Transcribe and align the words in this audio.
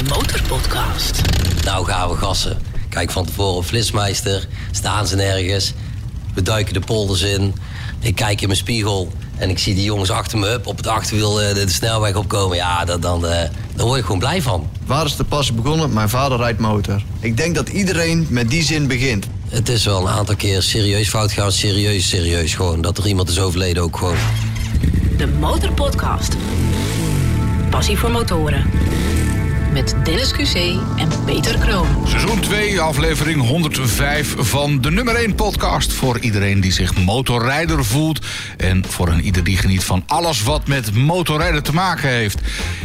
De 0.00 0.08
Motorpodcast. 0.08 1.20
Nou 1.64 1.86
gaan 1.86 2.08
we 2.08 2.16
gassen. 2.16 2.58
Kijk 2.88 3.10
van 3.10 3.24
tevoren 3.24 3.56
op 3.56 3.64
Flitsmeister. 3.64 4.46
Staan 4.70 5.06
ze 5.06 5.16
nergens. 5.16 5.72
We 6.34 6.42
duiken 6.42 6.74
de 6.74 6.80
polders 6.80 7.22
in. 7.22 7.54
Ik 7.98 8.14
kijk 8.14 8.40
in 8.40 8.46
mijn 8.46 8.58
spiegel. 8.58 9.12
En 9.36 9.50
ik 9.50 9.58
zie 9.58 9.74
die 9.74 9.84
jongens 9.84 10.10
achter 10.10 10.38
me 10.38 10.60
op 10.64 10.76
het 10.76 10.86
achterwiel 10.86 11.42
eh, 11.42 11.54
de, 11.54 11.64
de 11.64 11.72
snelweg 11.72 12.14
opkomen. 12.14 12.56
Ja, 12.56 12.84
dat, 12.84 13.02
dan, 13.02 13.26
eh, 13.26 13.48
daar 13.74 13.86
word 13.86 13.98
ik 13.98 14.04
gewoon 14.04 14.18
blij 14.18 14.42
van. 14.42 14.70
Waar 14.86 15.04
is 15.04 15.16
de 15.16 15.24
pas 15.24 15.54
begonnen? 15.54 15.92
Mijn 15.92 16.08
vader 16.08 16.38
rijdt 16.38 16.58
motor. 16.58 17.02
Ik 17.20 17.36
denk 17.36 17.54
dat 17.54 17.68
iedereen 17.68 18.26
met 18.30 18.50
die 18.50 18.62
zin 18.62 18.86
begint. 18.86 19.26
Het 19.48 19.68
is 19.68 19.84
wel 19.84 20.00
een 20.00 20.12
aantal 20.12 20.36
keer 20.36 20.62
serieus 20.62 21.08
fout 21.08 21.32
gaan. 21.32 21.52
Serieus, 21.52 22.08
serieus 22.08 22.54
gewoon. 22.54 22.80
Dat 22.80 22.98
er 22.98 23.06
iemand 23.06 23.28
is 23.28 23.38
overleden 23.38 23.82
ook 23.82 23.96
gewoon. 23.96 24.16
De 25.16 25.26
Motorpodcast. 25.26 26.36
Passie 27.70 27.98
voor 27.98 28.10
motoren. 28.10 28.64
Met 29.72 29.94
Dennis 30.04 30.32
QC 30.32 30.54
en 30.96 31.08
Peter 31.24 31.58
Kroon. 31.58 31.86
Seizoen 32.06 32.40
2, 32.40 32.80
aflevering 32.80 33.46
105 33.46 34.34
van 34.38 34.80
de 34.80 34.90
nummer 34.90 35.14
1 35.14 35.34
podcast. 35.34 35.92
Voor 35.92 36.18
iedereen 36.18 36.60
die 36.60 36.72
zich 36.72 37.04
motorrijder 37.04 37.84
voelt. 37.84 38.26
En 38.56 38.84
voor 38.88 39.08
een 39.08 39.20
ieder 39.20 39.44
die 39.44 39.56
geniet 39.56 39.84
van 39.84 40.02
alles 40.06 40.42
wat 40.42 40.66
met 40.66 40.94
motorrijden 40.94 41.62
te 41.62 41.72
maken 41.72 42.08
heeft. 42.08 42.40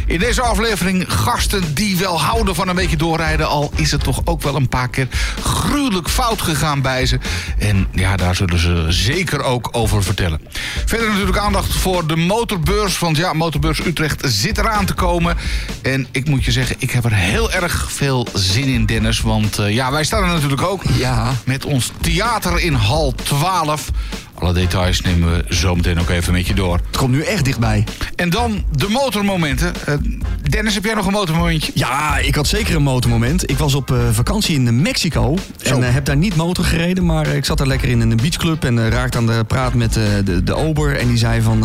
In 0.06 0.18
deze 0.18 0.42
aflevering 0.42 1.04
gasten 1.08 1.74
die 1.74 1.96
wel 1.96 2.20
houden 2.20 2.54
van 2.54 2.68
een 2.68 2.74
beetje 2.74 2.96
doorrijden. 2.96 3.48
Al 3.48 3.72
is 3.74 3.90
het 3.90 4.02
toch 4.02 4.20
ook 4.24 4.42
wel 4.42 4.54
een 4.54 4.68
paar 4.68 4.88
keer 4.88 5.08
gruwelijk 5.42 6.08
fout 6.08 6.42
gegaan 6.42 6.82
bij 6.82 7.06
ze. 7.06 7.18
En 7.58 7.86
ja, 7.92 8.16
daar 8.16 8.34
zullen 8.34 8.58
ze 8.58 8.86
zeker 8.88 9.42
ook 9.42 9.68
over 9.72 10.02
vertellen. 10.02 10.40
Verder 10.86 11.08
natuurlijk 11.08 11.38
aandacht 11.38 11.74
voor 11.74 12.06
de 12.06 12.16
motorbeurs. 12.16 12.98
Want 12.98 13.16
ja, 13.16 13.32
Motorbeurs 13.32 13.84
Utrecht 13.86 14.22
zit 14.26 14.58
eraan 14.58 14.86
te 14.86 14.94
komen. 14.94 15.36
En 15.82 16.06
ik 16.10 16.28
moet 16.28 16.44
je 16.44 16.52
zeggen, 16.52 16.75
ik 16.78 16.90
heb 16.90 17.04
er 17.04 17.14
heel 17.14 17.52
erg 17.52 17.92
veel 17.92 18.26
zin 18.34 18.64
in, 18.64 18.86
Dennis. 18.86 19.20
Want 19.20 19.58
eh, 19.58 19.74
ja, 19.74 19.90
wij 19.90 20.04
staan 20.04 20.22
er 20.22 20.28
natuurlijk 20.28 20.62
ook. 20.62 20.82
Ja. 20.98 21.32
Met 21.44 21.64
ons 21.64 21.90
theater 22.00 22.60
in 22.60 22.74
hal 22.74 23.12
12. 23.22 23.90
Alle 24.38 24.52
details 24.52 25.00
nemen 25.00 25.32
we 25.32 25.54
zo 25.54 25.74
meteen 25.74 26.00
ook 26.00 26.08
even 26.08 26.32
met 26.32 26.46
je 26.46 26.54
door. 26.54 26.80
Het 26.86 26.96
komt 26.96 27.10
nu 27.10 27.22
echt 27.22 27.44
dichtbij. 27.44 27.84
En 28.16 28.30
dan 28.30 28.64
de 28.72 28.88
motormomenten. 28.88 29.72
Eh, 29.86 29.94
Dennis, 30.42 30.74
heb 30.74 30.84
jij 30.84 30.94
nog 30.94 31.06
een 31.06 31.12
motormomentje? 31.12 31.72
Ja, 31.74 32.18
ik 32.18 32.34
had 32.34 32.46
zeker 32.46 32.74
een 32.76 32.82
motormoment. 32.82 33.50
Ik 33.50 33.58
was 33.58 33.74
op 33.74 33.90
eh, 33.90 33.98
vakantie 34.10 34.54
in 34.54 34.82
Mexico. 34.82 35.36
En 35.62 35.82
eh, 35.82 35.92
heb 35.92 36.04
daar 36.04 36.16
niet 36.16 36.36
motor 36.36 36.64
gereden. 36.64 37.06
Maar 37.06 37.26
ik 37.26 37.44
zat 37.44 37.58
daar 37.58 37.66
lekker 37.66 37.88
in 37.88 38.00
een 38.00 38.16
beachclub. 38.16 38.64
En 38.64 38.90
raakte 38.90 39.18
aan 39.18 39.26
de 39.26 39.44
praat 39.46 39.74
met 39.74 39.92
de, 39.92 40.42
de 40.44 40.54
ober. 40.54 40.96
En 40.96 41.08
die 41.08 41.18
zei 41.18 41.42
van, 41.42 41.60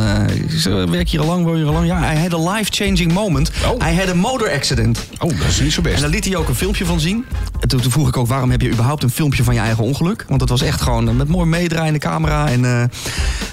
werk 0.89 1.09
hier 1.09 1.19
al 1.19 1.25
lang, 1.25 1.43
woon 1.43 1.53
je 1.53 1.57
hier 1.57 1.67
al 1.67 1.73
lang? 1.73 1.87
Ja, 1.87 1.99
hij 1.99 2.21
had 2.21 2.33
a 2.33 2.51
life-changing 2.53 3.13
moment. 3.13 3.51
Oh. 3.71 3.81
Hij 3.81 3.95
had 3.95 4.07
een 4.07 4.17
motor 4.17 4.51
accident. 4.51 4.99
Oh, 5.19 5.29
dat 5.37 5.47
is 5.47 5.59
niet 5.59 5.73
zo 5.73 5.81
En 5.81 5.89
best. 5.89 6.01
daar 6.01 6.09
liet 6.09 6.25
hij 6.25 6.35
ook 6.35 6.47
een 6.47 6.55
filmpje 6.55 6.85
van 6.85 6.99
zien. 6.99 7.25
En 7.59 7.67
toen, 7.67 7.81
vroeg 7.81 8.07
ik 8.07 8.17
ook, 8.17 8.27
waarom 8.27 8.51
heb 8.51 8.61
je 8.61 8.71
überhaupt 8.71 9.03
een 9.03 9.09
filmpje 9.09 9.43
van 9.43 9.53
je 9.53 9.59
eigen 9.59 9.83
ongeluk? 9.83 10.25
Want 10.27 10.41
het 10.41 10.49
was 10.49 10.61
echt 10.61 10.81
gewoon 10.81 11.15
met 11.17 11.27
mooi 11.27 11.45
meedraaiende 11.45 11.99
camera. 11.99 12.49
En 12.49 12.60
eh, 12.65 12.83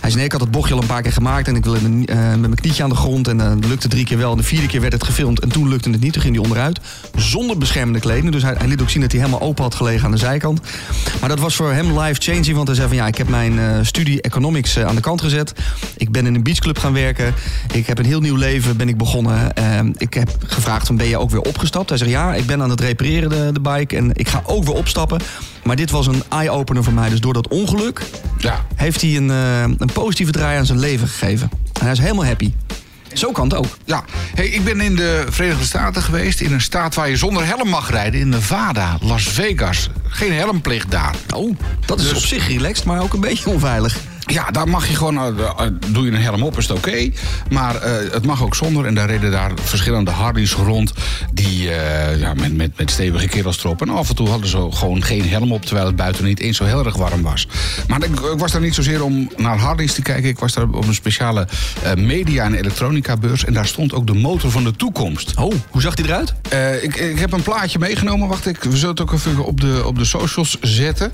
hij 0.01 0.11
zei, 0.11 0.15
nee, 0.15 0.25
ik 0.25 0.33
had 0.33 0.41
het 0.41 0.51
bochtje 0.51 0.75
al 0.75 0.81
een 0.81 0.87
paar 0.87 1.03
keer 1.03 1.13
gemaakt. 1.13 1.49
En 1.49 1.57
ik 1.57 1.65
wilde 1.65 1.79
eh, 1.79 2.17
met 2.17 2.41
mijn 2.41 2.55
knietje 2.55 2.83
aan 2.83 2.89
de 2.89 2.95
grond. 2.95 3.29
En 3.29 3.41
eh, 3.41 3.49
dat 3.49 3.65
lukte 3.65 3.89
drie 3.89 4.05
keer 4.05 4.19
wel. 4.19 4.31
En 4.31 4.37
de 4.37 4.43
vierde 4.43 4.67
keer 4.67 4.81
werd 4.81 4.93
het 4.93 5.05
gefilmd. 5.05 5.41
En 5.41 5.49
toen 5.49 5.69
lukte 5.69 5.91
het 5.91 6.01
niet. 6.01 6.13
Toen 6.13 6.23
ging 6.23 6.35
hij 6.35 6.43
onderuit. 6.43 6.81
Zonder 7.17 7.59
beschermende 7.59 8.01
kleding. 8.01 8.33
Dus 8.33 8.43
hij, 8.43 8.57
liet 8.67 8.81
ook 8.81 8.91
zien 8.91 9.03
dat 9.03 9.13
hij 9.13 9.21
helemaal 9.21 9.41
open 9.41 9.63
had 9.63 9.75
gelegen 9.75 10.05
aan 10.05 10.11
de 10.11 10.17
zijkant. 10.17 10.61
Maar 11.21 11.29
dat 11.29 11.39
was 11.39 11.55
voor 11.55 11.73
hem 11.73 11.99
life-changing. 11.99 12.55
Want 12.55 12.67
hij 12.67 12.77
zei 12.77 12.89
van, 12.89 12.97
ja, 12.97 13.07
ik 13.07 13.19
heb 13.19 13.29
mijn 13.29 13.59
eh, 13.59 13.79
studie 13.83 14.21
economics 14.21 14.77
eh, 14.77 14.85
aan 14.85 14.95
de 14.95 15.01
kant 15.01 15.21
gezet. 15.21 15.53
Ik 15.97 16.11
ben 16.11 16.27
in 16.27 16.35
een 16.35 16.43
beachclub 16.43 16.79
gaan 16.79 16.93
werken. 16.93 17.35
Ik 17.73 17.87
heb 17.87 17.99
een 17.99 18.05
heel 18.05 18.21
nieuw 18.21 18.37
leven 18.37 18.77
ben 18.77 18.89
ik 18.89 18.97
begonnen. 18.97 19.55
Eh, 19.55 19.81
ik 19.97 20.15
heb 20.15 20.31
gevraagd 20.47 20.87
van 20.87 20.97
ben 20.97 21.09
je 21.09 21.19
ook 21.19 21.31
weer 21.31 21.41
opgestapt? 21.41 21.89
Hij 21.89 21.99
zegt 21.99 22.11
ja, 22.11 22.35
ik 22.35 22.47
ben 22.47 22.63
aan 22.63 22.71
het 22.71 22.81
repareren 22.81 23.55
de 23.55 23.61
bike 23.61 23.97
en 23.97 24.11
ik 24.15 24.29
ga 24.29 24.43
ook 24.47 24.65
weer 24.65 24.75
opstappen. 24.75 25.21
Maar 25.69 25.77
dit 25.77 25.91
was 25.91 26.07
een 26.07 26.23
eye-opener 26.29 26.85
voor 26.85 26.93
mij. 26.93 27.09
Dus 27.09 27.21
door 27.21 27.33
dat 27.33 27.49
ongeluk 27.49 28.03
Ja. 28.39 28.65
heeft 28.75 29.01
hij 29.01 29.17
een, 29.17 29.31
eh, 29.31 29.61
een 29.61 29.91
positieve 29.93 30.33
draai 30.33 30.59
aan 30.59 30.67
zijn 30.67 30.79
leven 30.79 31.09
gegeven. 31.09 31.51
En 31.73 31.83
hij 31.83 31.93
is 31.93 31.99
helemaal 31.99 32.25
happy. 32.25 32.53
Zo 33.13 33.33
kan 33.33 33.45
het 33.49 33.55
ook. 33.59 33.67
Ja, 33.85 34.05
hey, 34.35 34.47
ik 34.49 34.65
ben 34.65 34.81
in 34.81 34.97
de 34.97 35.25
Verenigde 35.31 35.65
Staten 35.65 36.03
geweest. 36.03 36.41
In 36.41 36.53
een 36.53 36.61
staat 36.61 36.95
waar 36.95 37.09
je 37.09 37.17
zonder 37.17 37.47
helm 37.47 37.69
mag 37.69 37.91
rijden. 37.91 38.21
In 38.21 38.29
Nevada, 38.29 38.99
Las 39.01 39.23
Vegas. 39.23 39.89
Geen 40.09 40.33
helmplicht 40.33 40.91
daar. 40.91 41.15
Oh, 41.35 41.57
dat 41.87 41.99
is 42.01 42.09
Dus- 42.09 42.17
op 42.19 42.25
zich 42.25 42.49
relaxed, 42.49 42.85
maar 42.85 43.01
ook 43.03 43.13
een 43.13 43.21
beetje 43.21 43.51
onveilig. 43.51 43.97
Ja, 44.31 44.51
daar 44.51 44.69
mag 44.69 44.89
je 44.89 44.95
gewoon, 44.95 45.17
eh, 45.17 45.27
eh, 45.27 45.73
doe 45.87 46.05
je 46.05 46.11
een 46.11 46.23
helm 46.23 46.43
op, 46.43 46.59
is 46.59 46.69
het 46.69 46.77
oké. 46.77 47.11
Maar 47.51 47.77
eh, 47.77 48.13
het 48.13 48.27
mag 48.27 48.43
ook 48.43 48.55
zonder. 48.55 48.87
En 48.87 48.95
daar 48.95 49.07
reden 49.07 49.31
daar 49.31 49.51
verschillende 49.63 50.11
Harleys 50.11 50.53
rond. 50.53 50.93
Die 51.33 51.69
ja, 52.19 52.35
met, 52.35 52.57
met, 52.57 52.77
met 52.77 52.91
stevige 52.91 53.29
kerels 53.29 53.65
erop. 53.65 53.83
En 53.83 53.89
af 53.89 54.09
en 54.09 54.15
toe 54.15 54.29
hadden 54.29 54.49
ze 54.49 54.69
gewoon 54.71 55.03
geen 55.03 55.29
helm 55.29 55.53
op. 55.53 55.65
Terwijl 55.65 55.87
het 55.87 55.97
buiten 55.97 56.25
niet 56.25 56.41
eens 56.41 56.57
zo 56.57 56.65
heel 56.65 56.85
erg 56.85 56.97
warm 56.97 57.23
was. 57.23 57.49
Maar 57.89 58.05
ik, 58.05 58.21
ik 58.21 58.39
was 58.39 58.53
daar 58.53 58.61
niet 58.61 58.75
zozeer 58.75 59.05
om 59.05 59.31
naar 59.37 59.59
Harleys 59.59 59.93
te 59.93 60.03
kijken. 60.03 60.29
Ik 60.29 60.39
was 60.39 60.53
daar 60.53 60.65
op 60.65 60.87
een 60.87 60.95
speciale 60.95 61.49
media- 61.97 62.45
en 62.45 62.55
elektronica 62.55 63.17
beurs. 63.17 63.45
En 63.45 63.53
daar 63.53 63.67
stond 63.67 63.93
ook 63.93 64.07
de 64.07 64.15
motor 64.15 64.51
van 64.51 64.65
de 64.65 64.77
toekomst. 64.77 65.33
Oh, 65.37 65.55
hoe 65.71 65.81
zag 65.81 65.97
hij 65.97 66.05
eruit? 66.05 66.35
Ik, 66.83 66.97
ik 66.97 67.19
heb 67.19 67.33
een 67.33 67.43
plaatje 67.43 67.79
meegenomen. 67.79 68.29
Wacht, 68.29 68.47
ik, 68.47 68.63
we 68.63 68.77
zullen 68.77 68.91
het 68.91 69.01
ook 69.01 69.13
even 69.13 69.45
op 69.45 69.61
de, 69.61 69.83
op 69.87 69.99
de 69.99 70.05
socials 70.05 70.57
zetten. 70.61 71.11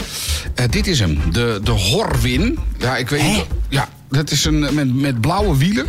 Dit 0.70 0.86
is 0.86 0.98
hem, 0.98 1.18
de, 1.32 1.60
de 1.62 1.70
Horwin. 1.70 2.58
Ja, 2.78 2.96
ik 2.96 3.03
weet 3.08 3.22
niet. 3.22 3.46
Ja, 3.68 3.88
dat 4.08 4.30
is 4.30 4.44
een 4.44 4.58
met, 4.58 4.94
met 4.94 5.20
blauwe 5.20 5.56
wielen. 5.56 5.86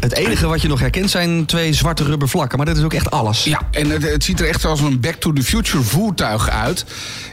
Het 0.00 0.14
enige 0.14 0.46
wat 0.46 0.62
je 0.62 0.68
nog 0.68 0.80
herkent 0.80 1.10
zijn 1.10 1.46
twee 1.46 1.72
zwarte 1.72 2.04
rubber 2.04 2.28
vlakken. 2.28 2.56
Maar 2.58 2.66
dat 2.66 2.76
is 2.76 2.82
ook 2.82 2.92
echt 2.92 3.10
alles. 3.10 3.44
Ja, 3.44 3.60
en 3.70 3.90
het, 3.90 4.02
het 4.02 4.24
ziet 4.24 4.40
er 4.40 4.48
echt 4.48 4.64
als 4.64 4.80
een 4.80 5.00
Back 5.00 5.14
to 5.14 5.32
the 5.32 5.42
Future 5.42 5.82
voertuig 5.82 6.50
uit. 6.50 6.84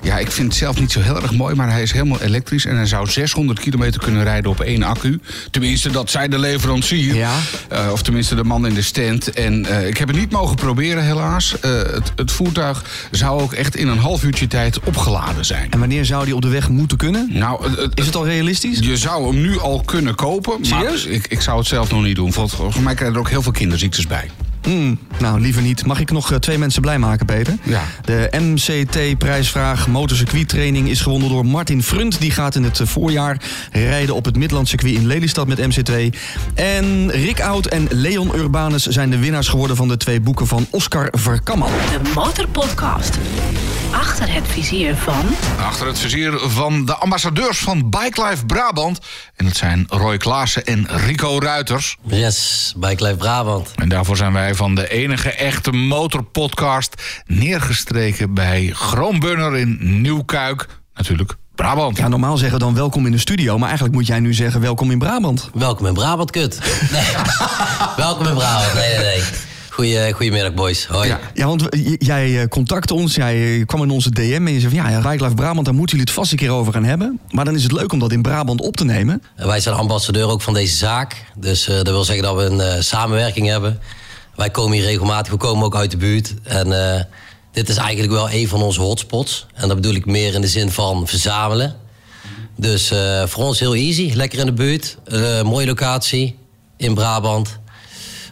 Ja, 0.01 0.17
ik 0.17 0.31
vind 0.31 0.47
het 0.47 0.57
zelf 0.57 0.79
niet 0.79 0.91
zo 0.91 1.01
heel 1.01 1.21
erg 1.21 1.31
mooi, 1.33 1.55
maar 1.55 1.71
hij 1.71 1.81
is 1.81 1.91
helemaal 1.91 2.21
elektrisch. 2.21 2.65
En 2.65 2.75
hij 2.75 2.85
zou 2.85 3.09
600 3.09 3.59
kilometer 3.59 4.01
kunnen 4.01 4.23
rijden 4.23 4.51
op 4.51 4.59
één 4.61 4.83
accu. 4.83 5.19
Tenminste, 5.51 5.89
dat 5.89 6.09
zei 6.09 6.27
de 6.27 6.39
leverancier. 6.39 7.15
Ja. 7.15 7.33
Eh, 7.69 7.89
of 7.91 8.01
tenminste 8.01 8.35
de 8.35 8.43
man 8.43 8.67
in 8.67 8.73
de 8.73 8.81
stand. 8.81 9.33
En 9.33 9.65
eh, 9.65 9.87
ik 9.87 9.97
heb 9.97 10.07
het 10.07 10.17
niet 10.17 10.31
mogen 10.31 10.55
proberen, 10.55 11.03
helaas. 11.03 11.59
Eh, 11.59 11.71
het, 11.71 12.11
het 12.15 12.31
voertuig 12.31 12.83
zou 13.11 13.41
ook 13.41 13.53
echt 13.53 13.75
in 13.75 13.87
een 13.87 13.97
half 13.97 14.23
uurtje 14.23 14.47
tijd 14.47 14.79
opgeladen 14.79 15.45
zijn. 15.45 15.71
En 15.71 15.79
wanneer 15.79 16.05
zou 16.05 16.25
die 16.25 16.35
op 16.35 16.41
de 16.41 16.49
weg 16.49 16.69
moeten 16.69 16.97
kunnen? 16.97 17.29
Nou, 17.31 17.69
Is 17.93 18.05
het 18.05 18.15
al 18.15 18.25
realistisch? 18.25 18.79
je 18.79 18.97
zou 18.97 19.27
hem 19.27 19.41
nu 19.41 19.59
al 19.59 19.81
kunnen 19.85 20.15
kopen. 20.15 20.65
Serieus? 20.65 21.05
Maar 21.05 21.13
ik, 21.13 21.27
ik 21.27 21.41
zou 21.41 21.57
het 21.57 21.67
zelf 21.67 21.91
nog 21.91 22.03
niet 22.03 22.15
doen. 22.15 22.33
Volgens 22.33 22.54
volgens 22.55 22.83
mij 22.83 22.93
krijgen 22.93 23.15
er 23.15 23.21
ook 23.21 23.29
heel 23.29 23.41
veel 23.41 23.51
kinderziektes 23.51 24.07
bij. 24.07 24.29
Hmm, 24.65 24.99
nou, 25.19 25.39
liever 25.41 25.61
niet. 25.61 25.85
Mag 25.85 25.99
ik 25.99 26.11
nog 26.11 26.31
eh, 26.31 26.37
twee 26.37 26.57
mensen 26.57 26.81
blij 26.81 26.99
maken, 26.99 27.25
Peter? 27.25 27.53
Ja. 27.63 27.81
De 28.05 28.29
MCT-prijsvraag 28.39 29.87
motorcircuittraining 29.87 30.89
is 30.89 31.01
gewonnen 31.01 31.29
door 31.29 31.45
Martin 31.45 31.83
Frunt. 31.83 32.19
Die 32.19 32.31
gaat 32.31 32.55
in 32.55 32.63
het 32.63 32.79
eh, 32.79 32.87
voorjaar 32.87 33.41
rijden 33.71 34.15
op 34.15 34.25
het 34.25 34.37
Midlandcircuit 34.37 34.93
in 34.93 35.07
Lelystad 35.07 35.47
met 35.47 35.59
MC2. 35.59 36.17
En 36.53 37.11
Rick 37.11 37.41
Oud 37.41 37.65
en 37.65 37.87
Leon 37.89 38.35
Urbanus 38.35 38.85
zijn 38.85 39.09
de 39.09 39.19
winnaars 39.19 39.47
geworden 39.47 39.75
van 39.75 39.87
de 39.87 39.97
twee 39.97 40.19
boeken 40.19 40.47
van 40.47 40.67
Oscar 40.69 41.07
Verkamman. 41.11 41.71
De 41.71 42.11
Motorpodcast. 42.15 43.17
Achter 43.91 44.33
het 44.33 44.47
vizier 44.47 44.95
van... 44.95 45.25
Achter 45.59 45.87
het 45.87 45.99
vizier 45.99 46.39
van 46.39 46.85
de 46.85 46.95
ambassadeurs 46.95 47.57
van 47.57 47.89
Bike 47.89 48.27
Life 48.27 48.45
Brabant. 48.45 48.99
En 49.35 49.45
dat 49.45 49.55
zijn 49.55 49.85
Roy 49.89 50.17
Klaassen 50.17 50.65
en 50.65 50.87
Rico 51.05 51.39
Ruiters. 51.39 51.97
Yes, 52.01 52.73
Bike 52.77 53.03
Life 53.03 53.15
Brabant. 53.15 53.71
En 53.75 53.89
daarvoor 53.89 54.17
zijn 54.17 54.33
wij 54.33 54.54
van 54.55 54.75
de 54.75 54.89
enige 54.89 55.29
echte 55.31 55.71
motorpodcast 55.71 57.01
neergestreken 57.25 58.33
bij 58.33 58.71
Groenburner 58.73 59.57
in 59.57 59.77
Nieuwkuik. 60.01 60.65
Natuurlijk 60.95 61.35
Brabant. 61.55 61.97
Ja, 61.97 62.07
normaal 62.07 62.37
zeggen 62.37 62.57
we 62.57 62.63
dan 62.63 62.75
welkom 62.75 63.05
in 63.05 63.11
de 63.11 63.17
studio. 63.17 63.57
Maar 63.57 63.67
eigenlijk 63.67 63.97
moet 63.97 64.07
jij 64.07 64.19
nu 64.19 64.33
zeggen 64.33 64.61
welkom 64.61 64.91
in 64.91 64.99
Brabant. 64.99 65.49
Welkom 65.53 65.85
in 65.85 65.93
Brabant, 65.93 66.31
kut. 66.31 66.59
Nee. 66.91 67.03
Welkom 68.05 68.27
in 68.27 68.33
Brabant. 68.33 68.73
Nee, 68.73 68.95
nee, 68.97 69.05
nee. 69.05 69.21
Goeie, 69.69 70.11
goedemiddag, 70.13 70.53
boys. 70.53 70.85
Hoi. 70.85 71.07
Ja. 71.07 71.19
Ja, 71.33 71.45
want 71.47 71.61
j- 71.69 71.95
jij 71.97 72.41
eh, 72.41 72.47
contactte 72.47 72.93
ons, 72.93 73.15
jij 73.15 73.59
eh, 73.59 73.65
kwam 73.65 73.83
in 73.83 73.89
onze 73.89 74.09
DM 74.09 74.43
en 74.47 74.53
je 74.53 74.59
zei 74.59 74.75
van 74.79 74.91
ja, 74.91 75.09
Life 75.11 75.33
Brabant, 75.33 75.65
daar 75.65 75.73
moeten 75.75 75.97
jullie 75.97 76.11
het 76.11 76.19
vast 76.21 76.31
een 76.31 76.37
keer 76.37 76.49
over 76.49 76.73
gaan 76.73 76.83
hebben. 76.83 77.19
Maar 77.29 77.45
dan 77.45 77.55
is 77.55 77.63
het 77.63 77.71
leuk 77.71 77.91
om 77.91 77.99
dat 77.99 78.11
in 78.11 78.21
Brabant 78.21 78.61
op 78.61 78.75
te 78.77 78.85
nemen. 78.85 79.23
En 79.35 79.47
Wij 79.47 79.59
zijn 79.59 79.75
ambassadeur 79.75 80.27
ook 80.27 80.41
van 80.41 80.53
deze 80.53 80.75
zaak. 80.75 81.23
Dus 81.37 81.67
eh, 81.67 81.75
dat 81.75 81.87
wil 81.87 82.03
zeggen 82.03 82.23
dat 82.23 82.35
we 82.35 82.41
een 82.43 82.61
eh, 82.61 82.81
samenwerking 82.81 83.47
hebben. 83.47 83.79
Wij 84.35 84.49
komen 84.49 84.77
hier 84.77 84.85
regelmatig, 84.85 85.31
we 85.31 85.37
komen 85.37 85.65
ook 85.65 85.75
uit 85.75 85.91
de 85.91 85.97
buurt. 85.97 86.33
En 86.43 86.95
eh, 86.95 87.01
dit 87.51 87.69
is 87.69 87.77
eigenlijk 87.77 88.11
wel 88.11 88.31
een 88.31 88.47
van 88.47 88.61
onze 88.61 88.81
hotspots. 88.81 89.45
En 89.53 89.67
dat 89.67 89.75
bedoel 89.77 89.95
ik 89.95 90.05
meer 90.05 90.33
in 90.33 90.41
de 90.41 90.47
zin 90.47 90.71
van 90.71 91.07
verzamelen. 91.07 91.75
Dus 92.57 92.91
eh, 92.91 93.23
voor 93.27 93.43
ons 93.43 93.59
heel 93.59 93.75
easy. 93.75 94.11
Lekker 94.13 94.39
in 94.39 94.45
de 94.45 94.53
buurt. 94.53 94.97
Eh, 95.05 95.41
mooie 95.41 95.65
locatie 95.65 96.37
in 96.77 96.93
Brabant. 96.93 97.57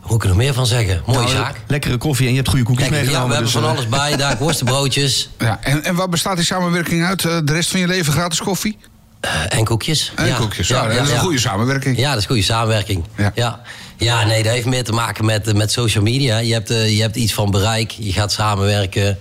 Hoe 0.01 0.11
moet 0.11 0.15
ik 0.15 0.21
er 0.23 0.27
nog 0.27 0.38
meer 0.38 0.53
van 0.53 0.65
zeggen? 0.65 1.01
Mooie 1.05 1.19
Nou, 1.19 1.29
zaak. 1.29 1.61
Lekkere 1.67 1.97
koffie 1.97 2.25
en 2.25 2.31
je 2.31 2.38
hebt 2.38 2.50
goede 2.50 2.65
koekjes 2.65 2.89
Lekker, 2.89 3.11
ja, 3.11 3.21
we 3.21 3.27
meegenomen. 3.27 3.53
hebben 3.53 3.61
dus, 3.61 3.88
van 3.88 3.91
alles 4.00 4.09
bij. 4.09 4.17
Daar 4.27 4.38
worstenbroodjes 4.38 5.29
Ja, 5.38 5.59
en, 5.61 5.83
en 5.83 5.95
waar 5.95 6.09
bestaat 6.09 6.35
die 6.35 6.45
samenwerking 6.45 7.05
uit? 7.05 7.25
Eh, 7.25 7.38
De 7.44 7.53
rest 7.53 7.69
van 7.69 7.79
je 7.79 7.88
leven 7.88 8.13
gratis 8.13 8.39
koffie? 8.41 8.77
eh, 9.19 9.31
en 9.57 9.63
koekjes. 9.63 10.11
En 10.15 10.25
Ja. 10.27 10.35
koekjes. 10.38 10.67
Ja, 10.67 10.88
dat 10.88 11.05
is 11.07 11.11
een 11.11 11.19
goede 11.19 11.39
samenwerking. 11.39 11.97
Ja, 11.97 12.09
dat 12.09 12.19
is 12.19 12.25
goede 12.25 12.41
samenwerking. 12.44 13.03
Ja. 13.35 13.61
Ja. 14.03 14.19
Ja, 14.21 14.25
nee, 14.27 14.44
dat 14.44 14.51
heeft 14.51 14.65
meer 14.65 14.83
te 14.83 14.91
maken 14.91 15.25
met, 15.25 15.47
eh, 15.47 15.53
met 15.53 15.71
social 15.71 16.03
media. 16.03 16.38
Je 16.38 16.53
hebt, 16.53 16.69
eh, 16.69 16.95
je 16.95 17.01
hebt 17.01 17.15
iets 17.15 17.33
van 17.33 17.51
bereik, 17.51 17.91
je 17.91 18.13
gaat 18.13 18.31
samenwerken. 18.31 19.17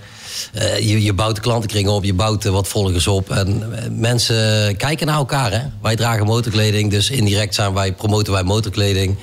eh, 0.53 0.79
je, 0.79 1.03
je 1.03 1.13
bouwt 1.13 1.35
de 1.35 1.41
klantenkring 1.41 1.87
op, 1.87 2.03
je 2.03 2.13
bouwt 2.13 2.43
wat 2.43 2.67
volgers 2.67 3.07
op. 3.07 3.31
En 3.31 3.63
mensen 3.99 4.75
kijken 4.77 5.07
naar 5.07 5.15
elkaar. 5.15 5.51
Hè? 5.51 5.59
Wij 5.81 5.95
dragen 5.95 6.25
motorkleding, 6.25 6.91
dus 6.91 7.09
indirect 7.09 7.55
zijn 7.55 7.73
wij, 7.73 7.93
promoten 7.93 8.33
wij 8.33 8.43
motorkleding. 8.43 9.17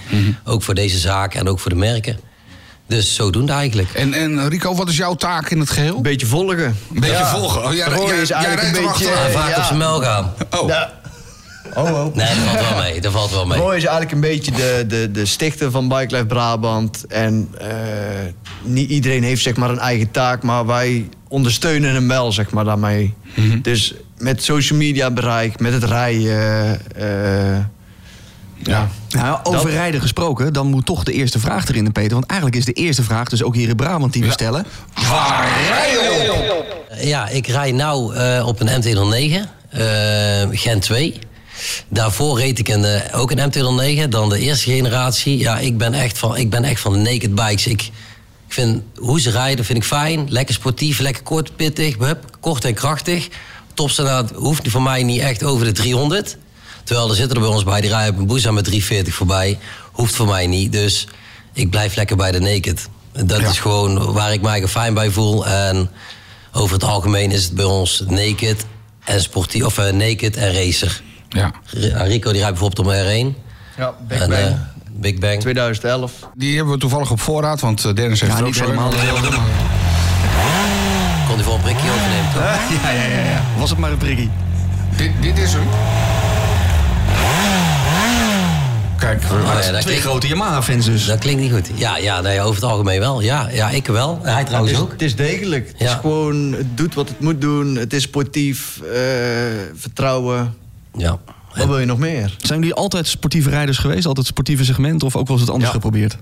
Ook 0.44 0.62
voor 0.62 0.74
deze 0.74 0.98
zaak 0.98 1.34
en 1.34 1.48
ook 1.48 1.58
voor 1.60 1.70
de 1.70 1.76
merken. 1.76 2.20
Dus 2.86 3.14
zodoende 3.14 3.52
eigenlijk. 3.52 3.90
En, 3.94 4.14
en 4.14 4.48
Rico, 4.48 4.74
wat 4.74 4.88
is 4.88 4.96
jouw 4.96 5.14
taak 5.14 5.50
in 5.50 5.60
het 5.60 5.70
geheel? 5.70 5.96
Een 5.96 6.02
beetje 6.02 6.26
volgen. 6.26 6.64
Een 6.64 6.76
beetje 7.00 7.08
Ja. 7.16 7.30
volgen. 7.30 7.64
Oh, 7.64 7.72
jij, 7.74 7.88
Roy 7.88 8.06
jij, 8.08 8.20
is 8.20 8.30
eigenlijk 8.30 8.76
een 8.76 8.84
beetje- 8.84 9.04
vaak 9.32 9.50
ja. 9.50 9.56
op 9.58 9.64
zijn 9.64 9.78
mel 9.78 10.00
gaan. 10.00 10.32
Oh. 10.50 10.82
Oh, 11.74 11.84
oh. 12.06 12.14
Nee, 12.14 12.26
dat 12.26 12.44
valt 12.44 12.68
wel 12.68 12.82
mee. 12.82 13.00
Dat 13.00 13.12
valt 13.12 13.30
wel 13.30 13.46
mee. 13.46 13.58
Roy 13.58 13.76
is 13.76 13.82
eigenlijk 13.84 14.12
een 14.12 14.20
beetje 14.20 14.50
de, 14.50 14.84
de, 14.88 15.10
de 15.10 15.26
stichter 15.26 15.70
van 15.70 15.88
Bike 15.88 16.14
Life 16.14 16.26
Brabant. 16.26 17.06
En 17.06 17.48
eh, 17.58 17.68
niet 18.62 18.90
iedereen 18.90 19.22
heeft 19.22 19.42
zeg 19.42 19.56
maar 19.56 19.70
een 19.70 19.78
eigen 19.78 20.10
taak, 20.10 20.42
maar 20.42 20.66
wij 20.66 21.08
ondersteunen 21.28 21.94
hem 21.94 22.08
wel 22.08 22.32
zeg 22.32 22.50
maar 22.50 22.64
daarmee. 22.64 23.14
Dus 23.62 23.94
met 24.18 24.42
social 24.42 24.78
media 24.78 25.10
bereik, 25.10 25.60
met 25.60 25.72
het 25.72 25.84
rijden. 25.84 26.80
eh, 26.96 27.58
ja. 28.62 28.88
Nou, 29.08 29.38
over 29.42 29.62
Dat- 29.64 29.70
rijden 29.72 30.00
gesproken, 30.00 30.52
dan 30.52 30.66
moet 30.66 30.86
toch 30.86 31.04
de 31.04 31.12
eerste 31.12 31.38
vraag 31.38 31.68
erin, 31.68 31.92
Peter. 31.92 32.12
Want 32.12 32.26
eigenlijk 32.26 32.60
is 32.60 32.64
de 32.64 32.72
eerste 32.72 33.02
vraag 33.02 33.28
dus 33.28 33.42
ook 33.42 33.54
hier 33.54 33.68
in 33.68 33.76
Brabant 33.76 34.12
die 34.12 34.22
we 34.24 34.30
stellen. 34.30 34.66
Waar 35.10 35.48
rij 35.68 35.90
je 35.92 36.54
op? 36.58 36.76
Ja, 37.02 37.28
ik 37.28 37.46
rij 37.46 37.72
nou 37.72 38.14
eh, 38.14 38.46
op 38.46 38.60
een 38.60 38.80
MT-09, 38.80 39.48
eh, 39.70 39.80
Gen 40.50 40.80
2. 40.80 41.18
Daarvoor 41.88 42.38
reed 42.38 42.58
ik 42.58 42.68
een, 42.68 42.84
eh, 42.84 43.18
ook 43.20 43.30
een 43.30 43.38
MT-09, 43.48 44.08
dan 44.10 44.28
de 44.28 44.38
eerste 44.38 44.70
generatie. 44.70 45.38
Ja, 45.38 45.58
ik 45.58 45.78
ben 45.78 45.94
echt 45.94 46.18
van, 46.18 46.36
ik 46.36 46.50
ben 46.50 46.64
echt 46.64 46.80
van 46.80 46.92
de 46.92 46.98
naked 46.98 47.34
bikes. 47.34 47.66
Ik, 47.66 47.82
ik 48.46 48.52
vind 48.56 48.82
hoe 48.96 49.20
ze 49.20 49.30
rijden 49.30 49.64
vind 49.64 49.78
ik 49.78 49.84
fijn. 49.84 50.26
Lekker 50.28 50.54
sportief, 50.54 50.98
lekker 50.98 51.22
kort, 51.22 51.56
pittig, 51.56 51.96
hup, 51.98 52.36
kort 52.40 52.64
en 52.64 52.74
krachtig. 52.74 53.28
Topsnelheid 53.74 54.30
hoeft 54.30 54.68
voor 54.70 54.82
mij 54.82 55.02
niet 55.02 55.20
echt 55.20 55.44
over 55.44 55.64
de 55.66 55.72
300. 55.72 56.36
Terwijl 56.84 57.08
er 57.10 57.16
zitten 57.16 57.36
er 57.36 57.42
bij 57.42 57.50
ons 57.52 57.64
bij, 57.64 57.80
die 57.80 57.90
rijden 57.90 58.12
op 58.14 58.18
een 58.20 58.26
boezem 58.26 58.54
met 58.54 58.64
340 58.64 59.14
voorbij. 59.14 59.58
Hoeft 59.92 60.14
voor 60.14 60.26
mij 60.26 60.46
niet, 60.46 60.72
dus 60.72 61.06
ik 61.52 61.70
blijf 61.70 61.94
lekker 61.96 62.16
bij 62.16 62.30
de 62.30 62.40
naked. 62.40 62.88
Dat 63.12 63.40
Ja. 63.40 63.48
is 63.48 63.58
gewoon 63.58 64.12
waar 64.12 64.32
ik 64.32 64.40
mij 64.42 64.68
fijn 64.68 64.94
bij 64.94 65.10
voel. 65.10 65.46
En 65.46 65.90
over 66.52 66.74
het 66.74 66.84
algemeen 66.84 67.30
is 67.30 67.44
het 67.44 67.54
bij 67.54 67.64
ons 67.64 68.02
naked 68.06 68.64
en 69.04 69.20
sportief, 69.22 69.64
of 69.64 69.78
eh, 69.78 69.92
naked 69.92 70.36
en 70.36 70.52
racer. 70.52 71.02
Ja. 71.30 71.52
R- 71.70 72.02
Rico 72.06 72.32
die 72.32 72.40
rijdt 72.40 72.58
bijvoorbeeld 72.58 72.78
op 72.78 72.86
een 72.94 73.32
R1. 73.34 73.36
ja, 73.76 73.94
Big 74.08 74.20
en, 74.20 74.28
Bang. 74.28 74.40
eh, 74.42 74.52
Big 74.90 75.18
Bang. 75.18 75.40
2011. 75.40 76.12
Die 76.34 76.56
hebben 76.56 76.74
we 76.74 76.80
toevallig 76.80 77.10
op 77.10 77.20
voorraad, 77.20 77.60
want 77.60 77.84
eh, 77.84 77.94
Dennis 77.94 78.20
heeft 78.20 78.32
Ja, 78.32 78.38
er 78.38 78.44
ook 78.46 78.54
zo 78.54 78.64
helemaal. 78.64 78.90
Kon 81.26 81.34
hij 81.34 81.44
voor 81.44 81.54
een 81.54 81.60
prikje 81.60 81.90
overnemen, 81.90 82.32
toch? 82.32 82.42
Ja, 82.82 82.90
ja, 82.90 83.02
ja, 83.02 83.30
ja. 83.30 83.42
Was 83.58 83.70
het 83.70 83.78
maar 83.78 83.90
een 83.90 83.96
prikkie. 83.98 84.30
Dit, 84.96 85.10
dit 85.20 85.38
is 85.38 85.52
hem. 85.52 85.62
Kijk, 88.98 89.22
we- 89.22 89.34
Oh, 89.34 89.40
ja, 89.44 89.52
dat, 89.54 89.64
Twee 89.70 89.82
klinkt, 89.82 90.02
grote 90.02 90.26
Yamaha-fans 90.26 90.84
dus. 90.86 91.06
dat 91.06 91.18
klinkt 91.18 91.40
niet 91.40 91.52
goed. 91.52 91.70
Ja, 91.74 91.96
ja 91.96 92.20
nee, 92.20 92.40
over 92.40 92.54
het 92.62 92.70
algemeen 92.70 93.00
wel. 93.00 93.20
Ja, 93.20 93.48
ja 93.52 93.68
ik 93.70 93.86
wel. 93.86 94.18
En 94.22 94.28
hij 94.28 94.38
Het 94.38 94.46
trouwens 94.46 94.72
is, 94.74 94.80
ook. 94.80 94.90
het 94.92 95.02
is 95.02 95.16
degelijk. 95.16 95.68
Het 95.72 95.80
is 95.88 95.92
gewoon, 96.00 96.52
het 96.52 96.76
doet 96.76 96.94
wat 96.94 97.08
het 97.08 97.20
moet 97.20 97.40
doen. 97.40 97.76
Het 97.76 97.92
is 97.92 98.02
sportief, 98.02 98.80
eh, 98.92 99.00
vertrouwen. 99.74 100.54
Ja. 101.00 101.18
Wat 101.54 101.66
wil 101.66 101.78
je 101.78 101.86
nog 101.86 101.98
meer? 101.98 102.36
Zijn 102.42 102.58
jullie 102.58 102.74
altijd 102.74 103.06
sportieve 103.08 103.50
rijders 103.50 103.78
geweest? 103.78 104.06
Altijd 104.06 104.26
sportieve 104.26 104.64
segment? 104.64 105.02
Of 105.02 105.16
ook 105.16 105.26
wel 105.26 105.36
eens 105.36 105.40
het 105.46 105.50
anders 105.54 105.70
Ja. 105.72 105.76
geprobeerd? 105.80 106.16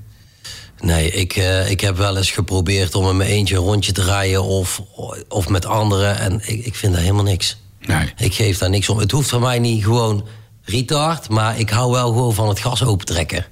Nee, 0.81 1.11
ik, 1.11 1.37
eh, 1.37 1.71
ik 1.71 1.81
heb 1.81 1.97
wel 1.97 2.17
eens 2.17 2.31
geprobeerd 2.31 2.95
om 2.95 3.09
in 3.09 3.17
mijn 3.17 3.31
eentje 3.31 3.57
een 3.57 3.61
rondje 3.63 3.93
te 3.93 4.03
rijden 4.05 4.43
of, 4.45 4.83
of 5.29 5.49
met 5.49 5.67
anderen. 5.67 6.19
En 6.19 6.41
ik, 6.45 6.65
ik 6.67 6.75
vind 6.75 6.93
daar 6.93 7.03
helemaal 7.03 7.25
niks. 7.25 7.57
Nee. 7.81 8.13
Ik 8.17 8.35
geef 8.35 8.59
daar 8.59 8.71
niks 8.71 8.89
om. 8.89 8.99
Het 8.99 9.11
hoeft 9.11 9.29
voor 9.29 9.41
mij 9.41 9.59
niet 9.59 9.85
gewoon 9.85 10.27
retard, 10.63 11.29
maar 11.29 11.59
ik 11.59 11.71
hou 11.71 11.91
wel 11.93 12.07
gewoon 12.09 12.35
van 12.35 12.49
het 12.49 12.61
gas 12.61 12.85
opentrekken. 12.85 13.47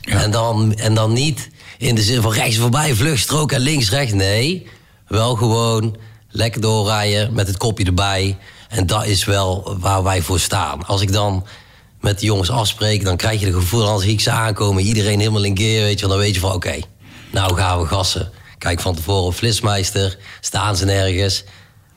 Ja. 0.00 0.22
En, 0.22 0.30
dan, 0.30 0.74
en 0.74 0.94
dan 0.94 1.12
niet 1.12 1.48
in 1.78 1.94
de 1.94 2.02
zin 2.02 2.22
van 2.22 2.32
rechts 2.32 2.56
voorbij, 2.56 2.94
vluchtstrook 2.94 3.52
en 3.52 3.60
links, 3.60 3.90
rechts. 3.90 4.12
Nee, 4.12 4.66
wel 5.08 5.34
gewoon 5.36 5.96
lekker 6.28 6.60
doorrijden 6.60 7.34
met 7.34 7.46
het 7.46 7.56
kopje 7.56 7.84
erbij. 7.84 8.36
En 8.74 8.86
dat 8.86 9.06
is 9.06 9.24
wel 9.24 9.76
waar 9.80 10.02
wij 10.02 10.22
voor 10.22 10.40
staan. 10.40 10.86
Als 10.86 11.00
ik 11.00 11.12
dan 11.12 11.46
met 12.00 12.20
de 12.20 12.26
jongens 12.26 12.50
afspreek, 12.50 13.04
dan 13.04 13.16
krijg 13.16 13.40
je 13.40 13.46
het 13.46 13.54
gevoel, 13.54 13.88
als 13.88 14.04
ik 14.04 14.20
ze 14.20 14.30
aankomen, 14.30 14.82
iedereen 14.82 15.18
helemaal 15.18 15.44
in 15.44 15.58
gear, 15.58 15.82
weet 15.82 16.00
je 16.00 16.06
dan 16.06 16.18
weet 16.18 16.34
je 16.34 16.40
van 16.40 16.52
oké, 16.52 16.78
nou 17.32 17.54
gaan 17.54 17.80
we 17.80 17.86
gassen. 17.86 18.30
Kijk 18.58 18.80
van 18.80 18.94
tevoren 18.94 19.32
Flitsmeister, 19.32 20.18
staan 20.40 20.76
ze 20.76 20.84
nergens. 20.84 21.44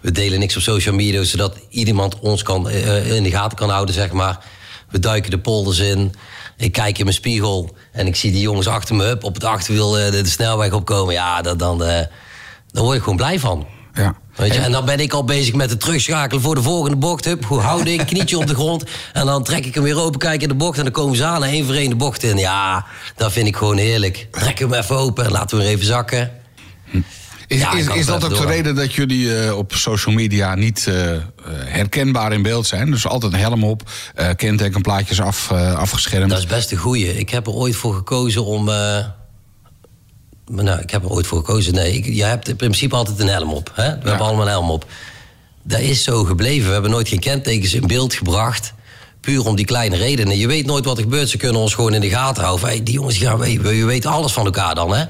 We 0.01 0.11
delen 0.11 0.39
niks 0.39 0.55
op 0.55 0.61
social 0.61 0.95
media, 0.95 1.23
zodat 1.23 1.57
iemand 1.69 2.19
ons 2.19 2.43
kan, 2.43 2.69
eh, 2.69 3.15
in 3.15 3.23
de 3.23 3.31
gaten 3.31 3.57
kan 3.57 3.69
houden, 3.69 3.95
zeg 3.95 4.11
maar. 4.11 4.45
We 4.89 4.99
duiken 4.99 5.31
de 5.31 5.39
polders 5.39 5.79
in. 5.79 6.13
Ik 6.57 6.71
kijk 6.71 6.97
in 6.97 7.03
mijn 7.03 7.15
spiegel 7.15 7.75
en 7.91 8.07
ik 8.07 8.15
zie 8.15 8.31
die 8.31 8.41
jongens 8.41 8.67
achter 8.67 8.95
me 8.95 9.17
op 9.21 9.33
het 9.33 9.43
achterwiel 9.43 9.99
eh, 9.99 10.11
de, 10.11 10.25
snelweg 10.25 10.71
opkomen. 10.71 11.13
Ja, 11.13 11.41
dat, 11.41 11.59
dan, 11.59 11.83
eh, 11.83 12.05
dan 12.71 12.83
word 12.83 12.95
ik 12.95 13.03
gewoon 13.03 13.17
blij 13.17 13.39
van. 13.39 13.67
Ja. 13.97 14.15
Weet 14.35 14.53
je? 14.53 14.59
En 14.59 14.71
dan 14.71 14.85
ben 14.85 14.99
ik 14.99 15.13
al 15.13 15.23
bezig 15.23 15.53
met 15.53 15.69
het 15.69 15.79
terugschakelen 15.79 16.43
voor 16.43 16.55
de 16.55 16.61
volgende 16.61 16.97
bocht. 16.97 17.25
Hup, 17.25 17.45
hoe 17.45 17.59
houding, 17.59 18.05
knietje 18.05 18.37
op 18.37 18.47
de 18.47 18.53
grond. 18.55 18.83
En 19.13 19.25
dan 19.25 19.43
trek 19.43 19.65
ik 19.65 19.73
hem 19.73 19.83
weer 19.83 19.99
open, 19.99 20.19
kijk 20.19 20.41
in 20.41 20.47
de 20.47 20.53
bocht. 20.53 20.77
En 20.77 20.83
dan 20.83 20.93
komen 20.93 21.17
ze 21.17 21.25
aan 21.25 21.43
en 21.43 21.49
één 21.49 21.65
voor 21.65 21.75
één 21.75 21.89
de 21.89 21.95
bocht 21.95 22.23
in. 22.23 22.37
Ja, 22.37 22.85
dat 23.15 23.31
vind 23.31 23.47
ik 23.47 23.55
gewoon 23.55 23.77
heerlijk. 23.77 24.27
Trek 24.31 24.59
hem 24.59 24.73
even 24.73 24.97
open 24.97 25.25
en 25.25 25.31
laten 25.31 25.57
we 25.57 25.63
hem 25.63 25.73
even 25.73 25.85
zakken. 25.85 26.31
Is, 27.47 27.59
Ja, 27.59 27.71
ik 27.71 27.77
is, 27.77 27.87
is 27.87 28.05
dat 28.05 28.23
ook 28.23 28.37
de 28.37 28.45
reden 28.45 28.75
dat 28.75 28.93
jullie 28.93 29.39
eh, 29.39 29.57
op 29.57 29.73
social 29.75 30.15
media 30.15 30.55
niet 30.55 30.87
eh, 30.87 31.17
herkenbaar 31.65 32.33
in 32.33 32.41
beeld 32.41 32.67
zijn? 32.67 32.91
Dus 32.91 33.07
altijd 33.07 33.33
een 33.33 33.39
helm 33.39 33.63
op, 33.63 33.89
eh 34.15 34.29
kentekenplaatjes 34.35 35.21
af, 35.21 35.51
afgeschermd. 35.51 36.29
Dat 36.29 36.39
is 36.39 36.45
best 36.45 36.71
een 36.71 36.77
goeie. 36.77 37.17
Ik 37.17 37.29
heb 37.29 37.47
er 37.47 37.53
ooit 37.53 37.75
voor 37.75 37.93
gekozen 37.93 38.45
om... 38.45 38.69
maar 40.47 40.63
nou, 40.63 40.79
ik 40.79 40.89
heb 40.91 41.03
er 41.03 41.09
ooit 41.09 41.27
voor 41.27 41.37
gekozen. 41.37 41.73
Nee, 41.73 41.93
ik, 41.93 42.05
je 42.05 42.23
hebt 42.23 42.47
in 42.49 42.55
principe 42.55 42.95
altijd 42.95 43.19
een 43.19 43.27
helm 43.27 43.51
op. 43.53 43.71
Hè? 43.73 43.83
We 43.99 44.07
hebben 44.09 44.25
allemaal 44.25 44.45
een 44.45 44.51
helm 44.51 44.69
op. 44.69 44.85
Dat 45.63 45.79
is 45.79 46.03
zo 46.03 46.23
gebleven. 46.23 46.67
We 46.67 46.73
hebben 46.73 46.91
nooit 46.91 47.07
geen 47.07 47.19
kentekens 47.19 47.73
in 47.73 47.87
beeld 47.87 48.13
gebracht. 48.13 48.73
Puur 49.21 49.45
om 49.45 49.55
die 49.55 49.65
kleine 49.65 49.95
redenen. 49.97 50.37
Je 50.37 50.47
weet 50.47 50.65
nooit 50.65 50.85
wat 50.85 50.97
er 50.97 51.03
gebeurt. 51.03 51.29
Ze 51.29 51.37
kunnen 51.37 51.61
ons 51.61 51.73
gewoon 51.73 51.93
in 51.93 52.01
de 52.01 52.09
gaten 52.09 52.43
houden. 52.43 52.67
Hey, 52.67 52.83
die 52.83 52.93
jongens 52.93 53.17
gaan 53.17 53.37
weten. 53.37 53.75
Je 53.75 53.85
weet 53.85 54.05
alles 54.05 54.31
van 54.31 54.45
elkaar 54.45 54.75
dan, 54.75 54.95
hè? 54.95 55.05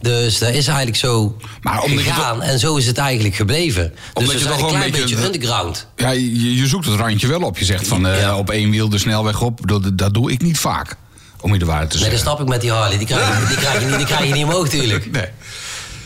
Dus 0.00 0.38
dat 0.38 0.48
is 0.54 0.66
eigenlijk 0.66 0.96
zo 0.96 1.36
Mhm. 1.38 1.46
Maar 1.62 1.82
gegaan. 1.82 2.42
En 2.42 2.58
zo 2.58 2.76
is 2.76 2.86
het 2.86 2.98
eigenlijk 2.98 3.34
gebleven. 3.34 3.94
Dus 4.12 4.32
we 4.32 4.38
zijn 4.38 4.50
toch 4.58 4.62
een 4.62 4.68
klein 4.68 4.90
beetje, 4.90 5.14
beetje- 5.16 5.24
underground. 5.24 5.86
Ja, 5.96 6.10
je, 6.10 6.54
je 6.56 6.66
zoekt 6.66 6.86
het 6.86 6.94
randje 7.00 7.26
wel 7.26 7.40
op. 7.40 7.58
Je 7.58 7.64
zegt 7.64 7.86
van 7.86 8.06
eh, 8.06 8.36
op 8.38 8.50
één 8.50 8.70
wiel 8.70 8.88
de 8.88 8.98
snelweg 8.98 9.40
op. 9.42 9.60
Dat, 9.68 9.98
dat 9.98 10.14
doe 10.14 10.32
ik 10.32 10.42
niet 10.42 10.58
vaak. 10.58 10.96
Om 11.42 11.52
je 11.52 11.58
de 11.58 11.64
waarheid 11.64 11.90
te 11.90 11.96
Nee, 11.96 12.04
dat 12.10 12.12
zeggen. 12.18 12.18
snap 12.18 12.40
ik 12.40 12.48
met 12.52 12.60
die 12.60 12.70
Harley. 12.72 12.98
Die 12.98 13.06
krijg 13.06 13.40
je, 13.40 13.46
die 13.46 13.56
krijg 13.56 13.80
je, 13.80 13.86
niet, 13.86 13.96
die 13.96 14.06
krijg 14.06 14.26
je 14.26 14.32
niet 14.32 14.44
omhoog, 14.44 14.64
natuurlijk. 14.64 15.10
Nee. 15.10 15.26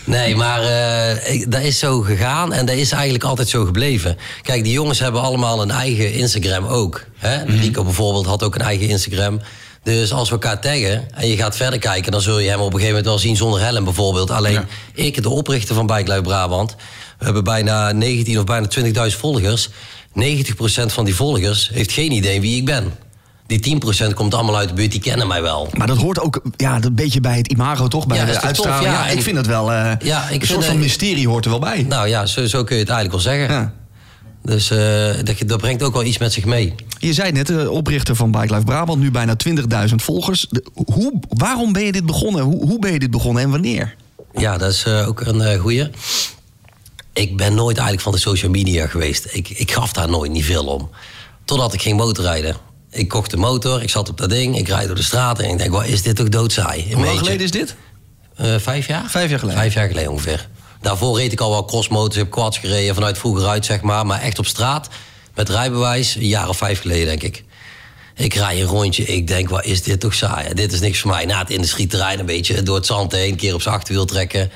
Nee, 0.05 0.37
maar 0.37 0.63
eh, 0.63 1.45
dat 1.49 1.63
is 1.63 1.79
zo 1.79 2.01
gegaan 2.01 2.53
en 2.53 2.67
dat 2.67 2.77
is 2.77 2.93
eigenlijk 2.93 3.25
altijd 3.25 3.49
zo 3.49 3.65
gebleven. 3.65 4.17
Kijk, 4.43 4.63
die 4.65 4.73
jongens 4.73 4.99
hebben 4.99 5.21
allemaal 5.21 5.63
een 5.63 5.71
eigen 5.71 6.13
Instagram 6.13 6.65
ook. 6.67 7.05
Hè? 7.19 7.43
Rico 7.45 7.85
bijvoorbeeld 7.85 8.27
had 8.27 8.43
ook 8.43 8.55
een 8.55 8.61
eigen 8.61 8.89
Instagram. 8.89 9.41
Dus 9.83 10.13
als 10.13 10.29
we 10.29 10.35
elkaar 10.35 10.61
taggen 10.61 11.05
en 11.15 11.29
je 11.29 11.37
gaat 11.37 11.57
verder 11.57 11.79
kijken... 11.79 12.13
dan 12.13 12.21
zul 12.21 12.39
je 12.39 12.49
hem 12.49 12.59
op 12.59 12.65
een 12.67 12.73
gegeven 12.73 12.89
moment 12.89 13.07
wel 13.07 13.19
zien 13.19 13.37
zonder 13.37 13.61
helm 13.61 13.85
bijvoorbeeld. 13.85 14.31
Alleen 14.31 14.53
Ja. 14.53 14.65
ik, 14.95 15.23
de 15.23 15.29
oprichter 15.29 15.75
van 15.75 15.87
Bike 15.87 16.11
Life 16.11 16.23
Brabant... 16.23 16.75
we 17.19 17.25
hebben 17.25 17.45
bijna 17.45 17.93
19 17.93 18.39
of 18.39 18.45
bijna 18.45 18.67
20.000 19.11 19.17
volgers. 19.19 19.69
90% 19.69 19.73
van 20.87 21.05
die 21.05 21.15
volgers 21.15 21.71
heeft 21.73 21.93
geen 21.93 22.13
idee 22.13 22.41
wie 22.41 22.57
ik 22.57 22.65
ben. 22.65 22.93
Die 23.47 23.81
10% 24.09 24.15
komt 24.15 24.35
allemaal 24.35 24.57
uit 24.57 24.69
de 24.69 24.75
buurt, 24.75 24.91
die 24.91 25.01
kennen 25.01 25.27
mij 25.27 25.43
wel. 25.43 25.69
Maar 25.77 25.87
dat 25.87 25.97
hoort 25.97 26.21
ook 26.21 26.41
ja, 26.57 26.79
een 26.83 26.95
beetje 26.95 27.21
bij 27.21 27.37
het 27.37 27.49
imago, 27.49 27.89
toch? 27.89 28.07
Bij 28.07 28.17
Ja, 28.17 28.25
dat 28.25 28.35
de 28.35 28.39
tof, 28.41 28.49
uitstraling. 28.49 28.85
ja. 28.93 29.07
Ik 29.09 29.23
vind 29.23 29.37
het 29.37 29.47
wel... 29.47 29.73
eh 29.73 29.93
Ja, 29.99 30.23
ik 30.23 30.31
een 30.31 30.31
vind, 30.31 30.45
soort 30.47 30.65
van 30.65 30.79
mysterie 30.79 31.29
hoort 31.29 31.45
er 31.45 31.51
wel 31.51 31.61
bij. 31.61 31.83
Nou 31.89 32.09
ja, 32.09 32.27
zo, 32.27 32.47
zo 32.47 32.65
kun 32.65 32.77
je 32.77 32.83
het 32.83 32.91
eigenlijk 32.91 33.25
wel 33.25 33.35
zeggen. 33.35 33.55
Ja. 33.57 33.73
Dus 34.43 34.71
eh, 34.71 35.25
dat, 35.25 35.37
dat 35.49 35.61
brengt 35.61 35.83
ook 35.83 35.93
wel 35.93 36.05
iets 36.05 36.19
met 36.19 36.33
zich 36.33 36.45
mee. 36.45 36.75
Je 36.99 37.13
zei 37.13 37.33
net, 37.33 37.47
de 37.47 37.71
oprichter 37.71 38.17
van 38.17 38.31
Bike 38.31 38.53
Life 38.55 38.65
Brabant, 38.65 39.01
nu 39.01 39.11
bijna 39.11 39.35
20.000 39.89 39.95
volgers. 39.95 40.47
De- 40.51 40.65
hoe, 40.75 41.13
waarom 41.29 41.73
ben 41.73 41.83
je 41.83 41.93
dit 41.93 42.07
begonnen? 42.07 42.43
Hoe, 42.43 42.67
hoe 42.67 42.79
ben 42.79 42.93
je 42.93 42.99
dit 42.99 43.11
begonnen 43.11 43.43
en 43.43 43.51
wanneer? 43.51 43.95
Ja, 44.35 44.59
dat 44.59 44.73
is 44.73 44.85
eh, 44.85 45.09
ook 45.09 45.21
een 45.21 45.41
eh 45.41 45.61
goeie. 45.61 45.91
Ik 47.13 47.37
ben 47.37 47.55
nooit 47.55 47.77
eigenlijk 47.77 48.03
van 48.03 48.13
de 48.13 48.19
social 48.19 48.51
media 48.51 48.87
geweest. 48.87 49.27
Ik, 49.31 49.49
ik 49.49 49.73
gaf 49.73 49.93
daar 49.93 50.09
nooit 50.09 50.31
niet 50.33 50.45
veel 50.45 50.65
om. 50.65 50.91
Totdat 51.45 51.73
ik 51.75 51.83
ging 51.83 51.97
motorrijden. 51.97 52.57
Ik 52.97 53.09
kocht 53.09 53.31
de 53.31 53.37
motor, 53.37 53.83
ik 53.83 53.91
zat 53.91 54.09
op 54.09 54.19
dat 54.19 54.31
ding, 54.31 54.59
ik 54.59 54.69
rijd 54.69 54.87
door 54.87 54.97
de 54.97 55.03
straat 55.03 55.39
en 55.39 55.51
ik 55.51 55.59
denk, 55.59 55.71
wat 55.71 55.87
is 55.87 56.03
dit 56.03 56.17
toch 56.17 56.29
doodsaai? 56.29 56.85
In 56.89 56.97
Hoe 56.97 57.05
lang 57.05 57.19
geleden 57.19 57.45
is 57.45 57.51
dit? 57.51 57.75
Eh, 58.37 58.55
vijf 58.59 58.87
jaar? 58.87 59.11
Vijf 59.11 59.31
jaar 59.31 59.39
geleden. 59.39 59.61
Vijf 59.61 59.75
jaar 59.75 59.89
geleden 59.89 60.11
ongeveer. 60.11 60.49
Daarvoor 60.81 61.19
reed 61.19 61.33
ik 61.33 61.41
al 61.41 61.51
wel 61.51 61.65
crossmotors, 61.65 62.17
heb 62.17 62.31
quads 62.31 62.59
gereden 62.59 62.95
vanuit 62.95 63.19
vroeger 63.19 63.47
uit, 63.47 63.65
zeg 63.65 63.81
maar. 63.81 64.07
Maar 64.07 64.21
echt 64.21 64.39
op 64.39 64.47
straat, 64.47 64.89
met 65.35 65.49
rijbewijs, 65.49 66.15
een 66.15 66.27
jaar 66.27 66.49
of 66.49 66.57
vijf 66.57 66.81
geleden, 66.81 67.07
denk 67.07 67.23
ik. 67.23 67.45
Ik 68.15 68.35
rij 68.35 68.61
een 68.61 68.67
rondje, 68.67 69.05
ik 69.05 69.27
denk, 69.27 69.49
wat 69.49 69.65
is 69.65 69.83
dit 69.83 70.01
toch 70.01 70.15
saai? 70.15 70.55
Dit 70.55 70.73
is 70.73 70.81
niks 70.81 71.01
voor 71.01 71.11
mij. 71.11 71.25
Na 71.25 71.39
het 71.39 71.51
industrieterrein 71.51 72.19
een 72.19 72.27
beetje 72.27 72.63
door 72.63 72.77
het 72.77 72.87
zand 72.87 73.13
heen, 73.13 73.31
een 73.31 73.37
keer 73.37 73.55
op 73.55 73.63
zijn 73.63 73.75
achterwiel 73.75 74.05
trekken. 74.05 74.51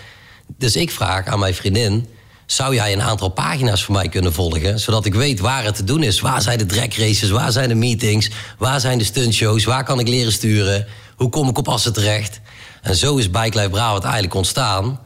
Dus 0.59 0.77
ik 0.77 0.91
vraag 0.91 1.27
aan 1.27 1.39
mijn 1.39 1.55
vriendin, 1.55 2.09
zou 2.53 2.75
jij 2.75 2.93
een 2.93 3.03
aantal 3.03 3.29
pagina's 3.29 3.85
voor 3.85 3.95
mij 3.95 4.09
kunnen 4.09 4.33
volgen? 4.33 4.81
Zodat 4.81 5.05
ik 5.05 5.15
weet 5.15 5.41
waar 5.41 5.65
het 5.65 5.75
te 5.75 5.85
doen 5.85 6.03
is. 6.03 6.21
Waar 6.21 6.43
zijn 6.43 6.59
de 6.59 6.67
drag 6.67 6.97
races? 6.97 7.31
Waar 7.31 7.53
zijn 7.53 7.69
de 7.69 7.75
meetings? 7.75 8.31
Waar 8.59 8.81
zijn 8.81 8.99
de 8.99 9.05
stuntshows? 9.05 9.65
Waar 9.65 9.85
kan 9.85 9.99
ik 9.99 10.09
leren 10.09 10.33
sturen? 10.33 10.87
Hoe 11.17 11.29
kom 11.29 11.49
ik 11.49 11.59
op 11.59 11.69
Assen 11.69 11.93
terecht? 11.93 12.41
En 12.83 12.97
zo 12.97 13.17
is 13.17 13.31
Bike 13.31 13.59
Life 13.59 13.71
Brabant 13.71 14.03
eigenlijk 14.03 14.35
ontstaan. 14.35 15.01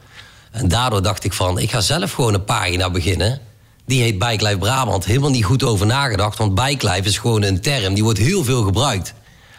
En 0.51 0.67
daardoor 0.67 1.01
dacht 1.01 1.23
ik 1.23 1.33
van, 1.33 1.59
ik 1.59 1.71
ga 1.71 1.81
zelf 1.81 2.11
gewoon 2.11 2.33
een 2.33 2.43
pagina 2.43 2.89
beginnen. 2.89 3.39
Die 3.85 4.01
heet 4.01 4.19
Bike 4.19 4.43
Life 4.43 4.57
Brabant. 4.57 5.05
Helemaal 5.05 5.29
niet 5.29 5.45
goed 5.45 5.63
over 5.63 5.85
nagedacht, 5.85 6.37
want 6.37 6.55
Bike 6.55 6.89
Life 6.89 7.07
is 7.07 7.17
gewoon 7.17 7.43
een 7.43 7.61
term. 7.61 7.93
Die 7.93 8.03
wordt 8.03 8.19
heel 8.19 8.43
veel 8.43 8.63
gebruikt. 8.63 9.13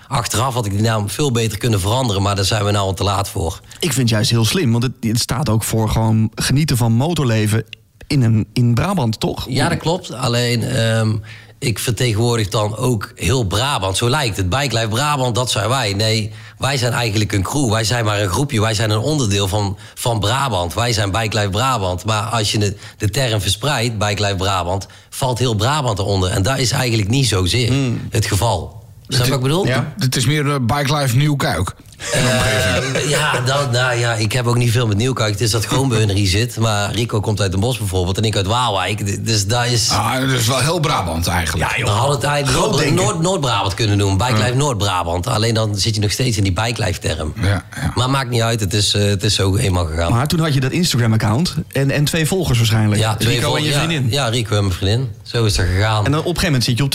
Achteraf 0.08 0.54
had 0.54 0.66
ik 0.66 0.72
die 0.72 0.80
naam 0.80 1.08
veel 1.08 1.32
beter 1.32 1.58
kunnen 1.58 1.80
veranderen, 1.80 2.22
maar 2.22 2.36
daar 2.36 2.44
zijn 2.44 2.64
we 2.64 2.70
nou 2.70 2.86
al 2.86 2.94
te 2.94 3.04
laat 3.04 3.28
voor. 3.28 3.60
Ik 3.78 3.92
vind 3.92 3.96
het 3.96 4.08
juist 4.08 4.30
heel 4.30 4.44
slim, 4.44 4.72
want 4.72 4.82
het, 4.82 4.92
het 5.00 5.20
staat 5.20 5.48
ook 5.48 5.62
voor 5.62 5.88
gewoon 5.88 6.30
genieten 6.34 6.76
van 6.76 6.92
motorleven 6.92 7.64
in, 8.06 8.22
een, 8.22 8.46
in 8.52 8.75
Brabant, 8.75 9.20
toch? 9.20 9.46
Ja, 9.48 9.68
dat 9.68 9.78
klopt. 9.78 10.12
Alleen, 10.12 10.62
ehm, 10.62 11.16
ik 11.58 11.78
vertegenwoordig 11.78 12.48
dan 12.48 12.76
ook 12.76 13.12
heel 13.14 13.44
Brabant. 13.44 13.96
Zo 13.96 14.10
lijkt 14.10 14.36
het. 14.36 14.48
Bike 14.48 14.75
Life 14.75 14.88
Brabant, 14.88 15.34
dat 15.34 15.50
zijn 15.50 15.68
wij. 15.68 15.92
Nee, 15.92 16.32
wij 16.58 16.76
zijn 16.76 16.92
eigenlijk 16.92 17.32
een 17.32 17.42
crew. 17.42 17.70
Wij 17.70 17.84
zijn 17.84 18.04
maar 18.04 18.20
een 18.20 18.28
groepje. 18.28 18.60
Wij 18.60 18.75
zijn 18.75 18.90
een 18.90 18.98
onderdeel 18.98 19.48
van, 19.48 19.78
van 19.94 20.20
Brabant. 20.20 20.75
Wij 20.75 20.92
zijn 20.92 21.10
Bike 21.10 21.36
Life 21.38 21.50
Brabant. 21.50 22.04
Maar 22.04 22.22
als 22.22 22.52
je 22.52 22.58
de, 22.58 22.76
de 22.98 23.10
term 23.10 23.40
verspreidt, 23.40 23.98
Bike 23.98 24.22
Life 24.22 24.36
Brabant... 24.36 24.86
valt 25.10 25.38
heel 25.38 25.54
Brabant 25.54 25.98
eronder. 25.98 26.30
En 26.30 26.42
dat 26.42 26.58
is 26.58 26.70
eigenlijk 26.70 27.08
niet 27.08 27.26
zozeer 27.26 27.72
het 28.10 28.26
geval. 28.26 28.84
Snap 29.08 29.25
je 29.25 29.30
wat 29.30 29.38
ik 29.38 29.44
bedoel? 29.44 29.66
Ja, 29.66 29.92
het 29.98 30.16
is 30.16 30.26
meer 30.26 30.44
uh, 30.44 30.54
Bike 30.60 30.94
Life 30.96 31.16
Nieuwkuik. 31.16 31.75
Eh, 32.12 33.08
ja, 33.08 33.40
dat, 33.40 33.72
nou 33.72 33.98
ja, 33.98 34.14
ik 34.14 34.32
heb 34.32 34.46
ook 34.46 34.56
niet 34.56 34.70
veel 34.70 34.86
met 34.86 34.96
Nieuwkuik. 34.96 35.32
Het 35.32 35.40
is 35.40 35.50
dat 35.50 35.64
Groenbeuner 35.64 36.14
hier 36.14 36.26
zit. 36.28 36.58
Maar 36.58 36.92
Rico 36.94 37.20
komt 37.20 37.40
uit 37.40 37.50
Den 37.50 37.60
Bosch 37.60 37.78
bijvoorbeeld 37.78 38.16
en 38.18 38.25
ik 38.25 38.36
uit 38.36 38.46
Waalwijk. 38.46 39.26
Dus 39.26 39.46
daar 39.46 39.68
is... 39.72 39.90
Ah, 39.90 40.20
dat 40.20 40.30
is 40.30 40.46
wel 40.46 40.58
heel 40.60 40.80
Brabant 40.80 41.26
eigenlijk. 41.26 41.76
We 41.76 41.88
hadden 41.88 42.16
het 42.16 42.25
eigenlijk 42.25 42.94
Noord- 42.94 43.20
Noord-Brabant 43.20 43.75
kunnen 43.75 43.98
doen. 43.98 44.16
Bike 44.16 44.32
Life 44.36 44.54
Noord-Brabant. 44.54 45.26
Alleen 45.26 45.54
dan 45.54 45.76
zit 45.76 45.94
je 45.94 46.00
nog 46.00 46.10
steeds 46.10 46.36
in 46.36 46.42
die 46.42 46.52
Bike 46.52 46.84
Life 46.84 47.00
term. 47.00 47.32
Ja, 47.42 47.46
ja. 47.46 47.92
Maar 47.94 48.10
maakt 48.10 48.30
niet 48.30 48.42
uit, 48.42 48.60
het 48.60 48.75
is, 48.75 48.94
eh, 48.94 49.04
het 49.04 49.22
is 49.22 49.34
zo 49.34 49.56
eenmaal 49.56 49.84
gegaan. 49.86 50.12
Maar 50.12 50.26
toen 50.26 50.40
had 50.40 50.54
je 50.54 50.60
dat 50.60 50.70
Instagram-account 50.72 51.54
en, 51.72 51.90
en 51.90 52.04
twee 52.04 52.26
volgers 52.26 52.58
waarschijnlijk. 52.58 53.00
ja, 53.00 53.14
twee 53.16 53.34
Rico 53.36 53.56
en 53.56 53.62
je 53.62 53.70
ja, 53.70 53.78
vriendin. 53.78 54.10
Ja, 54.10 54.28
Rico 54.28 54.56
en 54.56 54.62
mijn 54.62 54.75
vriendin. 54.76 55.10
Zo 55.22 55.44
is 55.44 55.54
dat 55.54 55.66
gegaan. 55.66 56.04
En 56.04 56.10
dan 56.10 56.20
op 56.20 56.26
een 56.26 56.38
gegeven 56.38 56.44
moment 56.44 56.64
zit 56.64 56.78
je 56.78 56.84
op 56.84 56.90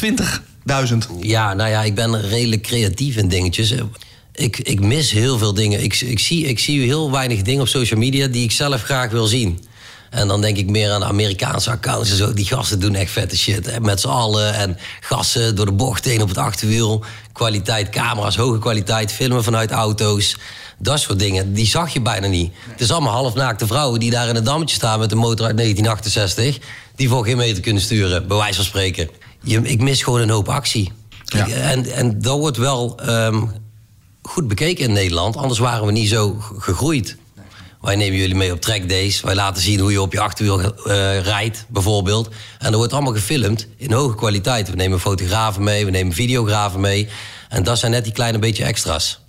20.000. 0.69 0.97
Ja, 1.19 1.53
nou 1.53 1.69
ja, 1.69 1.83
ik 1.83 1.95
ben 1.95 2.21
redelijk 2.21 2.61
creatief 2.61 3.15
in 3.15 3.27
dingetjes. 3.27 3.73
Ik, 4.33 4.57
ik 4.57 4.79
mis 4.79 5.11
heel 5.11 5.37
veel 5.37 5.53
dingen. 5.53 5.83
Ik, 5.83 6.01
ik, 6.01 6.19
zie, 6.19 6.47
ik 6.47 6.59
zie 6.59 6.81
heel 6.81 7.11
weinig 7.11 7.41
dingen 7.41 7.61
op 7.61 7.67
social 7.67 7.99
media 7.99 8.27
die 8.27 8.43
ik 8.43 8.51
zelf 8.51 8.83
graag 8.83 9.11
wil 9.11 9.25
zien. 9.25 9.59
En 10.09 10.27
dan 10.27 10.41
denk 10.41 10.57
ik 10.57 10.69
meer 10.69 10.91
aan 10.91 11.03
Amerikaanse 11.03 11.71
accounts 11.71 12.09
en 12.09 12.17
zo. 12.17 12.33
Die 12.33 12.45
gasten 12.45 12.79
doen 12.79 12.95
echt 12.95 13.11
vette 13.11 13.37
shit. 13.37 13.79
Met 13.79 13.99
z'n 13.99 14.07
allen. 14.07 14.53
En 14.53 14.77
gassen 14.99 15.55
door 15.55 15.65
de 15.65 15.71
bocht 15.71 16.05
heen 16.05 16.21
op 16.21 16.27
het 16.27 16.37
achterwiel. 16.37 17.03
Kwaliteit, 17.33 17.89
camera's, 17.89 18.35
hoge 18.35 18.59
kwaliteit. 18.59 19.11
Filmen 19.11 19.43
vanuit 19.43 19.71
auto's. 19.71 20.37
Dat 20.77 20.99
soort 20.99 21.19
dingen. 21.19 21.53
Die 21.53 21.67
zag 21.67 21.93
je 21.93 22.01
bijna 22.01 22.27
niet. 22.27 22.51
Het 22.69 22.81
is 22.81 22.91
allemaal 22.91 23.13
halfnaakte 23.13 23.67
vrouwen 23.67 23.99
die 23.99 24.11
daar 24.11 24.27
in 24.27 24.35
een 24.35 24.43
dammetje 24.43 24.75
staan 24.75 24.99
met 24.99 25.11
een 25.11 25.17
motor 25.17 25.45
uit 25.45 25.57
1968. 25.57 26.67
Die 26.95 27.09
voor 27.09 27.25
geen 27.25 27.37
meter 27.37 27.61
kunnen 27.61 27.81
sturen, 27.81 28.27
bij 28.27 28.37
wijze 28.37 28.55
van 28.55 28.65
spreken. 28.65 29.09
Je, 29.43 29.61
ik 29.61 29.81
mis 29.81 30.03
gewoon 30.03 30.21
een 30.21 30.29
hoop 30.29 30.49
actie. 30.49 30.91
Ja. 31.25 31.45
Ik- 31.45 31.53
en, 31.53 31.85
en 31.85 32.21
dat 32.21 32.37
wordt 32.37 32.57
wel 32.57 32.99
ehm, 32.99 33.43
goed 34.21 34.47
bekeken 34.47 34.83
in 34.83 34.91
Nederland. 34.91 35.35
Anders 35.37 35.59
waren 35.59 35.85
we 35.85 35.91
niet 35.91 36.09
zo 36.09 36.35
gegroeid. 36.57 37.17
Wij 37.81 37.95
nemen 37.95 38.17
jullie 38.17 38.35
mee 38.35 38.51
op 38.53 38.61
trackdays. 38.61 39.21
Wij 39.21 39.35
laten 39.35 39.61
zien 39.61 39.79
hoe 39.79 39.91
je 39.91 40.01
op 40.01 40.13
je 40.13 40.19
achterwiel 40.19 40.61
eh, 40.61 41.19
rijdt, 41.21 41.65
bijvoorbeeld. 41.67 42.27
En 42.59 42.65
dat 42.67 42.75
wordt 42.75 42.93
allemaal 42.93 43.13
gefilmd 43.13 43.67
in 43.77 43.91
hoge 43.91 44.15
kwaliteit. 44.15 44.69
We 44.69 44.75
nemen 44.75 44.99
fotografen 44.99 45.63
mee, 45.63 45.85
we 45.85 45.91
nemen 45.91 46.13
videografen 46.13 46.79
mee. 46.79 47.07
En 47.49 47.63
dat 47.63 47.79
zijn 47.79 47.91
net 47.91 48.03
die 48.03 48.13
kleine 48.13 48.39
beetje 48.39 48.63
extra's. 48.63 49.19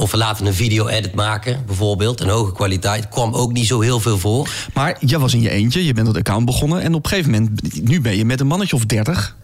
Of 0.00 0.10
we 0.10 0.16
laten 0.16 0.46
een 0.46 0.54
video-edit 0.54 1.14
maken, 1.14 1.62
bijvoorbeeld. 1.66 2.20
In 2.20 2.28
hoge 2.28 2.52
kwaliteit. 2.52 3.08
Kwam 3.08 3.34
ook 3.34 3.52
niet 3.52 3.66
zo 3.66 3.80
heel 3.80 4.00
veel 4.00 4.18
voor. 4.18 4.48
Maar 4.74 4.96
jij 5.00 5.18
was 5.18 5.34
in 5.34 5.40
je 5.40 5.50
eentje, 5.50 5.84
je 5.84 5.92
bent 5.92 6.06
dat 6.06 6.16
account 6.16 6.44
begonnen. 6.44 6.82
En 6.82 6.94
op 6.94 7.04
een 7.04 7.10
gegeven 7.10 7.30
moment, 7.30 7.82
nu 7.88 8.00
ben 8.00 8.16
je 8.16 8.24
met 8.24 8.40
een 8.40 8.46
mannetje 8.46 8.76
of 8.76 8.84
30. 8.84 9.36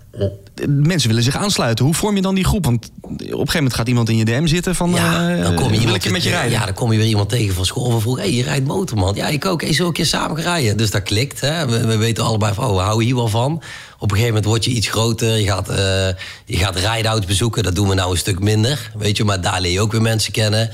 Mensen 0.67 1.09
willen 1.09 1.23
zich 1.23 1.37
aansluiten. 1.37 1.85
Hoe 1.85 1.95
vorm 1.95 2.17
je 2.17 2.23
dan 2.23 2.35
die 2.35 2.45
groep? 2.45 2.65
Want 2.65 2.91
op 3.03 3.11
een 3.11 3.19
gegeven 3.29 3.55
moment 3.55 3.75
gaat 3.75 3.89
iemand 3.89 4.09
in 4.09 4.17
je 4.17 4.25
DM 4.25 4.47
zitten 4.47 4.75
van... 4.75 4.91
Ja, 4.91 5.31
eh, 5.31 5.43
dan 5.43 5.55
kom 5.55 5.73
je 5.73 5.81
iemand 5.81 6.05
je 6.05 6.11
met 6.11 6.23
je 6.23 6.31
rijden? 6.31 6.51
Ja, 6.51 6.65
dan 6.65 6.75
kom 6.75 6.93
je 6.93 6.99
weer 6.99 7.07
iemand 7.07 7.29
tegen 7.29 7.55
van 7.55 7.65
school 7.65 7.91
van 7.91 8.01
vroeg. 8.01 8.17
Hé, 8.17 8.23
hey, 8.23 8.33
je 8.33 8.43
rijdt 8.43 8.67
motor, 8.67 8.99
man. 8.99 9.15
Ja, 9.15 9.27
ik 9.27 9.45
ook. 9.45 9.61
Hey, 9.63 9.73
zo 9.73 9.87
een 9.87 9.93
keer 9.93 10.07
samen 10.07 10.43
rijden. 10.43 10.77
Dus 10.77 10.91
dat 10.91 11.03
klikt. 11.03 11.41
Hè. 11.41 11.67
We, 11.67 11.87
we 11.87 11.97
weten 11.97 12.25
allebei 12.25 12.55
van, 12.55 12.65
oh, 12.65 12.77
we 12.77 12.83
houden 12.83 13.07
hier 13.07 13.15
wel 13.15 13.29
van. 13.29 13.63
Op 13.99 14.11
een 14.11 14.17
gegeven 14.17 14.27
moment 14.27 14.45
word 14.45 14.65
je 14.65 14.71
iets 14.71 14.89
groter. 14.89 15.39
Je 15.39 15.47
gaat, 15.47 15.69
eh 15.69 16.09
je 16.45 16.57
gaat 16.57 16.77
rideouts 16.77 17.27
bezoeken. 17.27 17.63
Dat 17.63 17.75
doen 17.75 17.89
we 17.89 17.95
nou 17.95 18.11
een 18.11 18.17
stuk 18.17 18.41
minder. 18.41 18.91
Weet 18.95 19.17
je, 19.17 19.25
maar 19.25 19.41
daar 19.41 19.61
leer 19.61 19.73
je 19.73 19.81
ook 19.81 19.93
weer 19.93 20.03
mensen 20.03 20.33
kennen. 20.33 20.71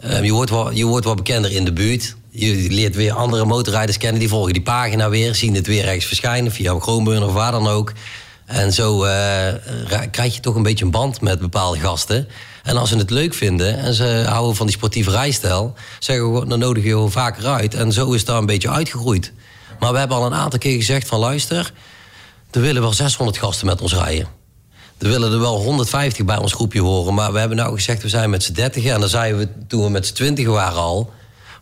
Eh, 0.00 0.24
je, 0.24 0.32
wordt 0.32 0.50
wel, 0.50 0.72
je 0.72 0.84
wordt 0.84 1.04
wel 1.04 1.14
bekender 1.14 1.52
in 1.52 1.64
de 1.64 1.72
buurt. 1.72 2.16
Je 2.30 2.66
leert 2.70 2.94
weer 2.94 3.12
andere 3.12 3.44
motorrijders 3.44 3.98
kennen. 3.98 4.20
Die 4.20 4.28
volgen 4.28 4.52
die 4.52 4.62
pagina 4.62 5.08
weer. 5.08 5.34
Zien 5.34 5.54
het 5.54 5.66
weer 5.66 5.84
ergens 5.84 6.04
verschijnen. 6.04 6.52
Via 6.52 6.78
Groenburn 6.78 7.22
of 7.22 7.32
waar 7.32 7.52
dan 7.52 7.68
ook. 7.68 7.92
En 8.46 8.72
zo 8.72 9.04
eh, 9.04 9.54
krijg 10.10 10.34
je 10.34 10.40
toch 10.40 10.54
een 10.54 10.62
beetje 10.62 10.84
een 10.84 10.90
band 10.90 11.20
met 11.20 11.38
bepaalde 11.38 11.78
gasten. 11.78 12.28
En 12.62 12.76
als 12.76 12.88
ze 12.88 12.96
het 12.96 13.10
leuk 13.10 13.34
vinden 13.34 13.78
en 13.78 13.94
ze 13.94 14.24
houden 14.26 14.56
van 14.56 14.66
die 14.66 14.74
sportieve 14.74 15.10
rijstijl... 15.10 15.74
zeggen 15.98 16.32
we, 16.32 16.46
dan 16.46 16.58
nodig 16.58 16.82
je 16.82 16.90
gewoon 16.90 17.10
vaker 17.10 17.46
uit. 17.46 17.74
En 17.74 17.92
zo 17.92 18.12
is 18.12 18.24
dat 18.24 18.38
een 18.38 18.46
beetje 18.46 18.70
uitgegroeid. 18.70 19.32
Maar 19.80 19.92
we 19.92 19.98
hebben 19.98 20.16
al 20.16 20.26
een 20.26 20.34
aantal 20.34 20.58
keer 20.58 20.76
gezegd 20.76 21.08
van... 21.08 21.18
luister, 21.18 21.72
er 22.50 22.60
willen 22.60 22.82
wel 22.82 22.92
600 22.92 23.38
gasten 23.38 23.66
met 23.66 23.80
ons 23.80 23.94
rijden. 23.94 24.26
Er 24.98 25.08
willen 25.08 25.32
er 25.32 25.40
wel 25.40 25.56
150 25.60 26.24
bij 26.24 26.36
ons 26.36 26.52
groepje 26.52 26.80
horen. 26.80 27.14
Maar 27.14 27.32
we 27.32 27.38
hebben 27.38 27.56
nou 27.56 27.74
gezegd, 27.74 28.02
we 28.02 28.08
zijn 28.08 28.30
met 28.30 28.42
z'n 28.42 28.52
30 28.52 28.84
En 28.84 29.00
dan 29.00 29.08
zeiden 29.08 29.38
we 29.38 29.48
toen 29.66 29.82
we 29.82 29.90
met 29.90 30.06
z'n 30.06 30.14
20 30.14 30.46
waren 30.46 30.78
al... 30.78 31.12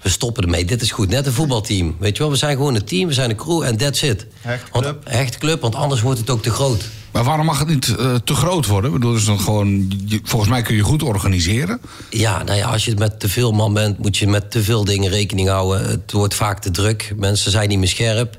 we 0.03 0.09
stoppen 0.09 0.43
ermee, 0.43 0.65
dit 0.65 0.83
is 0.83 0.91
goed. 0.91 1.09
Net 1.09 1.27
een 1.27 1.33
voetbalteam. 1.33 1.97
Weet 1.99 2.17
je 2.17 2.23
wel, 2.23 2.33
we 2.33 2.39
zijn 2.39 2.57
gewoon 2.57 2.75
een 2.75 2.85
team, 2.85 3.09
we 3.09 3.15
zijn 3.15 3.31
een 3.31 3.37
crew 3.37 3.63
en 3.63 3.77
that's 3.77 4.03
it. 4.03 4.27
Want- 4.45 4.85
club. 4.85 5.03
Hechte 5.09 5.39
club, 5.39 5.61
want 5.61 5.75
anders 5.75 6.01
wordt 6.01 6.19
het 6.21 6.31
ook 6.31 6.43
te 6.43 6.51
groot. 6.51 6.85
Maar 7.13 7.25
waarom 7.25 7.47
mag 7.47 7.59
het 7.59 7.69
niet 7.69 7.97
eh, 7.97 8.15
te 8.15 8.35
groot 8.35 8.67
worden? 8.67 8.91
Ik 8.93 8.97
bedoel, 8.97 9.13
dus 9.13 9.25
dan 9.25 9.41
gewoon, 9.41 9.93
volgens 10.23 10.51
mij 10.51 10.63
kun 10.63 10.75
je 10.77 10.83
goed 10.83 11.03
organiseren. 11.03 11.81
Ja, 12.11 12.43
nou 12.43 12.59
ja, 12.59 12.69
als 12.69 12.85
je 12.85 12.95
met 12.95 13.21
te 13.21 13.29
veel 13.29 13.53
man 13.53 13.73
bent, 13.73 13.99
moet 13.99 14.17
je 14.17 14.27
met 14.27 14.51
te 14.51 14.63
veel 14.63 14.85
dingen 14.85 15.11
rekening 15.11 15.49
houden. 15.49 15.89
Het 15.89 16.13
wordt 16.13 16.35
vaak 16.35 16.61
te 16.61 16.71
druk. 16.71 17.13
Mensen 17.17 17.51
zijn 17.51 17.69
niet 17.69 17.79
meer 17.79 17.89
scherp. 17.89 18.37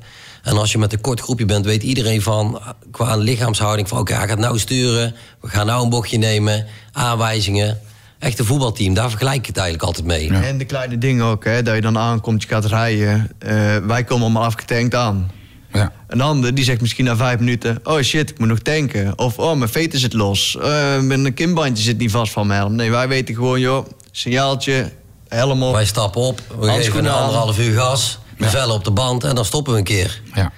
En 0.48 0.58
als 0.58 0.72
je 0.72 0.77
met 0.77 0.94
een 0.94 1.01
kort 1.01 1.20
groepje 1.20 1.46
bent, 1.46 1.66
weet 1.66 1.84
iedereen 1.84 2.22
van 2.22 2.62
qua 2.92 3.16
lichaamshouding 3.16 3.88
van 3.88 4.00
oké, 4.00 4.13
hij 4.13 4.27
gaat 4.27 4.38
nou 4.38 4.60
sturen, 4.60 5.16
we 5.42 5.48
gaan 5.48 5.66
nou 5.66 5.84
een 5.84 5.89
bochtje 5.89 6.18
nemen, 6.18 6.66
aanwijzingen. 6.92 7.80
Echt 8.20 8.39
een 8.39 8.46
voetbalteam, 8.46 8.94
daar 8.94 9.10
vergelijk 9.10 9.38
ik 9.38 9.46
het 9.46 9.58
eigenlijk 9.58 9.88
altijd 9.88 10.06
mee. 10.06 10.34
En 10.34 10.58
de 10.58 10.66
kleine 10.66 10.98
dingen 10.98 11.25
ook, 11.25 11.44
hè, 11.44 11.63
dat 11.63 11.75
je 11.75 11.82
dan 11.82 11.98
aankomt, 11.98 12.42
je 12.42 12.48
gaat 12.48 12.66
rijden. 12.66 13.32
Eh, 13.39 13.77
wij 13.77 14.04
komen 14.04 14.24
allemaal 14.24 14.44
afgetankt 14.44 14.96
aan. 14.96 15.32
Ja. 15.74 15.92
Een 16.08 16.22
ander 16.22 16.56
die 16.56 16.63
zegt 16.63 16.82
misschien 16.82 17.06
na 17.06 17.16
vijf 17.16 17.39
minuten... 17.39 17.80
oh 17.84 18.01
shit, 18.01 18.30
ik 18.30 18.39
moet 18.39 18.48
nog 18.48 18.60
tanken. 18.60 19.20
Of 19.20 19.38
oh, 19.38 19.58
mijn 19.58 19.70
veter 19.70 20.00
zit 20.00 20.13
los. 20.13 20.58
Eh, 20.62 21.00
mijn 21.00 21.34
kimbandje 21.34 21.84
zit 21.84 21.98
niet 21.98 22.12
vast 22.12 22.32
van 22.32 22.48
mijn 22.48 22.60
helm. 22.60 22.75
Nee, 22.75 22.92
wij 22.92 23.08
weten 23.08 23.36
gewoon, 23.36 23.60
joh, 23.60 23.86
signaaltje, 24.12 24.92
helm 25.27 25.63
op. 25.63 25.74
Wij 25.74 25.86
stappen 25.86 26.22
op, 26.22 26.42
we 26.60 26.72
geven 26.72 27.06
een 27.06 27.12
anderhalf 27.12 27.60
uur 27.60 27.80
gas, 27.80 28.20
we 28.38 28.50
vellen 28.50 28.75
op 28.75 28.84
de 28.84 28.91
band 28.91 29.24
en 29.24 29.36
dan 29.36 29.46
stoppen 29.46 29.74
we 29.74 29.79
een 29.79 29.86
keer. 29.86 30.22
Ja. 30.34 30.51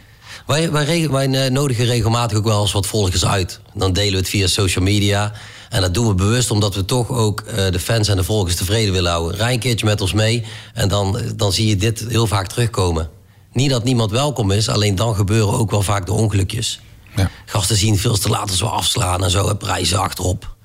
Wij, 0.45 0.71
wij, 0.71 1.09
wij 1.09 1.29
eh, 1.31 1.51
nodigen 1.51 1.85
regelmatig 1.85 2.37
ook 2.37 2.43
wel 2.43 2.61
eens 2.61 2.71
wat 2.71 2.85
volgers 2.85 3.25
uit. 3.25 3.59
Dan 3.73 3.93
delen 3.93 4.11
we 4.11 4.17
het 4.17 4.29
via 4.29 4.47
social 4.47 4.83
media. 4.83 5.33
En 5.69 5.81
dat 5.81 5.93
doen 5.93 6.07
we 6.07 6.13
bewust 6.13 6.51
omdat 6.51 6.75
we 6.75 6.85
toch 6.85 7.09
ook 7.09 7.41
eh, 7.41 7.71
de 7.71 7.79
fans 7.79 8.07
en 8.07 8.15
de 8.15 8.23
volgers 8.23 8.55
tevreden 8.55 8.93
willen 8.93 9.11
houden. 9.11 9.37
Rij 9.37 9.53
een 9.53 9.59
keertje 9.59 9.85
met 9.85 10.01
ons 10.01 10.13
mee 10.13 10.45
en 10.73 10.89
dan, 10.89 11.21
dan 11.35 11.53
zie 11.53 11.67
je 11.67 11.75
dit 11.75 12.05
heel 12.07 12.27
vaak 12.27 12.47
terugkomen. 12.47 13.09
Niet 13.53 13.69
dat 13.69 13.83
niemand 13.83 14.11
welkom 14.11 14.51
is, 14.51 14.69
alleen 14.69 14.95
dan 14.95 15.15
gebeuren 15.15 15.53
ook 15.53 15.71
wel 15.71 15.81
vaak 15.81 16.05
de 16.05 16.13
ongelukjes. 16.13 16.79
Ja. 17.15 17.29
Gasten 17.45 17.75
zien 17.75 17.97
veel 17.97 18.17
te 18.17 18.29
laat 18.29 18.49
als 18.49 18.59
we 18.59 18.65
afslaan 18.65 19.23
en 19.23 19.31
zo, 19.31 19.47
en 19.47 19.57
prijzen 19.57 19.99
achterop. 19.99 20.55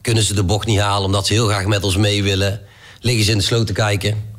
Kunnen 0.00 0.22
ze 0.22 0.34
de 0.34 0.42
bocht 0.42 0.66
niet 0.66 0.80
halen 0.80 1.04
omdat 1.04 1.26
ze 1.26 1.32
heel 1.32 1.46
graag 1.46 1.66
met 1.66 1.84
ons 1.84 1.96
mee 1.96 2.22
willen. 2.22 2.60
Liggen 3.00 3.24
ze 3.24 3.30
in 3.30 3.38
de 3.38 3.44
sloot 3.44 3.66
te 3.66 3.72
kijken. 3.72 4.35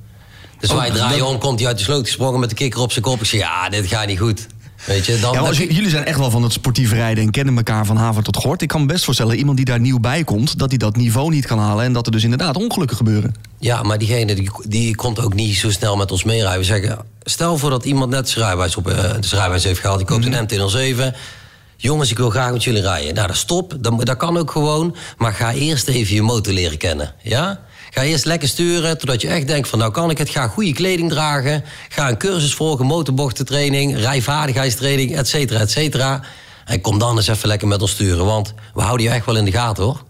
Dus 0.60 0.74
wij 0.74 0.92
draaien 0.92 1.26
om, 1.28 1.38
komt 1.40 1.60
hij 1.60 1.68
uit 1.68 1.78
de 1.78 1.84
sloot 1.84 2.06
gesprongen 2.06 2.40
met 2.40 2.50
de 2.50 2.56
kikker 2.56 2.82
op 2.82 2.92
zijn 2.92 3.04
kop. 3.04 3.20
Ik 3.20 3.26
zeg, 3.26 3.40
ja, 3.40 3.70
dit 3.70 3.88
gaat 3.88 4.08
niet 4.08 4.20
goed. 4.20 4.48
Weet 4.86 5.06
je, 5.06 5.20
dan, 5.20 5.34
Ja, 5.34 5.42
dan- 5.42 5.54
jullie 5.54 5.90
zijn 5.90 6.06
echt 6.06 6.18
wel 6.20 6.32
van 6.32 6.44
het 6.44 6.54
sportief 6.54 6.92
rijden 6.92 7.24
en 7.24 7.32
kennen 7.32 7.58
elkaar 7.58 7.86
van 7.86 7.98
haven 7.98 8.24
tot 8.24 8.36
gort. 8.36 8.62
Ik 8.62 8.68
kan 8.68 8.82
me 8.82 8.88
best 8.88 9.04
voorstellen, 9.06 9.36
iemand 9.38 9.58
die 9.58 9.66
daar 9.66 9.80
nieuw 9.80 10.00
bij 10.00 10.24
komt, 10.24 10.60
dat 10.60 10.70
hij 10.70 10.78
dat 10.78 10.96
niveau 10.96 11.30
niet 11.30 11.46
kan 11.46 11.60
halen 11.60 11.86
en 11.86 11.94
dat 11.94 12.06
er 12.06 12.12
dus 12.12 12.24
inderdaad 12.24 12.56
ongelukken 12.56 12.98
gebeuren. 12.98 13.36
Ja, 13.60 13.82
maar 13.84 13.98
diegene 13.98 14.36
die, 14.36 14.52
die 14.68 14.96
komt 14.96 15.20
ook 15.20 15.34
niet 15.34 15.56
zo 15.56 15.72
snel 15.72 15.96
met 15.96 16.12
ons 16.12 16.24
meerijden. 16.24 16.60
We 16.60 16.66
zeggen, 16.66 16.98
stel 17.24 17.58
voor 17.58 17.70
dat 17.70 17.86
iemand 17.86 18.12
net 18.12 18.30
zijn 18.30 18.46
rijbewijs, 18.46 18.76
op, 18.76 18.90
zijn 18.90 19.22
rijbewijs 19.30 19.64
heeft 19.64 19.80
gehaald. 19.80 19.98
Die 19.98 20.08
koopt 20.08 20.26
een 20.26 20.44
MT-07. 20.44 21.16
Jongens, 21.78 22.12
ik 22.12 22.18
wil 22.18 22.30
graag 22.30 22.52
met 22.52 22.64
jullie 22.64 22.82
rijden. 22.82 23.14
Nou, 23.14 23.28
dat 23.28 23.36
stop. 23.38 23.74
Dat, 23.80 24.06
dat 24.06 24.18
kan 24.18 24.38
ook 24.38 24.52
gewoon. 24.52 24.96
Maar 25.18 25.34
ga 25.34 25.52
eerst 25.54 25.88
even 25.88 26.16
je 26.16 26.22
motor 26.22 26.54
leren 26.54 26.78
kennen. 26.78 27.14
Ja? 27.24 27.60
Ga 27.98 28.04
eerst 28.04 28.26
lekker 28.26 28.48
sturen, 28.48 28.98
totdat 28.98 29.22
je 29.22 29.28
echt 29.28 29.48
denkt 29.48 29.68
van... 29.68 29.80
nou 29.80 29.92
kan 29.92 30.10
ik 30.10 30.18
het, 30.18 30.30
ga 30.30 30.48
goede 30.48 30.74
kleding 30.74 31.10
dragen... 31.10 31.64
ga 31.90 32.10
een 32.10 32.18
cursus 32.18 32.54
volgen, 32.54 32.86
motorbochtentraining... 32.86 33.98
rijvaardigheidstraining, 33.98 35.16
et 35.16 35.28
cetera, 35.28 35.60
et 35.60 35.72
cetera. 35.72 36.22
En 36.66 36.82
kom 36.82 37.00
dan 37.00 37.18
eens 37.18 37.28
even 37.28 37.48
lekker 37.48 37.68
met 37.68 37.82
ons 37.82 37.92
sturen. 37.92 38.26
Want 38.26 38.54
we 38.74 38.82
houden 38.82 39.06
je 39.06 39.12
echt 39.12 39.26
wel 39.26 39.36
in 39.36 39.46
de 39.46 39.52
gaten, 39.52 39.84
hoor. 39.84 40.04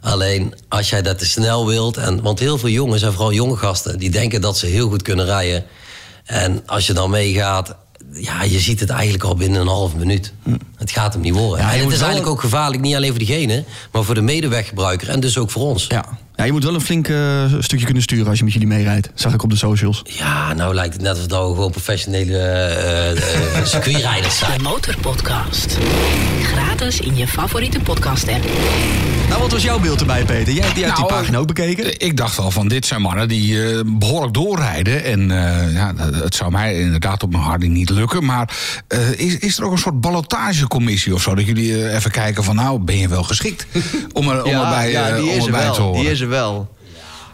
Alleen 0.00 0.54
als 0.68 0.90
jij 0.90 1.02
dat 1.02 1.18
te 1.18 1.26
snel 1.26 1.66
wilt. 1.66 1.96
En, 1.96 2.22
want 2.22 2.38
heel 2.38 2.58
veel 2.58 2.68
jongens, 2.68 3.02
en 3.02 3.12
vooral 3.12 3.32
jonge 3.32 3.56
gasten, 3.56 3.98
die 3.98 4.10
denken 4.10 4.40
dat 4.40 4.58
ze 4.58 4.66
heel 4.66 4.88
goed 4.88 5.02
kunnen 5.02 5.24
rijden. 5.24 5.64
En 6.24 6.62
als 6.66 6.86
je 6.86 6.92
dan 6.92 7.10
meegaat, 7.10 7.76
ja, 8.12 8.42
je 8.42 8.58
ziet 8.58 8.80
het 8.80 8.90
eigenlijk 8.90 9.24
al 9.24 9.34
binnen 9.34 9.60
een 9.60 9.66
half 9.66 9.94
minuut. 9.94 10.32
Het 10.76 10.90
gaat 10.90 11.12
hem 11.12 11.22
niet 11.22 11.34
worden. 11.34 11.66
Ja, 11.66 11.72
en 11.72 11.80
het 11.80 11.92
is 11.92 12.00
eigenlijk 12.00 12.30
ook 12.30 12.40
gevaarlijk, 12.40 12.82
niet 12.82 12.94
alleen 12.94 13.10
voor 13.10 13.18
diegene, 13.18 13.64
maar 13.92 14.04
voor 14.04 14.14
de 14.14 14.20
medeweggebruiker 14.20 15.08
en 15.08 15.20
dus 15.20 15.38
ook 15.38 15.50
voor 15.50 15.62
ons. 15.62 15.86
Ja. 15.88 16.04
Ja, 16.36 16.44
je 16.44 16.52
moet 16.52 16.64
wel 16.64 16.74
een 16.74 16.80
flink 16.80 17.08
eh, 17.08 17.44
stukje 17.58 17.84
kunnen 17.84 18.02
sturen 18.02 18.26
als 18.28 18.38
je 18.38 18.44
met 18.44 18.52
jullie 18.52 18.68
meerijdt. 18.68 19.10
Zag 19.14 19.34
ik 19.34 19.42
op 19.42 19.50
de 19.50 19.56
socials. 19.56 20.02
Ja, 20.04 20.54
nou 20.54 20.74
lijkt 20.74 20.92
het 20.92 21.02
net 21.02 21.12
alsof 21.12 21.48
we 21.48 21.54
gewoon 21.54 21.70
professionele 21.70 22.38
eh, 22.38 23.10
eh, 23.10 23.64
circuitrijders 23.74 24.38
zijn. 24.38 24.58
De 24.58 24.62
Motorpodcast. 24.62 25.78
Gratis 26.42 27.00
in 27.00 27.16
je 27.16 27.26
favoriete 27.26 27.80
podcast 27.80 28.28
app. 28.28 28.44
Nou, 29.28 29.40
wat 29.40 29.52
was 29.52 29.62
jouw 29.62 29.80
beeld 29.80 30.00
erbij, 30.00 30.24
Peter? 30.24 30.52
Jij, 30.52 30.54
jij 30.54 30.62
hebt 30.62 30.96
die 30.96 31.04
Nou, 31.04 31.06
pagina 31.06 31.38
ook 31.38 31.46
bekeken. 31.46 32.00
Ik 32.00 32.16
dacht 32.16 32.36
wel 32.36 32.50
van 32.50 32.68
dit 32.68 32.86
zijn 32.86 33.00
mannen 33.00 33.28
die 33.28 33.72
eh, 33.72 33.80
behoorlijk 33.86 34.34
doorrijden. 34.34 35.04
En 35.04 35.30
eh, 35.30 35.74
ja, 35.74 35.94
het 35.96 36.34
zou 36.34 36.50
mij 36.50 36.80
inderdaad 36.80 37.22
op 37.22 37.30
mijn 37.30 37.42
harding 37.42 37.72
niet 37.72 37.90
lukken. 37.90 38.24
Maar 38.24 38.56
eh, 38.88 39.18
is, 39.18 39.38
is 39.38 39.58
er 39.58 39.64
ook 39.64 39.72
een 39.72 39.78
soort 39.78 40.00
ballotagecommissie 40.00 41.14
of 41.14 41.22
zo? 41.22 41.34
Dat 41.34 41.46
jullie 41.46 41.94
even 41.94 42.10
kijken 42.10 42.44
van 42.44 42.56
nou, 42.56 42.78
ben 42.78 42.98
je 42.98 43.08
wel 43.08 43.22
geschikt 43.22 43.66
om, 44.12 44.28
er, 44.28 44.44
om 44.44 44.52
erbij, 44.64 44.90
ja, 44.90 45.08
eh, 45.08 45.16
die 45.16 45.30
om 45.30 45.36
is 45.36 45.46
er 45.46 45.54
erbij 45.54 45.70
te 45.70 45.80
horen? 45.80 46.00
Die 46.00 46.10
is 46.10 46.20
wel. 46.26 46.76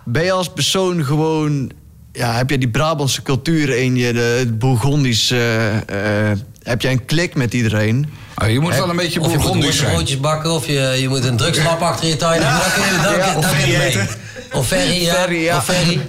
Ben 0.04 0.24
je 0.24 0.32
als 0.32 0.48
persoon 0.52 1.04
gewoon... 1.04 1.70
Ja, 2.12 2.32
heb 2.32 2.50
je 2.50 2.58
die 2.58 2.68
Brabantse 2.68 3.22
cultuur 3.22 3.76
in 3.76 3.96
je, 3.96 4.12
de, 4.12 4.20
het 4.38 4.58
Bourgondisch... 4.58 5.30
eh, 5.30 6.30
eh, 6.30 6.38
heb 6.62 6.82
jij 6.82 6.92
een 6.92 7.04
klik 7.04 7.34
met 7.34 7.54
iedereen? 7.54 8.08
Oh, 8.42 8.48
je 8.50 8.60
moet 8.60 8.74
wel 8.74 8.90
een 8.90 8.96
beetje 8.96 9.20
Of 9.20 9.26
je 9.26 9.32
moet 9.32 9.42
bourgondisch 9.42 9.76
zijn. 9.78 9.92
broodjes 9.92 10.20
bakken, 10.20 10.50
of 10.50 10.66
je, 10.66 10.96
je 11.00 11.08
moet 11.08 11.24
een 11.24 11.36
drugslap 11.36 11.80
achter 11.80 12.08
je 12.08 12.16
tuin 12.16 12.42
hebben. 12.42 12.60
Dan 12.60 12.72
kun 12.72 12.96
je, 12.96 13.02
dan, 13.02 13.14
Ja, 13.16 13.26
dan 13.26 13.36
of 13.36 13.50
ferry. 13.50 14.08
Of 14.52 14.66
ferry, 14.66 15.02
ja. 15.02 15.14
Ferry, 15.14 15.42
ja. 15.42 15.56
Of 15.56 15.64
ferry. 15.64 16.00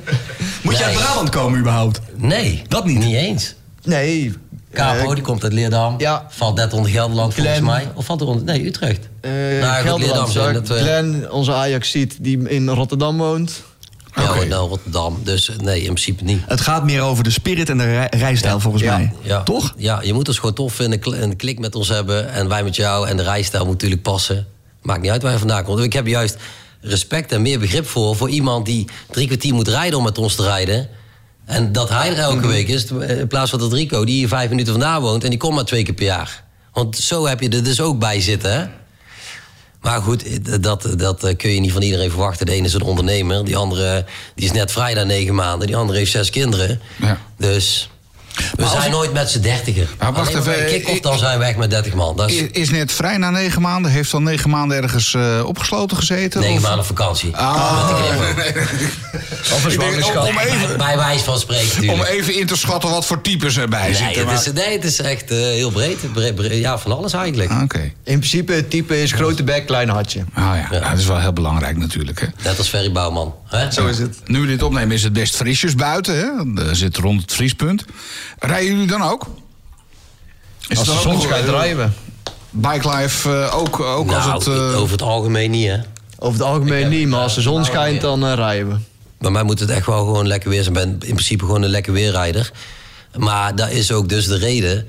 Moet 0.62 0.78
je 0.78 0.84
uit 0.84 0.94
Nee. 0.94 1.04
Brabant 1.04 1.30
komen 1.30 1.60
überhaupt? 1.60 2.00
Nee. 2.16 2.62
Dat 2.68 2.86
niet? 2.86 2.98
Niet 3.00 3.16
eens. 3.16 3.56
Nee. 3.84 4.34
Capo, 4.74 5.10
eh, 5.10 5.14
die 5.16 5.24
komt 5.24 5.44
uit 5.44 5.54
Leerdam. 5.54 5.96
ja. 5.98 6.26
Valt 6.30 6.56
net 6.56 6.74
onder 6.74 6.92
Gelderland 6.92 7.34
volgens 7.34 7.60
mij. 7.60 7.88
Of 7.96 8.06
valt 8.06 8.22
er 8.22 8.28
onder... 8.28 8.44
Nee, 8.44 8.66
Utrecht. 8.66 9.10
eh, 9.22 9.32
Nou, 9.32 9.84
Gelderland, 9.84 10.34
Leerdam 10.34 10.54
dat 10.54 10.62
ik. 10.64 10.68
we- 10.68 10.80
Glenn, 10.80 11.32
onze 11.32 11.54
Ajax-ziet, 11.54 12.18
die 12.20 12.50
in 12.50 12.70
Rotterdam 12.70 13.18
woont. 13.18 13.62
Ja, 14.16 14.24
okay. 14.24 14.48
nou, 14.48 14.70
Rotterdam. 14.70 15.20
Dus 15.24 15.50
eh, 15.50 15.56
nee, 15.58 15.78
in 15.80 15.84
principe 15.86 16.24
niet. 16.24 16.42
Het 16.48 16.62
gaat 16.62 16.84
meer 16.84 17.02
over 17.02 17.24
de 17.24 17.30
spirit 17.32 17.70
en 17.70 17.78
de 17.78 17.84
rij- 17.84 18.08
rijstijl 18.18 18.60
volgens 18.60 18.84
Ja. 18.84 18.98
mij. 18.98 19.14
Ja. 19.22 19.44
Toch? 19.44 19.74
Ja, 19.78 20.02
je 20.02 20.14
moet 20.14 20.28
ons 20.28 20.38
gewoon 20.40 20.54
tof 20.56 20.74
vinden, 20.74 21.00
kl- 21.00 21.14
een 21.14 21.36
klik 21.36 21.60
met 21.60 21.76
ons 21.76 21.88
hebben. 21.90 22.32
En 22.32 22.48
wij 22.48 22.64
met 22.64 22.76
jou. 22.76 23.08
En 23.08 23.18
de 23.18 23.24
rijstijl 23.24 23.64
moet 23.64 23.74
natuurlijk 23.74 24.02
passen. 24.02 24.48
Maakt 24.82 25.02
niet 25.02 25.12
uit 25.12 25.22
waar 25.22 25.32
je 25.32 25.38
vandaan 25.38 25.64
komt. 25.64 25.80
Ik 25.80 25.94
heb 25.94 26.08
juist 26.08 26.38
respect 26.82 27.32
en 27.32 27.42
meer 27.42 27.60
begrip 27.60 27.88
voor... 27.88 28.16
voor 28.16 28.30
iemand 28.30 28.66
die 28.66 28.88
drie 29.12 29.26
kwartier 29.28 29.54
moet 29.54 29.68
rijden 29.68 29.98
om 29.98 30.04
met 30.04 30.18
ons 30.18 30.36
te 30.36 30.44
rijden. 30.44 30.88
En 31.52 31.72
dat 31.72 31.90
hij 31.90 32.10
er 32.10 32.18
elke 32.18 32.48
week 32.48 32.68
is. 32.68 32.86
In 32.92 33.28
plaats 33.28 33.50
van 33.50 33.60
dat 33.60 33.74
Rico, 33.74 34.06
die 34.06 34.16
hier 34.16 34.28
vijf 34.28 34.50
minuten 34.50 34.72
vandaan 34.72 35.02
woont... 35.02 35.24
en 35.24 35.30
die 35.30 35.40
komt 35.40 35.56
maar 35.56 35.66
twee 35.66 35.84
keer 35.84 35.94
per 35.94 36.06
jaar. 36.06 36.44
Want 36.74 36.98
zo 36.98 37.28
heb 37.28 37.42
je 37.42 37.50
er 37.50 37.64
dus 37.64 37.82
ook 37.82 38.00
bij 38.00 38.22
zitten, 38.22 38.54
hè? 38.54 38.66
Maar 39.82 40.02
goed, 40.02 40.24
dat, 40.64 40.94
dat 40.98 41.24
eh, 41.24 41.36
kun 41.38 41.50
je 41.50 41.60
niet 41.60 41.72
van 41.72 41.82
iedereen 41.82 42.10
verwachten. 42.10 42.46
De 42.46 42.52
ene 42.52 42.68
is 42.68 42.74
een 42.74 42.82
ondernemer, 42.82 43.46
die 43.46 43.58
andere 43.58 44.06
die 44.36 44.46
is 44.46 44.52
net 44.52 44.72
vrij 44.72 44.94
na 44.94 45.04
negen 45.04 45.36
maanden. 45.36 45.68
Die 45.68 45.76
andere 45.76 45.98
heeft 45.98 46.12
zes 46.12 46.30
kinderen. 46.30 46.82
Ja. 47.00 47.18
Dus 47.38 47.90
we 48.56 48.68
zijn 48.68 48.84
ik- 48.86 48.92
nooit 48.92 49.14
met 49.14 49.30
z'n 49.30 49.40
dertiger. 49.40 49.88
Maar 50.00 50.14
wacht 50.14 50.36
Alleen 50.36 50.50
even, 50.54 50.66
kick-off, 50.66 51.00
dan 51.00 51.18
zijn 51.20 51.40
we 51.40 51.46
echt 51.46 51.58
met 51.58 51.70
dertig 51.70 51.94
man. 51.94 52.16
Dat 52.16 52.30
is 52.30 52.42
Is, 52.52 52.70
net 52.70 52.92
vrij 52.92 53.18
na 53.18 53.30
negen 53.30 53.62
maanden. 53.62 53.92
Heeft 53.92 54.14
al 54.14 54.22
negen 54.22 54.50
maanden 54.50 54.82
ergens 54.84 55.14
eh, 55.14 55.42
opgesloten 55.46 55.98
gezeten? 55.98 56.40
negen 56.40 56.56
Of- 56.56 56.62
maanden 56.62 56.80
op 56.80 56.86
vakantie. 56.86 57.36
Ah. 57.36 57.88
Met 57.88 57.98
de 57.98 58.04
knipoog. 58.04 59.54
Of 59.54 59.64
een 59.64 59.80
denk, 59.80 60.06
om, 60.06 60.28
om 60.28 60.38
even, 60.40 60.78
Bij 60.78 60.98
wijze 60.98 61.24
van 61.24 61.40
spreken 61.40 61.70
om 61.80 61.86
natuurlijk. 61.88 62.10
even 62.10 62.40
in 62.40 62.46
te 62.48 62.58
schatten 62.58 62.90
wat 62.90 63.06
voor 63.06 63.22
types 63.22 63.58
erbij 63.58 63.82
Nee, 63.82 63.96
zitten. 63.96 64.28
het 64.28 64.40
is, 64.40 64.46
maar- 64.46 64.64
nee, 64.64 64.74
het 64.76 64.84
is 64.84 65.00
echt 65.02 65.32
eh, 65.32 65.38
heel 65.38 65.72
breed. 65.72 66.14
Bre- 66.14 66.34
bre- 66.34 66.54
Ja, 66.54 66.78
van 66.78 66.92
alles 66.98 67.14
eigenlijk. 67.14 67.50
Ah, 67.52 67.62
Oké. 67.62 67.80
In 68.04 68.18
principe, 68.18 68.54
het 68.54 68.70
type 68.70 69.02
is 69.02 69.12
grote 69.12 69.44
bek, 69.44 69.66
klein 69.66 69.90
hartje. 69.90 70.20
Ah 70.34 70.44
ja, 70.44 70.56
Ja. 70.56 70.68
Nou, 70.72 70.90
dat 70.90 71.00
is 71.00 71.06
wel 71.06 71.20
heel 71.20 71.34
belangrijk 71.34 71.78
natuurlijk. 71.78 72.20
Hè. 72.20 72.28
Net 72.44 72.58
als 72.58 72.68
Ferry 72.68 72.92
Bouwman. 72.92 73.36
Hè? 73.48 73.72
Zo 73.72 73.86
is 73.88 73.98
het. 73.98 74.18
Nu 74.26 74.40
we 74.42 74.48
dit 74.48 74.64
opnemen 74.64 74.96
is 74.96 75.04
het 75.04 75.14
best 75.14 75.36
frisjes 75.36 75.76
buiten. 75.76 76.16
Hè. 76.16 76.64
Er 76.70 76.76
zit 76.76 76.98
rond 76.98 77.22
het 77.22 77.34
vriespunt. 77.34 77.86
Rijden 78.40 78.72
jullie 78.72 78.88
dan 78.88 79.02
ook? 79.02 79.28
Is 80.68 80.78
Als 80.78 80.88
de 80.88 81.00
zon 81.02 81.16
ook, 81.16 81.22
schijnt, 81.22 81.46
eh, 81.48 81.52
rijden 81.52 81.78
we. 81.78 81.90
Bike 82.50 82.90
life 82.90 83.30
eh, 83.30 83.56
ook, 83.58 83.80
ook 83.80 84.06
Nou, 84.06 84.32
als 84.32 84.46
het... 84.46 84.56
eh, 84.56 84.80
over 84.80 84.92
het 84.92 85.02
algemeen 85.02 85.52
niet, 85.52 85.68
hè. 85.68 85.78
Over 86.20 86.40
het 86.40 86.48
algemeen 86.48 86.90
niet, 86.90 87.08
maar 87.08 87.20
als 87.20 87.36
de 87.36 87.42
zon 87.42 87.54
nou, 87.54 87.66
schijnt, 87.66 88.02
dan 88.02 88.26
rijden 88.34 88.70
we. 88.70 88.76
Bij 89.20 89.32
mij 89.32 89.44
moet 89.44 89.60
het 89.60 89.70
echt 89.70 89.86
wel 89.86 90.06
gewoon 90.06 90.28
lekker 90.28 90.50
weer 90.50 90.64
zijn. 90.64 90.76
Ik 90.76 90.82
ben 90.82 90.92
in 90.92 91.14
principe 91.14 91.46
gewoon 91.46 91.62
een 91.62 91.70
lekker 91.70 91.94
weerrijder. 91.94 92.52
Maar 93.16 93.56
dat 93.56 93.70
is 93.70 93.92
ook 93.92 94.10
dus 94.10 94.26
de 94.28 94.38
reden. 94.38 94.88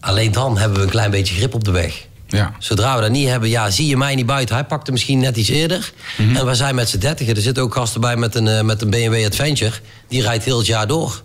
Alleen 0.00 0.32
dan 0.32 0.58
hebben 0.58 0.78
we 0.78 0.84
een 0.84 0.90
klein 0.90 1.10
beetje 1.10 1.34
grip 1.34 1.54
op 1.54 1.64
de 1.64 1.70
weg. 1.70 2.06
ja. 2.28 2.52
Zodra 2.58 2.94
we 2.94 3.00
dat 3.00 3.10
niet 3.10 3.28
hebben, 3.28 3.48
ja, 3.48 3.70
zie 3.70 3.86
je 3.86 3.96
mij 3.96 4.14
niet 4.14 4.26
buiten. 4.26 4.54
Hij 4.54 4.64
pakte 4.64 4.92
misschien 4.92 5.18
net 5.18 5.36
iets 5.36 5.48
eerder. 5.48 5.92
Mhm. 6.18 6.36
En 6.36 6.46
we 6.46 6.54
zijn 6.54 6.74
met 6.74 6.88
z'n 6.88 6.98
dertigen. 6.98 7.34
Er 7.36 7.42
zitten 7.42 7.62
ook 7.62 7.74
gasten 7.74 8.00
bij 8.00 8.16
met 8.16 8.34
een, 8.34 8.48
eh, 8.48 8.60
met 8.62 8.82
een 8.82 8.90
BMW 8.90 9.26
Adventure. 9.26 9.72
Die 10.08 10.22
rijdt 10.22 10.44
heel 10.44 10.58
het 10.58 10.66
jaar 10.66 10.86
door. 10.86 11.22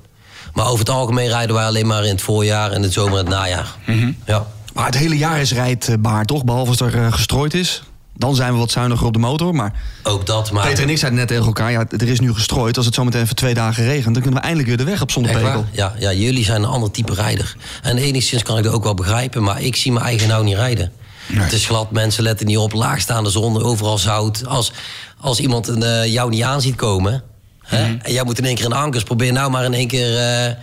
Maar 0.59 0.67
over 0.67 0.79
het 0.79 0.89
algemeen 0.89 1.27
rijden 1.27 1.55
wij 1.55 1.65
alleen 1.65 1.87
maar 1.87 2.03
in 2.03 2.11
het 2.11 2.21
voorjaar, 2.21 2.71
in 2.71 2.83
het 2.83 2.93
zomer 2.93 3.11
en 3.11 3.17
het 3.17 3.27
najaar. 3.27 3.75
Mhm. 3.85 4.11
Ja. 4.25 4.45
Maar 4.73 4.85
het 4.85 4.97
hele 4.97 5.17
jaar 5.17 5.39
is 5.39 5.53
rijdbaar, 5.53 6.25
toch? 6.25 6.43
Behalve 6.43 6.69
als 6.69 6.79
er 6.79 7.05
eh, 7.05 7.13
gestrooid 7.13 7.53
is. 7.53 7.83
Dan 8.15 8.35
zijn 8.35 8.53
we 8.53 8.59
wat 8.59 8.71
zuiniger 8.71 9.05
op 9.05 9.13
de 9.13 9.19
motor. 9.19 9.55
Maar 9.55 9.73
Ook 10.03 10.25
dat, 10.25 10.51
maar... 10.51 10.67
Peter 10.67 10.83
en 10.83 10.89
ik 10.89 10.97
zeiden 10.97 11.19
net 11.19 11.27
tegen 11.27 11.45
elkaar... 11.45 11.71
ja, 11.71 11.85
er 11.89 12.07
is 12.07 12.19
nu 12.19 12.33
gestrooid. 12.33 12.77
Als 12.77 12.85
het 12.85 12.95
zometeen 12.95 13.21
even 13.21 13.35
twee 13.35 13.53
dagen 13.53 13.83
regent... 13.83 14.13
dan 14.13 14.21
kunnen 14.21 14.33
we 14.33 14.39
eindelijk 14.39 14.67
weer 14.67 14.77
de 14.77 14.83
weg 14.91 15.01
op 15.01 15.11
zonder. 15.11 15.65
Ja, 15.71 15.93
ja, 15.99 16.13
jullie 16.13 16.43
zijn 16.43 16.63
een 16.63 16.69
ander 16.69 16.91
type 16.91 17.13
rijder. 17.13 17.55
En 17.81 17.97
enigszins 17.97 18.43
kan 18.43 18.57
ik 18.57 18.63
dat 18.63 18.73
ook 18.73 18.83
wel 18.83 18.93
begrijpen, 18.93 19.43
maar 19.43 19.61
ik 19.61 19.75
zie 19.75 19.91
mijn 19.91 20.05
eigen 20.05 20.27
nou 20.27 20.43
niet 20.43 20.55
rijden. 20.55 20.91
Nee. 21.27 21.39
Het 21.43 21.53
is 21.53 21.65
glad, 21.65 21.91
mensen 21.91 22.23
letten 22.23 22.45
niet 22.45 22.57
op, 22.57 22.73
laagstaande 22.73 23.29
zon, 23.29 23.63
overal 23.63 23.97
zout. 23.97 24.45
Als, 24.45 24.71
als 25.19 25.39
iemand 25.39 25.67
eh, 25.69 26.05
jou 26.05 26.29
niet 26.29 26.43
aan 26.43 26.61
ziet 26.61 26.75
komen, 26.75 27.23
hè, 27.69 27.87
Mhm. 27.87 27.97
en 28.01 28.11
jij 28.13 28.23
moet 28.23 28.37
in 28.37 28.45
één 28.45 28.55
keer 28.55 28.63
in 28.63 28.69
de 28.69 28.75
ankers, 28.75 29.03
probeer 29.03 29.31
nou 29.33 29.51
maar 29.51 29.65
in 29.65 29.73
één 29.73 29.87
keer 29.87 30.17
eh, 30.17 30.53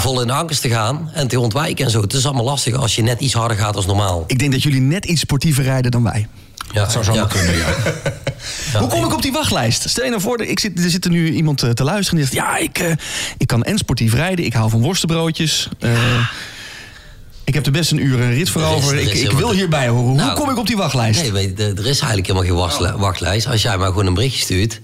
vol 0.00 0.20
in 0.20 0.26
de 0.26 0.32
ankers 0.32 0.60
te 0.60 0.68
gaan 0.68 1.10
en 1.14 1.28
te 1.28 1.40
ontwijken 1.40 1.84
en 1.84 1.90
zo. 1.90 2.00
Het 2.00 2.12
is 2.12 2.24
allemaal 2.24 2.44
lastig 2.44 2.74
als 2.74 2.94
je 2.96 3.02
net 3.02 3.20
iets 3.20 3.32
harder 3.34 3.56
gaat 3.56 3.76
als 3.76 3.86
normaal. 3.86 4.24
Ik 4.26 4.38
denk 4.38 4.52
dat 4.52 4.62
jullie 4.62 4.80
net 4.80 5.04
iets 5.04 5.20
sportiever 5.20 5.64
rijden 5.64 5.90
dan 5.90 6.02
wij. 6.02 6.26
Ja, 6.72 6.80
Dat 6.82 6.92
zou 6.92 7.04
zomaar 7.04 7.20
ja. 7.20 7.26
kunnen, 7.26 7.56
ja. 7.56 7.66
Ja, 8.72 8.78
Hoe 8.78 8.88
kom 8.88 9.04
ik 9.04 9.12
op 9.14 9.22
die 9.22 9.32
wachtlijst? 9.32 9.88
Stel 9.88 10.04
je 10.04 10.10
nou 10.10 10.22
voor, 10.22 10.42
ik 10.42 10.58
zit, 10.58 10.78
er 10.84 10.90
zit 10.90 11.04
er 11.04 11.10
nu 11.10 11.30
iemand 11.32 11.62
eh, 11.62 11.70
te 11.70 11.84
luisteren... 11.84 12.18
die 12.20 12.28
zegt, 12.28 12.46
ja, 12.46 12.56
ik, 12.56 12.78
eh, 12.78 12.90
ik 13.38 13.46
kan 13.46 13.62
en 13.62 13.78
sportief 13.78 14.14
rijden. 14.14 14.44
Ik 14.44 14.52
hou 14.52 14.70
van 14.70 14.80
worstenbroodjes. 14.82 15.68
eh, 15.80 15.90
ik 17.44 17.54
heb 17.54 17.66
er 17.66 17.72
best 17.72 17.90
een 17.90 18.04
uur 18.06 18.20
een 18.20 18.34
rit 18.34 18.50
voor 18.50 18.62
Er 18.62 18.68
over. 18.68 18.94
er 18.94 19.00
Ik, 19.02 19.12
ik 19.12 19.30
wil 19.30 19.50
hierbij 19.52 19.88
horen. 19.88 20.04
Hoe 20.06 20.16
Nou, 20.16 20.34
kom 20.38 20.50
ik 20.50 20.58
op 20.58 20.66
die 20.66 20.76
wachtlijst? 20.76 21.32
Nee, 21.32 21.54
er 21.54 21.78
is 21.78 21.84
eigenlijk 21.84 22.26
helemaal 22.26 22.42
geen 22.42 22.54
wachtli- 22.54 22.92
wachtlijst. 22.96 23.46
Als 23.46 23.62
jij 23.62 23.76
maar 23.78 23.86
gewoon 23.88 24.06
een 24.06 24.14
berichtje 24.14 24.42
stuurt. 24.42 24.80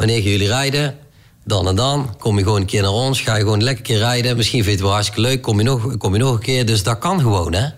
Wanneer 0.00 0.20
jullie 0.20 0.46
rijden, 0.46 0.98
dan 1.44 1.68
en 1.68 1.74
dan. 1.74 2.14
Kom 2.18 2.38
je 2.38 2.44
gewoon 2.44 2.60
een 2.60 2.66
keer 2.66 2.82
naar 2.82 2.90
ons. 2.90 3.20
Ga 3.20 3.34
je 3.34 3.42
gewoon 3.42 3.62
lekker 3.62 3.84
keer 3.84 3.98
rijden. 3.98 4.36
Misschien 4.36 4.64
vind 4.64 4.66
je 4.66 4.72
het 4.72 4.80
wel 4.80 4.92
hartstikke 4.92 5.20
leuk. 5.20 5.42
Kom 5.42 5.58
je 5.58 5.64
nog, 5.64 5.96
kom 5.96 6.12
je 6.12 6.18
nog 6.18 6.32
een 6.32 6.40
keer. 6.40 6.66
Dus 6.66 6.82
dat 6.82 6.98
kan 6.98 7.20
gewoon, 7.20 7.52
hè. 7.52 7.68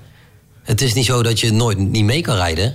Het 0.62 0.80
is 0.80 0.94
niet 0.94 1.04
zo 1.04 1.22
dat 1.22 1.40
je 1.40 1.52
nooit 1.52 1.78
niet 1.78 2.04
mee 2.04 2.20
kan 2.20 2.36
rijden. 2.36 2.74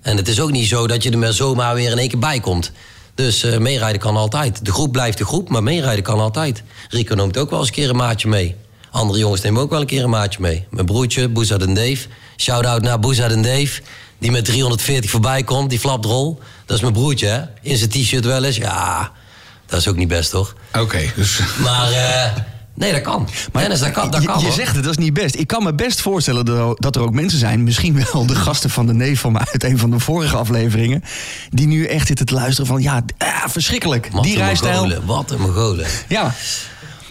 En 0.00 0.16
het 0.16 0.28
is 0.28 0.40
ook 0.40 0.50
niet 0.50 0.66
zo 0.66 0.86
dat 0.86 1.02
je 1.02 1.10
er 1.10 1.18
maar 1.18 1.32
zomaar 1.32 1.74
weer 1.74 1.90
in 1.90 1.98
één 1.98 2.08
keer 2.08 2.18
bij 2.18 2.40
komt. 2.40 2.72
Dus 3.14 3.42
eh, 3.42 3.58
meerijden 3.58 4.00
kan 4.00 4.16
altijd. 4.16 4.64
De 4.64 4.72
groep 4.72 4.92
blijft 4.92 5.18
de 5.18 5.24
groep, 5.24 5.48
maar 5.48 5.62
meerijden 5.62 6.04
kan 6.04 6.20
altijd. 6.20 6.62
Rico 6.88 7.14
neemt 7.14 7.38
ook 7.38 7.50
wel 7.50 7.58
eens 7.58 7.68
een 7.68 7.74
keer 7.74 7.90
een 7.90 7.96
maatje 7.96 8.28
mee. 8.28 8.56
Andere 8.90 9.18
jongens 9.18 9.40
nemen 9.40 9.62
ook 9.62 9.70
wel 9.70 9.80
een 9.80 9.86
keer 9.86 10.04
een 10.04 10.10
maatje 10.10 10.40
mee. 10.40 10.66
Mijn 10.70 10.86
broertje, 10.86 11.28
Boezad 11.28 11.62
en 11.62 11.74
Dave. 11.74 12.06
Shout-out 12.42 12.82
naar 12.82 12.98
Boezad 12.98 13.30
en 13.30 13.42
Dave. 13.42 13.80
Die 14.18 14.30
met 14.30 14.44
340 14.44 15.10
voorbij 15.10 15.42
komt, 15.42 15.70
die 15.70 15.78
flaprol. 15.78 16.40
Dat 16.66 16.76
is 16.76 16.82
mijn 16.82 16.94
broertje, 16.94 17.26
hè. 17.26 17.40
In 17.62 17.76
zijn 17.76 17.90
t-shirt 17.90 18.24
wel 18.24 18.44
eens. 18.44 18.56
Ja, 18.56 19.12
dat 19.66 19.80
is 19.80 19.88
ook 19.88 19.96
niet 19.96 20.08
best, 20.08 20.30
toch? 20.30 20.54
Oké, 20.78 21.12
dus... 21.16 21.40
Maar 21.62 21.92
eh, 21.92 22.30
nee, 22.74 22.92
dat 22.92 23.00
kan. 23.00 23.28
Dennis, 23.52 23.78
dat 23.80 23.90
kan, 23.90 24.10
dat 24.10 24.20
je, 24.22 24.26
kan, 24.28 24.38
je 24.38 24.44
hoor. 24.44 24.54
zegt 24.54 24.74
het, 24.74 24.84
dat 24.84 24.98
is 24.98 25.04
niet 25.04 25.12
best. 25.12 25.34
Ik 25.34 25.46
kan 25.46 25.62
me 25.62 25.74
best 25.74 26.00
voorstellen 26.00 26.44
dat 26.76 26.96
er- 26.96 27.02
ook 27.02 27.12
mensen 27.12 27.38
zijn... 27.38 27.62
misschien 27.62 28.04
wel 28.12 28.26
de 28.26 28.34
gasten 28.34 28.70
van 28.70 28.86
de 28.86 28.94
neef 28.94 29.20
van 29.20 29.32
me 29.32 29.38
uit 29.52 29.64
een 29.64 29.78
van 29.78 29.90
de 29.90 29.98
vorige 29.98 30.36
afleveringen... 30.36 31.04
die 31.50 31.66
nu 31.66 31.84
echt 31.86 32.06
zitten 32.06 32.26
te 32.26 32.34
luisteren 32.34 32.66
van... 32.66 32.82
ja, 32.82 33.02
ah, 33.18 33.44
verschrikkelijk. 33.48 34.08
Wat 34.12 34.22
die 34.22 34.32
een 34.32 34.38
rijstijl. 34.38 35.04
Wat 35.04 35.30
een 35.30 35.40
Mongolen. 35.40 35.86
Ja. 36.08 36.34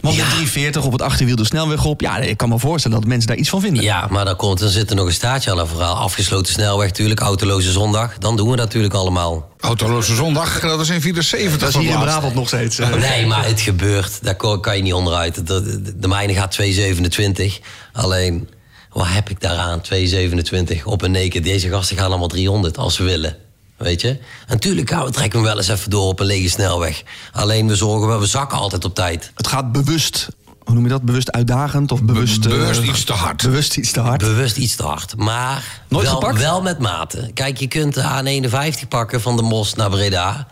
Want 0.02 0.16
Ja. 0.16 0.22
met 0.22 0.32
340 0.32 0.84
op 0.86 0.92
het 0.92 1.02
achterwiel 1.02 1.36
de 1.36 1.46
snelweg 1.46 1.86
op. 1.86 2.02
Ja, 2.02 2.18
ik 2.18 2.38
kan 2.38 2.50
me 2.50 2.60
voorstellen 2.60 3.00
dat 3.00 3.08
mensen 3.08 3.28
daar 3.28 3.38
iets 3.38 3.50
van 3.50 3.62
vinden. 3.62 3.84
Ja, 3.84 4.08
maar 4.10 4.26
dan, 4.26 4.36
komt, 4.36 4.60
dan 4.60 4.70
zit 4.70 4.90
er 4.90 4.96
nog 4.96 5.06
een 5.06 5.14
staartje 5.14 5.52
aan 5.52 5.58
dat 5.58 5.68
verhaal. 5.68 5.96
Afgesloten 5.96 6.54
snelweg 6.54 6.88
natuurlijk, 6.88 7.20
autoloze 7.20 7.72
zondag. 7.72 8.18
Dan 8.18 8.36
doen 8.38 8.50
we 8.50 8.56
dat 8.56 8.66
natuurlijk 8.66 8.94
allemaal. 8.94 9.50
Autoloze 9.60 10.16
zondag, 10.16 10.60
dat 10.60 10.80
is 10.80 10.90
in 10.90 11.02
74 11.02 11.60
Dat 11.60 11.70
is 11.70 11.76
hier 11.76 11.94
in. 11.94 12.00
Brabant 12.00 12.34
nog 12.34 12.48
steeds. 12.48 12.78
Nee, 13.00 13.26
maar 13.26 13.46
het 13.46 13.60
gebeurt. 13.62 14.24
Daar 14.24 14.36
kan 14.60 14.76
je 14.78 14.84
niet 14.84 14.94
onderuit. 14.94 15.36
De, 15.36 15.44
de, 15.44 15.98
de 16.00 16.08
mijne 16.08 16.34
gaat 16.34 16.52
227. 16.52 17.60
Alleen, 17.94 18.50
wat 18.92 19.08
heb 19.08 19.30
ik 19.30 19.42
daaraan? 19.42 19.82
227 19.82 20.86
op 20.86 21.02
een 21.02 21.12
naked. 21.12 21.44
Deze 21.44 21.70
gasten 21.70 21.98
gaan 21.98 22.08
allemaal 22.10 22.28
300 22.28 22.78
als 22.78 22.96
ze 22.96 23.04
willen. 23.04 23.36
Weet 23.82 24.02
je? 24.02 24.10
En 24.10 24.18
natuurlijk 24.48 24.90
gaan 24.90 25.06
we 25.06 25.12
trekken 25.12 25.40
we 25.40 25.46
wel 25.46 25.58
eens 25.58 25.68
even 25.68 25.90
door 25.90 26.08
op 26.08 26.20
een 26.20 26.26
lege 26.26 26.50
snelweg. 26.50 27.04
Alleen 27.32 27.68
we 27.68 27.76
zorgen 27.76 28.08
wel, 28.08 28.20
we 28.20 28.26
zakken 28.26 28.58
altijd 28.58 28.86
op 28.86 28.96
tijd. 28.96 29.32
Het 29.36 29.48
gaat 29.48 29.72
bewust, 29.72 30.28
hoe 30.64 30.74
noem 30.74 30.84
je 30.84 30.90
dat? 30.90 31.02
Bewust 31.02 31.32
uitdagend 31.32 31.92
of 31.92 32.04
bewust... 32.04 32.46
eh, 32.46 32.52
bewust 32.52 32.82
iets 32.84 33.04
te 33.04 33.14
hard. 33.14 33.42
Bewust 33.44 33.78
iets 33.78 33.92
te 33.92 34.00
hard. 34.00 34.22
Bewust 34.22 34.58
iets 34.58 34.76
te 34.76 34.84
hard. 34.84 35.16
Maar 35.18 35.82
Nooit 35.88 36.06
wel, 36.06 36.14
gepakt? 36.16 36.40
wel 36.40 36.62
met 36.62 36.80
mate. 36.80 37.32
Kijk, 37.34 37.58
je 37.58 37.68
kunt 37.68 37.94
de 37.94 38.02
A51 38.84 38.88
pakken 38.88 39.22
van 39.22 39.36
de 39.38 39.44
Mos 39.44 39.74
naar 39.74 39.90
Breda. 39.90 40.48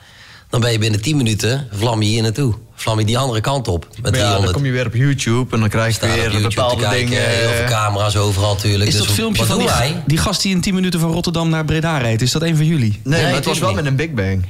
Dan 0.50 0.62
ben 0.62 0.72
je 0.72 0.78
binnen 0.80 1.02
10 1.02 1.18
minuten, 1.18 1.68
vlam 1.72 2.02
je 2.02 2.10
hier 2.10 2.22
naartoe. 2.22 2.54
Vlam 2.80 3.00
je 3.00 3.06
die 3.06 3.18
andere 3.18 3.42
kant 3.42 3.68
op. 3.68 3.88
Met 3.90 4.02
Maar 4.02 4.12
ja, 4.12 4.18
300. 4.18 4.44
dan 4.44 4.54
kom 4.54 4.66
je 4.66 4.72
weer 4.72 4.86
op 4.86 4.94
YouTube 4.96 5.54
en 5.56 5.60
dan 5.60 5.70
krijg 5.70 6.00
je 6.00 6.08
weer 6.08 6.16
YouTube 6.24 6.42
bepaalde 6.48 6.82
kijken, 6.82 6.98
dingen. 7.10 7.24
Heel 7.30 7.50
veel 7.50 7.66
camera's 7.66 8.16
overal 8.16 8.54
natuurlijk. 8.54 8.90
Is 8.90 8.96
Dus 8.98 9.06
dat 9.06 9.16
filmpje 9.16 9.40
wat 9.46 9.50
van 9.52 9.58
die, 9.60 9.68
wij? 9.68 10.04
die 10.06 10.18
gast 10.18 10.42
die 10.42 10.52
in 10.56 10.62
10 10.62 10.74
minuten 10.74 11.00
van 11.00 11.12
Rotterdam 11.12 11.50
naar 11.50 11.66
Breda 11.66 11.98
reed? 11.98 12.22
Is 12.22 12.32
dat 12.32 12.42
een 12.42 12.56
van 12.56 12.66
jullie? 12.66 13.00
Nee, 13.04 13.24
maar 13.24 13.34
het 13.34 13.46
was 13.46 13.60
wel 13.60 13.68
niet. 13.68 13.78
met 13.78 13.86
een 13.86 13.96
Big 13.96 14.12
Bang. 14.14 14.46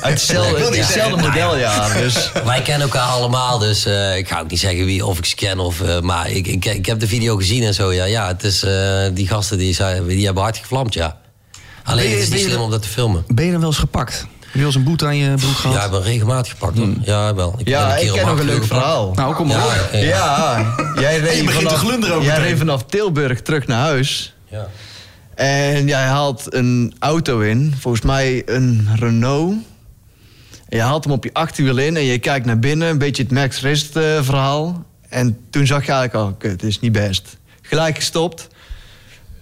Uit 0.00 0.12
hetzelfde, 0.14 0.70
Nee, 0.70 1.16
model, 1.16 1.56
ja. 1.56 1.88
Dus 1.98 2.30
Wij 2.44 2.62
kennen 2.62 2.82
elkaar 2.88 3.08
allemaal, 3.08 3.58
dus 3.58 3.84
eh, 3.86 4.16
ik 4.16 4.28
ga 4.28 4.40
ook 4.40 4.50
niet 4.50 4.60
zeggen 4.60 4.84
wie 4.84 5.06
of 5.06 5.18
ik 5.18 5.24
ze 5.24 5.34
ken. 5.34 5.58
Of, 5.58 5.80
eh, 5.80 6.00
maar 6.00 6.30
ik, 6.30 6.46
ik, 6.46 6.64
ik 6.64 6.86
heb 6.86 7.00
de 7.00 7.06
video 7.06 7.36
gezien 7.36 7.62
en 7.62 7.74
zo. 7.74 7.92
Ja, 7.92 8.04
ja 8.04 8.26
het 8.26 8.44
is, 8.44 8.62
eh, 8.62 9.02
die 9.12 9.28
gasten 9.28 9.58
die, 9.58 9.74
zijn, 9.74 10.06
die 10.06 10.24
hebben 10.24 10.42
hard 10.42 10.56
gevlamd, 10.56 10.94
ja. 10.94 11.18
Alleen 11.84 12.04
je- 12.04 12.14
het 12.14 12.22
is 12.22 12.28
niet 12.28 12.40
slim 12.40 12.60
om 12.60 12.70
dat 12.70 12.82
te 12.82 12.88
filmen. 12.88 13.24
Ben 13.28 13.44
je 13.44 13.50
dan 13.50 13.60
wel 13.60 13.68
eens 13.68 13.78
gepakt? 13.78 14.26
Heb 14.54 14.62
je 14.62 14.68
wel 14.68 14.78
eens 14.78 14.84
een 14.84 14.90
boete 14.90 15.06
aan 15.06 15.16
je 15.16 15.34
broek 15.36 15.50
gehad? 15.56 15.76
Ja, 15.76 15.84
ik 15.84 15.90
ben 15.90 16.02
regelmatig 16.02 16.52
gepakt. 16.52 16.78
hoor. 16.78 16.88
Ja, 17.02 17.34
wel. 17.34 17.54
Ik 17.58 17.64
ben 17.64 17.72
ja, 17.72 17.96
ik 17.96 18.10
op 18.10 18.16
ken 18.16 18.26
nog 18.26 18.38
een 18.38 18.44
leuk 18.44 18.62
gepakt. 18.62 18.80
verhaal. 18.80 19.12
Nou, 19.14 19.34
kom 19.34 19.46
maar 19.46 19.56
Ja, 19.56 19.64
op. 19.64 19.88
ja. 19.92 20.00
Ja, 20.00 21.00
jij 21.00 21.18
reed, 21.24 21.36
je 21.36 21.44
begint 21.44 21.62
te 21.68 21.74
vanaf, 21.74 21.86
glunderen 21.88 22.16
ook 22.16 22.22
jij 22.22 22.38
reed 22.38 22.58
vanaf 22.58 22.84
Tilburg 22.84 23.42
terug 23.42 23.66
naar 23.66 23.80
huis. 23.80 24.34
Ja. 24.50 24.68
En 25.34 25.86
jij 25.86 26.02
haalt 26.04 26.54
een 26.54 26.94
auto 26.98 27.40
in, 27.40 27.74
volgens 27.80 28.04
mij 28.04 28.42
een 28.46 28.88
Renault. 28.98 29.52
En 30.68 30.76
je 30.76 30.82
haalt 30.82 31.04
hem 31.04 31.12
op 31.12 31.24
je 31.24 31.30
achterwiel 31.32 31.78
in 31.78 31.96
en 31.96 32.04
je 32.04 32.18
kijkt 32.18 32.46
naar 32.46 32.58
binnen, 32.58 32.88
een 32.88 32.98
beetje 32.98 33.22
het 33.22 33.32
Max 33.32 33.60
Rist 33.60 33.96
eh, 33.96 34.02
verhaal. 34.22 34.84
En 35.08 35.38
toen 35.50 35.66
zag 35.66 35.86
je 35.86 35.92
eigenlijk 35.92 36.24
al, 36.26 36.34
kut, 36.38 36.50
het 36.50 36.62
is 36.62 36.80
niet 36.80 36.92
best. 36.92 37.36
Gelijk 37.62 37.96
gestopt. 37.96 38.48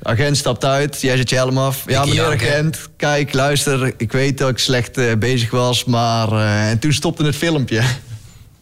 De 0.02 0.08
agent 0.08 0.36
stapt 0.36 0.64
uit, 0.64 1.00
jij 1.00 1.16
zet 1.16 1.30
je 1.30 1.36
helm 1.36 1.58
af. 1.58 1.82
Ja, 1.86 2.04
meneer 2.04 2.24
agent, 2.24 2.78
kijk, 2.96 3.32
luister, 3.32 3.94
ik 3.96 4.12
weet 4.12 4.38
dat 4.38 4.48
ik 4.50 4.58
slecht 4.58 4.98
eh, 4.98 5.14
bezig 5.16 5.50
was, 5.50 5.84
maar... 5.84 6.32
eh, 6.32 6.70
en 6.70 6.78
toen 6.78 6.92
stopte 6.92 7.24
het 7.24 7.36
filmpje. 7.36 7.82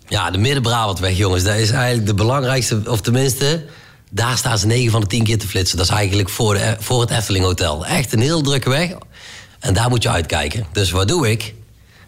Ja, 0.08 0.30
de 0.30 0.38
Midden-Brabantweg, 0.38 1.16
jongens. 1.16 1.42
Dat 1.42 1.56
is 1.56 1.70
eigenlijk 1.70 2.06
de 2.06 2.14
belangrijkste, 2.14 2.82
of 2.86 3.00
tenminste... 3.00 3.64
Daar 4.12 4.36
staan 4.36 4.58
ze 4.58 4.66
9 4.66 4.90
van 4.90 5.00
de 5.00 5.06
10 5.06 5.24
keer 5.24 5.38
te 5.38 5.48
flitsen. 5.48 5.76
Dat 5.76 5.86
is 5.86 5.92
eigenlijk 5.92 6.28
voor, 6.28 6.54
de, 6.54 6.76
voor 6.78 7.00
het 7.00 7.10
Efteling 7.10 7.44
Hotel. 7.44 7.86
Echt 7.86 8.12
een 8.12 8.20
heel 8.20 8.42
drukke 8.42 8.68
weg. 8.68 8.90
En 9.60 9.74
daar 9.74 9.88
moet 9.88 10.02
je 10.02 10.08
uitkijken. 10.10 10.66
Dus 10.72 10.90
wat 10.90 11.08
doe 11.08 11.30
ik? 11.30 11.54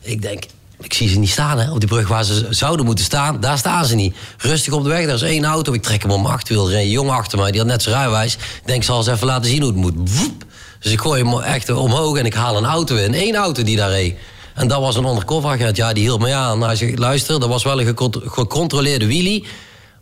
Ik 0.00 0.22
denk, 0.22 0.44
ik 0.82 0.94
zie 0.94 1.08
ze 1.08 1.18
niet 1.18 1.30
staan, 1.30 1.58
hè. 1.58 1.70
Op 1.70 1.80
die 1.80 1.88
brug 1.88 2.08
waar 2.08 2.24
ze 2.24 2.46
zouden 2.50 2.84
moeten 2.86 3.04
staan, 3.04 3.40
daar 3.40 3.58
staan 3.58 3.84
ze 3.84 3.94
niet. 3.94 4.16
Rustig 4.38 4.72
op 4.72 4.82
de 4.82 4.88
weg, 4.88 5.06
daar 5.06 5.14
is 5.14 5.22
één 5.22 5.44
auto. 5.44 5.72
Ik 5.72 5.82
trek 5.82 6.02
hem 6.02 6.10
om 6.10 6.22
mijn 6.22 6.34
achterwiel. 6.34 6.70
Er 6.70 6.76
een 6.78 6.90
jongen 6.90 7.14
achter 7.14 7.38
mij, 7.38 7.50
die 7.50 7.60
had 7.60 7.68
net 7.68 7.82
zijn 7.82 7.94
rijwijs. 7.94 8.34
Ik 8.34 8.40
denk, 8.64 8.78
ik 8.78 8.84
zal 8.84 8.96
eens 8.98 9.06
even 9.06 9.26
laten 9.26 9.50
zien 9.50 9.62
hoe 9.62 9.70
het 9.70 9.80
moet. 9.80 9.94
Woep. 9.96 10.44
Dus 10.80 10.92
ik 10.92 11.00
gooi 11.00 11.22
hem 11.22 11.40
echt 11.40 11.70
omhoog 11.70 12.18
en 12.18 12.24
ik 12.26 12.34
haal 12.34 12.56
een 12.56 12.64
auto 12.64 12.96
in. 12.96 13.14
Eén 13.14 13.34
auto 13.36 13.62
die 13.62 13.76
daar 13.76 13.90
reed. 13.90 14.14
En 14.54 14.68
dat 14.68 14.80
was 14.80 14.96
een 14.96 15.04
undercover 15.04 15.50
agent. 15.50 15.76
Ja, 15.76 15.92
die 15.92 16.02
hield 16.02 16.20
me 16.20 16.34
aan. 16.34 16.62
Hij 16.62 16.76
zegt, 16.76 16.98
luister, 16.98 17.40
dat 17.40 17.48
was 17.48 17.64
wel 17.64 17.80
een 17.80 17.86
gecont- 17.86 18.20
gecontroleerde 18.24 19.06
wheelie. 19.06 19.44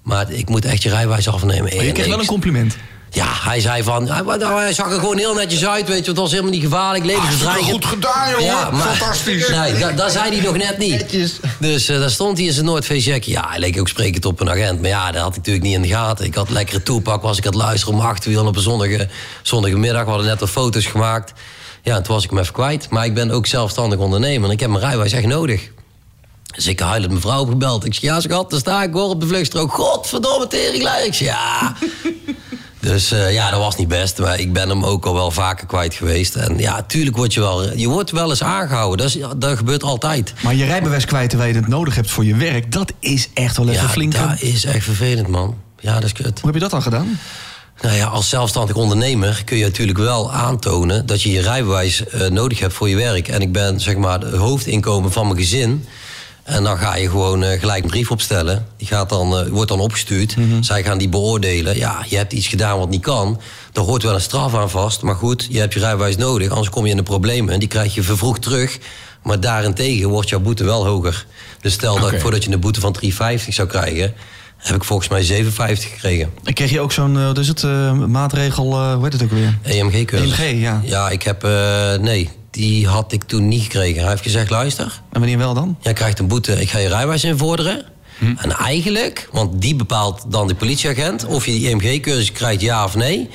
Maar 0.03 0.31
ik 0.31 0.49
moet 0.49 0.65
echt 0.65 0.83
je 0.83 0.89
rijwijs 0.89 1.29
afnemen. 1.29 1.77
Maar 1.77 1.85
je 1.85 2.09
wel 2.09 2.21
een 2.21 2.27
compliment. 2.27 2.77
Ja, 3.13 3.27
hij 3.29 3.61
zei 3.61 3.83
van... 3.83 4.09
Hij, 4.09 4.23
nou, 4.23 4.61
hij 4.61 4.73
zag 4.73 4.93
er 4.93 4.99
gewoon 4.99 5.19
heel 5.19 5.35
netjes 5.35 5.67
uit, 5.67 5.89
weet 5.89 6.05
je. 6.05 6.11
Het 6.11 6.21
was 6.21 6.31
helemaal 6.31 6.51
niet 6.51 6.63
gevaarlijk, 6.63 7.05
levensbedreigend. 7.05 7.85
Hartstikke 7.85 8.07
goed 8.07 8.13
gedaan, 8.15 8.45
jongen. 8.71 8.81
Fantastisch. 8.81 9.49
Nee, 9.49 9.79
da- 9.79 9.93
daar 9.93 10.11
zei 10.11 10.35
hij 10.37 10.41
nog 10.45 10.57
net 10.57 10.79
niet. 10.79 10.91
Netjes. 10.91 11.37
Dus 11.59 11.89
eh, 11.89 11.99
daar 11.99 12.11
stond 12.11 12.37
hij 12.39 12.47
in 12.47 12.53
zijn 12.53 12.65
Noordface-jackje. 12.65 13.31
Ja, 13.31 13.47
hij 13.49 13.59
leek 13.59 13.79
ook 13.81 13.89
sprekend 13.89 14.25
op 14.25 14.41
een 14.41 14.51
agent. 14.51 14.81
Maar 14.81 14.91
ja, 14.91 15.11
dat 15.13 15.21
had 15.23 15.31
ik 15.31 15.37
natuurlijk 15.37 15.65
niet 15.65 15.75
in 15.75 15.83
de 15.83 15.89
gaten. 15.89 16.25
Ik 16.25 16.35
had 16.35 16.51
lekkere 16.51 16.83
toepak, 16.83 17.23
was 17.23 17.39
ik 17.39 17.47
aan 17.47 17.53
het 17.53 17.61
luisteren 17.61 17.95
om 17.95 18.01
achterwiel 18.01 18.47
op 18.47 18.57
een 18.57 18.63
zonnige, 18.63 19.09
zonnige 19.43 19.77
middag. 19.77 20.03
We 20.05 20.09
hadden 20.09 20.27
net 20.29 20.41
wat 20.41 20.51
foto's 20.51 20.87
gemaakt. 20.87 21.33
Ja, 21.83 21.97
en 21.97 22.03
toen 22.03 22.15
was 22.15 22.25
ik 22.25 22.31
hem 22.31 22.39
even 22.39 22.53
kwijt. 22.53 22.91
Maar 22.91 23.05
ik 23.05 23.15
ben 23.15 23.31
ook 23.31 23.47
zelfstandig 23.47 23.99
ondernemer 23.99 24.49
en 24.49 24.55
ik 24.55 24.61
heb 24.61 24.71
mijn 24.71 24.85
rijwijs 24.85 25.13
echt 25.13 25.27
nodig. 25.27 25.71
Dus 26.55 26.67
ik 26.67 26.81
huilend 26.81 27.11
mijn 27.11 27.23
vrouw 27.23 27.41
opgebeld. 27.41 27.85
Ik 27.85 27.95
zeg, 27.95 28.03
ja 28.03 28.21
schat, 28.21 28.51
daar 28.51 28.61
sta 28.61 28.83
ik 28.83 28.93
hoor 28.93 29.09
op 29.09 29.21
de 29.21 29.27
vluchtstrook. 29.27 29.73
Godverdomme 29.73 30.47
teringlijn. 30.47 31.07
Ik 31.07 31.15
zeg, 31.15 31.29
ja... 31.29 31.77
Dus 32.81 33.13
eh, 33.13 33.33
ja, 33.33 33.51
dat 33.51 33.61
was 33.61 33.77
niet 33.77 33.89
best. 33.89 34.19
Maar 34.19 34.39
ik 34.39 34.53
ben 34.53 34.69
hem 34.69 34.85
ook 34.85 35.05
al 35.05 35.15
wel 35.15 35.31
vaker 35.31 35.67
kwijt 35.67 35.95
geweest. 35.95 36.35
En 36.35 36.59
ja, 36.59 36.83
tuurlijk 36.83 37.17
word 37.17 37.35
je 37.35 37.41
wel... 37.41 37.77
Je 37.77 37.89
wordt 37.89 38.11
wel 38.11 38.31
eens 38.31 38.43
aangehouden. 38.43 38.99
Dat, 38.99 39.17
is, 39.17 39.23
dat 39.37 39.57
gebeurt 39.57 39.83
altijd. 39.83 40.33
Maar 40.43 40.55
je 40.55 40.65
rijbewijs 40.65 41.05
kwijt 41.05 41.29
terwijl 41.31 41.53
je 41.53 41.59
het 41.59 41.69
nodig 41.69 41.95
hebt 41.95 42.11
voor 42.11 42.25
je 42.25 42.35
werk... 42.35 42.73
dat 42.73 42.93
is 42.99 43.29
echt 43.35 43.57
wel 43.57 43.69
even 43.69 43.83
Ja, 43.83 43.89
flink. 43.89 44.13
dat 44.13 44.23
Hoe 44.23 44.49
is 44.49 44.65
echt 44.65 44.85
vervelend, 44.85 45.29
man. 45.29 45.57
Ja, 45.81 45.95
dat 45.95 46.05
is 46.05 46.13
kut. 46.13 46.41
heb 46.45 46.55
je 46.55 46.61
dat 46.61 46.71
dan 46.71 46.83
gedaan? 46.83 47.19
Nou 47.81 47.97
ja, 47.97 48.07
als 48.07 48.29
zelfstandig 48.29 48.77
ondernemer 48.77 49.43
kun 49.45 49.57
je 49.57 49.65
natuurlijk 49.65 49.99
wel 49.99 50.33
aantonen... 50.33 51.07
dat 51.07 51.23
je 51.23 51.33
je 51.33 51.41
rijbewijs 51.41 52.07
eh, 52.07 52.29
nodig 52.29 52.59
hebt 52.59 52.75
voor 52.75 52.89
je 52.89 52.97
werk. 52.97 53.29
En 53.29 53.41
ik 53.41 53.53
ben, 53.53 53.81
zeg 53.81 53.97
maar, 53.97 54.21
het 54.21 54.35
hoofdinkomen 54.35 55.13
van 55.13 55.27
mijn 55.27 55.39
gezin... 55.39 55.85
En 56.51 56.63
dan 56.63 56.79
ga 56.79 56.97
je 56.97 57.11
gewoon 57.11 57.43
eh, 57.43 57.61
gelijk 57.61 57.83
een 57.83 57.91
brief 57.91 58.11
opstellen. 58.11 58.67
Die 58.77 58.87
gaat 58.87 59.09
dan, 59.09 59.39
eh, 59.39 59.47
wordt 59.47 59.69
dan 59.69 59.81
opgestuurd. 59.81 60.37
Zij 60.61 60.83
gaan 60.83 60.99
die 60.99 61.09
beoordelen. 61.09 61.77
Ja, 61.77 62.05
je 62.09 62.17
hebt 62.17 62.33
iets 62.33 62.47
gedaan 62.47 62.79
wat 62.79 62.89
niet 62.89 63.03
kan. 63.03 63.41
Daar 63.73 63.85
hoort 63.85 64.03
wel 64.03 64.15
een 64.15 64.21
straf 64.21 64.55
aan 64.55 64.71
vast. 64.71 65.03
Maar 65.03 65.15
goed, 65.15 65.47
je 65.51 65.59
hebt 65.59 65.75
je 65.75 65.81
rijbewijs 65.81 66.17
nodig. 66.17 66.49
Anders 66.49 66.71
kom 66.71 66.85
je 66.85 66.91
in 66.91 66.97
de 66.97 67.03
problemen. 67.03 67.53
En 67.53 67.59
die 67.59 67.69
krijg 67.69 67.95
je 67.95 68.03
vervroegd 68.03 68.43
terug. 68.43 68.79
Maar 69.23 69.41
daarentegen 69.41 70.09
wordt 70.09 70.29
jouw 70.29 70.41
boete 70.41 70.65
wel 70.65 70.87
hoger. 70.87 71.27
Dus 71.61 71.73
stel 71.73 72.01
dat 72.01 72.13
ik 72.13 72.21
voordat 72.21 72.45
je 72.45 72.53
een 72.53 72.61
boete 72.61 72.81
van 72.81 72.97
3,50 73.05 73.09
zou 73.49 73.69
krijgen... 73.69 74.15
heb 74.57 74.77
ik 74.77 74.85
volgens 74.85 75.09
mij 75.09 75.45
7,50 75.45 75.53
gekregen. 75.91 76.31
En 76.45 76.55
kreeg 76.55 76.71
je 76.71 76.81
ook 76.81 76.93
zo'n, 76.93 77.19
eh, 77.19 77.27
wat 77.27 77.39
is 77.39 77.49
het, 77.49 77.63
maatregel, 78.09 78.73
eh, 78.73 78.95
hoe 78.95 79.05
heet 79.05 79.13
het 79.13 79.23
ook 79.23 79.31
weer? 79.31 79.59
EMG-cursus. 79.63 80.39
EMG, 80.39 80.61
ja. 80.61 80.81
Ja, 80.85 81.09
ik 81.11 81.23
heb... 81.23 81.43
nee, 82.01 82.31
die 82.51 82.87
had 82.87 83.13
ik 83.13 83.23
toen 83.23 83.49
niet 83.49 83.63
gekregen. 83.63 84.01
Hij 84.01 84.11
heeft 84.11 84.23
gezegd, 84.23 84.51
luister... 84.51 85.01
En 85.13 85.21
wanneer 85.21 85.39
wel 85.39 85.55
dan? 85.55 85.77
Jij 85.81 85.93
krijgt 85.93 86.19
een 86.19 86.29
boete, 86.29 86.61
ik 86.61 86.71
ga 86.71 86.79
je 86.79 86.89
rijbewijs 86.89 87.25
invorderen. 87.25 87.85
En 88.37 88.53
eigenlijk, 88.53 89.29
want 89.33 89.63
die 89.63 89.75
bepaalt 89.75 90.25
dan 90.29 90.49
de 90.49 90.55
politieagent... 90.55 91.25
of 91.25 91.47
je 91.47 91.53
die 91.53 91.69
EMG-cursus 91.69 92.33
krijgt, 92.33 92.61
ja 92.61 92.85
of 92.85 92.95
nee. 92.95 93.29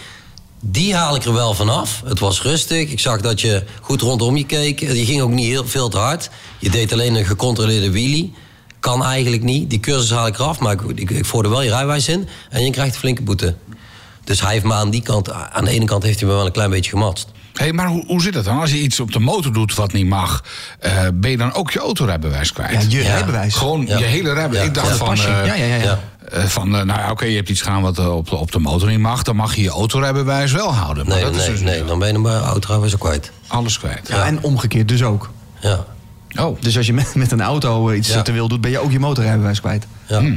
Die 0.59 0.95
haal 0.95 1.15
ik 1.15 1.23
er 1.23 1.33
wel 1.33 1.53
vanaf. 1.53 2.01
Het 2.05 2.19
was 2.19 2.41
rustig. 2.41 2.91
Ik 2.91 2.99
zag 2.99 3.21
dat 3.21 3.41
je 3.41 3.63
goed 3.81 4.01
rondom 4.01 4.37
je 4.37 4.45
keek. 4.45 4.79
Je 4.79 5.05
ging 5.05 5.21
ook 5.21 5.29
niet 5.29 5.45
heel 5.45 5.67
veel 5.67 5.89
te 5.89 5.97
hard. 5.97 6.29
Je 6.59 6.69
deed 6.69 6.93
alleen 6.93 7.15
een 7.15 7.25
gecontroleerde 7.25 7.91
wheelie. 7.91 8.33
Kan 8.79 9.03
eigenlijk 9.03 9.43
niet. 9.43 9.69
Die 9.69 9.79
cursus 9.79 10.11
haal 10.11 10.27
ik 10.27 10.39
eraf, 10.39 10.59
maar 10.59 10.73
ik, 10.73 10.81
ik, 10.99 11.09
ik 11.09 11.25
voerde 11.25 11.49
wel 11.49 11.61
je 11.61 11.69
rijwijs 11.69 12.07
in. 12.07 12.27
En 12.49 12.65
je 12.65 12.71
krijgt 12.71 12.93
een 12.93 12.99
flinke 12.99 13.21
boete. 13.21 13.55
Dus 14.23 14.41
hij 14.41 14.51
heeft 14.51 14.65
me 14.65 14.73
aan 14.73 14.89
die 14.89 15.01
kant... 15.01 15.31
Aan 15.31 15.65
de 15.65 15.71
ene 15.71 15.85
kant 15.85 16.03
heeft 16.03 16.19
hij 16.19 16.29
me 16.29 16.35
wel 16.35 16.45
een 16.45 16.51
klein 16.51 16.69
beetje 16.69 16.89
gematst. 16.89 17.31
Hé, 17.55 17.73
maar 17.73 17.87
hoe, 17.87 18.03
hoe 18.07 18.21
zit 18.21 18.33
het 18.33 18.45
dan? 18.45 18.59
Als 18.59 18.71
je 18.71 18.77
iets 18.81 18.99
op 18.99 19.11
de 19.11 19.19
motor 19.19 19.53
doet 19.53 19.75
wat 19.75 19.93
niet 19.93 20.07
mag, 20.07 20.43
eh, 20.79 20.91
ben 21.13 21.31
je 21.31 21.37
dan 21.37 21.53
ook 21.53 21.71
je 21.71 21.79
autorijbewijs 21.79 22.53
kwijt? 22.53 22.71
Ja, 22.71 22.79
je 22.89 23.03
Ja. 23.03 23.13
rijbewijs. 23.13 23.55
Gewoon 23.55 23.85
Ja. 23.87 23.97
je 23.97 24.03
hele 24.03 24.33
rijbewijs. 24.33 24.61
Ja. 24.63 24.67
Ik 24.69 24.73
dacht 24.73 24.87
Ja, 24.89 24.95
van, 24.95 25.07
pasje. 25.07 25.27
eh, 25.27 25.45
Ja, 25.45 25.53
ja, 25.53 25.65
ja, 25.65 25.75
ja. 25.75 25.83
Ja. 25.83 25.99
eh, 26.31 26.43
van 26.43 26.69
nou 26.69 26.87
ja, 26.87 27.11
oké, 27.11 27.25
je 27.25 27.35
hebt 27.35 27.49
iets 27.49 27.61
gedaan 27.61 27.81
wat 27.81 28.07
op, 28.09 28.29
de, 28.29 28.35
op 28.35 28.51
de 28.51 28.59
motor 28.59 28.89
niet 28.89 28.99
mag, 28.99 29.23
dan 29.23 29.35
mag 29.35 29.55
je 29.55 29.61
je 29.61 29.69
autorijbewijs 29.69 30.51
wel 30.51 30.73
houden. 30.73 31.05
Maar 31.07 31.15
Nee, 31.15 31.23
dat 31.25 31.35
is 31.35 31.41
nee, 31.41 31.49
dus 31.51 31.61
nee, 31.61 31.83
dan 31.85 31.99
ben 31.99 32.11
je 32.11 32.19
mijn 32.19 32.41
autorijbewijs 32.41 32.93
ook 32.93 32.99
kwijt. 32.99 33.31
alles 33.47 33.79
kwijt. 33.79 34.07
Ja, 34.07 34.25
en 34.25 34.39
omgekeerd 34.43 34.87
dus 34.87 35.03
ook. 35.03 35.29
Ja. 35.59 35.85
Oh, 36.39 36.61
Dus 36.61 36.77
als 36.77 36.85
je 36.85 36.93
met, 36.93 37.15
met 37.15 37.31
een 37.31 37.41
auto 37.41 37.91
iets 37.91 38.09
Ja. 38.13 38.21
te 38.21 38.31
wil 38.31 38.47
doet, 38.47 38.61
ben 38.61 38.71
je 38.71 38.79
ook 38.79 38.91
je 38.91 38.99
motorrijbewijs 38.99 39.59
kwijt. 39.61 39.85
ja. 40.07 40.19
Hm. 40.19 40.35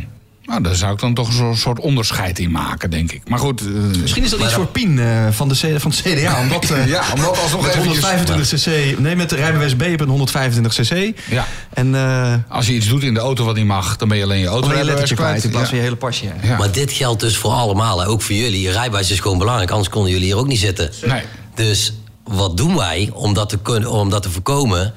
Nou, 0.48 0.62
daar 0.62 0.74
zou 0.74 0.92
ik 0.92 0.98
dan 0.98 1.14
toch 1.14 1.32
zo'n 1.32 1.56
soort 1.56 1.80
onderscheid 1.80 2.38
in 2.38 2.50
maken, 2.50 2.90
denk 2.90 3.12
ik. 3.12 3.28
Maar 3.28 3.38
goed, 3.38 3.60
eh, 3.60 3.66
Misschien 4.00 4.24
is 4.24 4.30
dat 4.30 4.40
iets 4.40 4.52
voor 4.52 4.66
Pien 4.66 4.98
eh, 4.98 5.26
van, 5.30 5.48
de 5.48 5.54
C, 5.54 5.80
van 5.80 5.90
het 5.90 6.00
CDA. 6.02 6.40
Omdat, 6.40 6.70
eh, 6.70 6.86
ja, 6.88 7.02
omdat 7.14 7.38
alsnog 7.42 7.62
met 7.62 7.74
eventjes- 7.74 8.04
125 8.04 8.92
cc, 8.92 8.98
nee, 8.98 9.16
met 9.16 9.30
de 9.30 9.36
rijbewijs 9.36 9.74
B 9.76 9.82
op 9.82 10.00
een 10.00 10.08
125 10.08 10.74
cc. 10.74 11.18
Ja. 11.30 11.46
En 11.74 11.94
eh 11.94 12.34
als 12.48 12.66
je 12.66 12.72
iets 12.72 12.88
doet 12.88 13.02
in 13.02 13.14
de 13.14 13.20
auto 13.20 13.44
wat 13.44 13.54
niet 13.56 13.64
mag, 13.64 13.96
dan 13.96 14.08
ben 14.08 14.16
je 14.16 14.22
alleen 14.24 14.38
je 14.38 14.48
alleen 14.48 15.06
je 15.06 15.14
kwijt 15.14 15.44
in 15.44 15.50
plaats 15.50 15.64
Ja. 15.64 15.68
van 15.68 15.76
je 15.76 15.82
hele 15.82 15.96
pasje. 15.96 16.24
Ja. 16.42 16.56
Maar 16.58 16.72
dit 16.72 16.92
geldt 16.92 17.20
dus 17.20 17.36
voor 17.36 17.50
allemaal, 17.50 18.00
hè. 18.00 18.06
ook 18.06 18.22
voor 18.22 18.34
jullie. 18.34 18.60
Je 18.60 18.70
rijbewijs 18.70 19.10
is 19.10 19.20
gewoon 19.20 19.38
belangrijk, 19.38 19.70
anders 19.70 19.88
konden 19.88 20.10
jullie 20.12 20.26
hier 20.26 20.36
ook 20.36 20.46
niet 20.46 20.58
zitten. 20.58 20.90
Nee. 21.06 21.22
Dus 21.54 21.92
wat 22.24 22.56
doen 22.56 22.76
wij 22.76 23.10
om 23.14 23.34
dat 23.34 23.48
te, 23.48 23.58
kunnen, 23.58 23.90
om 23.90 24.10
dat 24.10 24.22
te 24.22 24.30
voorkomen? 24.30 24.94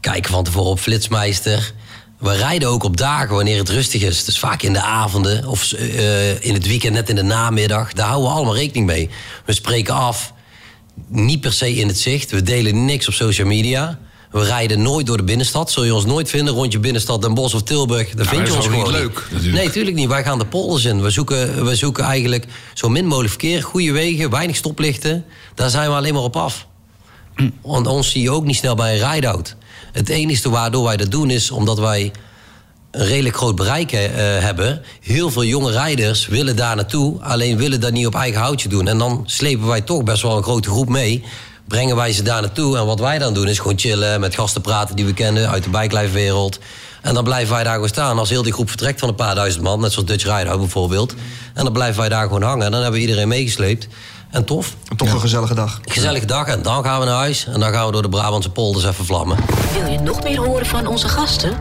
Kijken 0.00 0.30
van 0.30 0.44
tevoren 0.44 0.70
op 0.70 0.80
Flitsmeister. 0.80 1.72
We 2.18 2.36
rijden 2.36 2.68
ook 2.68 2.82
op 2.82 2.96
dagen 2.96 3.34
wanneer 3.34 3.58
het 3.58 3.68
rustig 3.68 4.02
is. 4.02 4.24
Dus 4.24 4.38
vaak 4.38 4.62
in 4.62 4.72
de 4.72 4.82
avonden 4.82 5.46
of 5.46 5.72
eh, 5.72 6.44
in 6.44 6.54
het 6.54 6.66
weekend, 6.66 6.94
net 6.94 7.08
in 7.08 7.14
de 7.14 7.22
namiddag. 7.22 7.92
Daar 7.92 8.06
houden 8.06 8.28
we 8.30 8.36
allemaal 8.36 8.56
rekening 8.56 8.86
mee. 8.86 9.10
We 9.44 9.52
spreken 9.52 9.94
af, 9.94 10.32
niet 11.08 11.40
per 11.40 11.52
se 11.52 11.74
in 11.74 11.86
het 11.88 11.98
zicht. 11.98 12.30
We 12.30 12.42
delen 12.42 12.84
niks 12.84 13.08
op 13.08 13.14
social 13.14 13.46
media. 13.46 13.98
We 14.30 14.44
rijden 14.44 14.82
nooit 14.82 15.06
door 15.06 15.16
de 15.16 15.22
binnenstad. 15.22 15.70
Zul 15.70 15.84
je 15.84 15.94
ons 15.94 16.04
nooit 16.04 16.30
vinden 16.30 16.54
rondje 16.54 16.78
binnenstad 16.78 17.22
Den 17.22 17.34
Bosch 17.34 17.54
of 17.54 17.62
Tilburg. 17.62 18.10
Daar 18.10 18.26
vind 18.26 18.40
dat 18.40 18.48
je 18.48 18.56
ons 18.56 18.66
gewoon 18.66 18.84
niet 18.84 18.92
leuk, 18.92 19.14
natuurlijk. 19.30 19.54
Nee, 19.54 19.66
natuurlijk 19.66 19.96
niet. 19.96 20.08
Wij 20.08 20.22
gaan 20.24 20.38
de 20.38 20.46
polders 20.46 20.84
in. 20.84 21.02
We 21.02 21.10
zoeken, 21.10 21.64
we 21.64 21.74
zoeken 21.74 22.04
eigenlijk 22.04 22.46
zo 22.74 22.88
min 22.88 23.06
mogelijk 23.06 23.30
verkeer, 23.30 23.62
goede 23.62 23.92
wegen, 23.92 24.30
weinig 24.30 24.56
stoplichten. 24.56 25.24
Daar 25.54 25.70
zijn 25.70 25.88
we 25.88 25.96
alleen 25.96 26.14
maar 26.14 26.22
op 26.22 26.36
af. 26.36 26.66
Want 27.62 27.86
ons 27.86 28.10
zie 28.10 28.22
je 28.22 28.30
ook 28.30 28.44
niet 28.44 28.56
snel 28.56 28.74
bij 28.74 29.00
een 29.00 29.12
ride-out. 29.12 29.56
Het 29.92 30.08
enige 30.08 30.50
waardoor 30.50 30.84
wij 30.84 30.96
dat 30.96 31.10
doen 31.10 31.30
is 31.30 31.50
omdat 31.50 31.78
wij 31.78 32.12
een 32.90 33.06
redelijk 33.06 33.36
groot 33.36 33.56
bereik 33.56 33.92
eh, 33.92 34.10
hebben. 34.18 34.82
Heel 35.00 35.30
veel 35.30 35.44
jonge 35.44 35.70
rijders 35.70 36.26
willen 36.26 36.56
daar 36.56 36.76
naartoe, 36.76 37.22
alleen 37.22 37.56
willen 37.56 37.80
dat 37.80 37.92
niet 37.92 38.06
op 38.06 38.14
eigen 38.14 38.40
houtje 38.40 38.68
doen. 38.68 38.88
En 38.88 38.98
dan 38.98 39.22
slepen 39.26 39.66
wij 39.66 39.80
toch 39.80 40.02
best 40.02 40.22
wel 40.22 40.36
een 40.36 40.42
grote 40.42 40.70
groep 40.70 40.88
mee. 40.88 41.24
Brengen 41.68 41.96
wij 41.96 42.12
ze 42.12 42.22
daar 42.22 42.40
naartoe. 42.40 42.76
En 42.78 42.86
wat 42.86 43.00
wij 43.00 43.18
dan 43.18 43.34
doen 43.34 43.48
is 43.48 43.58
gewoon 43.58 43.78
chillen, 43.78 44.20
met 44.20 44.34
gasten 44.34 44.60
praten 44.60 44.96
die 44.96 45.04
we 45.04 45.12
kennen 45.12 45.50
uit 45.50 45.64
de 45.64 45.70
bijklijfwereld. 45.70 46.58
En 47.02 47.14
dan 47.14 47.24
blijven 47.24 47.54
wij 47.54 47.62
daar 47.62 47.72
gewoon 47.72 47.88
staan. 47.88 48.18
Als 48.18 48.30
heel 48.30 48.42
die 48.42 48.52
groep 48.52 48.68
vertrekt 48.68 49.00
van 49.00 49.08
een 49.08 49.14
paar 49.14 49.34
duizend 49.34 49.62
man, 49.62 49.80
net 49.80 49.92
zoals 49.92 50.08
Dutch 50.08 50.24
Rider 50.36 50.58
bijvoorbeeld. 50.58 51.14
En 51.54 51.64
dan 51.64 51.72
blijven 51.72 52.00
wij 52.00 52.08
daar 52.08 52.22
gewoon 52.22 52.42
hangen. 52.42 52.64
En 52.64 52.70
dan 52.70 52.80
hebben 52.80 53.00
we 53.00 53.06
iedereen 53.06 53.28
meegesleept. 53.28 53.88
En 54.30 54.44
tof. 54.44 54.74
Toch 54.96 55.12
een 55.12 55.20
gezellige 55.20 55.54
dag. 55.54 55.80
Gezellige 55.84 56.26
dag. 56.26 56.46
En 56.46 56.62
dan 56.62 56.84
gaan 56.84 57.00
we 57.00 57.06
naar 57.06 57.14
huis. 57.16 57.46
En 57.46 57.60
dan 57.60 57.72
gaan 57.72 57.86
we 57.86 57.92
door 57.92 58.02
de 58.02 58.08
Brabantse 58.08 58.50
polders 58.50 58.84
even 58.84 59.04
vlammen. 59.04 59.36
Wil 59.80 59.92
je 59.92 59.98
nog 59.98 60.22
meer 60.22 60.38
horen 60.38 60.66
van 60.66 60.86
onze 60.86 61.08
gasten? 61.08 61.52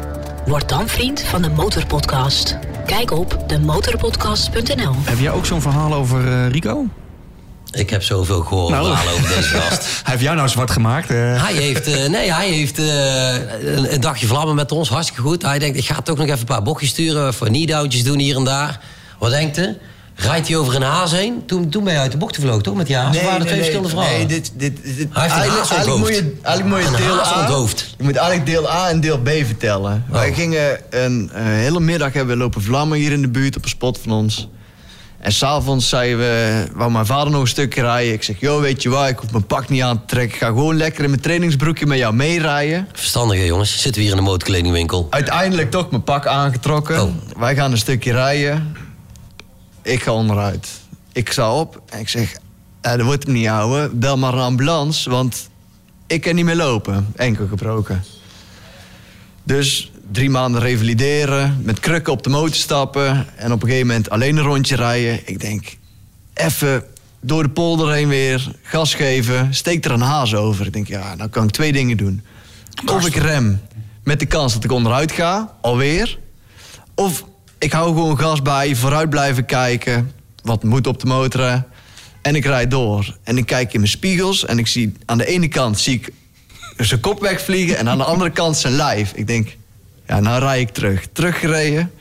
Word 0.46 0.70
dan 0.70 0.88
vriend 0.88 1.22
van 1.22 1.42
de 1.42 1.50
Motorpodcast. 1.50 2.58
Kijk 2.86 3.12
op 3.12 3.44
demotorpodcast.nl. 3.48 4.94
Heb 5.04 5.20
jij 5.20 5.32
ook 5.32 5.46
zo'n 5.46 5.62
verhaal 5.62 5.94
over 5.94 6.28
eh, 6.28 6.50
Rico? 6.50 6.86
Ik 7.72 7.90
heb 7.90 8.04
zoveel 8.04 8.42
gehoord 8.42 8.72
Nou. 8.74 8.86
verhalen 8.88 9.14
over 9.14 9.28
deze 9.36 9.48
gast. 9.60 9.84
Hij 9.84 10.12
heeft 10.12 10.22
jou 10.22 10.36
nou 10.36 10.50
zwart 10.50 10.72
gemaakt. 10.72 11.10
eh. 11.10 11.44
Hij 11.44 11.54
heeft, 11.54 11.88
eh, 11.88 12.10
nee, 12.10 12.34
hij 12.34 12.50
heeft 12.50 12.80
eh, 12.80 13.34
een, 13.76 13.94
een 13.94 14.02
dagje 14.02 14.28
vlammen 14.28 14.56
met 14.56 14.72
ons, 14.72 14.90
hartstikke 14.90 15.22
goed. 15.22 15.42
Hij 15.42 15.60
denkt, 15.60 15.78
ik 15.78 15.86
ga 15.86 16.02
toch 16.02 16.18
nog 16.18 16.26
even 16.26 16.40
een 16.40 16.46
paar 16.46 16.64
bochtjes 16.64 16.90
sturen, 16.90 17.28
even 17.28 17.48
kniedoutjes 17.48 18.04
doen 18.04 18.20
hier 18.20 18.36
en 18.36 18.44
daar. 18.44 18.80
Wat 19.20 19.30
denkt 19.30 19.58
u? 19.58 19.78
Rijdt 20.20 20.48
hij 20.48 20.58
over 20.58 20.76
een 20.76 20.82
haas 20.82 21.12
heen? 21.12 21.46
Toen, 21.46 21.70
toen 21.70 21.84
ben 21.84 21.94
je 21.94 22.00
uit 22.00 22.12
de 22.12 22.18
bocht 22.18 22.36
gevlogen, 22.36 22.64
toch? 22.64 22.76
Met 22.76 22.88
die 22.88 22.96
haas? 22.96 23.18
Of 23.18 23.24
waren 23.24 23.40
er 23.40 23.46
twee 23.46 23.58
verschillende 23.58 23.90
verhalen? 23.90 24.18
Nee, 24.18 24.26
dit, 24.26 24.52
dit, 24.56 24.84
dit, 24.84 25.08
Hij 25.12 25.30
eigenlijk, 25.30 25.70
eigenlijk 25.70 25.98
moet 25.98 26.16
je, 26.16 26.36
eigenlijk 26.42 26.84
moet 26.84 26.98
je 26.98 27.04
deel 27.04 27.20
A... 27.20 27.68
Je 27.98 28.04
moet 28.04 28.16
eigenlijk 28.16 28.46
deel 28.46 28.72
A 28.72 28.90
en 28.90 29.00
deel 29.00 29.20
B 29.20 29.30
vertellen. 29.30 30.06
Wij 30.10 30.34
gingen 30.34 30.80
een 30.90 31.30
eh, 31.34 31.44
hele 31.44 31.80
middag 31.80 32.14
hebben 32.14 32.38
we 32.38 32.44
lopen 32.44 32.62
vlammen 32.62 32.98
hier 32.98 33.12
in 33.12 33.22
de 33.22 33.30
buurt 33.30 33.58
op 33.58 33.64
een 33.64 33.70
spot 33.70 34.00
van 34.04 34.12
ons. 34.12 34.50
En 35.20 35.32
s'avonds 35.32 35.90
zeiden 35.90 36.18
we, 36.18 36.64
wou 36.74 36.92
mijn 36.92 37.06
vader 37.06 37.32
nog 37.32 37.42
een 37.42 37.48
stukje 37.48 37.82
rijden. 37.82 38.14
Ik 38.14 38.24
zeg, 38.24 38.40
joh, 38.40 38.62
weet 38.62 38.82
je 38.84 38.90
waar, 38.90 39.10
ik 39.10 39.18
hoef 39.18 39.32
mijn 39.32 39.46
pak 39.46 39.70
niet 39.70 39.82
aan 39.82 40.00
te 40.00 40.06
trekken. 40.06 40.36
Ik 40.36 40.42
ga 40.42 40.48
gewoon 40.48 40.78
lekker 40.78 41.04
in 41.04 41.10
mijn 41.10 41.22
trainingsbroekje 41.22 41.86
met 41.86 41.98
jou 41.98 42.14
meerijden. 42.14 42.88
Verstandige 42.94 43.46
jongens, 43.46 43.82
zitten 43.82 43.94
we 43.94 44.02
hier 44.02 44.18
in 44.18 44.24
de 44.24 44.30
motorkledingwinkel. 44.30 45.08
Uiteindelijk 45.10 45.72
toch 45.72 45.90
mijn 45.90 46.04
pak 46.04 46.26
aangetrokken. 46.26 47.02
Oh. 47.02 47.12
Wij 47.38 47.56
gaan 47.56 47.72
een 47.72 47.78
stukje 47.78 48.12
rijden. 48.12 48.86
Ik 49.88 50.04
ga 50.04 50.12
onderuit. 50.12 50.68
Ik 51.12 51.32
sta 51.32 51.54
op 51.54 51.82
en 51.90 52.00
ik 52.00 52.10
zeg... 52.10 52.36
"Eh, 52.82 52.92
dat 52.92 53.02
wordt 53.02 53.24
hem 53.24 53.34
niet 53.34 53.48
houden. 53.48 54.00
Bel 54.00 54.18
maar 54.18 54.34
een 54.34 54.40
ambulance, 54.40 55.10
want 55.10 55.50
ik 56.08 56.22
kan 56.22 56.36
niet 56.36 56.46
meer 56.46 56.56
lopen. 56.56 57.08
Enkel 57.16 57.48
gebroken. 57.48 58.04
Dus 59.44 59.92
drie 60.12 60.30
maanden 60.30 60.62
revalideren, 60.62 61.62
met 61.64 61.80
krukken 61.80 62.14
op 62.14 62.24
de 62.24 62.30
motor 62.30 62.56
stappen... 62.56 63.28
en 63.36 63.52
op 63.52 63.62
een 63.62 63.68
gegeven 63.68 63.88
moment 63.88 64.10
alleen 64.10 64.38
een 64.38 64.44
rondje 64.44 64.76
rijden. 64.76 65.20
Ik 65.26 65.40
denk, 65.40 65.78
even 66.34 66.84
door 67.20 67.44
de 67.44 67.50
polder 67.50 67.92
heen 67.92 68.08
weer, 68.08 68.52
gas 68.62 68.94
geven... 68.94 69.54
steek 69.54 69.86
er 69.86 69.92
een 69.92 70.02
haas 70.02 70.36
over. 70.36 70.66
Ik 70.66 70.74
denk, 70.74 70.88
ja, 70.88 71.16
nou 71.16 71.30
kan 71.30 71.44
ik 71.44 71.52
twee 71.52 71.72
dingen 71.72 71.98
doen. 71.98 72.24
Of 72.86 73.06
ik 73.06 73.16
rem 73.16 73.62
met 74.04 74.20
de 74.20 74.26
kans 74.26 74.54
dat 74.54 74.64
ik 74.64 74.72
onderuit 74.72 75.12
ga, 75.12 75.56
alweer... 75.62 76.20
Of 76.96 77.24
ik 77.58 77.72
hou 77.72 77.88
gewoon 77.88 78.20
gas 78.20 78.42
bij, 78.42 78.76
vooruit 78.76 79.10
blijven 79.10 79.46
kijken. 79.46 80.12
Wat 80.44 80.64
moet 80.64 80.88
op 80.88 81.00
de 81.00 81.06
motor. 81.08 81.64
En 82.22 82.36
ik 82.36 82.46
rijd 82.46 82.72
door. 82.72 83.18
En 83.24 83.38
ik 83.38 83.46
kijk 83.46 83.74
in 83.74 83.80
mijn 83.80 83.92
spiegels 83.92 84.46
en 84.46 84.60
ik 84.60 84.68
zie 84.68 84.94
aan 85.06 85.18
de 85.18 85.26
ene 85.26 85.48
kant 85.48 85.80
zie 85.80 85.94
ik 85.94 86.14
zijn 86.78 87.00
kop 87.00 87.20
wegvliegen 87.20 87.78
en 87.78 87.90
aan 87.90 87.98
de 87.98 88.04
andere 88.04 88.30
kant 88.30 88.58
zijn 88.58 88.74
lijf. 88.74 89.12
Ik 89.14 89.28
denk, 89.28 89.56
ja, 90.08 90.20
nou 90.20 90.40
rij 90.40 90.60
ik 90.60 90.70
terug. 90.70 91.08
Teruggereden. 91.14 91.92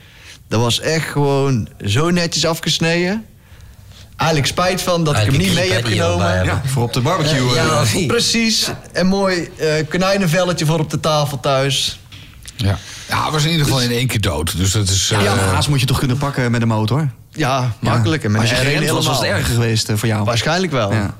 Dat 0.47 0.61
was 0.61 0.79
echt 0.79 1.09
gewoon 1.09 1.69
zo 1.85 2.09
netjes 2.09 2.45
afgesneden. 2.45 3.25
Eigenlijk 4.17 4.49
spijt 4.49 4.81
van 4.81 5.03
dat 5.03 5.17
ik 5.17 5.25
hem 5.25 5.37
niet 5.37 5.53
mee 5.53 5.71
heb 5.71 5.85
genomen. 5.85 6.45
Ja, 6.45 6.61
voor 6.65 6.83
op 6.83 6.93
de 6.93 7.01
barbecue. 7.01 7.53
Ja, 7.53 7.63
eh. 7.63 7.67
ja, 7.67 7.83
niet? 7.93 8.07
Precies. 8.07 8.69
En 8.91 9.07
mooi 9.07 9.49
eh 9.57 9.87
konijnenvelletje 9.89 10.65
voor 10.65 10.79
op 10.79 10.89
de 10.89 10.99
tafel 10.99 11.39
thuis. 11.39 11.99
Ja. 12.57 12.77
ja, 13.09 13.21
hij 13.23 13.31
was 13.31 13.43
in 13.43 13.51
ieder 13.51 13.65
geval 13.65 13.81
in 13.81 13.91
één 13.91 14.07
keer 14.07 14.21
dood. 14.21 14.57
Dus 14.57 14.71
dat 14.71 14.89
is... 14.89 15.07
Ja, 15.07 15.19
eh, 15.19 15.23
een 15.23 15.37
haas 15.39 15.67
moet 15.67 15.79
je 15.79 15.85
toch 15.85 15.99
kunnen 15.99 16.17
pakken 16.17 16.51
met 16.51 16.61
een 16.61 16.67
motor? 16.67 17.09
Ja, 17.31 17.71
makkelijk. 17.79 18.23
En 18.23 18.31
met 18.31 18.41
als 18.41 18.49
je 18.49 18.55
een 18.55 18.65
geremd 18.65 18.89
was, 18.89 19.05
was 19.05 19.17
het 19.17 19.25
erger 19.25 19.53
geweest 19.53 19.89
eh, 19.89 19.95
voor 19.95 20.07
jou. 20.07 20.23
Waarschijnlijk 20.23 20.71
wel. 20.71 20.93
Ja. 20.93 21.15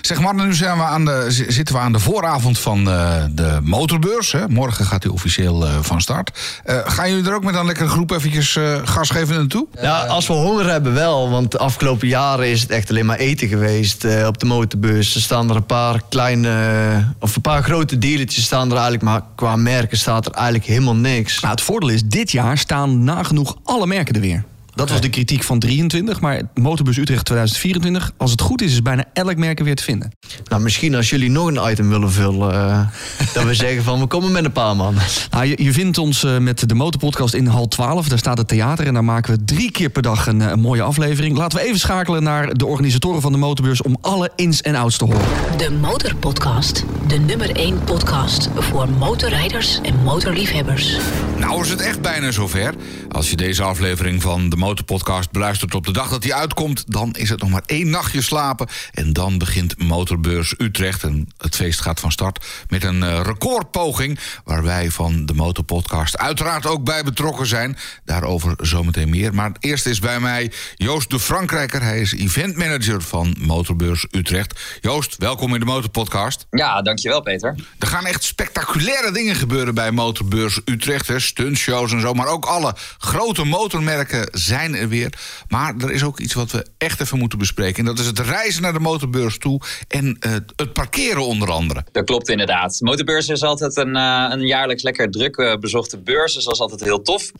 Zeg 0.00 0.20
maar, 0.20 0.34
nu 0.34 0.54
zijn 0.54 0.76
we 0.76 0.82
aan 0.82 1.04
de, 1.04 1.26
zitten 1.48 1.74
we 1.74 1.80
aan 1.80 1.92
de 1.92 1.98
vooravond 1.98 2.58
van 2.58 2.90
eh, 2.90 3.24
de 3.30 3.58
motorbeurs. 3.62 4.32
Hè? 4.32 4.48
Morgen 4.48 4.84
gaat 4.84 5.02
hij 5.02 5.12
officieel 5.12 5.66
eh, 5.66 5.78
van 5.80 6.00
start. 6.00 6.60
Eh, 6.64 6.76
gaan 6.84 7.08
jullie 7.10 7.28
er 7.28 7.34
ook 7.34 7.44
met 7.44 7.54
een 7.54 7.66
lekkere 7.66 7.88
groep 7.88 8.10
eventjes 8.10 8.56
eh, 8.56 8.78
gas 8.84 9.10
geven 9.10 9.36
naartoe? 9.36 9.66
Ja, 9.80 10.06
als 10.06 10.26
we 10.26 10.32
honger 10.32 10.70
hebben 10.70 10.94
wel, 10.94 11.30
want 11.30 11.50
de 11.50 11.58
afgelopen 11.58 12.08
jaren 12.08 12.50
is 12.50 12.60
het 12.60 12.70
echt 12.70 12.90
alleen 12.90 13.06
maar 13.06 13.18
eten 13.18 13.48
geweest 13.48 14.04
eh, 14.04 14.26
op 14.26 14.38
de 14.38 14.46
motorbeurs. 14.46 15.14
Er 15.14 15.20
staan 15.20 15.50
er 15.50 15.56
een 15.56 15.66
paar 15.66 16.00
kleine, 16.08 17.14
of 17.18 17.36
een 17.36 17.42
paar 17.42 17.62
grote 17.62 17.98
dealertjes 17.98 18.44
staan 18.44 18.66
er 18.66 18.72
eigenlijk, 18.72 19.02
maar 19.02 19.20
qua 19.34 19.56
merken 19.56 19.98
staat 19.98 20.26
er 20.26 20.32
eigenlijk 20.32 20.64
helemaal 20.64 20.96
niks. 20.96 21.40
Nou, 21.40 21.54
het 21.54 21.62
voordeel 21.62 21.88
is, 21.88 22.02
dit 22.04 22.30
jaar 22.30 22.58
staan 22.58 23.04
nagenoeg 23.04 23.56
alle 23.64 23.86
merken 23.86 24.14
er 24.14 24.20
weer. 24.20 24.44
Dat 24.74 24.90
was 24.90 25.00
de 25.00 25.08
kritiek 25.08 25.42
van 25.42 25.58
23, 25.58 26.20
maar 26.20 26.42
Motorbus 26.54 26.96
Utrecht 26.96 27.24
2024... 27.24 28.12
als 28.16 28.30
het 28.30 28.40
goed 28.40 28.62
is, 28.62 28.72
is 28.72 28.82
bijna 28.82 29.04
elk 29.12 29.36
merk 29.36 29.58
er 29.58 29.64
weer 29.64 29.76
te 29.76 29.82
vinden. 29.82 30.12
Nou, 30.48 30.62
misschien 30.62 30.94
als 30.94 31.10
jullie 31.10 31.30
nog 31.30 31.46
een 31.46 31.70
item 31.70 31.88
willen 31.88 32.12
vullen, 32.12 32.52
eh, 32.54 32.86
dat 33.32 33.44
we 33.44 33.54
zeggen 33.64 33.82
van 33.82 34.00
we 34.00 34.06
komen 34.06 34.32
met 34.32 34.44
een 34.44 34.52
paar 34.52 34.76
man. 34.76 34.94
Nou, 35.30 35.46
je, 35.46 35.62
je 35.62 35.72
vindt 35.72 35.98
ons 35.98 36.24
eh, 36.24 36.38
met 36.38 36.68
de 36.68 36.74
Motorpodcast 36.74 37.34
in 37.34 37.46
hal 37.46 37.68
12. 37.68 38.08
Daar 38.08 38.18
staat 38.18 38.38
het 38.38 38.48
theater 38.48 38.86
en 38.86 38.94
daar 38.94 39.04
maken 39.04 39.34
we 39.34 39.44
drie 39.44 39.70
keer 39.70 39.90
per 39.90 40.02
dag 40.02 40.26
een, 40.26 40.42
eh, 40.42 40.50
een 40.50 40.60
mooie 40.60 40.82
aflevering. 40.82 41.36
Laten 41.36 41.58
we 41.58 41.64
even 41.64 41.78
schakelen 41.78 42.22
naar 42.22 42.54
de 42.54 42.66
organisatoren 42.66 43.20
van 43.20 43.32
de 43.32 43.38
Motorbeurs... 43.38 43.82
om 43.82 43.96
alle 44.00 44.30
ins 44.36 44.60
en 44.60 44.74
outs 44.74 44.96
te 44.96 45.04
horen. 45.04 45.26
De 45.56 45.70
Motorpodcast. 45.70 46.84
De 47.06 47.18
nummer 47.18 47.56
1 47.56 47.84
podcast 47.84 48.48
voor 48.54 48.88
motorrijders 48.98 49.80
en 49.82 50.02
motorliefhebbers. 50.02 50.96
Nou 51.38 51.62
is 51.62 51.70
het 51.70 51.80
echt 51.80 52.00
bijna 52.00 52.30
zover. 52.30 52.74
Als 53.10 53.30
je 53.30 53.36
deze 53.36 53.62
aflevering 53.62 54.22
van 54.22 54.48
de 54.48 54.56
Motorpodcast 54.62 55.30
beluistert 55.30 55.74
op 55.74 55.86
de 55.86 55.92
dag 55.92 56.08
dat 56.08 56.24
hij 56.24 56.34
uitkomt... 56.34 56.84
dan 56.86 57.12
is 57.12 57.28
het 57.28 57.40
nog 57.40 57.50
maar 57.50 57.62
één 57.66 57.90
nachtje 57.90 58.22
slapen. 58.22 58.68
En 58.92 59.12
dan 59.12 59.38
begint 59.38 59.82
Motorbeurs 59.82 60.54
Utrecht. 60.58 61.02
En 61.02 61.28
het 61.38 61.56
feest 61.56 61.80
gaat 61.80 62.00
van 62.00 62.12
start 62.12 62.46
met 62.68 62.84
een 62.84 63.02
eh, 63.02 63.20
recordpoging... 63.22 64.18
waar 64.44 64.62
wij 64.62 64.90
van 64.90 65.26
de 65.26 65.34
Motorpodcast 65.34 66.18
uiteraard 66.18 66.66
ook 66.66 66.84
bij 66.84 67.04
betrokken 67.04 67.46
zijn. 67.46 67.76
Daarover 68.04 68.54
zometeen 68.60 69.10
meer. 69.10 69.34
Maar 69.34 69.52
eerst 69.60 69.86
is 69.86 69.98
bij 69.98 70.20
mij 70.20 70.52
Joost 70.76 71.10
de 71.10 71.20
Frankrijker. 71.20 71.82
Hij 71.82 72.00
is 72.00 72.12
eventmanager 72.12 73.02
van 73.02 73.36
Motorbeurs 73.38 74.06
Utrecht. 74.10 74.60
Joost, 74.80 75.16
welkom 75.16 75.54
in 75.54 75.60
de 75.60 75.66
Motorpodcast. 75.66 76.46
Ja, 76.50 76.82
dankjewel 76.82 77.22
Peter. 77.22 77.54
Er 77.78 77.86
gaan 77.86 78.06
echt 78.06 78.22
spectaculaire 78.22 79.12
dingen 79.12 79.34
gebeuren 79.34 79.74
bij 79.74 79.90
Motorbeurs 79.90 80.60
Utrecht. 80.64 81.06
Hè, 81.06 81.20
stuntshows 81.20 81.92
en 81.92 82.00
zo. 82.00 82.12
Maar 82.12 82.26
ook 82.26 82.44
alle 82.44 82.74
grote 82.98 83.44
motormerken 83.44 84.28
zijn 84.32 84.50
er 84.52 84.88
weer. 84.88 85.12
Maar 85.48 85.74
er 85.78 85.90
is 85.90 86.04
ook 86.04 86.18
iets 86.18 86.34
wat 86.34 86.50
we 86.50 86.66
echt 86.78 87.00
even 87.00 87.18
moeten 87.18 87.38
bespreken. 87.38 87.78
En 87.78 87.84
dat 87.84 87.98
is 87.98 88.06
het 88.06 88.18
reizen 88.18 88.62
naar 88.62 88.72
de 88.72 88.78
motorbeurs 88.78 89.38
toe. 89.38 89.60
En 89.88 90.16
eh, 90.20 90.32
het 90.56 90.72
parkeren 90.72 91.26
onder 91.26 91.50
andere. 91.50 91.84
Dat 91.92 92.04
klopt 92.04 92.28
inderdaad. 92.28 92.80
Motorbeurs 92.80 93.28
is 93.28 93.42
altijd 93.42 93.76
een, 93.76 93.96
eh, 93.96 94.26
een 94.30 94.46
jaarlijks 94.46 94.82
lekker 94.82 95.10
druk 95.10 95.36
eh, 95.36 95.56
bezochte 95.56 95.98
beurs. 95.98 96.34
Dus 96.34 96.44
dat 96.44 96.54
is 96.54 96.60
altijd 96.60 96.80
heel 96.80 97.02
tof. 97.02 97.30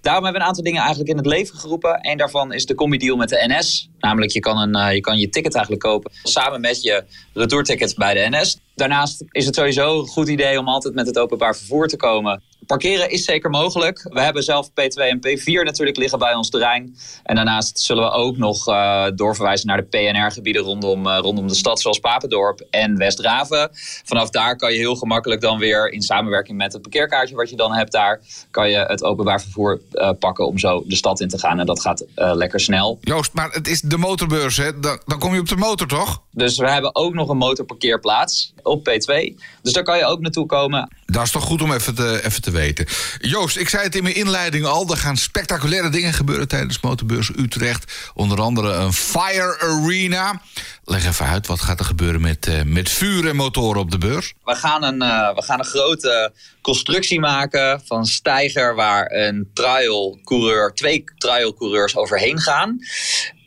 Daarom 0.00 0.24
hebben 0.24 0.32
we 0.32 0.38
een 0.38 0.48
aantal 0.48 0.64
dingen 0.64 0.80
eigenlijk 0.80 1.10
in 1.10 1.16
het 1.16 1.26
leven 1.26 1.58
geroepen. 1.58 1.98
Eén 2.00 2.16
daarvan 2.16 2.52
is 2.52 2.66
de 2.66 2.74
combi-deal 2.74 3.16
met 3.16 3.28
de 3.28 3.44
NS. 3.48 3.90
Namelijk, 3.98 4.32
je 4.32 4.40
kan, 4.40 4.58
een, 4.58 4.94
je 4.94 5.00
kan 5.00 5.18
je 5.18 5.28
ticket 5.28 5.54
eigenlijk 5.54 5.84
kopen 5.84 6.12
samen 6.22 6.60
met 6.60 6.82
je 6.82 7.04
retourticket 7.34 7.94
bij 7.96 8.14
de 8.14 8.36
NS. 8.36 8.58
Daarnaast 8.74 9.24
is 9.30 9.46
het 9.46 9.54
sowieso 9.54 10.00
een 10.00 10.06
goed 10.06 10.28
idee 10.28 10.58
om 10.58 10.68
altijd 10.68 10.94
met 10.94 11.06
het 11.06 11.18
openbaar 11.18 11.56
vervoer 11.56 11.88
te 11.88 11.96
komen. 11.96 12.42
parkeren 12.66 13.10
is 13.10 13.24
zeker 13.24 13.50
mogelijk. 13.50 14.08
We 14.12 14.20
hebben 14.20 14.42
zelf 14.42 14.70
P2 14.70 14.94
en 14.94 15.18
P4 15.18 15.64
natuurlijk 15.64 15.96
liggen 15.96 16.18
bij 16.18 16.34
ons 16.34 16.50
terrein. 16.50 16.96
En 17.22 17.34
daarnaast 17.34 17.80
zullen 17.80 18.04
we 18.04 18.10
ook 18.10 18.36
nog 18.36 18.68
uh, 18.68 19.06
doorverwijzen 19.14 19.66
naar 19.66 19.76
de 19.76 19.82
PNR-gebieden 19.82 20.62
rondom, 20.62 21.06
uh, 21.06 21.18
rondom 21.20 21.48
de 21.48 21.54
stad, 21.54 21.80
zoals 21.80 21.98
Papendorp 21.98 22.66
en 22.70 22.96
Westdraven. 22.96 23.70
Vanaf 24.04 24.30
daar 24.30 24.56
kan 24.56 24.72
je 24.72 24.78
heel 24.78 24.96
gemakkelijk 24.96 25.40
dan 25.40 25.58
weer 25.58 25.92
in 25.92 26.02
samenwerking 26.02 26.58
met 26.58 26.72
het 26.72 26.82
parkeerkaartje 26.82 27.36
wat 27.36 27.50
je 27.50 27.56
dan 27.56 27.72
hebt 27.72 27.92
daar, 27.92 28.20
kan 28.50 28.70
je 28.70 28.76
het 28.76 29.04
openbaar 29.04 29.40
vervoer 29.40 29.80
uh, 29.92 30.10
pakken 30.18 30.46
om 30.46 30.58
zo 30.58 30.82
de 30.86 30.96
stad 30.96 31.20
in 31.20 31.28
te 31.28 31.38
gaan. 31.38 31.60
En 31.60 31.66
dat 31.66 31.80
gaat 31.80 32.04
lekker 32.14 32.60
snel. 32.60 32.98
Joost, 33.00 33.32
maar 33.32 33.50
het 33.50 33.68
is 33.68 33.80
de 33.80 33.96
motorbeurs, 33.96 34.56
hè? 34.56 34.80
Dan, 34.80 35.00
dan 35.06 35.18
kom 35.18 35.34
je 35.34 35.40
op 35.40 35.48
de 35.48 35.56
motor, 35.56 35.86
toch? 35.86 36.22
Dus 36.30 36.58
we 36.58 36.70
hebben 36.70 36.94
ook 36.94 37.14
nog 37.14 37.21
een 37.28 37.36
motorparkeerplaats 37.36 38.52
op 38.62 38.88
P2. 38.90 39.34
Dus 39.62 39.72
daar 39.72 39.82
kan 39.82 39.98
je 39.98 40.04
ook 40.04 40.20
naartoe 40.20 40.46
komen. 40.46 40.96
Dat 41.06 41.24
is 41.24 41.30
toch 41.30 41.44
goed 41.44 41.62
om 41.62 41.72
even 41.72 41.94
te, 41.94 42.20
even 42.24 42.42
te 42.42 42.50
weten. 42.50 42.86
Joost, 43.18 43.56
ik 43.56 43.68
zei 43.68 43.82
het 43.82 43.94
in 43.94 44.02
mijn 44.02 44.14
inleiding 44.14 44.64
al. 44.64 44.90
Er 44.90 44.96
gaan 44.96 45.16
spectaculaire 45.16 45.88
dingen 45.88 46.12
gebeuren 46.12 46.48
tijdens 46.48 46.80
Motorbeurs 46.80 47.30
Utrecht. 47.36 48.10
Onder 48.14 48.40
andere 48.40 48.72
een 48.72 48.92
fire 48.92 49.58
arena. 49.60 50.40
Leg 50.84 51.06
even 51.06 51.26
uit, 51.26 51.46
wat 51.46 51.60
gaat 51.60 51.78
er 51.78 51.84
gebeuren 51.84 52.20
met, 52.20 52.46
uh, 52.46 52.62
met 52.62 52.90
vuur 52.90 53.28
en 53.28 53.36
motoren 53.36 53.80
op 53.80 53.90
de 53.90 53.98
beurs? 53.98 54.34
We 54.44 54.54
gaan 54.54 54.82
een, 54.82 55.02
uh, 55.02 55.34
we 55.34 55.42
gaan 55.42 55.58
een 55.58 55.64
grote 55.64 56.32
constructie 56.60 57.20
maken 57.20 57.82
van 57.86 58.06
stijger... 58.06 58.74
waar 58.74 59.12
een 59.12 59.50
trialcoureur, 59.54 60.72
twee 60.74 61.04
trialcoureurs 61.16 61.96
overheen 61.96 62.38
gaan. 62.38 62.78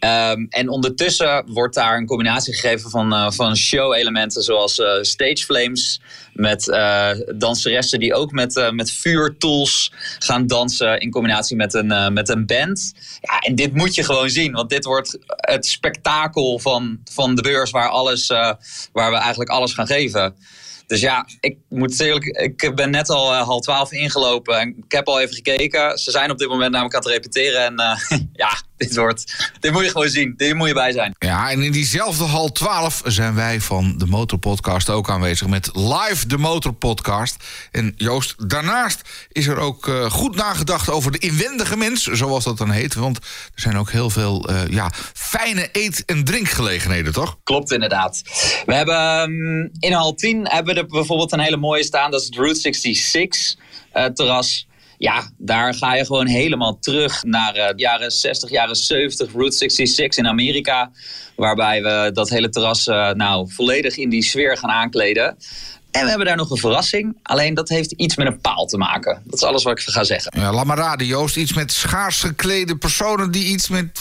Um, 0.06 0.48
en 0.50 0.70
ondertussen 0.70 1.44
wordt 1.48 1.76
daar 1.76 1.98
een 1.98 2.06
combinatie 2.06 2.54
gegeven 2.54 2.90
van, 2.90 3.14
uh, 3.14 3.32
van 3.32 3.58
show-elementen 3.58 4.44
zoals 4.44 4.78
uh, 4.78 4.88
stage 5.02 5.44
flames. 5.46 6.02
Met 6.34 6.68
uh, 6.68 7.10
danseressen 7.36 8.00
die 8.00 8.14
ook 8.14 8.32
met, 8.32 8.72
met 8.74 8.92
vuurtools 8.92 9.92
gaan 10.20 10.48
dansen 10.48 11.00
in 11.00 11.12
combinatie 11.12 11.56
met 11.56 11.74
een, 11.74 12.14
met 12.14 12.30
een 12.30 12.46
band. 12.46 12.94
Ja, 13.22 13.40
en 13.40 13.56
dit 13.56 13.74
moet 13.74 13.96
je 13.96 14.04
gewoon 14.04 14.30
zien, 14.30 14.52
want 14.52 14.70
dit 14.70 14.86
wordt 14.86 15.18
het 15.28 15.66
spektakel 15.66 16.60
van, 16.60 17.00
van 17.12 17.36
de 17.36 17.42
beurs 17.42 17.72
waar, 17.72 17.90
alles, 17.90 18.28
waar 18.92 19.12
we 19.12 19.18
eigenlijk 19.18 19.50
alles 19.50 19.74
gaan 19.74 19.88
geven. 19.88 20.36
Dus 20.88 21.00
ja, 21.00 21.28
ik 21.40 21.58
moet 21.70 22.00
eerlijk, 22.00 22.26
ik 22.26 22.76
ben 22.76 22.90
net 22.90 23.10
al 23.10 23.34
uh, 23.34 23.42
half 23.42 23.62
twaalf 23.62 23.92
ingelopen 23.92 24.60
en 24.60 24.76
ik 24.78 24.92
heb 24.92 25.08
al 25.08 25.20
even 25.20 25.36
gekeken. 25.36 25.98
Ze 25.98 26.12
zijn 26.12 26.32
op 26.32 26.38
dit 26.38 26.48
moment 26.48 26.72
namelijk 26.72 26.96
aan 26.96 27.02
het 27.02 27.12
repeteren 27.12 27.66
en 27.66 28.00
uh, 28.12 28.20
ja, 28.44 28.62
dit 28.78 28.96
wordt, 28.96 29.52
dit 29.60 29.72
moet 29.72 29.84
je 29.84 29.90
gewoon 29.90 30.10
zien. 30.10 30.34
Dit 30.38 30.54
moet 30.54 30.68
je 30.68 30.74
bij 30.74 30.92
zijn. 30.92 31.16
Ja, 31.20 31.52
en 31.52 31.62
in 31.62 31.72
diezelfde 31.72 32.24
hal 32.24 32.52
12 32.52 33.02
zijn 33.06 33.36
wij 33.36 33.62
van 33.62 33.98
de 33.98 34.06
Motorpodcast 34.06 34.90
ook 34.90 35.10
aanwezig 35.10 35.48
met 35.48 35.70
live 35.74 36.28
de 36.28 36.38
Motorpodcast. 36.38 37.44
En 37.72 37.94
Joost, 37.96 38.50
daarnaast 38.50 39.02
is 39.32 39.48
er 39.48 39.58
ook 39.58 39.88
uh, 39.88 40.12
goed 40.12 40.36
nagedacht 40.36 40.90
over 40.90 41.12
de 41.12 41.18
inwendige 41.18 41.78
mens, 41.78 42.04
zoals 42.04 42.44
dat 42.44 42.58
dan 42.58 42.72
heet. 42.72 42.94
Want 42.94 43.18
er 43.18 43.62
zijn 43.62 43.78
ook 43.78 43.92
heel 43.92 44.10
veel 44.10 44.50
uh, 44.50 44.68
ja, 44.68 44.92
fijne 45.14 45.70
eet- 45.72 46.04
en 46.06 46.24
drinkgelegenheden, 46.24 47.14
toch? 47.14 47.38
Klopt 47.44 47.72
inderdaad. 47.72 48.22
We 48.66 48.74
hebben 48.74 49.22
um, 49.22 49.70
in 49.80 49.94
hal 49.94 50.14
10 50.14 50.48
hebben 50.48 50.74
we 50.74 50.75
er 50.78 50.86
bijvoorbeeld 50.86 51.32
een 51.32 51.40
hele 51.40 51.58
mooie 51.58 51.84
staan. 51.84 52.12
Dat 52.12 52.20
is 52.22 52.26
het 52.26 52.36
Route 52.36 52.60
66 52.60 53.56
uh, 53.94 54.06
terras 54.06 54.68
ja, 54.98 55.30
daar 55.38 55.74
ga 55.74 55.96
je 55.96 56.06
gewoon 56.06 56.28
helemaal 56.28 56.80
terug 56.80 57.24
naar 57.24 57.58
uh, 57.58 57.70
jaren 57.76 58.12
60, 58.12 58.50
jaren 58.50 58.76
70, 58.76 59.32
Route 59.32 59.56
66 59.56 60.18
in 60.18 60.28
Amerika. 60.28 60.92
Waarbij 61.36 61.84
we 61.84 62.10
dat 62.14 62.30
hele 62.30 62.50
terras 62.50 62.88
uh, 62.88 63.12
nou, 63.12 63.52
volledig 63.52 63.98
in 63.98 64.10
die 64.10 64.24
sfeer 64.24 64.58
gaan 64.58 64.70
aankleden. 64.70 65.38
En 65.96 66.04
we 66.04 66.10
hebben 66.10 66.28
daar 66.28 66.36
nog 66.36 66.50
een 66.50 66.58
verrassing. 66.58 67.18
Alleen 67.24 67.54
dat 67.54 67.70
heeft 67.70 67.92
iets 67.92 68.16
met 68.16 68.28
een 68.28 68.40
paal 68.40 68.66
te 68.66 68.78
maken. 68.78 69.22
Dat 69.26 69.34
is 69.34 69.44
alles 69.44 69.64
wat 69.64 69.80
ik 69.80 69.86
ga 69.86 70.04
zeggen. 70.04 70.40
Ja, 70.40 70.54
laat 70.54 70.66
maar 70.66 70.78
raden, 70.78 71.08
Joost. 71.08 71.36
Iets 71.36 71.54
met 71.54 71.72
schaars 71.72 72.20
geklede 72.20 72.76
personen 72.76 73.32
die 73.32 73.46
iets 73.46 73.70
met 73.70 74.00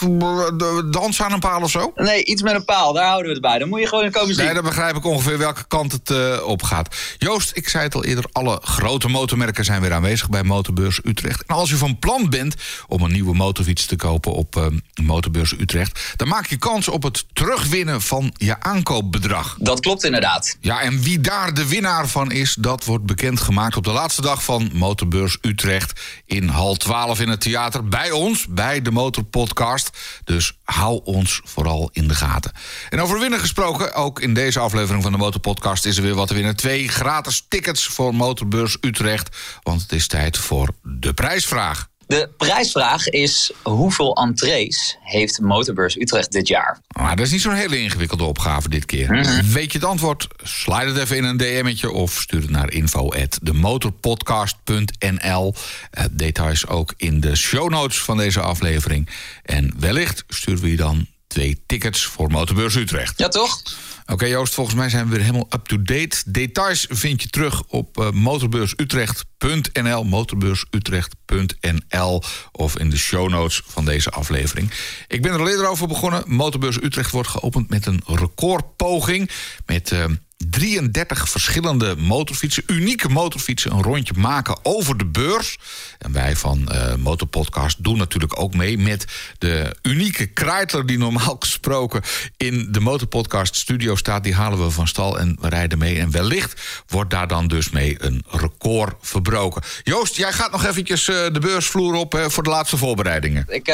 dansen 0.91 1.25
aan 1.25 1.33
een 1.33 1.41
paal 1.41 1.63
of 1.63 1.71
zo? 1.71 1.93
Nee, 1.95 2.25
iets 2.25 2.43
met 2.43 2.55
een 2.55 2.65
paal. 2.65 2.93
Daar 2.93 3.07
houden 3.07 3.27
we 3.27 3.33
het 3.33 3.43
bij. 3.43 3.59
Dan 3.59 3.69
moet 3.69 3.81
je 3.81 3.87
gewoon 3.87 4.11
komen 4.11 4.35
zien. 4.35 4.45
Nee, 4.45 4.55
dan 4.55 4.65
begrijp 4.65 4.97
ik 4.97 5.05
ongeveer 5.05 5.39
welke 5.39 5.65
kant 5.69 5.93
het 5.93 6.11
uh, 6.11 6.47
op 6.47 6.63
gaat. 6.63 6.97
Joost, 7.19 7.51
ik 7.55 7.69
zei 7.69 7.85
het 7.85 7.95
al 7.95 8.05
eerder. 8.05 8.25
Alle 8.33 8.59
grote 8.63 9.09
motormerken 9.09 9.65
zijn 9.65 9.81
weer 9.81 9.93
aanwezig 9.93 10.29
bij 10.29 10.43
Motorbeurs 10.43 11.01
Utrecht. 11.05 11.45
En 11.47 11.55
als 11.55 11.71
u 11.71 11.77
van 11.77 11.99
plan 11.99 12.31
bent 12.31 12.55
om 12.89 13.03
een 13.03 13.13
nieuwe 13.13 13.35
motorfiets 13.35 13.87
te 13.87 13.97
kopen 13.97 14.33
op 14.33 14.57
uh, 14.57 14.67
Motorbeurs 15.03 15.53
Utrecht... 15.53 16.15
dan 16.17 16.29
maak 16.29 16.47
je 16.47 16.57
kans 16.57 16.89
op 16.89 17.03
het 17.03 17.25
terugwinnen 17.33 18.01
van 18.01 18.35
je 18.37 18.61
aankoopbedrag. 18.61 19.57
Dat 19.61 19.81
klopt 19.81 20.05
inderdaad. 20.05 20.57
Ja, 20.61 20.81
en 20.81 21.03
wie 21.03 21.21
daar 21.21 21.55
de 21.55 21.69
winnaar 21.69 21.83
van 21.85 22.33
is, 22.33 22.55
dat 22.55 22.85
wordt 22.85 23.07
bekendgemaakt 23.07 23.77
op 23.77 23.85
de 23.85 23.93
laatste 23.93 24.23
dag 24.23 24.45
van 24.45 24.71
Motorbeurs 24.73 25.39
Utrecht 25.41 26.01
in 26.27 26.49
hal 26.49 26.75
12 26.75 27.21
in 27.21 27.29
het 27.29 27.41
theater. 27.41 27.89
Bij 27.89 28.11
ons, 28.11 28.47
bij 28.47 28.83
de 28.83 28.91
Motorpodcast. 28.91 29.99
Dus 30.25 30.59
hou 30.63 31.01
ons 31.05 31.41
vooral 31.45 31.91
in 31.93 32.09
de 32.09 32.15
gaten. 32.15 32.53
En 32.89 33.01
over 33.01 33.19
winnen 33.19 33.39
gesproken, 33.39 33.95
ook 33.95 34.21
in 34.21 34.35
deze 34.35 34.59
aflevering 34.59 35.03
van 35.03 35.13
de 35.13 35.19
Motorpodcast 35.19 35.85
is 35.87 35.97
er 35.97 36.03
weer 36.03 36.15
wat 36.15 36.29
te 36.29 36.35
winnen. 36.35 36.57
Twee 36.57 36.89
gratis 36.89 37.47
tickets 37.49 37.87
voor 37.87 38.15
Motorbeurs 38.15 38.77
Utrecht, 38.81 39.37
want 39.63 39.83
het 39.83 39.93
is 39.93 40.07
tijd 40.07 40.39
voor 40.39 40.69
de 40.83 41.13
prijsvraag. 41.13 41.89
De 42.07 42.29
prijsvraag 42.37 43.09
is 43.09 43.53
hoeveel 43.63 44.17
entrees 44.17 44.99
heeft 45.01 45.41
Motorbeurs 45.41 45.97
Utrecht 45.97 46.33
dit 46.33 46.49
jaar? 46.49 46.79
Maar 46.97 47.17
dat 47.17 47.27
is 47.27 47.33
niet 47.33 47.41
zo'n 47.41 47.55
hele 47.55 47.79
ingewikkelde 47.79 48.25
opgave 48.25 48.69
dit 48.69 48.85
keer. 48.85 49.13
Mm 49.13 49.23
-hmm. 49.23 49.53
Weet 49.53 49.73
je 49.73 49.79
het 49.79 49.87
antwoord? 49.87 50.27
Slide 50.43 50.87
het 50.87 50.97
even 50.97 51.17
in 51.17 51.25
een 51.25 51.37
DM'tje 51.37 51.91
of 51.91 52.21
stuur 52.21 52.41
het 52.41 52.51
naar 52.51 52.73
info@demotorpodcast.nl. 52.73 55.55
Uh, 55.99 56.05
details 56.11 56.67
ook 56.67 56.95
in 56.97 57.21
de 57.21 57.37
show 57.37 57.71
notes 57.71 58.01
van 58.01 58.17
deze 58.17 58.41
aflevering. 58.41 59.09
En 59.43 59.75
wellicht 59.79 60.25
sturen 60.29 60.63
we 60.63 60.71
je 60.71 60.77
dan 60.77 61.07
twee 61.35 61.63
tickets 61.67 62.05
voor 62.05 62.31
Motorbeurs 62.31 62.75
Utrecht. 62.75 63.19
Ja, 63.19 63.29
toch? 63.29 63.63
Oké 64.03 64.13
okay, 64.13 64.29
Joost, 64.29 64.55
volgens 64.55 64.77
mij 64.77 64.89
zijn 64.89 65.05
we 65.05 65.11
weer 65.11 65.21
helemaal 65.21 65.47
up-to-date. 65.51 66.23
Details 66.27 66.87
vind 66.91 67.23
je 67.23 67.29
terug 67.29 67.63
op 67.69 67.99
uh, 67.99 68.11
motorbeursutrecht.nl, 68.11 70.05
motorbeursutrecht.nl 70.05 72.23
of 72.53 72.79
in 72.79 72.91
de 72.91 72.97
show 72.97 73.29
notes 73.29 73.63
van 73.67 73.85
deze 73.85 74.11
aflevering. 74.11 74.71
Ik 75.07 75.23
ben 75.23 75.33
er 75.33 75.41
al 75.41 75.49
eerder 75.49 75.69
over 75.69 75.89
begonnen. 75.89 76.23
Motorbeurs 76.27 76.83
Utrecht 76.83 77.11
wordt 77.11 77.29
geopend 77.29 77.71
met 77.71 77.87
een 77.87 78.03
recordpoging 78.05 79.31
met... 79.67 79.91
Uh, 79.91 80.05
33 80.51 81.29
verschillende 81.29 81.95
motorfietsen, 81.97 82.63
unieke 82.67 83.09
motorfietsen, 83.09 83.73
een 83.73 83.83
rondje 83.83 84.15
maken 84.17 84.59
over 84.63 84.97
de 84.97 85.07
beurs. 85.07 85.59
En 85.99 86.13
wij 86.13 86.37
van 86.37 86.69
uh, 86.73 86.95
Motorpodcast 86.95 87.85
doen 87.85 87.99
natuurlijk 87.99 88.41
ook 88.41 88.55
mee 88.55 88.79
met 88.79 89.05
de 89.39 89.77
unieke 89.83 90.27
Kreitler 90.27 90.87
die 90.87 90.99
normaal 90.99 91.37
gesproken 91.45 92.03
in 92.37 92.69
de 92.71 92.81
Motorpodcast 92.81 93.57
studio 93.57 93.97
staat. 93.97 94.25
Die 94.25 94.35
halen 94.35 94.65
we 94.65 94.71
van 94.71 94.89
stal 94.89 95.19
en 95.19 95.37
we 95.41 95.49
rijden 95.49 95.79
mee. 95.79 95.99
En 95.99 96.11
wellicht 96.11 96.61
wordt 96.87 97.11
daar 97.11 97.29
dan 97.29 97.47
dus 97.47 97.71
mee 97.71 97.97
een 97.99 98.25
record 98.29 98.95
verbroken. 99.01 99.63
Joost, 99.83 100.17
jij 100.17 100.33
gaat 100.33 100.51
nog 100.51 100.65
eventjes 100.65 101.09
uh, 101.09 101.17
de 101.33 101.41
beursvloer 101.41 101.95
op 101.95 102.15
uh, 102.15 102.25
voor 102.29 102.43
de 102.43 102.51
laatste 102.51 102.77
voorbereidingen. 102.77 103.45
Ik, 103.49 103.69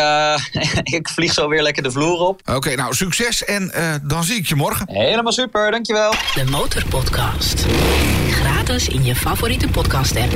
ik 0.99 1.09
vlieg 1.09 1.33
zo 1.33 1.49
weer 1.49 1.63
lekker 1.63 1.83
de 1.83 1.91
vloer 1.91 2.19
op. 2.19 2.41
Oké, 2.41 2.57
okay, 2.57 2.75
nou 2.75 2.95
succes 2.95 3.45
en 3.45 3.73
dan 4.03 4.25
zie 4.25 4.37
ik 4.37 4.47
je 4.47 4.55
morgen. 4.55 4.87
Helemaal 4.91 5.33
super, 5.33 5.71
dankjewel. 5.71 6.15
De 6.35 6.45
Motorpodcast. 6.61 7.67
Gratis 8.31 8.89
in 8.89 9.05
je 9.05 9.15
favoriete 9.15 9.69
podcast-app. 9.69 10.33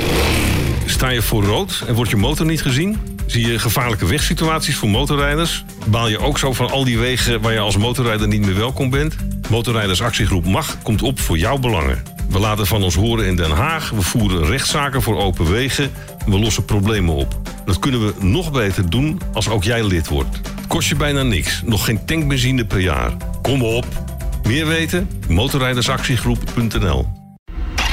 Sta 0.85 1.09
je 1.09 1.21
voor 1.21 1.43
rood 1.43 1.83
en 1.87 1.93
wordt 1.93 2.09
je 2.11 2.17
motor 2.17 2.45
niet 2.45 2.61
gezien? 2.61 3.17
Zie 3.25 3.47
je 3.47 3.59
gevaarlijke 3.59 4.05
wegsituaties 4.05 4.75
voor 4.75 4.89
motorrijders? 4.89 5.65
Baal 5.87 6.07
je 6.07 6.19
ook 6.19 6.37
zo 6.37 6.53
van 6.53 6.71
al 6.71 6.83
die 6.83 6.99
wegen 6.99 7.41
waar 7.41 7.53
je 7.53 7.59
als 7.59 7.77
motorrijder 7.77 8.27
niet 8.27 8.45
meer 8.45 8.55
welkom 8.55 8.89
bent? 8.89 9.15
Motorrijdersactiegroep 9.49 10.45
MAG 10.45 10.77
komt 10.81 11.01
op 11.01 11.19
voor 11.19 11.37
jouw 11.37 11.57
belangen. 11.57 12.03
We 12.29 12.39
laten 12.39 12.67
van 12.67 12.83
ons 12.83 12.95
horen 12.95 13.25
in 13.25 13.35
Den 13.35 13.51
Haag, 13.51 13.89
we 13.89 14.01
voeren 14.01 14.45
rechtszaken 14.45 15.01
voor 15.01 15.17
open 15.17 15.51
wegen... 15.51 15.91
en 16.25 16.31
we 16.31 16.39
lossen 16.39 16.65
problemen 16.65 17.15
op. 17.15 17.41
Dat 17.65 17.79
kunnen 17.79 18.05
we 18.05 18.13
nog 18.19 18.51
beter 18.51 18.89
doen 18.89 19.21
als 19.33 19.49
ook 19.49 19.63
jij 19.63 19.83
lid 19.83 20.07
wordt. 20.07 20.35
Het 20.35 20.67
kost 20.67 20.89
je 20.89 20.95
bijna 20.95 21.23
niks, 21.23 21.61
nog 21.65 21.85
geen 21.85 22.05
tankbenzine 22.05 22.65
per 22.65 22.79
jaar. 22.79 23.11
Kom 23.41 23.63
op! 23.63 24.14
Meer 24.45 24.67
weten? 24.67 25.09
Motorrijdersactiegroep.nl 25.27 27.07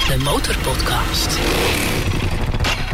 De 0.09 0.17
Motorpodcast. 0.25 1.39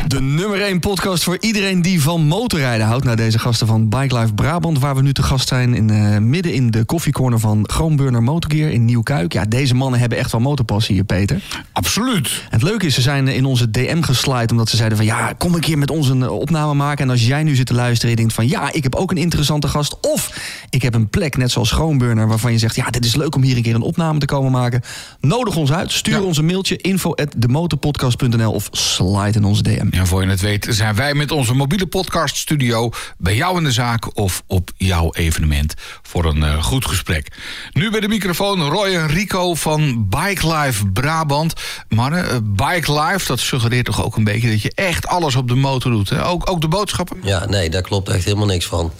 De 0.09 0.21
nummer 0.21 0.61
1 0.61 0.81
podcast 0.81 1.25
voor 1.25 1.37
iedereen 1.40 1.83
die 1.83 2.03
van 2.03 2.27
motorrijden 2.27 2.87
houdt. 2.87 3.05
Naar 3.05 3.16
deze 3.16 3.38
gasten 3.38 3.66
van 3.66 3.88
Bike 3.88 4.18
Life 4.18 4.33
Brabant, 4.33 4.79
waar 4.79 4.94
we 4.94 5.03
nu 5.03 5.12
te 5.12 5.23
gast 5.23 5.49
zijn. 5.49 5.75
In, 5.75 5.88
uh, 5.88 6.18
midden 6.18 6.53
in 6.53 6.71
de 6.71 6.85
koffiecorner 6.85 7.38
van 7.38 7.64
Groenburner 7.71 8.23
Motorgear 8.23 8.71
in 8.71 8.85
Nieuwkuik. 8.85 9.33
Ja, 9.33 9.44
deze 9.44 9.75
mannen 9.75 10.01
hebben 10.01 10.18
echt 10.18 10.33
wel 10.33 10.40
motorpassie 10.40 10.94
hier, 10.94 11.05
Peter. 11.05 11.42
Absoluut. 11.73 12.27
En 12.27 12.59
het 12.59 12.62
leuke 12.62 12.87
is, 12.87 12.95
ze 12.95 13.01
zijn 13.01 13.28
in 13.28 13.45
onze 13.45 13.70
DM 13.70 14.01
geslide 14.01 14.51
omdat 14.51 14.68
ze 14.68 14.76
zeiden 14.76 14.99
van... 14.99 15.07
ja, 15.07 15.32
kom 15.32 15.55
een 15.55 15.61
keer 15.61 15.78
met 15.78 15.91
ons 15.91 16.09
een 16.09 16.28
opname 16.28 16.74
maken. 16.74 17.05
En 17.05 17.11
als 17.11 17.26
jij 17.26 17.43
nu 17.43 17.55
zit 17.55 17.66
te 17.66 17.74
luisteren 17.74 18.05
en 18.05 18.11
je 18.11 18.16
denkt 18.16 18.32
van... 18.32 18.49
ja, 18.49 18.72
ik 18.72 18.82
heb 18.82 18.95
ook 18.95 19.11
een 19.11 19.16
interessante 19.16 19.68
gast. 19.68 20.01
Of 20.01 20.41
ik 20.70 20.82
heb 20.82 20.95
een 20.95 21.09
plek, 21.09 21.37
net 21.37 21.51
zoals 21.51 21.68
Schoonburner, 21.68 22.28
waarvan 22.28 22.53
je 22.53 22.59
zegt, 22.59 22.76
ja, 22.76 22.91
dit 22.91 23.05
is 23.05 23.14
leuk 23.14 23.35
om 23.35 23.43
hier 23.43 23.57
een 23.57 23.62
keer 23.62 23.74
een 23.74 23.82
opname 23.82 24.18
te 24.18 24.26
komen 24.26 24.51
maken. 24.51 24.82
Nodig 25.20 25.57
ons 25.57 25.72
uit. 25.72 25.93
Stuur 25.93 26.22
ons 26.22 26.39
een 26.39 26.47
mailtje 26.47 26.76
info 26.76 27.14
at 27.14 27.35
demotorpodcast.nl 27.37 28.53
of 28.53 28.68
slide 28.70 29.39
in 29.39 29.45
onze 29.45 29.62
DM. 29.62 29.97
Ja, 29.99 30.07
voor 30.07 30.22
je 30.22 30.28
het 30.28 30.40
weet 30.40 30.66
zijn 30.70 30.94
wij 30.94 31.14
met 31.14 31.30
onze 31.30 31.55
mobiele 31.55 31.86
podcaststudio 31.86 32.90
bij 33.16 33.34
jou 33.34 33.59
in 33.59 33.64
de 33.64 33.72
zaak 33.72 34.16
of 34.16 34.42
op 34.46 34.70
jouw 34.76 35.12
evenement 35.12 35.74
voor 36.03 36.24
een 36.24 36.42
eh, 36.42 36.62
goed 36.62 36.86
gesprek. 36.86 37.28
Nu 37.72 37.90
bij 37.90 38.01
de 38.01 38.09
microfoon 38.09 38.61
Roy 38.61 38.94
en 38.94 39.07
Rico 39.09 39.55
van 39.55 40.09
Bike 40.09 40.55
Life 40.55 40.86
Brabant. 40.86 41.53
Mannen, 41.88 42.30
eh, 42.30 42.36
Bike 42.42 43.01
Life, 43.01 43.26
dat 43.26 43.40
suggereert 43.40 43.84
toch 43.84 44.05
ook 44.05 44.16
een 44.16 44.24
beetje 44.24 44.51
dat 44.51 44.62
je 44.62 44.72
echt 44.74 45.07
alles 45.07 45.36
op 45.36 45.49
de 45.49 45.55
motor 45.55 45.92
doet. 45.92 46.11
Hè? 46.11 46.24
Ook, 46.24 46.51
ook 46.51 46.61
de 46.61 46.68
boodschappen? 46.68 47.16
Ja, 47.22 47.46
nee, 47.46 47.70
daar 47.70 47.82
klopt 47.82 48.09
echt 48.09 48.24
helemaal 48.24 48.46
niks 48.46 48.66
van. 48.66 48.92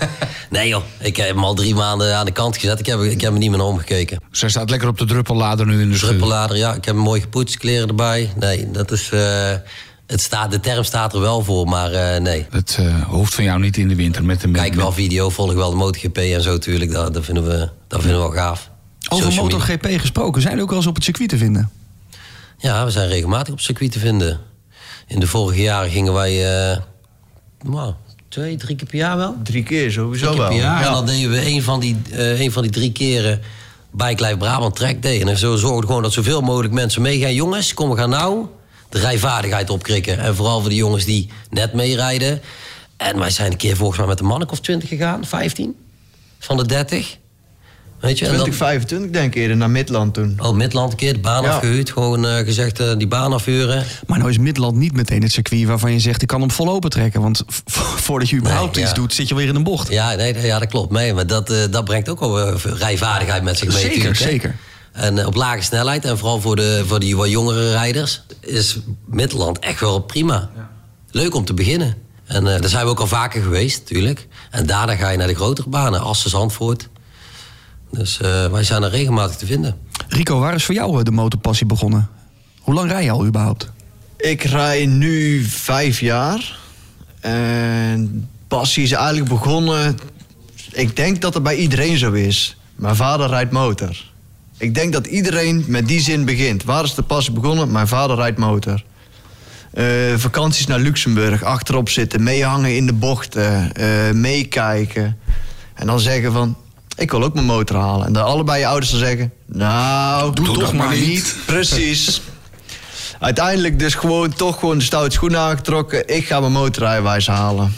nee 0.50 0.68
joh, 0.68 0.82
ik 0.98 1.16
heb 1.16 1.28
hem 1.28 1.44
al 1.44 1.54
drie 1.54 1.74
maanden 1.74 2.16
aan 2.16 2.26
de 2.26 2.32
kant 2.32 2.56
gezet. 2.56 2.78
Ik 2.78 2.86
heb, 2.86 3.00
ik 3.00 3.20
heb 3.20 3.32
er 3.32 3.38
niet 3.38 3.50
meer 3.50 3.58
naar 3.58 3.66
omgekeken. 3.66 4.22
Zij 4.30 4.48
staat 4.48 4.70
lekker 4.70 4.88
op 4.88 4.98
de 4.98 5.04
druppellader 5.04 5.66
nu 5.66 5.80
in 5.80 5.90
de 5.90 5.96
schuur. 5.96 6.08
Druppellader, 6.08 6.56
ja. 6.56 6.68
Ik 6.74 6.84
heb 6.84 6.94
hem 6.94 7.04
mooi 7.04 7.20
gepoetst, 7.20 7.56
kleren 7.56 7.88
erbij. 7.88 8.32
Nee, 8.36 8.70
dat 8.70 8.90
is... 8.90 9.10
eh, 9.10 9.54
het 10.06 10.20
staat, 10.20 10.50
de 10.50 10.60
term 10.60 10.84
staat 10.84 11.14
er 11.14 11.20
wel 11.20 11.42
voor, 11.44 11.66
maar 11.68 11.92
eh, 11.92 12.20
nee. 12.20 12.46
Het 12.50 12.76
eh, 12.80 13.02
hoeft 13.02 13.34
van 13.34 13.44
jou 13.44 13.60
niet 13.60 13.76
in 13.76 13.88
de 13.88 13.94
winter 13.94 14.24
met 14.24 14.40
de 14.40 14.50
Kijk 14.50 14.74
wel 14.74 14.92
video, 14.92 15.30
volg 15.30 15.52
wel 15.52 15.70
de 15.70 15.76
MotoGP 15.76 16.16
en 16.18 16.42
zo 16.42 16.52
natuurlijk. 16.52 16.92
Dat, 16.92 17.14
dat, 17.14 17.24
vinden, 17.24 17.44
we, 17.44 17.68
dat 17.88 18.00
vinden 18.00 18.18
we 18.20 18.26
wel 18.28 18.36
gaaf. 18.36 18.70
Over 19.08 19.24
Social 19.24 19.44
media. 19.44 19.58
MotoGP 19.58 20.00
gesproken, 20.00 20.40
zijn 20.40 20.52
jullie 20.52 20.62
ook 20.62 20.70
wel 20.70 20.78
eens 20.78 20.88
op 20.88 20.94
het 20.94 21.04
circuit 21.04 21.28
te 21.28 21.36
vinden? 21.36 21.70
Ja, 22.58 22.84
we 22.84 22.90
zijn 22.90 23.08
regelmatig 23.08 23.52
op 23.52 23.60
circuit 23.60 23.92
te 23.92 23.98
vinden. 23.98 24.40
In 25.06 25.20
de 25.20 25.26
vorige 25.26 25.62
jaren 25.62 25.90
gingen 25.90 26.12
wij... 26.12 26.70
eh, 26.70 26.78
nou, 27.62 27.92
twee, 28.28 28.56
drie 28.56 28.76
keer 28.76 28.86
per 28.86 28.98
jaar 28.98 29.16
wel. 29.16 29.34
Drie 29.42 29.62
keer 29.62 29.92
sowieso 29.92 30.24
Drie 30.26 30.38
keer 30.38 30.38
wel. 30.38 30.48
per 30.48 30.58
jaar. 30.58 30.80
Ja. 30.80 30.86
En 30.86 30.92
dan 30.92 31.06
deden 31.06 31.30
we 31.30 31.46
een 31.46 31.62
van 31.62 31.80
die, 31.80 31.96
eh, 32.12 32.40
een 32.40 32.52
van 32.52 32.62
die 32.62 32.70
drie 32.70 32.92
keren 32.92 33.40
Bike 33.90 34.22
Life 34.24 34.36
Brabant 34.36 34.76
Track 34.76 35.02
Day. 35.02 35.22
En 35.22 35.36
zo 35.38 35.56
zorgden 35.56 35.80
we 35.80 35.86
gewoon 35.86 36.02
dat 36.02 36.12
zoveel 36.12 36.40
mogelijk 36.40 36.72
mensen 36.74 37.02
meegaan. 37.02 37.34
Jongens, 37.34 37.74
kom, 37.74 37.90
we 37.90 37.96
gaan 37.96 38.10
nou 38.10 38.46
rijvaardigheid 38.96 39.70
opkrikken. 39.70 40.18
En 40.18 40.36
vooral 40.36 40.60
voor 40.60 40.68
de 40.68 40.74
jongens 40.76 41.04
die 41.04 41.28
net 41.50 41.72
meerijden. 41.72 42.40
En 42.96 43.18
wij 43.18 43.30
zijn 43.30 43.50
een 43.50 43.56
keer 43.58 43.76
volgens 43.76 43.98
mij 43.98 44.06
met 44.08 44.18
een 44.20 44.24
mannelijk 44.26 44.52
of 44.52 44.60
20 44.60 44.88
gegaan, 44.88 45.24
15 45.24 45.74
van 46.38 46.56
de 46.56 46.66
30. 46.66 47.16
Weet 48.00 48.18
je, 48.18 48.24
en 48.24 48.30
dan- 48.32 48.40
2025 48.40 49.10
denk 49.10 49.34
ik 49.34 49.40
eerder 49.40 49.56
naar 49.56 49.70
Midland 49.70 50.14
toen. 50.14 50.38
Oh, 50.42 50.52
Midland 50.52 50.90
een 50.92 50.96
keer, 50.98 51.12
de 51.12 51.18
baan 51.18 51.42
Ja. 51.42 51.48
afgehuurd. 51.50 51.90
Gewoon 51.90 52.26
eh, 52.26 52.36
gezegd, 52.44 52.80
eh, 52.80 52.96
die 52.96 53.06
baan 53.06 53.32
afhuren. 53.32 53.84
Maar 54.06 54.18
nou 54.18 54.30
is 54.30 54.38
Midland 54.38 54.76
niet 54.76 54.92
meteen 54.92 55.22
het 55.22 55.32
circuit 55.32 55.64
waarvan 55.66 55.92
je 55.92 56.00
zegt, 56.00 56.22
ik 56.22 56.28
kan 56.28 56.40
hem 56.40 56.50
vol 56.50 56.68
open 56.70 56.90
trekken. 56.90 57.20
Want 57.20 57.42
voordat 58.04 58.28
je 58.28 58.36
überhaupt 58.36 58.74
Nee, 58.74 58.84
iets 58.84 58.92
ja. 58.92 58.98
doet, 59.00 59.12
zit 59.14 59.28
je 59.28 59.34
weer 59.34 59.48
in 59.48 59.54
een 59.54 59.62
bocht. 59.62 59.88
Ja, 59.88 60.14
nee, 60.14 60.32
nee, 60.32 60.46
ja 60.46 60.58
dat 60.58 60.68
klopt. 60.68 60.90
mee. 60.92 61.14
maar 61.14 61.26
dat, 61.26 61.50
eh, 61.50 61.58
dat 61.70 61.84
brengt 61.84 62.08
ook 62.08 62.20
wel 62.20 62.40
eh, 62.40 62.54
rijvaardigheid 62.64 63.42
met 63.42 63.58
zich 63.58 63.68
mee. 63.72 63.78
Zeker, 63.82 64.08
natuurlijk, 64.12 64.42
hè. 64.42 64.50
En 64.96 65.18
eh, 65.18 65.26
op 65.26 65.34
lage 65.34 65.62
snelheid, 65.62 66.04
en 66.04 66.18
vooral 66.18 66.40
voor, 66.40 66.56
de, 66.56 66.84
voor 66.86 67.00
die 67.00 67.16
wat 67.16 67.30
jongere 67.30 67.70
rijders, 67.70 68.22
is 68.40 68.78
Midland 69.04 69.58
echt 69.58 69.80
wel 69.80 70.00
prima. 70.00 70.50
Leuk 71.10 71.34
om 71.34 71.44
te 71.44 71.54
beginnen. 71.54 71.94
En 72.24 72.54
eh, 72.54 72.60
daar 72.60 72.70
zijn 72.70 72.84
we 72.84 72.90
ook 72.90 73.00
al 73.00 73.06
vaker 73.06 73.42
geweest, 73.42 73.78
natuurlijk. 73.78 74.28
En 74.50 74.66
daarna 74.66 74.96
ga 74.96 75.08
je 75.08 75.18
naar 75.18 75.26
de 75.26 75.34
grotere 75.34 75.68
banen, 75.68 76.00
Assen, 76.00 76.30
Zandvoort. 76.30 76.88
Dus 77.90 78.20
eh, 78.20 78.50
wij 78.50 78.62
zijn 78.64 78.82
er 78.82 78.90
regelmatig 78.90 79.36
te 79.36 79.46
vinden. 79.46 79.76
Rico, 80.08 80.38
waar 80.38 80.54
is 80.54 80.64
voor 80.64 80.74
jou 80.74 81.02
de 81.02 81.10
motorpassie 81.10 81.66
begonnen? 81.66 82.08
Hoe 82.60 82.74
lang 82.74 82.90
rij 82.90 83.04
je 83.04 83.10
al 83.10 83.26
überhaupt? 83.26 83.70
Ik 84.16 84.42
rij 84.42 84.86
nu 84.86 85.44
vijf 85.44 86.00
jaar. 86.00 86.58
En 87.20 88.28
passie 88.48 88.82
is 88.82 88.92
eigenlijk 88.92 89.28
begonnen... 89.28 89.98
Ik 90.72 90.96
denk 90.96 91.20
dat 91.20 91.34
het 91.34 91.42
bij 91.42 91.56
iedereen 91.56 91.98
zo 91.98 92.12
is. 92.12 92.56
Mijn 92.74 92.96
vader 92.96 93.28
rijdt 93.28 93.52
motor. 93.52 94.14
Ik 94.58 94.74
denk 94.74 94.92
dat 94.92 95.06
iedereen 95.06 95.64
met 95.66 95.88
die 95.88 96.00
zin 96.00 96.24
begint. 96.24 96.64
Waar 96.64 96.84
is 96.84 96.94
de 96.94 97.02
passie 97.02 97.32
begonnen? 97.32 97.70
Mijn 97.70 97.88
vader 97.88 98.16
rijdt 98.16 98.38
motor. 98.38 98.82
Eh, 99.72 99.84
vakanties 100.16 100.66
naar 100.66 100.78
Luxemburg, 100.78 101.42
achterop 101.42 101.88
zitten, 101.88 102.22
meehangen 102.22 102.76
in 102.76 102.86
de 102.86 102.92
bochten, 102.92 103.72
eh, 103.72 104.10
meekijken. 104.12 105.18
En 105.74 105.86
dan 105.86 106.00
zeggen 106.00 106.32
van, 106.32 106.56
ik 106.96 107.10
wil 107.10 107.22
ook 107.22 107.34
mijn 107.34 107.46
motor 107.46 107.76
halen. 107.76 108.06
En 108.06 108.12
dan 108.12 108.24
allebei 108.24 108.60
je 108.60 108.66
ouders 108.66 108.90
dan 108.90 109.00
zeggen, 109.00 109.32
nou, 109.46 110.34
Doe 110.34 110.58
toch 110.58 110.72
maar 110.72 110.96
niet. 110.96 111.36
Precies. 111.46 112.20
Uiteindelijk 113.20 113.78
dus 113.78 113.94
gewoon 113.94 114.32
toch 114.32 114.58
gewoon 114.58 114.78
de 114.78 114.84
stoute 114.84 115.14
schoenen 115.14 115.40
aangetrokken. 115.40 116.08
Ik 116.08 116.26
ga 116.26 116.40
mijn 116.40 116.52
motorrijwijs 116.52 117.26
halen. 117.26 117.76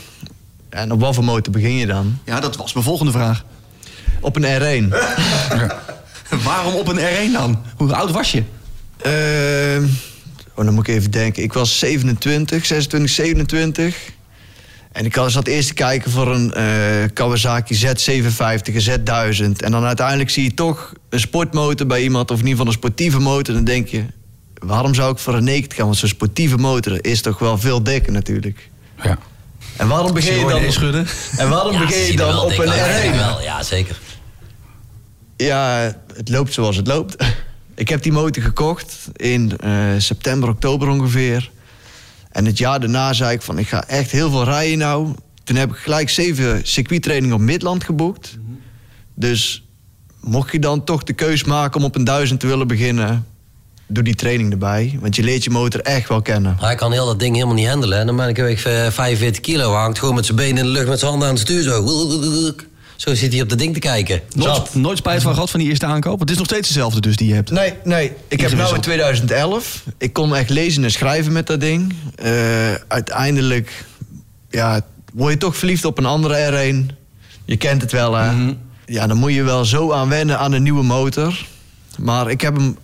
En 0.68 0.92
op 0.92 1.00
wat 1.00 1.14
voor 1.14 1.24
motor 1.24 1.52
begin 1.52 1.74
je 1.74 1.86
dan? 1.86 2.18
Ja, 2.24 2.40
dat 2.40 2.56
was 2.56 2.72
mijn 2.72 2.84
volgende 2.84 3.12
vraag. 3.12 3.44
Op 4.20 4.36
een 4.36 4.90
R1. 4.90 4.94
Waarom 6.44 6.74
op 6.74 6.88
een 6.88 6.98
R1 6.98 7.32
dan? 7.32 7.62
Hoe 7.76 7.94
oud 7.94 8.10
was 8.10 8.32
je? 8.32 8.42
Ehm, 9.02 9.84
oh, 10.54 10.64
dan 10.64 10.74
moet 10.74 10.88
ik 10.88 10.94
even 10.94 11.10
denken. 11.10 11.42
Ik 11.42 11.52
was 11.52 11.78
27, 11.78 12.66
26, 12.66 13.10
27. 13.10 13.96
En 14.92 15.04
ik 15.04 15.20
zat 15.26 15.46
eerst 15.46 15.68
te 15.68 15.74
kijken 15.74 16.10
voor 16.10 16.34
een 16.34 16.54
eh, 16.54 16.64
Kawasaki 17.12 17.74
Z750, 17.86 18.74
een 18.74 19.00
Z1000. 19.00 19.56
En 19.56 19.70
dan 19.70 19.84
uiteindelijk 19.84 20.30
zie 20.30 20.42
je 20.44 20.54
toch 20.54 20.92
een 21.10 21.20
sportmotor 21.20 21.86
bij 21.86 22.02
iemand... 22.02 22.30
of 22.30 22.38
in 22.40 22.46
ieder 22.46 22.58
geval 22.58 22.66
een 22.66 22.78
sportieve 22.78 23.18
motor. 23.18 23.54
Dan 23.54 23.64
denk 23.64 23.88
je, 23.88 24.04
waarom 24.54 24.94
zou 24.94 25.12
ik 25.12 25.18
voor 25.18 25.34
een 25.34 25.44
naked 25.44 25.74
gaan? 25.74 25.84
Want 25.84 25.96
zo'n 25.96 26.08
sportieve 26.08 26.56
motor 26.56 27.04
is 27.04 27.22
toch 27.22 27.38
wel 27.38 27.58
veel 27.58 27.82
dikker 27.82 28.12
natuurlijk. 28.12 28.68
Ja. 29.02 29.18
En 29.76 29.88
waarom 29.88 30.12
begin 30.12 30.38
je 30.38 30.46
dan... 30.46 30.72
schudden? 30.72 31.06
En 31.36 31.48
waarom 31.48 31.72
Ja, 31.72 31.78
begin 31.78 32.06
je 32.06 32.16
dan 32.16 32.28
wel 32.28 32.42
op 32.44 32.58
een 32.58 32.70
uit, 32.70 33.02
denk 33.02 33.14
ik 33.14 33.20
R1? 33.20 33.24
wel. 33.24 33.42
Ja, 33.42 33.62
zeker. 33.62 33.98
Ja, 35.46 35.92
het 36.14 36.28
loopt 36.28 36.52
zoals 36.52 36.76
het 36.76 36.86
loopt. 36.86 37.16
Ik 37.74 37.88
heb 37.88 38.02
die 38.02 38.12
motor 38.12 38.42
gekocht 38.42 39.08
in 39.16 39.58
eh, 39.58 39.72
september, 39.98 40.48
oktober 40.48 40.88
ongeveer. 40.88 41.50
En 42.30 42.44
het 42.44 42.58
jaar 42.58 42.80
daarna 42.80 43.12
zei 43.12 43.34
ik 43.34 43.42
van, 43.42 43.58
ik 43.58 43.68
ga 43.68 43.84
echt 43.86 44.10
heel 44.10 44.30
veel 44.30 44.44
rijden 44.44 44.78
nou. 44.78 45.14
Toen 45.44 45.56
heb 45.56 45.70
ik 45.70 45.76
gelijk 45.76 46.10
zeven 46.10 46.60
circuittrainingen 46.62 47.36
op 47.36 47.42
Midland 47.42 47.84
geboekt. 47.84 48.38
Dus 49.14 49.64
mocht 50.20 50.52
je 50.52 50.58
dan 50.58 50.84
toch 50.84 51.02
de 51.02 51.12
keus 51.12 51.44
maken 51.44 51.80
om 51.80 51.86
op 51.86 51.94
een 51.94 52.04
duizend 52.04 52.40
te 52.40 52.46
willen 52.46 52.66
beginnen... 52.66 53.26
doe 53.86 54.04
die 54.04 54.14
training 54.14 54.52
erbij. 54.52 54.98
Want 55.00 55.16
je 55.16 55.22
leert 55.22 55.44
je 55.44 55.50
motor 55.50 55.80
echt 55.80 56.08
wel 56.08 56.22
kennen. 56.22 56.56
Hij 56.60 56.74
kan 56.74 56.92
heel 56.92 57.06
dat 57.06 57.20
ding 57.20 57.34
helemaal 57.34 57.54
niet 57.54 57.68
handelen. 57.68 57.98
En 57.98 58.06
dan 58.06 58.16
ben 58.16 58.28
ik 58.28 58.36
weeg 58.36 58.64
eh, 58.64 58.90
45 58.90 59.40
kilo. 59.40 59.72
Hangt 59.72 59.98
gewoon 59.98 60.14
met 60.14 60.24
zijn 60.24 60.36
benen 60.36 60.58
in 60.58 60.64
de 60.64 60.70
lucht 60.70 60.88
met 60.88 60.98
zijn 60.98 61.10
handen 61.10 61.28
aan 61.28 61.34
het 61.34 61.42
stuur. 61.42 61.62
Zo, 61.62 61.82
zo 62.98 63.14
zit 63.14 63.32
hij 63.32 63.42
op 63.42 63.48
dat 63.48 63.58
ding 63.58 63.74
te 63.74 63.80
kijken. 63.80 64.20
Nooit, 64.34 64.74
nooit 64.74 64.98
spijt 64.98 65.22
van 65.22 65.34
gehad 65.34 65.50
van 65.50 65.60
die 65.60 65.68
eerste 65.68 65.86
aankoop? 65.86 66.20
Het 66.20 66.30
is 66.30 66.36
nog 66.36 66.46
steeds 66.46 66.68
dezelfde 66.68 67.00
dus 67.00 67.16
die 67.16 67.28
je 67.28 67.34
hebt. 67.34 67.50
Nee, 67.50 67.74
nee. 67.84 68.04
Ik 68.06 68.12
heb 68.28 68.38
nou 68.38 68.42
in 68.42 68.48
gewisseld. 68.50 68.82
2011. 68.82 69.84
Ik 69.98 70.12
kon 70.12 70.34
echt 70.34 70.50
lezen 70.50 70.84
en 70.84 70.90
schrijven 70.90 71.32
met 71.32 71.46
dat 71.46 71.60
ding. 71.60 71.94
Eh, 72.14 72.74
uiteindelijk 72.88 73.84
ja, 74.50 74.80
word 75.12 75.32
je 75.32 75.38
toch 75.38 75.56
verliefd 75.56 75.84
op 75.84 75.98
een 75.98 76.06
andere 76.06 76.72
R1. 76.72 76.96
Je 77.44 77.56
kent 77.56 77.82
het 77.82 77.92
wel, 77.92 78.14
hè? 78.14 78.54
Ja, 78.86 79.06
dan 79.06 79.16
moet 79.16 79.32
je 79.32 79.42
wel 79.42 79.64
zo 79.64 79.92
aan 79.92 80.08
wennen 80.08 80.38
aan 80.38 80.52
een 80.52 80.62
nieuwe 80.62 80.82
motor. 80.82 81.46
Maar 81.98 82.30
ik 82.30 82.40
heb 82.40 82.56
hem... 82.56 82.76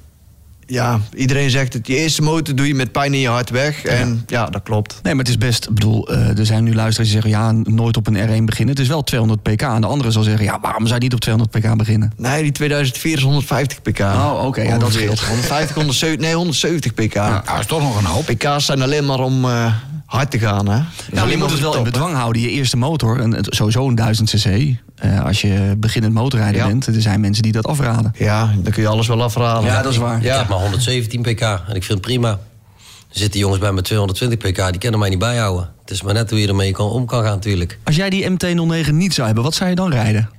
Ja, 0.67 1.01
iedereen 1.17 1.51
zegt 1.51 1.73
het. 1.73 1.87
Je 1.87 1.97
eerste 1.97 2.23
motor 2.23 2.55
doe 2.55 2.67
je 2.67 2.75
met 2.75 2.93
pijn 2.93 3.15
in 3.15 3.21
je 3.21 3.29
hart 3.29 3.51
weg. 3.51 3.85
En 3.85 4.23
ja, 4.27 4.47
dat 4.47 4.63
klopt. 4.63 4.99
Nee, 5.03 5.15
maar 5.15 5.25
het 5.25 5.33
is 5.33 5.39
best... 5.39 5.65
Ik 5.67 5.75
bedoel, 5.75 6.09
eh, 6.09 6.39
er 6.39 6.47
zijn 6.47 6.65
nu 6.65 6.75
luisteraars 6.75 7.11
die 7.13 7.21
zeggen... 7.23 7.31
ja, 7.31 7.53
nooit 7.75 7.97
op 7.97 8.07
een 8.07 8.15
R1 8.17 8.45
beginnen. 8.45 8.75
Het 8.75 8.79
is 8.83 8.89
wel 8.89 9.03
200 9.05 9.43
pk. 9.43 9.63
En 9.63 9.81
de 9.81 9.87
andere 9.87 10.11
zal 10.11 10.23
zeggen... 10.23 10.45
ja, 10.45 10.59
waarom 10.61 10.83
zou 10.87 10.95
je 10.95 11.05
niet 11.05 11.15
op 11.15 11.21
200 11.21 11.59
pk 11.59 11.77
beginnen? 11.77 12.13
Nee, 12.17 12.43
die 12.43 12.53
2004 12.53 13.17
is 13.17 13.23
150 13.23 13.83
pk. 13.83 13.99
Oh, 14.01 14.43
oké, 14.45 14.63
ja, 14.63 14.79
dat 14.79 14.93
scheelt. 14.93 15.21
150, 15.21 15.75
170, 15.75 16.27
nee, 16.27 16.35
170 16.35 16.95
pk. 16.95 17.15
Nou, 17.15 17.45
dat 17.45 17.59
is 17.61 17.67
toch 17.67 17.83
nog 17.83 17.99
een 17.99 18.05
hoop. 18.05 18.25
PK's 18.27 18.65
zijn 18.65 18.83
alleen 18.83 19.07
maar 19.07 19.21
om 19.21 19.45
eh, 19.45 19.73
hard 20.07 20.31
te 20.31 20.39
gaan, 20.39 20.69
hè? 20.69 20.77
Ja, 20.77 20.87
maar 21.13 21.31
je 21.31 21.37
moet 21.37 21.51
het 21.51 21.61
wel 21.61 21.77
in 21.77 21.83
bedwang 21.83 22.15
houden. 22.15 22.43
Je 22.43 22.51
eerste 22.51 22.77
motor, 22.77 23.21
en 23.21 23.35
het- 23.35 23.55
sowieso 23.55 23.89
een 23.89 23.95
1000 23.95 24.31
cc. 24.31 24.75
Eh, 24.95 25.25
als 25.25 25.41
je 25.41 25.75
beginnend 25.79 26.15
motorrijder 26.15 26.61
Ja. 26.61 26.67
bent, 26.67 26.87
er 26.87 27.01
zijn 27.03 27.21
mensen 27.21 27.43
die 27.43 27.53
dat 27.53 27.67
afraden. 27.67 28.15
Ja, 28.19 28.55
dan 28.59 28.73
kun 28.73 28.83
je 28.83 28.89
alles 28.89 29.07
wel 29.07 29.23
afhalen. 29.23 29.71
Ja, 29.71 29.83
dat 29.83 29.93
is 29.93 29.99
waar. 29.99 30.17
Ik 30.17 30.23
Ja. 30.23 30.39
heb 30.39 30.49
maar 30.49 30.59
117 30.59 31.23
pk 31.23 31.41
en 31.41 31.59
ik 31.75 31.85
vind 31.85 31.89
het 31.89 32.01
prima. 32.01 32.29
Er 32.29 33.21
zitten 33.21 33.41
jongens 33.41 33.61
bij 33.61 33.73
met 33.73 33.85
220 33.85 34.39
pk, 34.39 34.71
die 34.71 34.79
kunnen 34.81 35.01
mij 35.01 35.09
niet 35.09 35.19
bijhouden. 35.19 35.71
Het 35.81 35.91
is 35.91 36.03
maar 36.03 36.15
net 36.15 36.31
hoe 36.31 36.41
je 36.41 36.49
ermee 36.49 36.73
kan, 36.73 36.89
om 36.91 37.07
kan 37.07 37.23
gaan 37.23 37.33
natuurlijk. 37.35 37.79
Als 37.85 37.97
jij 37.97 38.11
die 38.11 38.31
MT-09 38.31 38.91
niet 38.95 39.15
zou 39.15 39.27
hebben, 39.27 39.45
wat 39.45 39.55
zou 39.55 39.71
je 39.71 39.77
dan 39.77 39.91
rijden? 39.91 40.31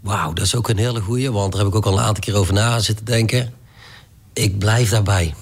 Wauw, 0.00 0.32
dat 0.32 0.44
is 0.44 0.54
ook 0.54 0.68
een 0.68 0.76
hele 0.78 1.00
goeie, 1.00 1.32
want 1.32 1.52
daar 1.52 1.60
heb 1.60 1.70
ik 1.70 1.76
ook 1.76 1.86
al 1.86 1.92
een 1.98 2.04
aantal 2.04 2.22
keer 2.24 2.34
over 2.34 2.54
na 2.54 2.78
zitten 2.78 3.04
denken. 3.04 3.52
Ik 4.32 4.58
blijf 4.58 4.90
daarbij. 4.90 5.24
Nee, 5.24 5.34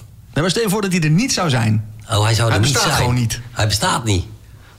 maar 0.42 0.50
stel 0.50 0.62
je 0.62 0.68
voor 0.68 0.82
dat 0.82 0.90
die 0.90 1.00
er 1.00 1.10
niet 1.10 1.32
zou 1.32 1.50
zijn. 1.50 1.84
Oh, 2.10 2.24
hij 2.24 2.34
zou 2.34 2.48
Hij 2.50 2.58
er 2.58 2.64
niet 2.64 2.72
bestaat 2.72 2.82
zijn. 2.92 2.94
gewoon 3.04 3.14
niet. 3.14 3.40
Hij 3.52 3.66
bestaat 3.66 4.04
niet. 4.04 4.24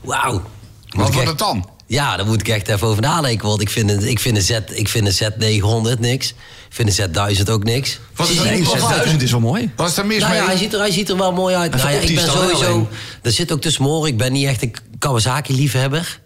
Wauw. 0.00 0.32
Wat 0.32 0.42
ik 0.86 0.94
wordt 0.94 1.16
echt- 1.16 1.28
het 1.28 1.38
dan? 1.38 1.68
Ja, 1.92 2.16
daar 2.16 2.26
moet 2.26 2.40
ik 2.40 2.48
echt 2.48 2.68
even 2.68 2.86
over 2.86 3.02
nadenken. 3.02 3.48
Want 3.48 3.60
ik 3.60 3.70
vind, 3.70 3.90
een, 3.90 4.08
ik 4.08 4.18
vind, 4.18 4.36
een, 4.36 4.42
Z, 4.42 4.58
ik 4.72 4.88
vind 4.88 5.20
een 5.20 5.32
Z900 5.32 5.98
niks. 6.00 6.28
Ik 6.28 6.34
vind 6.68 6.98
een 6.98 7.08
Z1000 7.36 7.50
ook 7.50 7.64
niks. 7.64 7.98
Wat 8.16 8.28
is 8.28 8.36
er 8.38 8.46
hè? 8.46 8.64
6000 8.64 9.22
is 9.22 9.30
wel 9.30 9.40
mooi. 9.40 9.70
Wat 9.76 9.88
is 9.90 9.96
er 9.96 10.06
mis 10.06 10.18
Nou 10.18 10.30
mee? 10.32 10.40
ja, 10.40 10.46
hij 10.46 10.56
ziet, 10.56 10.72
er, 10.72 10.78
hij 10.78 10.90
ziet 10.92 11.08
er 11.08 11.16
wel 11.16 11.32
mooi 11.32 11.54
uit. 11.54 11.74
Nou 11.76 11.90
ja, 11.90 11.98
ik 11.98 12.14
ben 12.14 12.24
sowieso... 12.28 12.74
een. 12.76 12.86
Er 13.22 13.32
zit 13.32 13.52
ook 13.52 13.60
tussen 13.60 13.84
oren. 13.86 14.08
Ik 14.10 14.16
ben 14.16 14.32
niet 14.32 14.46
echt 14.46 14.62
een 14.62 14.74
Kawasaki-liefhebber. 14.98 16.20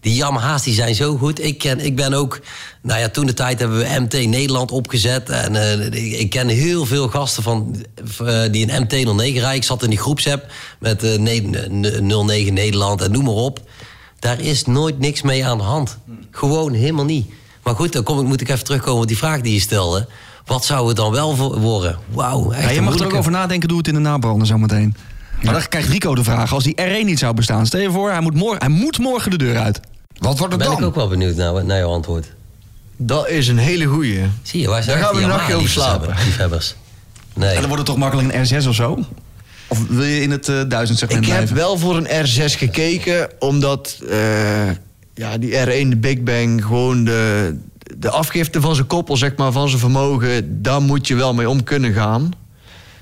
Die 0.00 0.14
Yamaha's 0.14 0.62
die 0.62 0.74
zijn 0.74 0.94
zo 0.94 1.16
goed. 1.16 1.44
Ik, 1.44 1.58
ken, 1.58 1.80
ik 1.80 1.96
ben 1.96 2.14
ook... 2.14 2.40
Nou 2.82 3.00
ja, 3.00 3.08
toen 3.08 3.26
de 3.26 3.34
tijd 3.34 3.58
hebben 3.58 3.78
we 3.78 4.00
MT 4.00 4.12
Nederland 4.26 4.70
opgezet. 4.70 5.28
En 5.28 5.56
eh, 5.92 6.20
ik, 6.20 6.30
ken 6.30 6.48
heel 6.48 6.86
veel 6.86 7.08
gasten 7.08 7.42
van, 7.42 7.84
eh, 8.24 8.42
die 8.50 8.72
een 8.72 8.82
MT 8.82 8.92
09 9.14 9.16
rijden. 9.40 9.54
Ik 9.54 9.64
zat 9.64 9.82
in 9.82 9.90
die 9.90 9.98
groepsapp 9.98 10.46
met 10.78 11.02
eh, 11.02 11.18
ne- 11.18 11.66
n- 11.70 12.24
09 12.26 12.54
Nederland 12.54 13.00
en 13.02 13.10
noem 13.10 13.24
maar 13.24 13.34
op. 13.34 13.60
Daar 14.22 14.40
is 14.40 14.64
nooit 14.66 14.98
niks 14.98 15.22
mee 15.22 15.46
aan 15.46 15.58
de 15.58 15.64
hand. 15.64 15.98
Gewoon 16.30 16.72
helemaal 16.72 17.04
niet. 17.04 17.30
Maar 17.62 17.74
goed, 17.74 17.92
dan 17.92 18.02
kom 18.02 18.18
ik, 18.20 18.26
moet 18.26 18.40
ik 18.40 18.48
even 18.48 18.64
terugkomen 18.64 19.02
op 19.02 19.08
die 19.08 19.16
vraag 19.16 19.40
die 19.40 19.54
je 19.54 19.60
stelde. 19.60 20.06
Wat 20.46 20.64
zou 20.64 20.88
het 20.88 20.96
dan 20.96 21.12
wel 21.12 21.36
voor- 21.36 21.58
worden? 21.60 21.98
Wauw, 22.10 22.50
echt 22.52 22.62
Ja, 22.64 22.70
je 22.70 22.80
mag 22.80 22.98
er 22.98 23.04
ook 23.06 23.14
over 23.14 23.30
nadenken, 23.30 23.68
doe 23.68 23.78
het 23.78 23.88
in 23.88 23.94
de 23.94 24.00
nabrander 24.00 24.46
zometeen. 24.46 24.94
Maar 25.42 25.52
dan 25.52 25.68
krijgt 25.68 25.88
Rico 25.88 26.14
de 26.14 26.24
vraag, 26.24 26.52
als 26.54 26.64
die 26.64 26.74
R1 26.80 27.04
niet 27.04 27.18
zou 27.18 27.34
bestaan... 27.34 27.66
stel 27.66 27.80
je 27.80 27.90
voor, 27.90 28.10
hij 28.10 28.20
moet 28.20 28.34
morgen, 28.34 28.58
hij 28.58 28.68
moet 28.68 28.98
morgen 28.98 29.30
de 29.30 29.38
deur 29.38 29.58
uit. 29.58 29.80
Wat 30.18 30.38
wordt 30.38 30.52
het 30.54 30.62
Ben 30.62 30.72
ik 30.72 30.78
dan? 30.78 30.88
ook 30.88 30.94
wel 30.94 31.08
benieuwd 31.08 31.36
naar, 31.36 31.64
naar 31.64 31.78
jouw 31.78 31.90
antwoord. 31.90 32.32
Dat 32.96 33.28
is 33.28 33.48
een 33.48 33.58
hele 33.58 33.84
goeie. 33.84 34.20
Zie 34.42 34.60
je, 34.60 34.68
wij 34.70 34.82
zijn 34.82 34.96
Daar 34.96 35.04
gaan 35.06 35.14
we 35.14 35.20
die 35.22 35.30
een 35.30 35.36
nachtje 35.36 35.54
over 35.54 35.68
slapen. 35.68 36.08
liefhebbers. 36.24 36.74
Nee. 37.34 37.48
En 37.48 37.54
dan 37.54 37.62
wordt 37.68 37.78
het 37.78 37.86
toch 37.86 37.96
makkelijk 37.96 38.34
een 38.34 38.62
R6 38.62 38.68
of 38.68 38.74
zo? 38.74 38.98
Of 39.72 39.86
wil 39.88 40.04
je 40.04 40.22
in 40.22 40.30
het 40.30 40.48
eh 40.48 40.60
duizend 40.68 40.98
segment 40.98 41.22
Ik 41.24 41.28
heb 41.32 41.36
blijven? 41.36 41.56
wel 41.56 41.78
voor 41.78 41.96
een 41.96 42.26
R6 42.26 42.44
gekeken, 42.58 43.28
omdat 43.38 43.98
eh, 44.10 44.70
ja, 45.14 45.38
die 45.38 45.52
R1, 45.52 45.88
de 45.88 45.96
Big 45.96 46.22
Bang, 46.22 46.62
gewoon 46.64 47.04
de, 47.04 47.56
de 47.96 48.10
afgifte 48.10 48.60
van 48.60 48.74
zijn 48.74 48.86
koppel, 48.86 49.16
zeg 49.16 49.36
maar, 49.36 49.52
van 49.52 49.68
zijn 49.68 49.80
vermogen, 49.80 50.62
daar 50.62 50.82
moet 50.82 51.06
je 51.06 51.14
wel 51.14 51.34
mee 51.34 51.48
om 51.48 51.62
kunnen 51.64 51.92
gaan. 51.92 52.30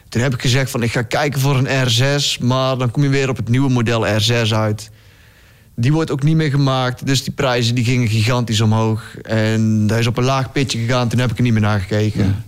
Toen 0.09 0.23
heb 0.23 0.35
ik 0.35 0.41
gezegd 0.41 0.71
van 0.71 0.83
ik 0.83 0.93
ga 0.93 1.03
kijken 1.03 1.41
voor 1.41 1.57
een 1.57 1.89
R6, 1.89 2.41
maar 2.41 2.79
dan 2.79 2.91
kom 2.91 3.03
je 3.03 3.09
weer 3.09 3.29
op 3.29 3.37
het 3.37 3.49
nieuwe 3.49 3.71
model 3.71 4.07
R6 4.07 4.51
uit. 4.53 4.91
Die 5.77 5.93
wordt 5.93 6.11
ook 6.11 6.23
niet 6.23 6.37
meer 6.37 6.51
gemaakt, 6.51 7.07
dus 7.07 7.25
die 7.25 7.33
prijzen 7.33 7.75
die 7.75 7.85
gingen 7.85 8.09
gigantisch 8.09 8.61
omhoog. 8.61 9.03
En 9.23 9.85
hij 9.89 9.99
is 9.99 10.07
op 10.07 10.17
een 10.17 10.25
laag 10.25 10.53
pitje 10.53 10.79
gegaan, 10.79 11.09
toen 11.09 11.19
heb 11.21 11.31
ik 11.31 11.37
er 11.37 11.43
niet 11.43 11.53
meer 11.53 11.63
naar 11.63 11.81
gekeken. 11.81 12.45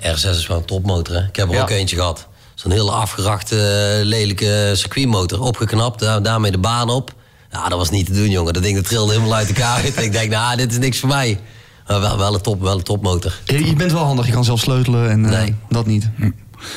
R6 0.00 0.28
is 0.30 0.46
wel 0.46 0.56
een 0.56 0.64
topmotor, 0.64 1.14
hè? 1.14 1.22
Ik 1.28 1.36
heb 1.36 1.48
er 1.48 1.54
Ja. 1.54 1.62
ook 1.62 1.70
eentje 1.70 1.96
gehad. 1.96 2.28
Zo'n 2.66 2.74
hele 2.74 2.90
afgerachte, 2.90 3.56
eh, 3.56 4.04
lelijke 4.04 4.72
circuitmotor. 4.74 5.40
Opgeknapt, 5.40 6.00
daar, 6.00 6.22
daarmee 6.22 6.50
de 6.50 6.58
baan 6.58 6.90
op. 6.90 7.14
Ja, 7.50 7.68
dat 7.68 7.78
was 7.78 7.90
niet 7.90 8.06
te 8.06 8.12
doen, 8.12 8.30
jongen. 8.30 8.52
Dat 8.52 8.62
ding 8.62 8.76
dat 8.76 8.84
trilde 8.84 9.12
helemaal 9.12 9.34
uit 9.34 9.48
elkaar. 9.48 9.84
ik 10.04 10.12
denk, 10.12 10.30
nou, 10.30 10.56
dit 10.56 10.70
is 10.72 10.78
niks 10.78 10.98
voor 10.98 11.08
mij. 11.08 11.40
Maar 11.86 12.00
wel, 12.00 12.18
wel, 12.18 12.34
een, 12.34 12.40
top, 12.40 12.60
wel 12.62 12.76
een 12.76 12.82
topmotor. 12.82 13.32
Je, 13.44 13.66
je 13.66 13.74
bent 13.74 13.92
wel 13.92 14.04
handig, 14.04 14.26
je 14.26 14.32
kan 14.32 14.44
zelf 14.44 14.60
sleutelen 14.60 15.10
en 15.10 15.24
eh, 15.24 15.30
Nee. 15.30 15.54
dat 15.68 15.86
niet. 15.86 16.08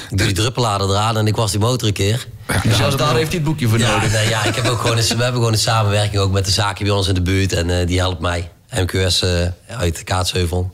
Ik 0.10 0.18
doe 0.18 0.28
die 0.28 0.36
druppelader 0.36 0.90
eraan 0.90 1.18
en 1.18 1.28
ik 1.28 1.36
was 1.36 1.52
die 1.52 1.60
motor 1.60 1.88
een 1.88 1.94
keer. 1.94 2.28
Dus 2.64 2.78
zelfs 2.78 2.96
daar 2.96 3.16
heeft 3.16 3.28
hij 3.28 3.36
het 3.36 3.44
boekje 3.44 3.68
voor 3.68 3.80
Ja, 3.80 3.92
nodig. 3.96 4.12
nee, 4.12 4.30
ja 4.30 4.44
ik 4.44 4.56
heb 4.56 4.68
ook 4.68 4.80
gewoon 4.80 4.98
een, 4.98 5.04
we 5.04 5.14
hebben 5.14 5.34
gewoon 5.34 5.52
een 5.54 5.58
samenwerking 5.60 6.22
ook 6.22 6.32
met 6.32 6.46
de 6.46 6.52
zaken 6.52 6.86
bij 6.86 6.94
ons 6.94 7.08
in 7.08 7.14
de 7.14 7.22
buurt. 7.22 7.54
En 7.54 7.80
eh, 7.80 7.88
die 7.88 8.00
helpt 8.00 8.20
mij. 8.22 8.52
MQS 8.74 9.22
eh, 9.22 9.30
uit 9.68 10.04
Kaatsheuvel. 10.04 10.72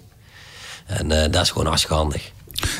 En 0.85 1.11
eh 1.11 1.31
dat 1.31 1.41
is 1.41 1.49
gewoon 1.49 1.67
hartstikke 1.67 1.95
handig. 1.97 2.31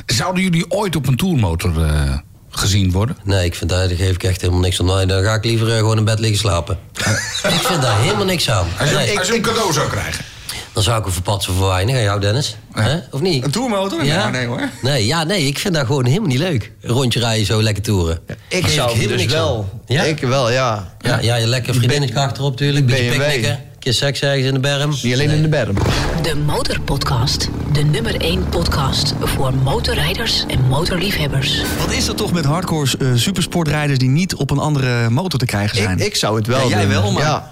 Zouden 0.06 0.44
jullie 0.44 0.72
ooit 0.72 0.96
op 0.96 1.08
een 1.08 1.16
tourmotor 1.18 1.84
eh, 1.86 2.18
gezien 2.50 2.92
worden? 2.92 3.18
Nee, 3.24 3.46
ik 3.46 3.56
vind 3.56 3.70
daar, 3.70 3.88
daar 3.88 3.98
geef 3.98 4.16
ik 4.16 4.24
echt 4.24 4.42
helemaal 4.42 4.62
niks 4.62 4.80
aan. 4.80 4.86
Nee, 4.86 5.06
dan 5.06 5.24
ga 5.24 5.34
ik 5.34 5.44
liever 5.46 5.70
eh, 5.72 5.78
gewoon 5.78 5.98
in 5.98 6.06
bed 6.06 6.20
liggen 6.20 6.40
slapen. 6.40 6.78
ik 7.58 7.62
vind 7.62 7.82
daar 7.82 8.00
helemaal 8.00 8.26
niks 8.26 8.50
aan. 8.50 8.68
Als 8.80 8.90
je, 8.90 8.96
Nee, 8.96 9.18
als 9.20 9.28
je 9.28 9.36
een 9.36 9.42
cadeau 9.42 9.74
zou 9.74 9.90
krijgen. 9.90 10.26
dan 10.74 10.84
zou 10.84 10.98
ik 10.98 11.04
hem 11.04 11.14
verpatsen 11.14 11.54
voor 11.54 11.68
weinig. 11.68 11.96
Aan 11.96 12.02
jou, 12.02 12.20
Dennis? 12.20 12.56
Hè? 12.74 12.98
Of 13.12 13.22
niet? 13.22 13.44
Een 13.44 13.52
tourmotor? 13.52 14.06
Ja? 14.06 14.18
Nou, 14.18 14.32
nee 14.32 14.46
hoor. 14.46 14.70
Nee, 14.82 15.06
ja, 15.06 15.24
nee, 15.24 15.48
ik 15.48 15.60
vind 15.60 15.74
dat 15.74 15.86
gewoon 15.86 16.06
helemaal 16.06 16.28
niet 16.30 16.40
leuk. 16.40 16.72
Een 16.82 16.90
rondje 16.90 17.20
rijden, 17.20 17.46
zo 17.46 17.62
lekker 17.62 17.84
toeren. 17.84 18.20
Ik 18.48 18.68
zou 18.68 18.90
helemaal 18.90 19.08
dus 19.08 19.20
niks 19.22 19.34
wel. 19.34 19.58
aan. 19.72 19.82
Ja? 19.86 20.04
Ik 20.04 20.20
wel, 20.20 20.52
ja. 20.52 20.94
Ja, 21.00 21.20
ja, 21.20 21.36
je 21.36 21.48
lekker 21.48 21.74
vriendinnetje 21.74 22.20
achterop 22.20 22.52
natuurlijk. 22.52 22.86
Beetje 22.86 23.10
picknicken. 23.10 23.60
Een 23.86 23.92
keer 23.92 24.00
seks 24.00 24.20
ergens 24.22 24.46
in 24.48 24.54
de 24.54 24.60
berm. 24.60 24.90
Niet 24.90 25.14
alleen 25.14 25.30
in 25.30 25.42
de 25.42 25.48
berm. 25.48 25.76
De 26.22 26.36
Motorpodcast. 26.36 27.50
De 27.72 27.84
nummer 27.84 28.22
1 28.22 28.50
podcast 28.50 29.14
voor 29.20 29.54
motorrijders 29.54 30.46
en 30.48 30.62
motorliefhebbers. 30.68 31.62
Wat 31.78 31.92
is 31.92 32.08
er 32.08 32.16
toch 32.16 32.32
met 32.34 32.46
hardcore 32.46 32.98
eh, 33.00 33.08
supersportrijders 33.16 34.00
die 34.00 34.10
niet 34.10 34.36
op 34.36 34.52
een 34.52 34.58
andere 34.58 35.10
motor 35.10 35.40
te 35.40 35.46
krijgen 35.46 35.78
zijn? 35.78 36.00
Ik, 36.00 36.06
ik 36.06 36.16
zou 36.16 36.36
het 36.36 36.48
wel 36.48 36.60
Ja, 36.62 36.68
jij 36.68 36.82
doen. 36.82 36.90
wel, 36.90 37.12
maar- 37.12 37.22
Ja. 37.24 37.50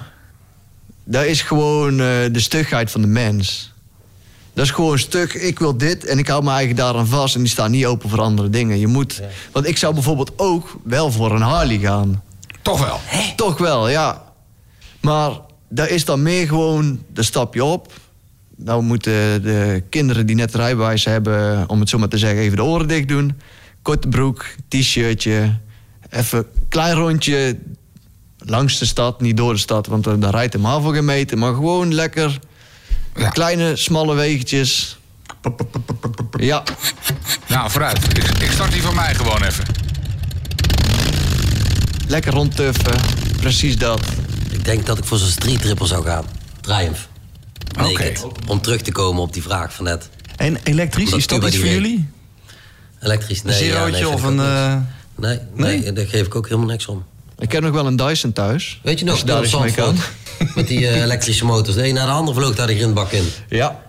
Dat 1.04 1.24
is 1.26 1.42
gewoon 1.42 1.92
eh, 1.92 2.06
de 2.32 2.40
stugheid 2.40 2.92
van 2.92 3.02
de 3.02 3.08
mens. 3.08 3.74
Dat 4.54 4.66
is 4.66 4.72
gewoon 4.72 5.00
stuk, 5.00 5.34
ik 5.34 5.60
wil 5.60 5.78
dit 5.78 6.06
en 6.06 6.18
ik 6.18 6.28
hou 6.28 6.44
mijn 6.44 6.58
eigen 6.58 6.76
daaraan 6.76 7.08
vast... 7.08 7.36
en 7.36 7.42
die 7.42 7.50
staan 7.50 7.72
niet 7.72 7.86
open 7.86 8.10
voor 8.10 8.22
andere 8.22 8.50
dingen. 8.50 8.80
Je 8.80 8.88
moet, 8.88 9.22
Want 9.52 9.68
ik 9.68 9.78
zou 9.78 9.94
bijvoorbeeld 9.94 10.32
ook 10.36 10.76
wel 10.84 11.12
voor 11.12 11.32
een 11.32 11.42
Harley 11.42 11.78
gaan. 11.80 12.24
Toch 12.62 12.80
wel. 12.86 13.00
Toch 13.36 13.58
wel, 13.58 13.90
ja. 13.90 14.22
Maar 15.00 15.32
daar 15.74 15.90
is 15.90 16.06
dan 16.06 16.22
meer 16.22 16.48
gewoon, 16.48 17.04
daar 17.14 17.24
stap 17.24 17.54
je 17.54 17.64
op. 17.64 17.94
Nou 18.56 18.84
moeten 18.84 19.44
de 19.44 19.84
kinderen 19.90 20.26
die 20.26 20.36
net 20.36 20.56
rijbewijs 20.56 21.06
hebben... 21.06 21.70
om 21.70 21.80
het 21.80 21.90
zo 21.90 21.98
maar 21.98 22.08
te 22.08 22.18
zeggen, 22.18 22.40
even 22.40 22.58
de 22.58 22.64
oren 22.64 22.88
dicht 22.88 23.08
doen. 23.08 23.40
Korte 23.82 24.08
broek, 24.08 24.46
t-shirtje. 24.68 25.58
Even 26.10 26.38
een 26.38 26.46
klein 26.70 26.96
rondje 26.96 27.58
langs 28.38 28.80
de 28.80 28.86
stad, 28.86 29.22
niet 29.22 29.38
door 29.38 29.54
de 29.54 29.60
stad... 29.60 29.88
want 29.88 30.04
daar 30.04 30.32
rijdt 30.32 30.54
helemaal 30.54 30.82
voor 30.82 30.94
geen 30.94 31.06
meter. 31.06 31.38
Maar 31.38 31.54
gewoon 31.54 31.94
lekker 31.94 32.40
Ja. 33.16 33.30
kleine, 33.30 33.76
smalle 33.76 34.16
wegentjes. 34.16 34.98
Ja, 36.38 36.64
Nou, 37.48 37.72
vooruit. 37.72 38.18
Ik, 38.18 38.42
ik 38.42 38.52
start 38.52 38.72
die 38.72 38.82
van 38.82 38.96
mij 38.96 39.16
gewoon 39.16 39.44
even. 39.44 39.66
lekker 42.08 42.34
rondtuffen. 42.34 42.96
Precies 43.40 43.78
dat. 43.78 44.02
Ik 44.64 44.70
denk 44.70 44.86
dat 44.86 44.98
ik 44.98 45.04
voor 45.04 45.18
zo'n 45.18 45.28
street 45.30 45.62
triple 45.62 45.88
zou 45.88 46.06
gaan. 46.06 46.26
Triumph. 46.62 47.08
Naked. 47.78 48.26
Om 48.48 48.62
terug 48.62 48.82
te 48.82 48.92
komen 48.92 49.22
op 49.22 49.34
die 49.34 49.42
vraag 49.44 49.74
van 49.74 49.86
net. 49.86 50.10
En 50.36 50.58
elektrisch, 50.64 51.06
Omdat 51.06 51.20
is 51.20 51.28
dat 51.28 51.44
iets 51.44 51.56
voor 51.56 51.66
reed. 51.66 51.74
jullie? 51.74 52.10
Elektrisch, 53.00 53.44
nee. 53.44 53.60
een 53.60 53.66
ja, 53.66 53.72
zerootje 53.74 53.92
nee, 53.92 54.02
vind 54.04 54.14
of 54.16 54.24
een... 54.24 54.40
eh, 54.40 54.78
Nee, 55.16 55.40
nee, 55.56 55.94
daar 55.94 56.06
geef 56.06 56.26
ik 56.26 56.36
ook 56.36 56.46
helemaal 56.48 56.68
niks 56.68 56.86
om. 56.86 57.04
Ik 57.38 57.52
heb 57.52 57.64
nog 57.64 57.72
wel 57.72 57.86
een 57.86 57.96
Dyson 57.96 58.34
thuis. 58.34 58.80
Weet 58.84 59.00
je 59.00 59.06
nog, 59.06 59.18
je 59.20 59.26
daar 59.26 59.60
mee 59.62 59.72
kan. 59.72 59.96
Met 60.56 60.68
die 60.68 60.88
eh, 60.88 61.02
elektrische 61.02 61.46
motors. 61.46 61.76
De 61.76 61.88
een 61.88 61.94
na 61.94 62.06
de 62.06 62.12
ander 62.12 62.34
vloog 62.34 62.56
daar 62.56 62.68
de 62.68 62.76
grindbak 62.76 63.12
in. 63.12 63.26
Ja. 63.50 63.82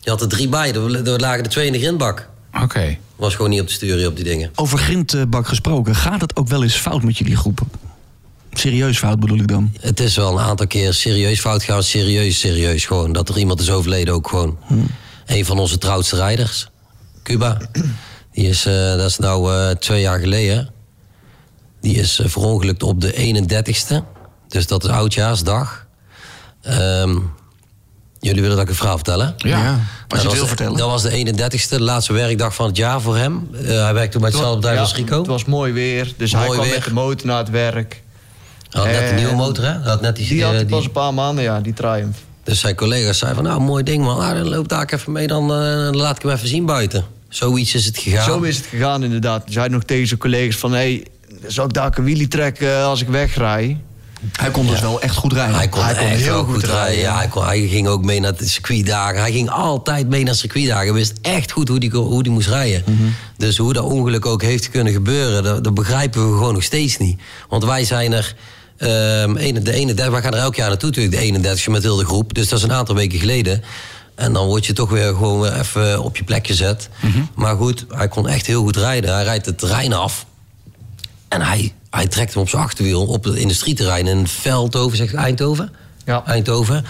Je 0.00 0.10
had 0.10 0.20
er 0.20 0.28
drie 0.28 0.48
bij, 0.48 0.74
er 0.74 1.08
er 1.08 1.20
lagen 1.20 1.42
er 1.44 1.50
twee 1.50 1.66
in 1.66 1.72
de 1.72 1.78
grindbak. 1.78 2.28
Oké. 2.62 2.96
Was 3.16 3.34
gewoon 3.34 3.50
niet 3.50 3.60
op 3.60 3.66
te 3.66 3.72
sturen 3.72 4.06
op 4.08 4.16
die 4.16 4.24
dingen. 4.24 4.50
Over 4.54 4.78
grindbak 4.78 5.46
gesproken, 5.46 5.94
gaat 5.94 6.20
het 6.20 6.36
ook 6.36 6.48
wel 6.48 6.62
eens 6.62 6.76
fout 6.76 7.02
met 7.02 7.18
jullie 7.18 7.36
groepen? 7.36 7.68
Serieus 8.58 8.98
fout 8.98 9.20
bedoel 9.20 9.38
ik 9.38 9.48
dan? 9.48 9.72
Het 9.80 10.00
is 10.00 10.16
wel 10.16 10.32
een 10.38 10.44
aantal 10.44 10.66
keer 10.66 10.94
serieus 10.94 11.40
fout 11.40 11.62
gaan. 11.62 11.82
Serieus, 11.82 12.38
serieus 12.38 12.84
gewoon. 12.84 13.12
Dat 13.12 13.28
er 13.28 13.38
iemand 13.38 13.60
is 13.60 13.70
overleden 13.70 14.14
ook 14.14 14.28
gewoon. 14.28 14.58
Een 15.26 15.44
van 15.44 15.58
onze 15.58 15.78
trouwste 15.78 16.16
rijders. 16.16 16.68
Cuba. 17.22 17.56
Die 18.32 18.48
is, 18.48 18.66
eh, 18.66 18.74
dat 18.96 19.08
is 19.10 19.18
nou 19.18 19.52
eh, 19.54 19.70
twee 19.70 20.00
jaar 20.00 20.18
geleden. 20.18 20.70
Die 21.80 21.94
is 21.96 22.18
eh, 22.18 22.28
verongelukt 22.28 22.82
op 22.82 23.00
de 23.00 23.12
31ste. 23.12 24.02
Dus 24.48 24.66
dat 24.66 24.84
is 24.84 24.90
oudjaarsdag. 24.90 25.86
Ehm, 26.62 27.16
jullie 28.20 28.40
willen 28.40 28.56
dat 28.56 28.64
ik 28.64 28.68
een 28.70 28.76
verhaal 28.76 28.94
vertellen? 28.96 29.34
Ja. 29.36 29.80
als 30.08 30.22
je 30.22 30.28
wil 30.28 30.38
was- 30.38 30.48
vertellen. 30.48 30.76
Dat 30.76 30.90
was 30.90 31.02
de 31.02 31.10
31ste, 31.10 31.76
de 31.76 31.82
laatste 31.82 32.12
werkdag 32.12 32.54
van 32.54 32.66
het 32.66 32.76
jaar 32.76 33.00
voor 33.00 33.16
hem. 33.16 33.48
Eh, 33.52 33.60
hij 33.66 33.94
werkte 33.94 34.10
toen 34.12 34.20
bij 34.20 34.30
hetzelfde 34.30 34.56
bedrijf 34.60 34.80
als 34.80 34.94
Rico. 34.94 35.18
Het 35.18 35.26
was 35.26 35.44
mooi 35.44 35.72
weer, 35.72 36.12
dus 36.16 36.32
hij 36.32 36.40
Mooi 36.46 36.52
kwam 36.58 36.64
weer. 36.68 36.74
met 36.78 36.84
de 36.88 36.92
motor 36.92 37.26
naar 37.26 37.38
het 37.38 37.50
werk. 37.50 38.02
Hij 38.70 38.80
had 38.82 38.90
net 38.90 39.00
een 39.02 39.08
En 39.08 39.14
nieuwe 39.16 39.34
motor, 39.34 39.64
hè? 39.64 39.72
Had 39.72 40.00
net 40.00 40.16
die, 40.16 40.28
Die 40.28 40.40
had 40.42 40.50
eh, 40.50 40.56
hij 40.56 40.66
die- 40.66 40.76
pas 40.76 40.84
een 40.84 40.90
paar 40.92 41.14
maanden, 41.14 41.44
ja, 41.44 41.60
die 41.60 41.72
Triumph. 41.72 42.18
Dus 42.44 42.60
zijn 42.60 42.74
collega's 42.74 43.18
zeiden 43.18 43.42
van, 43.42 43.50
nou, 43.52 43.62
mooi 43.64 43.82
ding 43.82 44.04
man. 44.04 44.18
Ah, 44.20 44.30
dan 44.30 44.48
loop 44.48 44.68
daar 44.68 44.92
even 44.92 45.12
mee, 45.12 45.26
dan, 45.26 45.42
eh, 45.42 45.58
dan 45.58 45.96
laat 45.96 46.16
ik 46.16 46.22
hem 46.22 46.30
even 46.32 46.48
zien 46.48 46.66
buiten. 46.66 47.04
Zoiets 47.28 47.74
is 47.74 47.84
het 47.84 47.98
gegaan. 47.98 48.24
Zo 48.24 48.40
is 48.40 48.56
het 48.56 48.66
gegaan 48.66 49.04
inderdaad. 49.04 49.42
Hij 49.44 49.52
zei 49.52 49.68
nog 49.68 49.82
tegen 49.84 50.06
zijn 50.06 50.20
collega's 50.20 50.56
van... 50.56 50.72
hé, 50.72 51.02
zou 51.46 51.66
ik 51.68 51.74
daar 51.74 51.98
een 51.98 52.04
wheelie 52.04 52.28
trekken 52.28 52.82
als 52.84 53.00
ik 53.00 53.08
wegrij? 53.08 53.80
Hij 54.32 54.50
kon 54.50 54.66
dus 54.66 54.80
wel 54.80 55.00
echt 55.00 55.16
goed 55.16 55.32
rijden. 55.32 55.54
Hij 55.54 55.68
kon, 55.68 55.82
Hij 55.84 55.94
kon 55.94 56.06
echt 56.06 56.20
heel 56.22 56.44
goed 56.44 56.54
goed 56.54 56.64
rijden. 56.64 56.82
rijden. 56.84 57.00
Ja, 57.02 57.16
hij, 57.16 57.28
kon, 57.28 57.44
hij 57.44 57.66
ging 57.66 57.88
ook 57.88 58.04
mee 58.04 58.20
naar 58.20 58.36
de 58.36 58.48
circuitdagen. 58.48 59.20
Hij 59.20 59.32
ging 59.32 59.50
altijd 59.50 60.08
mee 60.08 60.24
naar 60.24 60.34
circuitdagen. 60.34 60.84
Hij 60.84 60.92
wist 60.92 61.12
echt 61.22 61.50
goed 61.52 61.68
hoe 61.68 61.78
die, 61.78 61.90
hoe 61.90 62.22
die 62.22 62.32
moest 62.32 62.48
rijden. 62.48 62.84
Dus 63.36 63.56
hoe 63.56 63.72
dat 63.72 63.84
ongeluk 63.84 64.26
ook 64.26 64.42
heeft 64.42 64.70
kunnen 64.70 64.92
gebeuren... 64.92 65.42
Dat, 65.42 65.64
dat 65.64 65.74
begrijpen 65.74 66.30
we 66.30 66.36
gewoon 66.36 66.52
nog 66.54 66.62
steeds 66.62 66.96
niet. 66.98 67.20
Want 67.48 67.64
wij 67.64 67.84
zijn 67.84 68.12
er... 68.12 68.34
ehm, 68.78 69.36
ene- 69.36 69.62
de 69.62 69.72
31, 69.72 70.12
wij 70.12 70.22
gaan 70.22 70.34
er 70.34 70.40
elk 70.40 70.54
jaar 70.54 70.68
naartoe 70.68 70.88
natuurlijk, 70.88 71.14
de 71.16 71.20
31 71.22 71.68
met 71.68 71.82
heel 71.82 71.96
de 71.96 72.04
groep. 72.04 72.34
Dus 72.34 72.48
dat 72.48 72.58
is 72.58 72.64
een 72.64 72.72
aantal 72.72 72.94
weken 72.94 73.18
geleden. 73.18 73.62
En 74.14 74.32
dan 74.32 74.46
word 74.46 74.66
je 74.66 74.72
toch 74.72 74.90
weer 74.90 75.06
gewoon 75.06 75.40
weer 75.40 75.58
even 75.58 76.02
op 76.02 76.16
je 76.16 76.24
plek 76.24 76.46
gezet. 76.46 76.88
Maar 77.34 77.56
goed, 77.56 77.84
hij 77.88 78.08
kon 78.08 78.28
echt 78.28 78.46
heel 78.46 78.62
goed 78.62 78.76
rijden. 78.76 79.14
Hij 79.14 79.24
rijdt 79.24 79.46
het 79.46 79.58
terrein 79.58 79.92
af. 79.92 80.26
En 81.28 81.40
hij, 81.42 81.72
hij 81.90 82.06
trekt 82.06 82.32
hem 82.34 82.42
op 82.42 82.48
zijn 82.48 82.62
achterwiel 82.62 83.06
op 83.06 83.24
het 83.24 83.34
industrieterrein 83.34 84.06
in 84.06 84.26
Veldhoven, 84.26 84.96
zegt 84.96 85.14
Eindhoven. 85.14 85.72
Ja. 86.04 86.22
Eindhoven. 86.26 86.84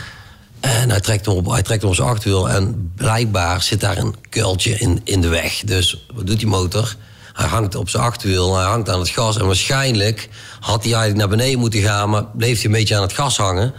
En 0.61 0.91
hij 0.91 1.01
trekt, 1.01 1.27
hem 1.27 1.35
op, 1.35 1.47
hij 1.51 1.63
trekt 1.63 1.81
hem 1.81 1.91
op 1.91 1.97
zijn 1.97 2.09
achterwiel. 2.09 2.49
En 2.51 2.93
blijkbaar 2.97 3.63
zit 3.63 3.81
daar 3.81 3.99
een 3.99 4.15
kuiltje 4.29 4.71
in, 4.79 5.01
in 5.05 5.21
de 5.21 5.29
weg. 5.29 5.61
Dus 5.65 6.07
wat 6.15 6.27
doet 6.27 6.39
die 6.39 6.49
motor? 6.49 6.97
Hij 7.39 7.49
hangt 7.49 7.75
op 7.75 7.89
zijn 7.89 8.03
achterwiel, 8.03 8.57
hij 8.57 8.67
hangt 8.67 8.89
aan 8.89 8.99
het 8.99 9.09
gas. 9.09 9.39
En 9.39 9.47
waarschijnlijk 9.47 10.29
had 10.61 10.83
hij 10.85 10.93
eigenlijk 10.93 11.17
naar 11.21 11.37
beneden 11.37 11.59
moeten 11.59 11.81
gaan... 11.81 12.11
maar 12.11 12.25
bleef 12.25 12.57
hij 12.57 12.65
een 12.65 12.77
beetje 12.77 12.97
aan 12.97 13.03
het 13.03 13.13
gas 13.13 13.37
hangen. 13.37 13.73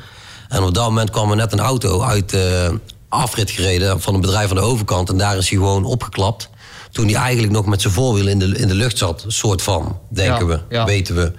En 0.50 0.64
op 0.64 0.74
dat 0.74 0.84
moment 0.84 1.10
kwam 1.10 1.30
er 1.30 1.36
net 1.36 1.52
een 1.52 1.60
auto 1.60 2.02
uit 2.02 2.30
de 2.30 2.80
afrit 3.10 3.52
gereden 3.52 4.02
van 4.02 4.14
een 4.14 4.22
bedrijf 4.22 4.50
aan 4.50 4.56
de 4.56 4.62
overkant. 4.62 5.10
En 5.10 5.18
daar 5.18 5.38
is 5.38 5.50
hij 5.50 5.58
gewoon 5.58 5.86
opgeklapt. 5.86 6.50
Toen 6.92 7.06
hij 7.08 7.16
eigenlijk 7.16 7.54
nog 7.54 7.66
met 7.66 7.82
zijn 7.82 7.94
voorwiel 7.94 8.28
in 8.28 8.40
de, 8.40 8.46
in 8.46 8.68
de 8.68 8.74
lucht 8.74 8.98
zat. 8.98 9.24
soort 9.28 9.62
van, 9.62 10.00
denken 10.10 10.48
Ja, 10.48 10.54
we, 10.54 10.76
ja. 10.76 10.86
weten 10.86 11.16
we. 11.16 11.32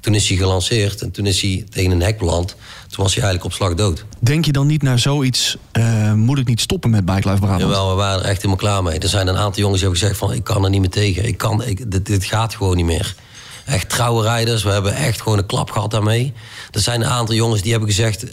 Toen 0.00 0.14
is 0.14 0.28
hij 0.28 0.36
gelanceerd 0.36 1.02
en 1.02 1.10
toen 1.10 1.26
is 1.26 1.40
hij 1.40 1.66
tegen 1.70 1.90
een 1.90 2.02
hek 2.02 2.18
beland. 2.18 2.56
Toen 2.88 3.04
was 3.04 3.14
hij 3.14 3.24
eigenlijk 3.24 3.44
op 3.44 3.52
slag 3.52 3.74
dood. 3.74 4.04
Denk 4.18 4.44
je 4.44 4.52
dan 4.52 4.66
niet 4.66 4.82
naar 4.82 4.98
zoiets, 4.98 5.56
eh, 5.72 6.12
moet 6.12 6.38
ik 6.38 6.46
niet 6.46 6.60
stoppen 6.60 6.90
met 6.90 7.04
Bike 7.04 7.28
Life 7.28 7.40
Brabant? 7.40 7.60
Jawel, 7.60 7.88
we 7.88 7.94
waren 7.94 8.20
er 8.20 8.24
echt 8.24 8.36
helemaal 8.36 8.56
klaar 8.56 8.82
mee. 8.82 8.98
Er 8.98 9.08
zijn 9.08 9.26
een 9.26 9.36
aantal 9.36 9.62
jongens 9.62 9.80
die 9.80 9.88
hebben 9.88 9.98
gezegd 9.98 10.18
van... 10.18 10.32
ik 10.32 10.44
kan 10.44 10.64
er 10.64 10.70
niet 10.70 10.80
meer 10.80 10.90
tegen. 10.90 11.24
Ik 11.24 11.36
kan, 11.36 11.64
ik, 11.64 11.90
dit, 11.90 12.06
dit 12.06 12.24
gaat 12.24 12.54
gewoon 12.54 12.76
niet 12.76 12.84
meer. 12.84 13.14
Echt 13.64 13.88
trouwe 13.88 14.22
rijders. 14.22 14.62
We 14.62 14.70
hebben 14.70 14.94
echt 14.94 15.22
gewoon 15.22 15.38
een 15.38 15.46
klap 15.46 15.70
gehad 15.70 15.90
daarmee. 15.90 16.32
Er 16.70 16.80
zijn 16.80 17.00
een 17.00 17.08
aantal 17.08 17.34
jongens 17.34 17.62
die 17.62 17.70
hebben 17.70 17.88
gezegd... 17.88 18.26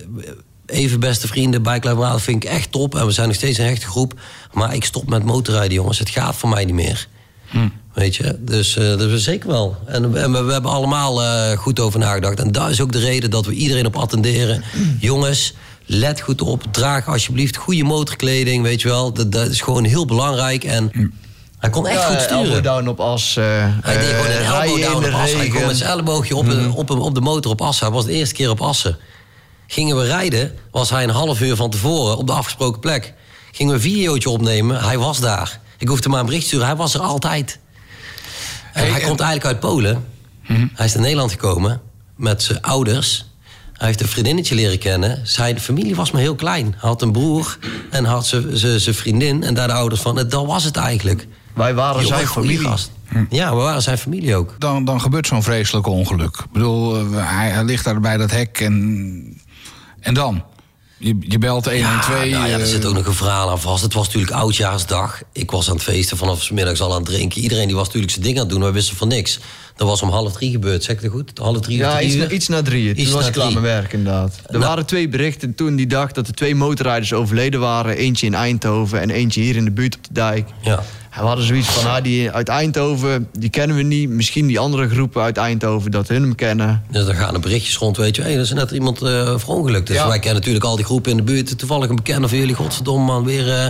even 0.66 0.99
beste 0.99 1.28
vrienden, 1.28 1.64
Bike 1.64 1.88
Life 1.88 1.95
Brabant 1.95 2.22
vind 2.22 2.43
ik 2.43 2.49
echt 2.49 2.72
top. 2.72 2.95
En 2.95 3.06
we 3.06 3.12
zijn 3.12 3.28
nog 3.28 3.36
steeds 3.36 3.58
een 3.58 3.66
hechte 3.66 3.88
groep. 3.88 4.14
Maar 4.51 4.76
ik 4.76 4.84
stop 4.86 5.10
met 5.10 5.24
motorrijden, 5.24 5.74
jongens. 5.74 5.99
Het 5.99 6.10
gaat 6.10 6.36
voor 6.36 6.49
mij 6.49 6.66
niet 6.66 6.76
meer. 6.76 7.08
Weet 7.93 8.16
je, 8.16 8.38
dus 8.39 8.76
eh, 8.78 8.88
dat 8.88 9.01
is 9.01 9.24
zeker 9.24 9.49
wel. 9.49 9.78
En, 9.86 10.04
en 10.18 10.32
we, 10.32 10.43
we 10.43 10.51
hebben 10.51 10.72
allemaal 10.72 11.24
eh, 11.24 11.58
goed 11.58 11.80
over 11.80 11.99
nagedacht. 11.99 12.39
En 12.39 12.51
dat 12.51 12.70
is 12.70 12.82
ook 12.82 12.91
de 12.91 12.99
reden 12.99 13.30
dat 13.30 13.45
we 13.45 13.54
iedereen 13.54 13.86
op 13.86 13.95
attenderen. 13.95 14.64
Jongens, 14.99 15.54
let 15.86 16.22
goed 16.22 16.41
op. 16.41 16.64
Draag 16.72 17.08
alsjeblieft 17.08 17.56
goede 17.56 17.84
motorkleding, 17.84 18.64
weet 18.64 18.82
je 18.82 18.88
wel. 18.88 19.14
Dat, 19.14 19.32
dat 19.32 19.47
is 19.47 19.62
gewoon 19.62 19.84
heel 19.84 20.06
belangrijk. 20.06 20.64
En 20.64 20.91
hij 21.60 21.70
kon 21.70 21.88
echt 21.88 21.99
Ja, 22.01 22.06
goed 22.08 22.26
elbow 22.26 22.43
sturen. 22.45 22.64
down 22.64 22.88
op 22.88 22.99
as. 22.99 23.36
eh, 23.38 23.43
Hij 23.82 23.97
deed 23.97 24.08
gewoon 24.10 24.26
een 24.26 24.32
eh, 24.32 24.47
elbow 24.62 24.82
down 24.82 25.01
de 25.04 25.08
op 25.08 25.14
Assen. 25.14 25.38
Hij 25.38 25.45
kwam 25.47 25.54
regen. 25.54 25.68
met 25.68 25.78
zijn 25.78 25.89
elleboogje 25.89 26.36
op, 26.36 26.45
de- 26.45 26.72
op, 26.76 26.89
op 26.89 27.16
de 27.16 27.22
motor 27.22 27.51
op 27.51 27.62
Assen. 27.62 27.86
Hij 27.86 27.95
was 27.95 28.06
de 28.06 28.12
eerste 28.12 28.34
keer 28.36 28.49
op 28.49 28.62
Assen. 28.62 28.97
Gingen 29.68 29.97
we 29.97 30.06
rijden, 30.06 30.51
was 30.72 30.89
hij 30.89 31.04
een 31.04 31.10
half 31.10 31.41
uur 31.41 31.56
van 31.56 31.70
tevoren 31.70 32.18
op 32.18 32.28
de 32.28 32.34
afgesproken 32.34 32.80
plek. 32.80 33.14
Gingen 33.51 33.72
we 33.74 33.78
een 33.78 33.91
videootje 33.93 34.30
opnemen, 34.30 34.84
hij 34.84 34.97
was 34.97 35.20
daar. 35.20 35.60
Ik 35.84 35.90
hoefde 35.90 36.10
maar 36.10 36.20
een 36.20 36.26
bericht 36.26 36.42
te 36.44 36.48
sturen, 36.48 36.66
hij 36.68 36.76
was 36.76 36.94
er 36.94 37.00
altijd. 37.02 37.60
En 38.74 38.82
Hey, 38.82 38.92
hij 38.92 39.02
en- 39.02 39.08
komt 39.08 39.20
eigenlijk 39.20 39.50
uit 39.52 39.60
Polen. 39.60 40.06
Hij 40.74 40.86
is 40.86 40.94
naar 40.94 41.02
Nederland 41.02 41.32
gekomen 41.32 41.82
met 42.16 42.44
zijn 42.44 42.62
ouders. 42.62 43.26
Hij 43.74 43.88
heeft 43.88 44.02
een 44.02 44.08
vriendinnetje 44.08 44.56
leren 44.56 44.80
kennen. 44.80 45.20
Zijn 45.28 45.60
familie 45.60 45.96
was 45.96 46.12
maar 46.12 46.22
heel 46.22 46.36
klein. 46.36 46.66
Hij 46.66 46.90
had 46.90 47.02
een 47.02 47.12
broer 47.12 47.58
en 47.90 48.06
had 48.06 48.26
zijn- 48.26 48.96
vriendin. 48.96 49.44
En 49.44 49.54
daar 49.54 49.68
de 49.68 49.74
ouders 49.74 50.02
van. 50.02 50.16
Dat 50.16 50.46
was 50.46 50.64
het 50.64 50.78
eigenlijk. 50.78 51.28
Wij 51.54 51.74
waren 51.74 52.06
zijn 52.08 52.28
familie. 52.28 52.60
gast. 52.60 52.92
Ja, 53.30 53.50
we 53.50 53.62
waren 53.62 53.82
zijn 53.82 53.98
familie 53.98 54.36
ook. 54.36 54.56
Dan, 54.60 54.86
dan 54.86 55.02
gebeurt 55.02 55.28
zo'n 55.28 55.44
vreselijk 55.44 55.88
ongeluk. 55.88 56.38
Ik 56.38 56.52
bedoel, 56.52 56.96
eh, 56.98 57.06
hij, 57.38 57.50
hij 57.50 57.64
ligt 57.64 57.84
daar 57.84 58.00
bij 58.00 58.18
dat 58.18 58.32
hek 58.32 58.60
en, 58.60 59.42
en 60.00 60.14
dan? 60.14 60.44
Je, 61.04 61.16
je 61.20 61.38
belt 61.38 61.66
112. 61.66 62.24
Ja, 62.24 62.38
nou 62.38 62.47
ja, 62.49 62.54
er 62.54 62.62
eh, 62.62 62.66
zit 62.68 62.86
ook 62.86 62.93
nog 62.93 63.06
een 63.06 63.14
verhaal 63.14 63.49
aan 63.49 63.60
vast. 63.60 63.84
Het 63.84 63.93
was 63.93 64.06
natuurlijk 64.06 64.32
oudjaarsdag. 64.34 65.22
Ik 65.32 65.51
was 65.51 65.70
aan 65.70 65.76
het 65.76 65.84
feesten, 65.84 66.18
vanaf 66.18 66.41
's 66.43 66.49
middags 66.51 66.82
al 66.82 66.91
aan 66.91 66.95
het 67.01 67.06
drinken. 67.06 67.41
Iedereen 67.41 67.68
die 67.68 67.76
was 67.76 67.86
natuurlijk 67.86 68.12
zijn 68.12 68.26
ding 68.26 68.36
aan 68.38 68.43
het 68.43 68.51
doen, 68.51 68.62
wij 68.62 68.72
wisten 68.72 68.95
van 68.97 69.08
niks. 69.08 69.39
Dat 69.76 69.88
was 69.88 70.01
om 70.01 70.10
half 70.10 70.34
drie 70.34 70.51
gebeurd, 70.51 70.84
zeg 70.84 70.95
ik 70.95 71.01
het 71.01 71.12
goed? 71.12 71.32
Half 71.36 71.60
drie 71.60 71.80
of 71.80 71.86
Ja, 71.86 71.95
drie 71.95 72.08
iets, 72.08 72.16
na, 72.16 72.30
iets 72.30 72.47
na 72.47 72.62
drieën. 72.62 72.93
Toen 72.95 73.04
Iets 73.04 73.12
was 73.14 73.28
ik 73.28 73.34
klaar 73.34 73.54
met 73.54 73.62
werk, 73.62 73.93
inderdaad. 73.93 74.36
Er 74.45 74.51
Nou. 74.51 74.64
waren 74.64 74.86
twee 74.86 75.10
berichten 75.10 75.56
toen 75.56 75.76
die 75.76 75.88
dag 75.88 76.12
dat 76.12 76.28
er 76.28 76.34
twee 76.34 76.56
motorrijders 76.56 77.14
overleden 77.14 77.60
waren. 77.60 77.95
Eentje 77.97 78.26
in 78.26 78.34
Eindhoven 78.34 79.01
en 79.01 79.10
eentje 79.10 79.41
hier 79.41 79.56
in 79.56 79.66
de 79.66 79.72
buurt 79.72 79.95
op 79.95 80.04
de 80.04 80.14
dijk. 80.14 80.49
Ja. 80.62 80.84
En 81.14 81.20
we 81.22 81.26
hadden 81.28 81.45
zoiets 81.45 81.68
van, 81.68 81.91
ah, 81.91 82.03
die 82.03 82.32
uit 82.32 82.47
Eindhoven, 82.47 83.28
die 83.39 83.49
kennen 83.49 83.76
we 83.78 83.84
niet. 83.84 84.09
Misschien 84.09 84.47
die 84.47 84.59
andere 84.59 84.89
groepen 84.89 85.22
uit 85.22 85.38
Eindhoven, 85.38 85.91
dat 85.91 86.07
hun 86.07 86.22
hem 86.22 86.36
kennen. 86.36 86.84
Dus 86.91 87.05
dan 87.05 87.16
gaan 87.16 87.34
er 87.34 87.39
berichtjes 87.39 87.78
rond, 87.78 87.97
weet 87.97 88.16
je. 88.16 88.22
Hé, 88.22 88.30
er 88.30 88.39
is 88.39 88.53
net 88.53 88.72
iemand 88.72 89.01
eh 89.01 89.34
verongelukt. 89.38 89.88
Dus 89.88 89.95
Ja. 89.95 90.07
wij 90.07 90.20
kennen 90.20 90.39
natuurlijk 90.39 90.66
al 90.66 90.76
die 90.76 90.86
groepen 90.86 91.11
in 91.11 91.18
de 91.18 91.24
buurt. 91.24 91.57
Toevallig 91.57 91.89
een 91.89 91.95
bekende 91.95 92.28
van 92.28 92.38
jullie, 92.38 92.55
godverdomme 92.55 93.05
man, 93.05 93.24
weer... 93.24 93.53
eh, 93.53 93.68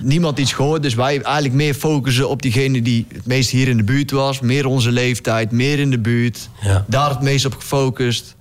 Niemand 0.00 0.38
iets 0.38 0.52
gehoord, 0.52 0.82
dus 0.82 0.94
wij 0.94 1.22
eigenlijk 1.22 1.54
meer 1.54 1.74
focussen 1.74 2.28
op 2.28 2.42
diegene 2.42 2.82
die 2.82 3.06
het 3.12 3.26
meest 3.26 3.50
hier 3.50 3.68
in 3.68 3.76
de 3.76 3.84
buurt 3.84 4.10
was. 4.10 4.40
Meer 4.40 4.66
onze 4.66 4.90
leeftijd, 4.92 5.50
meer 5.50 5.78
in 5.78 5.90
de 5.90 5.98
buurt. 5.98 6.48
Ja. 6.62 6.84
Daar 6.88 7.10
het 7.10 7.20
meest 7.22 7.44
op 7.44 7.54
gefocust. 7.54 8.36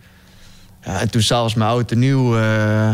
Ja, 0.86 1.00
en 1.00 1.10
toen 1.10 1.22
s'avonds 1.22 1.54
mijn 1.54 1.70
auto 1.70 1.96
nieuw. 1.96 2.38
eh, 2.38 2.90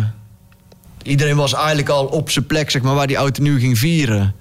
iedereen 1.03 1.36
was 1.36 1.53
eigenlijk 1.53 1.89
al 1.89 2.05
op 2.05 2.30
zijn 2.30 2.45
plek, 2.45 2.70
zeg 2.72 2.82
maar, 2.82 2.95
waar 2.95 3.07
die 3.07 3.16
auto 3.16 3.43
nieuw 3.43 3.59
ging 3.59 3.78
vieren. 3.78 4.36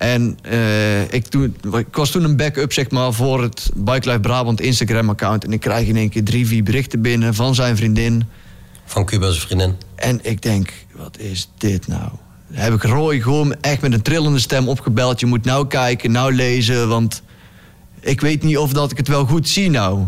En 0.00 0.38
eh, 0.42 1.12
ik, 1.12 1.26
toen, 1.26 1.56
ik 1.72 1.96
was 1.96 2.10
toen 2.10 2.24
een 2.24 2.36
backup 2.36 2.72
zeg 2.72 2.90
maar, 2.90 3.12
voor 3.12 3.42
het 3.42 3.70
Bike 3.74 4.08
Life 4.08 4.20
Brabant 4.20 4.60
Instagram-account. 4.60 5.44
En 5.44 5.52
ik 5.52 5.60
krijg 5.60 5.86
in 5.86 5.96
één 5.96 6.08
keer 6.08 6.24
drie, 6.24 6.46
vier 6.46 6.62
berichten 6.62 7.00
binnen 7.00 7.34
van 7.34 7.54
zijn 7.54 7.76
vriendin. 7.76 8.24
van 8.84 9.04
Cuba's 9.04 9.40
vriendin. 9.40 9.76
En 9.94 10.18
ik 10.22 10.42
denk, 10.42 10.72
wat 10.96 11.18
is 11.18 11.50
dit 11.58 11.86
nou? 11.86 12.10
Dan 12.48 12.62
heb 12.62 12.74
ik 12.74 12.82
Roy 12.82 13.20
gewoon 13.20 13.54
echt 13.60 13.80
met 13.80 13.92
een 13.92 14.02
trillende 14.02 14.38
stem 14.38 14.68
opgebeld. 14.68 15.20
Je 15.20 15.26
moet 15.26 15.44
nou 15.44 15.66
kijken, 15.66 16.12
nou 16.12 16.34
lezen, 16.34 16.88
want 16.88 17.22
ik 18.00 18.20
weet 18.20 18.42
niet 18.42 18.58
of 18.58 18.72
dat 18.72 18.90
ik 18.90 18.96
het 18.96 19.08
wel 19.08 19.26
goed 19.26 19.48
zie 19.48 19.70
nou. 19.70 20.04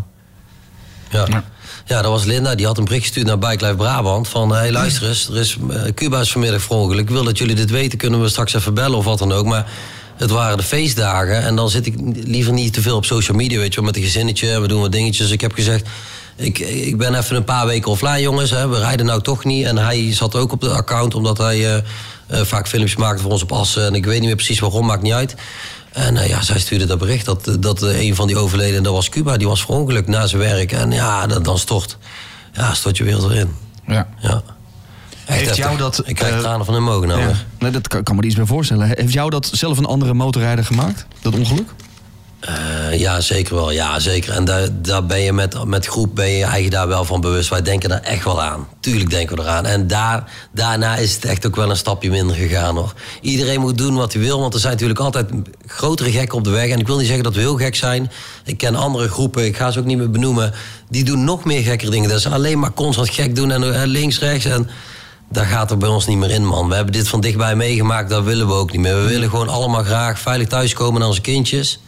Ja. 1.10 1.26
ja, 1.28 1.44
dat 1.86 2.04
was 2.04 2.24
Linda. 2.24 2.54
Die 2.54 2.66
had 2.66 2.78
een 2.78 2.84
bericht 2.84 3.02
gestuurd 3.02 3.26
naar 3.26 3.38
Bike 3.38 3.64
Life 3.64 3.76
Brabant. 3.76 4.28
Van, 4.28 4.50
hé, 4.50 4.56
hey, 4.56 4.72
luister 4.72 5.08
eens. 5.08 5.28
Er 5.28 5.36
is, 5.36 5.56
eh, 5.70 5.82
Cuba 5.94 6.20
is 6.20 6.32
vanmiddag 6.32 6.62
verongelukt. 6.62 7.08
Ik 7.08 7.14
wil 7.14 7.24
dat 7.24 7.38
jullie 7.38 7.54
dit 7.54 7.70
weten. 7.70 7.98
Kunnen 7.98 8.20
we 8.20 8.28
straks 8.28 8.54
even 8.54 8.74
bellen 8.74 8.98
of 8.98 9.04
wat 9.04 9.18
dan 9.18 9.32
ook. 9.32 9.46
Maar 9.46 9.66
het 10.16 10.30
waren 10.30 10.56
de 10.56 10.62
feestdagen. 10.62 11.42
En 11.42 11.56
dan 11.56 11.70
zit 11.70 11.86
ik 11.86 11.94
liever 12.14 12.52
niet 12.52 12.72
te 12.72 12.82
veel 12.82 12.96
op 12.96 13.04
social 13.04 13.36
media, 13.36 13.58
weet 13.58 13.74
je 13.74 13.76
wel. 13.76 13.84
Met 13.84 13.96
een 13.96 14.02
gezinnetje. 14.02 14.60
We 14.60 14.68
doen 14.68 14.80
wat 14.80 14.92
dingetjes. 14.92 15.30
Ik 15.30 15.40
heb 15.40 15.52
gezegd... 15.52 15.88
Ik, 16.36 16.58
ik 16.58 16.98
ben 16.98 17.14
even 17.14 17.36
een 17.36 17.44
paar 17.44 17.66
weken 17.66 17.90
offline, 17.90 18.20
jongens. 18.20 18.50
Hè. 18.50 18.68
We 18.68 18.78
rijden 18.78 19.06
nou 19.06 19.22
toch 19.22 19.44
niet. 19.44 19.66
En 19.66 19.78
hij 19.78 20.14
zat 20.14 20.34
ook 20.34 20.52
op 20.52 20.60
de 20.60 20.70
account, 20.70 21.14
omdat 21.14 21.38
hij 21.38 21.56
eh, 21.56 21.76
eh, 22.26 22.44
vaak 22.44 22.68
filmpjes 22.68 22.96
maakte 22.96 23.22
voor 23.22 23.30
ons 23.30 23.42
op 23.42 23.52
Assen. 23.52 23.86
En 23.86 23.94
ik 23.94 24.04
weet 24.04 24.18
niet 24.18 24.26
meer 24.26 24.36
precies 24.36 24.60
waarom, 24.60 24.86
maakt 24.86 25.02
niet 25.02 25.12
uit. 25.12 25.34
En 25.92 26.16
eh, 26.16 26.28
ja, 26.28 26.42
zij 26.42 26.58
stuurde 26.58 26.86
dat 26.86 26.98
bericht 26.98 27.24
dat, 27.24 27.56
dat 27.60 27.82
eh, 27.82 28.00
een 28.00 28.14
van 28.14 28.26
die 28.26 28.36
overleden, 28.36 28.82
dat 28.82 28.92
was 28.92 29.08
Cuba, 29.08 29.36
die 29.36 29.48
was 29.48 29.60
verongelukt 29.60 30.08
na 30.08 30.26
zijn 30.26 30.42
werk. 30.42 30.72
En 30.72 30.90
ja, 30.90 31.26
dan, 31.26 31.42
dan 31.42 31.58
stort, 31.58 31.98
ja, 32.52 32.74
stort 32.74 32.96
je 32.96 33.04
wereld 33.04 33.30
erin. 33.30 33.54
Ja. 33.86 34.08
Ja. 34.20 34.42
Echt 35.26 35.40
Heeft 35.40 35.56
jou 35.56 35.76
dat, 35.76 36.02
Ik 36.04 36.14
krijg 36.14 36.34
eh, 36.34 36.40
tranen 36.40 36.64
van 36.64 36.74
hun 36.74 36.82
mogen 36.82 37.08
nou. 37.08 37.20
Ja. 37.20 37.32
Nee, 37.58 37.70
dat 37.70 37.88
kan, 37.88 38.02
kan 38.02 38.14
me 38.14 38.20
er 38.20 38.26
iets 38.26 38.36
bij 38.36 38.46
voorstellen. 38.46 38.86
Heeft 38.86 39.12
jou 39.12 39.30
dat 39.30 39.50
zelf 39.52 39.78
een 39.78 39.84
andere 39.84 40.14
motorrijder 40.14 40.64
gemaakt? 40.64 41.06
Dat 41.20 41.34
ongeluk? 41.34 41.68
Eh, 42.42 42.98
ja, 42.98 43.20
zeker 43.20 43.54
wel. 43.54 43.70
Ja, 43.70 43.98
zeker. 43.98 44.32
En 44.32 44.44
daar, 44.44 44.68
daar 44.72 45.06
ben 45.06 45.20
je 45.20 45.32
met, 45.32 45.64
met 45.64 45.86
groep 45.86 46.14
ben 46.14 46.30
je 46.30 46.62
je 46.62 46.70
daar 46.70 46.88
wel 46.88 47.04
van 47.04 47.20
bewust. 47.20 47.48
Wij 47.48 47.62
denken 47.62 47.88
daar 47.88 48.00
echt 48.00 48.24
wel 48.24 48.42
aan. 48.42 48.68
Tuurlijk 48.80 49.10
denken 49.10 49.36
we 49.36 49.42
eraan. 49.42 49.66
En 49.66 49.86
daar, 49.86 50.24
daarna 50.52 50.96
is 50.96 51.14
het 51.14 51.24
echt 51.24 51.46
ook 51.46 51.56
wel 51.56 51.70
een 51.70 51.76
stapje 51.76 52.10
minder 52.10 52.36
gegaan 52.36 52.76
hoor. 52.76 52.92
Iedereen 53.20 53.60
moet 53.60 53.78
doen 53.78 53.94
wat 53.94 54.12
hij 54.12 54.22
wil, 54.22 54.40
want 54.40 54.54
er 54.54 54.60
zijn 54.60 54.72
natuurlijk 54.72 55.00
altijd 55.00 55.30
grotere 55.66 56.10
gekken 56.10 56.38
op 56.38 56.44
de 56.44 56.50
weg. 56.50 56.68
En 56.68 56.78
ik 56.78 56.86
wil 56.86 56.96
niet 56.96 57.06
zeggen 57.06 57.24
dat 57.24 57.34
we 57.34 57.40
heel 57.40 57.56
gek 57.56 57.76
zijn. 57.76 58.10
Ik 58.44 58.58
ken 58.58 58.74
andere 58.74 59.08
groepen, 59.08 59.44
ik 59.44 59.56
ga 59.56 59.70
ze 59.70 59.78
ook 59.78 59.84
niet 59.84 59.98
meer 59.98 60.10
benoemen. 60.10 60.52
Die 60.88 61.04
doen 61.04 61.24
nog 61.24 61.44
meer 61.44 61.62
gekkere 61.62 61.90
dingen. 61.90 62.08
Dat 62.08 62.18
is 62.18 62.26
alleen 62.26 62.58
maar 62.58 62.72
constant 62.72 63.10
gek 63.10 63.36
doen 63.36 63.50
en 63.50 63.74
eh, 63.74 63.82
links, 63.84 64.18
rechts. 64.18 64.44
En 64.44 64.70
daar 65.30 65.46
gaat 65.46 65.70
er 65.70 65.78
bij 65.78 65.88
ons 65.88 66.06
niet 66.06 66.18
meer 66.18 66.30
in, 66.30 66.46
man. 66.46 66.68
We 66.68 66.74
hebben 66.74 66.92
dit 66.92 67.08
van 67.08 67.20
dichtbij 67.20 67.56
meegemaakt, 67.56 68.10
dat 68.10 68.24
willen 68.24 68.46
we 68.46 68.52
ook 68.52 68.72
niet 68.72 68.80
meer. 68.80 69.02
We 69.02 69.08
willen 69.08 69.30
gewoon 69.30 69.48
allemaal 69.48 69.84
graag 69.84 70.18
veilig 70.18 70.48
thuiskomen 70.48 71.00
naar 71.00 71.08
onze 71.08 71.20
kindjes. 71.20 71.80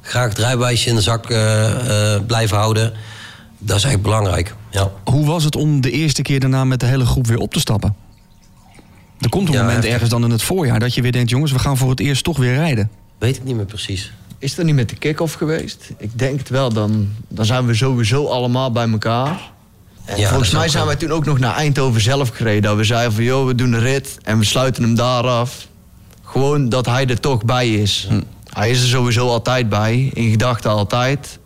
Graag 0.00 0.28
het 0.28 0.38
rijbewijsje 0.38 0.88
in 0.88 0.94
de 0.94 1.00
zak 1.00 1.30
eh, 1.30 2.14
eh, 2.14 2.22
blijven 2.26 2.56
houden. 2.56 2.92
Dat 3.58 3.76
is 3.76 3.84
echt 3.84 4.02
belangrijk. 4.02 4.54
Ja. 4.70 4.90
Hoe 5.04 5.26
was 5.26 5.44
het 5.44 5.56
om 5.56 5.80
de 5.80 5.90
eerste 5.90 6.22
keer 6.22 6.40
daarna 6.40 6.64
met 6.64 6.80
de 6.80 6.86
hele 6.86 7.06
groep 7.06 7.26
weer 7.26 7.38
op 7.38 7.52
te 7.52 7.60
stappen? 7.60 7.94
Er 9.20 9.28
komt 9.28 9.48
een 9.48 9.54
Ja, 9.54 9.62
moment 9.64 9.84
ergens 9.84 10.10
dan 10.10 10.24
in 10.24 10.30
het 10.30 10.42
voorjaar 10.42 10.78
dat 10.78 10.94
je 10.94 11.02
weer 11.02 11.12
denkt... 11.12 11.30
jongens, 11.30 11.52
we 11.52 11.58
gaan 11.58 11.76
voor 11.76 11.90
het 11.90 12.00
eerst 12.00 12.24
toch 12.24 12.36
weer 12.36 12.54
rijden. 12.54 12.90
Weet 13.18 13.36
ik 13.36 13.44
niet 13.44 13.56
meer 13.56 13.64
precies. 13.64 14.12
Is 14.38 14.54
dat 14.54 14.64
niet 14.64 14.74
met 14.74 14.88
de 14.88 14.96
kick-off 14.96 15.34
geweest? 15.34 15.90
Ik 15.98 16.18
denk 16.18 16.38
het 16.38 16.48
wel, 16.48 16.72
dan, 16.72 17.08
dan 17.28 17.44
zijn 17.44 17.66
we 17.66 17.74
sowieso 17.74 18.26
allemaal 18.26 18.72
bij 18.72 18.88
elkaar. 18.90 19.50
En 20.04 20.16
Ja, 20.16 20.20
dat 20.22 20.28
volgens 20.30 20.50
mij 20.50 20.68
zijn 20.68 20.86
wij 20.86 20.96
toen 20.96 21.10
ook 21.12 21.24
nog 21.24 21.38
naar 21.38 21.54
Eindhoven 21.54 22.00
zelf 22.00 22.28
gereden. 22.28 22.62
Dat 22.62 22.76
we 22.76 22.84
zeiden 22.84 23.12
van, 23.12 23.24
joh, 23.24 23.46
we 23.46 23.54
doen 23.54 23.72
een 23.72 23.80
rit 23.80 24.18
en 24.22 24.38
we 24.38 24.44
sluiten 24.44 24.82
hem 24.82 24.94
daar 24.94 25.26
af. 25.26 25.68
Gewoon 26.24 26.68
dat 26.68 26.86
hij 26.86 27.06
er 27.06 27.20
toch 27.20 27.44
bij 27.44 27.74
is. 27.74 28.08
Hij 28.60 28.70
is 28.70 28.82
er 28.82 28.88
sowieso 28.88 29.28
altijd 29.28 29.68
bij, 29.68 30.10
in 30.14 30.30
gedachten 30.30 30.70
altijd. 30.70 31.38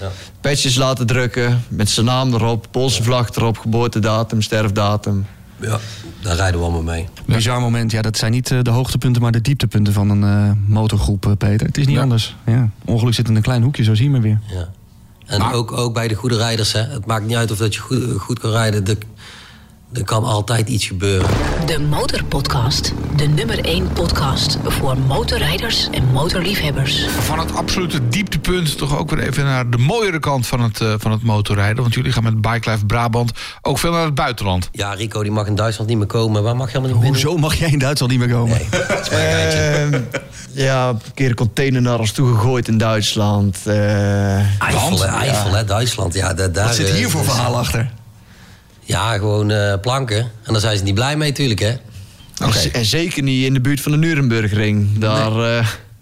Ja. 0.00 0.10
Patches 0.40 0.76
laten 0.76 1.06
drukken, 1.06 1.64
met 1.68 1.88
zijn 1.90 2.06
naam 2.06 2.34
erop, 2.34 2.66
Poolse 2.70 3.02
vlag 3.02 3.28
erop, 3.34 3.58
geboortedatum, 3.58 4.42
sterfdatum. 4.42 5.26
Ja, 5.60 5.78
daar 6.22 6.36
rijden 6.36 6.58
we 6.60 6.64
allemaal 6.66 6.82
mee. 6.82 7.08
Bizar 7.26 7.60
moment. 7.60 7.90
Ja, 7.90 8.02
dat 8.02 8.16
zijn 8.16 8.32
niet 8.32 8.50
eh, 8.50 8.58
de 8.62 8.70
hoogtepunten, 8.70 9.22
maar 9.22 9.32
de 9.32 9.40
dieptepunten 9.40 9.92
van 9.92 10.10
een 10.10 10.22
eh, 10.24 10.50
motorgroep, 10.66 11.26
eh, 11.26 11.32
Peter. 11.38 11.66
Het 11.66 11.78
is 11.78 11.86
niet 11.86 11.96
Ja. 11.96 12.02
anders. 12.02 12.36
Ja. 12.46 12.68
Ongeluk 12.84 13.14
zit 13.14 13.28
in 13.28 13.36
een 13.36 13.42
klein 13.42 13.62
hoekje, 13.62 13.82
zo 13.84 13.94
zien 13.94 14.12
we 14.12 14.20
weer. 14.20 14.40
Ja. 14.46 14.68
En 15.26 15.38
Maar- 15.38 15.52
ook, 15.54 15.72
ook 15.72 15.94
bij 15.94 16.08
de 16.08 16.14
goede 16.14 16.36
rijders. 16.36 16.72
Hè. 16.72 16.80
Het 16.80 17.06
maakt 17.06 17.26
niet 17.26 17.36
uit 17.36 17.50
of 17.50 17.58
dat 17.58 17.74
je 17.74 17.80
goed, 17.80 18.02
goed 18.18 18.38
kan 18.38 18.50
rijden. 18.50 18.84
De, 18.84 18.98
Er 19.94 20.04
kan 20.04 20.24
altijd 20.24 20.68
iets 20.68 20.86
gebeuren. 20.86 21.28
De 21.66 21.78
Motorpodcast. 21.80 22.92
De 23.16 23.26
nummer 23.26 23.64
1 23.64 23.92
podcast 23.92 24.58
voor 24.66 24.98
motorrijders 24.98 25.88
en 25.90 26.04
motorliefhebbers. 26.12 27.06
Van 27.08 27.38
het 27.38 27.54
absolute 27.56 28.08
dieptepunt 28.08 28.78
toch 28.78 28.98
ook 28.98 29.10
weer 29.10 29.26
even 29.28 29.44
naar 29.44 29.70
de 29.70 29.76
mooiere 29.78 30.18
kant 30.18 30.46
van 30.46 30.60
het, 30.60 30.80
eh, 30.80 30.94
van 30.98 31.10
het 31.10 31.22
motorrijden. 31.22 31.82
Want 31.82 31.94
jullie 31.94 32.12
gaan 32.12 32.22
met 32.22 32.40
Bike 32.40 32.70
Life 32.70 32.86
Brabant 32.86 33.32
ook 33.62 33.78
veel 33.78 33.92
naar 33.92 34.04
het 34.04 34.14
buitenland. 34.14 34.68
Ja, 34.72 34.92
Rico 34.94 35.22
die 35.22 35.32
mag 35.32 35.46
in 35.46 35.54
Duitsland 35.54 35.88
niet 35.90 35.98
meer 35.98 36.06
komen. 36.06 36.42
Waar 36.42 36.56
mag 36.56 36.72
je 36.72 36.78
helemaal 36.78 37.00
niet? 37.02 37.08
Hoezo 37.08 37.36
mag 37.36 37.54
jij 37.54 37.70
in 37.70 37.78
Duitsland 37.78 38.12
niet 38.12 38.20
meer 38.20 38.30
komen? 38.36 38.56
Nee, 38.56 38.68
dat 38.88 39.00
is 39.00 39.10
mijn 39.10 39.30
geintje. 39.30 39.58
Ehm, 39.58 40.02
ja, 40.52 40.88
een 40.88 40.98
keer 41.14 41.28
een 41.28 41.34
container 41.34 41.82
naar 41.82 41.98
ons 41.98 42.12
toegegooid 42.12 42.68
in 42.68 42.78
Duitsland. 42.78 43.58
Eh, 43.64 44.34
Eifel, 44.62 45.54
hè, 45.54 45.64
Duitsland. 45.64 46.14
Ja, 46.14 46.34
da- 46.34 46.48
daar, 46.48 46.66
Wat 46.66 46.74
zit 46.74 46.88
eh, 46.88 46.94
hier 46.94 47.10
voor 47.10 47.22
dus- 47.24 47.32
verhaal 47.32 47.56
achter? 47.56 47.90
Ja, 48.84 49.12
gewoon 49.12 49.50
eh, 49.50 49.74
planken. 49.80 50.18
En 50.42 50.52
daar 50.52 50.60
zijn 50.60 50.76
ze 50.76 50.82
niet 50.82 50.94
blij 50.94 51.16
mee 51.16 51.28
natuurlijk, 51.28 51.60
hè. 51.60 51.72
en 52.38 52.52
z- 52.52 52.66
En 52.66 52.84
zeker 52.84 53.22
niet 53.22 53.44
in 53.44 53.52
de 53.54 53.60
buurt 53.60 53.80
van 53.80 53.92
de 53.92 53.98
Nurembergring. 53.98 54.98
Daar, 54.98 55.38
eh, 55.38 55.56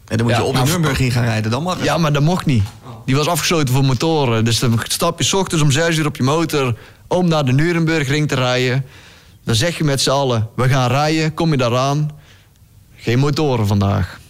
En 0.08 0.18
dan 0.18 0.26
moet 0.26 0.30
Ja, 0.36 0.40
je 0.42 0.44
op 0.46 0.52
de 0.54 0.58
maar- 0.58 0.68
Nürburgring 0.68 1.12
gaan 1.12 1.24
rijden, 1.24 1.50
dan 1.50 1.62
mag 1.62 1.74
het. 1.76 1.84
ja, 1.84 1.98
maar 1.98 2.12
dat 2.12 2.22
mocht 2.22 2.46
niet. 2.46 2.62
Die 3.06 3.16
was 3.16 3.26
afgesloten 3.26 3.74
voor 3.74 3.84
motoren. 3.84 4.44
Dus 4.44 4.58
dan 4.58 4.80
stap 4.88 5.18
je 5.18 5.24
's 5.24 5.32
ochtends 5.32 5.62
om 5.64 5.70
6 5.70 5.96
uur 5.96 6.06
op 6.06 6.16
je 6.16 6.22
motor 6.22 6.76
om 7.08 7.28
naar 7.28 7.44
de 7.44 7.52
Nurembergring 7.52 8.28
te 8.28 8.34
rijden. 8.34 8.84
Dan 9.44 9.54
zeg 9.54 9.78
je 9.78 9.84
met 9.84 10.00
z'n 10.00 10.10
allen, 10.10 10.48
we 10.56 10.68
gaan 10.68 10.90
rijden, 10.90 11.34
kom 11.34 11.50
je 11.50 11.56
daaraan. 11.56 12.10
Geen 12.96 13.18
motoren 13.18 13.66
vandaag. 13.66 14.20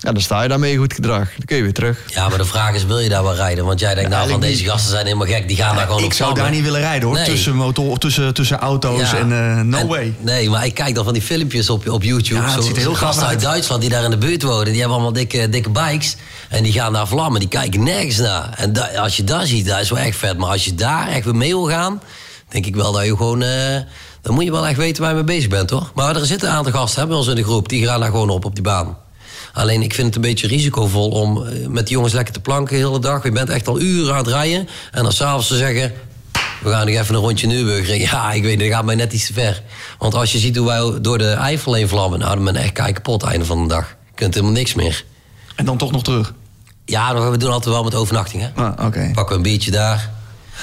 Ja, 0.00 0.12
dan 0.12 0.22
sta 0.22 0.42
je 0.42 0.48
daarmee 0.48 0.76
goed 0.76 0.92
gedrag. 0.92 1.28
Dan 1.36 1.44
kun 1.44 1.56
je 1.56 1.62
weer 1.62 1.72
terug. 1.72 1.98
Ja, 2.06 2.28
maar 2.28 2.38
de 2.38 2.44
vraag 2.44 2.74
is, 2.74 2.84
wil 2.84 2.98
je 2.98 3.08
daar 3.08 3.22
wel 3.22 3.34
rijden? 3.34 3.64
Want 3.64 3.80
jij 3.80 3.94
denkt, 3.94 4.10
nou, 4.10 4.28
van 4.30 4.40
deze 4.40 4.64
gasten 4.64 4.90
zijn 4.90 5.04
helemaal 5.06 5.26
gek. 5.26 5.48
Die 5.48 5.56
gaan 5.56 5.76
daar 5.76 5.84
gewoon 5.86 6.00
ik 6.00 6.06
op 6.06 6.12
zou 6.12 6.30
vlammen. 6.30 6.42
daar 6.42 6.52
niet 6.62 6.62
willen 6.70 6.80
rijden 6.80 7.08
hoor. 7.08 7.16
Nee. 7.16 7.26
Tussen, 7.26 7.54
motor, 7.56 7.98
tussen, 7.98 8.34
tussen 8.34 8.58
auto's 8.58 9.10
Ja. 9.10 9.16
en 9.16 9.32
eh, 9.32 9.60
no 9.62 9.78
En- 9.78 9.86
way. 9.86 10.14
Nee, 10.20 10.50
maar 10.50 10.66
ik 10.66 10.74
kijk 10.74 10.94
dan 10.94 11.04
van 11.04 11.12
die 11.12 11.22
filmpjes 11.22 11.70
op, 11.70 11.88
op 11.88 12.02
YouTube. 12.02 12.40
Ja, 12.40 12.44
het 12.46 12.52
Zo- 12.54 12.60
ziet 12.60 12.76
er 12.76 12.82
heel 12.82 12.94
gasten 12.94 13.22
uit 13.26 13.32
uit. 13.34 13.42
Duitsland 13.44 13.80
die 13.80 13.90
daar 13.90 14.04
in 14.04 14.10
de 14.10 14.18
buurt 14.18 14.42
wonen. 14.42 14.64
Die 14.64 14.74
hebben 14.76 14.92
allemaal 14.92 15.12
dikke, 15.12 15.48
dikke 15.48 15.70
bikes. 15.70 16.16
En 16.48 16.62
die 16.62 16.72
gaan 16.72 16.92
daar 16.92 17.06
vlammen. 17.08 17.40
Die 17.40 17.48
kijken 17.48 17.82
nergens 17.82 18.16
naar. 18.16 18.54
En 18.56 18.72
da- 18.72 18.90
als 18.96 19.16
je 19.16 19.24
dat 19.24 19.46
ziet, 19.46 19.66
dat 19.66 19.80
is 19.80 19.90
wel 19.90 19.98
echt 19.98 20.16
vet. 20.16 20.38
Maar 20.38 20.50
als 20.50 20.64
je 20.64 20.74
daar 20.74 21.08
echt 21.08 21.24
weer 21.24 21.36
mee 21.36 21.48
wil 21.52 21.68
gaan... 21.68 22.02
denk 22.48 22.66
ik 22.66 22.76
wel 22.76 22.92
dat 22.92 23.04
je 23.04 23.16
gewoon... 23.16 23.42
eh, 23.42 23.76
dan 24.22 24.34
moet 24.34 24.44
je 24.44 24.50
wel 24.50 24.66
echt 24.66 24.76
weten 24.76 25.00
waar 25.02 25.10
je 25.10 25.16
mee 25.24 25.36
bezig 25.36 25.48
bent, 25.48 25.70
hoor. 25.70 25.90
Maar 25.94 26.16
er 26.16 26.26
zitten 26.26 26.48
een 26.48 26.54
aantal 26.54 26.72
gasten 26.72 27.00
hè, 27.00 27.06
bij 27.08 27.16
ons 27.16 27.26
in 27.26 27.34
de 27.34 27.42
groep. 27.44 27.68
Die 27.68 27.86
gaan 27.86 28.00
daar 28.00 28.10
gewoon 28.10 28.30
op, 28.30 28.44
op 28.44 28.54
die 28.54 28.62
baan. 28.64 28.96
Alleen 29.58 29.82
ik 29.82 29.94
vind 29.94 30.06
het 30.06 30.16
een 30.16 30.20
beetje 30.22 30.46
risicovol 30.46 31.08
om 31.08 31.46
eh, 31.46 31.66
met 31.66 31.86
die 31.86 31.94
jongens 31.94 32.12
lekker 32.12 32.34
te 32.34 32.40
planken 32.40 32.76
de 32.76 32.86
hele 32.86 33.00
dag. 33.00 33.22
Je 33.22 33.32
bent 33.32 33.50
echt 33.50 33.68
al 33.68 33.80
uren 33.80 34.12
aan 34.12 34.18
het 34.18 34.26
rijden. 34.26 34.68
En 34.92 35.02
dan 35.02 35.12
s'avonds 35.12 35.48
te 35.48 35.56
zeggen... 35.56 35.92
We 36.62 36.70
gaan 36.70 36.86
nog 36.86 36.94
even 36.94 37.14
een 37.14 37.20
rondje 37.20 37.46
Nürburgring. 37.46 38.02
Ja, 38.10 38.32
ik 38.32 38.42
weet, 38.42 38.58
dat 38.58 38.68
gaat 38.68 38.84
mij 38.84 38.94
net 38.94 39.12
iets 39.12 39.26
te 39.26 39.32
ver. 39.32 39.62
Want 39.98 40.14
als 40.14 40.32
je 40.32 40.38
ziet 40.38 40.56
hoe 40.56 40.66
wij 40.66 41.00
door 41.00 41.18
de 41.18 41.30
Eifel 41.30 41.74
heen 41.74 41.88
vlammen... 41.88 42.18
nou, 42.18 42.34
dan 42.34 42.44
ben 42.44 42.52
je 42.52 42.58
echt 42.58 42.72
kei 42.72 42.92
kapot 42.92 43.22
einde 43.22 43.44
van 43.44 43.62
de 43.62 43.68
dag. 43.68 43.88
Je 43.88 44.14
kunt 44.14 44.34
helemaal 44.34 44.54
niks 44.54 44.74
meer. 44.74 45.04
En 45.54 45.64
dan 45.64 45.76
toch 45.76 45.92
nog 45.92 46.02
terug. 46.02 46.34
Ja, 46.84 47.30
we 47.30 47.36
doen 47.36 47.50
altijd 47.50 47.74
wel 47.74 47.84
met 47.84 47.94
overnachting, 47.94 48.42
hè. 48.42 48.62
Ah, 48.62 48.86
oké. 48.86 49.10
Pakken 49.14 49.28
we 49.28 49.34
een 49.34 49.42
biertje 49.42 49.70
daar. 49.70 50.10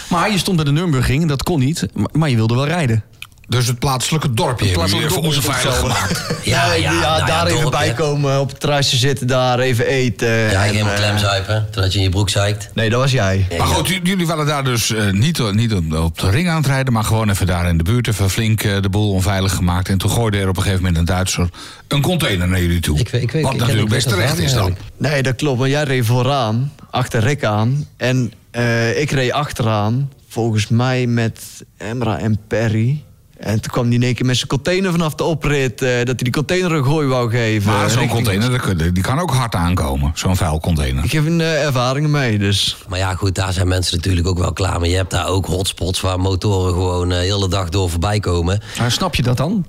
Maar 0.10 0.32
je 0.32 0.38
stond 0.38 0.56
bij 0.56 0.66
de 0.66 0.72
Nürburgring, 0.72 1.28
dat 1.28 1.43
kon 1.43 1.60
niet. 1.60 1.86
Maar 2.12 2.30
je 2.30 2.36
wilde 2.36 2.56
wel 2.56 2.66
rijden. 2.66 3.04
Dus 3.48 3.68
het 3.68 3.80
plaatselijke 3.80 4.34
dorpje 4.34 4.66
hebben 4.68 4.89
jullie 4.89 5.08
plaatselijke 5.08 5.30
even 5.38 5.41
dorpje 5.41 5.50
onveilig 5.50 5.82
opstellen. 5.82 6.18
gemaakt. 6.18 6.46
Ja, 6.46 6.74
ja, 6.74 6.91
nou 6.91 7.26
daar 7.26 7.46
even 7.48 7.62
dorpje. 7.62 7.80
bij 7.80 7.93
komen, 7.93 8.39
op 8.39 8.50
het 8.50 8.60
terrasje 8.60 8.98
zitten, 8.98 9.28
daar 9.28 9.60
even 9.60 9.86
eten. 9.88 10.28
Ja, 10.30 10.50
en, 10.66 10.72
helemaal 10.72 10.93
eh, 10.93 11.00
klemzuipen, 11.00 11.68
totdat 11.72 11.91
je 11.91 11.98
in 11.98 12.04
je 12.04 12.10
broek 12.10 12.30
zeikt. 12.30 12.70
Nee, 12.74 12.89
dat 12.89 13.00
was 13.02 13.12
jij. 13.12 13.48
Maar 13.58 13.68
goed, 13.68 13.88
jullie 14.04 14.28
waren 14.28 14.46
daar 14.46 14.64
dus 14.64 14.91
eh, 14.93 15.12
niet, 15.12 15.52
niet 15.54 15.74
op- 15.93 16.20
de 16.20 16.30
ring 16.30 16.50
aan 16.50 16.56
het 16.58 16.66
rijden... 16.66 16.93
maar 16.93 17.04
gewoon 17.04 17.30
even 17.30 17.48
daar 17.48 17.68
in 17.70 17.78
de 17.78 17.84
buurt 17.84 18.08
even 18.08 18.30
flink 18.30 18.64
eh, 18.64 18.82
de 18.82 18.89
boel 18.89 19.12
onveilig 19.12 19.54
gemaakt. 19.56 19.89
En 19.89 19.98
toen 19.98 20.10
gooide 20.12 20.38
er 20.38 20.48
op 20.50 20.58
een 20.58 20.64
gegeven 20.64 20.84
moment 20.84 21.00
een 21.00 21.16
Duitser 21.16 21.50
een 21.88 22.02
container 22.02 22.48
naar 22.48 22.62
jullie 22.62 22.80
toe. 22.80 23.00
Ik 23.00 23.10
weet- 23.10 23.22
ik 23.22 23.32
weet- 23.32 23.43
Wat 23.43 23.54
ik- 23.54 23.60
natuurlijk 23.60 23.86
ik 23.88 23.93
weet 23.93 24.04
best 24.04 24.16
dat 24.18 24.26
terecht 24.26 24.39
is 24.50 24.54
dan. 24.54 24.76
Nee, 24.98 25.24
dat 25.24 25.36
klopt. 25.36 25.60
Want 25.60 25.72
jij 25.72 25.84
reed 25.84 26.06
vooraan, 26.06 26.72
achter 26.91 27.22
Rick 27.22 27.43
aan. 27.43 27.88
En 27.98 28.32
eh, 28.52 29.00
ik 29.02 29.12
reed 29.12 29.32
achteraan, 29.32 30.12
volgens 30.30 30.68
mij 30.68 31.06
met 31.08 31.39
Emra 31.78 32.18
en 32.20 32.39
Perry. 32.48 33.04
En 33.38 33.62
toen 33.62 33.72
kwam 33.72 33.86
hij 33.86 33.94
in 33.94 34.04
één 34.04 34.16
keer 34.16 34.26
met 34.26 34.36
zijn 34.36 34.48
container 34.48 34.92
vanaf 34.92 35.16
de 35.16 35.24
oprit... 35.24 35.82
eh, 35.82 35.90
dat 35.98 36.06
hij 36.06 36.16
die 36.16 36.32
container 36.32 36.72
een 36.72 36.84
gooi 36.84 37.08
wou 37.08 37.30
geven. 37.30 37.72
Maar 37.72 37.90
zo'n 37.90 38.00
richting 38.00 38.26
container, 38.26 38.94
die 38.94 39.04
kan 39.04 39.20
ook 39.20 39.32
hard 39.32 39.56
aankomen. 39.56 40.12
Zo'n 40.14 40.36
vuil 40.36 40.60
container. 40.60 41.04
Ik 41.04 41.12
heb 41.12 41.26
een 41.26 41.42
eh, 41.42 41.64
ervaring 41.66 42.08
mee, 42.08 42.38
dus... 42.38 42.78
Maar 42.88 43.00
ja, 43.00 43.16
goed, 43.16 43.36
daar 43.36 43.54
zijn 43.54 43.68
mensen 43.68 43.96
natuurlijk 43.96 44.28
ook 44.28 44.38
wel 44.38 44.54
klaar 44.54 44.80
mee. 44.80 44.90
Je 44.90 44.96
hebt 44.96 45.12
daar 45.12 45.28
ook 45.28 45.46
hotspots 45.46 46.02
waar 46.02 46.20
motoren 46.20 46.74
gewoon 46.74 47.12
eh, 47.12 47.18
de 47.18 47.24
hele 47.24 47.50
dag 47.50 47.70
door 47.70 47.90
voorbij 47.90 48.20
komen. 48.20 48.62
Maar 48.80 48.92
snap 48.92 49.16
je 49.16 49.22
dat 49.22 49.38
dan? 49.38 49.66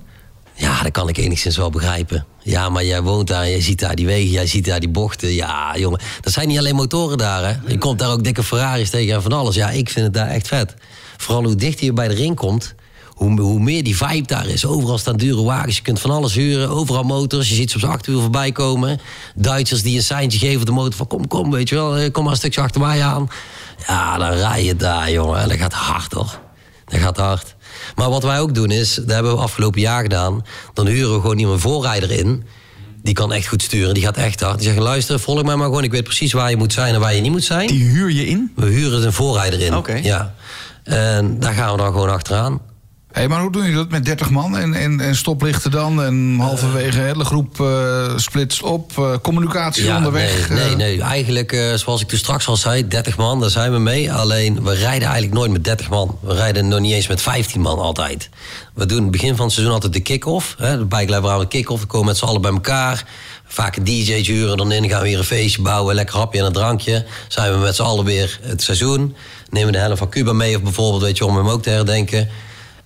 Ja, 0.53 0.83
dat 0.83 0.91
kan 0.91 1.09
ik 1.09 1.17
enigszins 1.17 1.57
wel 1.57 1.69
begrijpen. 1.69 2.25
Ja, 2.43 2.69
maar 2.69 2.85
jij 2.85 3.01
woont 3.01 3.27
daar, 3.27 3.47
je 3.47 3.61
ziet 3.61 3.79
daar 3.79 3.95
die 3.95 4.05
wegen, 4.05 4.29
jij 4.29 4.47
ziet 4.47 4.65
daar 4.65 4.79
die 4.79 4.89
bochten. 4.89 5.33
Ja, 5.33 5.77
jongen, 5.77 5.99
dat 6.21 6.33
zijn 6.33 6.47
niet 6.47 6.57
alleen 6.57 6.75
motoren 6.75 7.17
daar, 7.17 7.43
hè. 7.43 7.71
Je 7.71 7.77
komt 7.77 7.99
daar 7.99 8.11
ook 8.11 8.23
dikke 8.23 8.43
Ferraris 8.43 8.89
tegen 8.89 9.15
en 9.15 9.21
van 9.21 9.31
alles. 9.31 9.55
Ja, 9.55 9.69
ik 9.69 9.89
vind 9.89 10.05
het 10.05 10.13
daar 10.13 10.27
echt 10.27 10.47
vet. 10.47 10.73
Vooral 11.17 11.43
hoe 11.43 11.55
dichter 11.55 11.85
je 11.85 11.93
bij 11.93 12.07
de 12.07 12.13
ring 12.13 12.35
komt, 12.35 12.75
hoe, 13.17 13.41
hoe 13.41 13.59
meer 13.59 13.83
die 13.83 13.97
vibe 13.97 14.27
daar 14.27 14.47
is. 14.47 14.65
Overal 14.65 14.97
staan 14.97 15.17
dure 15.17 15.43
wagens, 15.43 15.75
je 15.75 15.81
kunt 15.81 15.99
van 15.99 16.11
alles 16.11 16.33
huren. 16.33 16.69
Overal 16.69 17.03
motors, 17.03 17.49
je 17.49 17.55
ziet 17.55 17.69
ze 17.69 17.75
op 17.75 17.81
z'n 17.81 17.87
achterwiel 17.87 18.21
voorbij 18.21 18.51
komen. 18.51 18.99
Duitsers 19.35 19.81
die 19.81 19.95
een 19.95 20.03
seintje 20.03 20.39
geven 20.39 20.59
op 20.59 20.65
de 20.65 20.71
motor 20.71 20.93
van... 20.93 21.07
kom, 21.07 21.27
kom, 21.27 21.51
weet 21.51 21.69
je 21.69 21.75
wel, 21.75 21.97
eh, 21.97 22.11
kom 22.11 22.23
maar 22.23 22.31
een 22.31 22.37
stukje 22.37 22.61
achter 22.61 22.81
mij 22.81 23.03
aan. 23.03 23.29
Ja, 23.87 24.17
dan 24.17 24.29
rij 24.29 24.63
je 24.63 24.75
daar, 24.75 25.11
jongen. 25.11 25.39
En 25.39 25.49
dat 25.49 25.57
gaat 25.57 25.73
hard, 25.73 26.13
hoor. 26.13 26.39
Dat 26.85 26.99
gaat 26.99 27.17
hard. 27.17 27.55
Maar 27.95 28.09
wat 28.09 28.23
wij 28.23 28.39
ook 28.39 28.53
doen 28.53 28.71
is, 28.71 28.95
dat 28.95 29.09
hebben 29.09 29.31
we 29.35 29.41
afgelopen 29.41 29.81
jaar 29.81 30.01
gedaan... 30.01 30.45
dan 30.73 30.87
huren 30.87 31.13
we 31.13 31.21
gewoon 31.21 31.37
iemand 31.37 31.55
een 31.55 31.69
voorrijder 31.69 32.11
in... 32.11 32.43
Die 33.03 33.13
kan 33.15 33.33
echt 33.33 33.47
goed 33.47 33.61
sturen, 33.61 33.93
die 33.93 34.03
gaat 34.03 34.17
echt 34.17 34.41
hard. 34.41 34.55
Die 34.55 34.65
zeggen, 34.65 34.83
luister, 34.83 35.19
volg 35.19 35.43
mij 35.43 35.55
maar 35.55 35.65
gewoon. 35.65 35.83
Ik 35.83 35.91
weet 35.91 36.03
precies 36.03 36.33
waar 36.33 36.49
je 36.49 36.57
moet 36.57 36.73
zijn 36.73 36.93
en 36.93 36.99
waar 36.99 37.15
je 37.15 37.21
niet 37.21 37.31
moet 37.31 37.43
zijn. 37.43 37.67
Die 37.67 37.83
huur 37.83 38.11
je 38.11 38.27
in? 38.27 38.51
We 38.55 38.65
huren 38.65 39.05
een 39.05 39.13
voorrijder 39.13 39.59
in. 39.59 39.75
Oké. 39.75 39.93
Ja. 39.93 40.33
En 40.83 41.39
daar 41.39 41.53
gaan 41.53 41.71
we 41.71 41.77
dan 41.77 41.91
gewoon 41.91 42.09
achteraan. 42.09 42.61
Hé, 43.17 43.27
maar 43.27 43.41
hoe 43.41 43.51
doen 43.51 43.61
jullie 43.61 43.77
dat 43.77 43.89
met 43.89 44.05
30 44.05 44.29
man 44.29 44.57
en, 44.57 44.73
en, 44.73 44.99
en 44.99 45.15
stoplichten 45.15 45.71
dan? 45.71 46.03
En 46.03 46.37
halverwege 46.39 46.97
de 46.97 47.03
hele 47.03 47.25
groep 47.25 47.61
eh, 47.61 48.17
splitst 48.17 48.63
op, 48.63 48.91
eh, 48.97 49.13
communicatie 49.21 49.93
onderweg? 49.95 50.49
Nee, 50.49 50.59
nee, 50.59 50.69
eh, 50.69 50.77
nee. 50.77 51.01
Eigenlijk, 51.01 51.71
zoals 51.75 52.01
ik 52.01 52.07
toen 52.07 52.17
straks 52.17 52.47
al 52.47 52.55
zei, 52.55 52.87
30 52.87 53.17
man, 53.17 53.39
daar 53.39 53.49
zijn 53.49 53.71
we 53.71 53.77
mee. 53.77 54.13
Alleen, 54.13 54.63
we 54.63 54.73
rijden 54.73 55.07
eigenlijk 55.07 55.33
nooit 55.33 55.51
met 55.51 55.63
30 55.63 55.89
man. 55.89 56.17
We 56.21 56.33
rijden 56.33 56.67
nog 56.67 56.79
niet 56.79 56.93
eens 56.93 57.07
met 57.07 57.21
15 57.21 57.61
man 57.61 57.79
altijd. 57.79 58.29
We 58.73 58.85
doen 58.85 59.01
het 59.01 59.11
begin 59.11 59.35
van 59.35 59.45
het 59.45 59.53
seizoen 59.53 59.75
altijd 59.75 59.93
de 59.93 59.99
kick-off. 59.99 60.55
hè, 60.57 60.87
De 60.87 60.95
aan 61.27 61.39
de 61.39 61.47
kick-off. 61.47 61.81
We 61.81 61.87
komen 61.87 62.07
met 62.07 62.17
z'n 62.17 62.25
allen 62.25 62.41
bij 62.41 62.51
elkaar. 62.51 63.05
Vaak 63.45 63.75
een 63.75 63.83
DJ 63.83 64.13
huren 64.13 64.57
dan 64.57 64.71
in. 64.71 64.89
Gaan 64.89 65.01
we 65.01 65.07
weer 65.07 65.17
een 65.17 65.23
feestje 65.23 65.61
bouwen. 65.61 65.95
Lekker 65.95 66.17
hapje 66.17 66.39
en 66.39 66.45
een 66.45 66.53
drankje. 66.53 67.05
Zijn 67.27 67.51
we 67.51 67.57
met 67.57 67.75
z'n 67.75 67.81
allen 67.83 68.05
weer 68.05 68.39
het 68.41 68.61
seizoen. 68.61 69.15
Nemen 69.49 69.73
de 69.73 69.79
helft 69.79 69.97
van 69.97 70.09
Cuba 70.09 70.33
mee. 70.33 70.55
Of 70.55 70.61
bijvoorbeeld, 70.61 71.01
weet 71.01 71.17
je, 71.17 71.25
om 71.25 71.37
hem 71.37 71.49
ook 71.49 71.61
te 71.61 71.69
herdenken. 71.69 72.29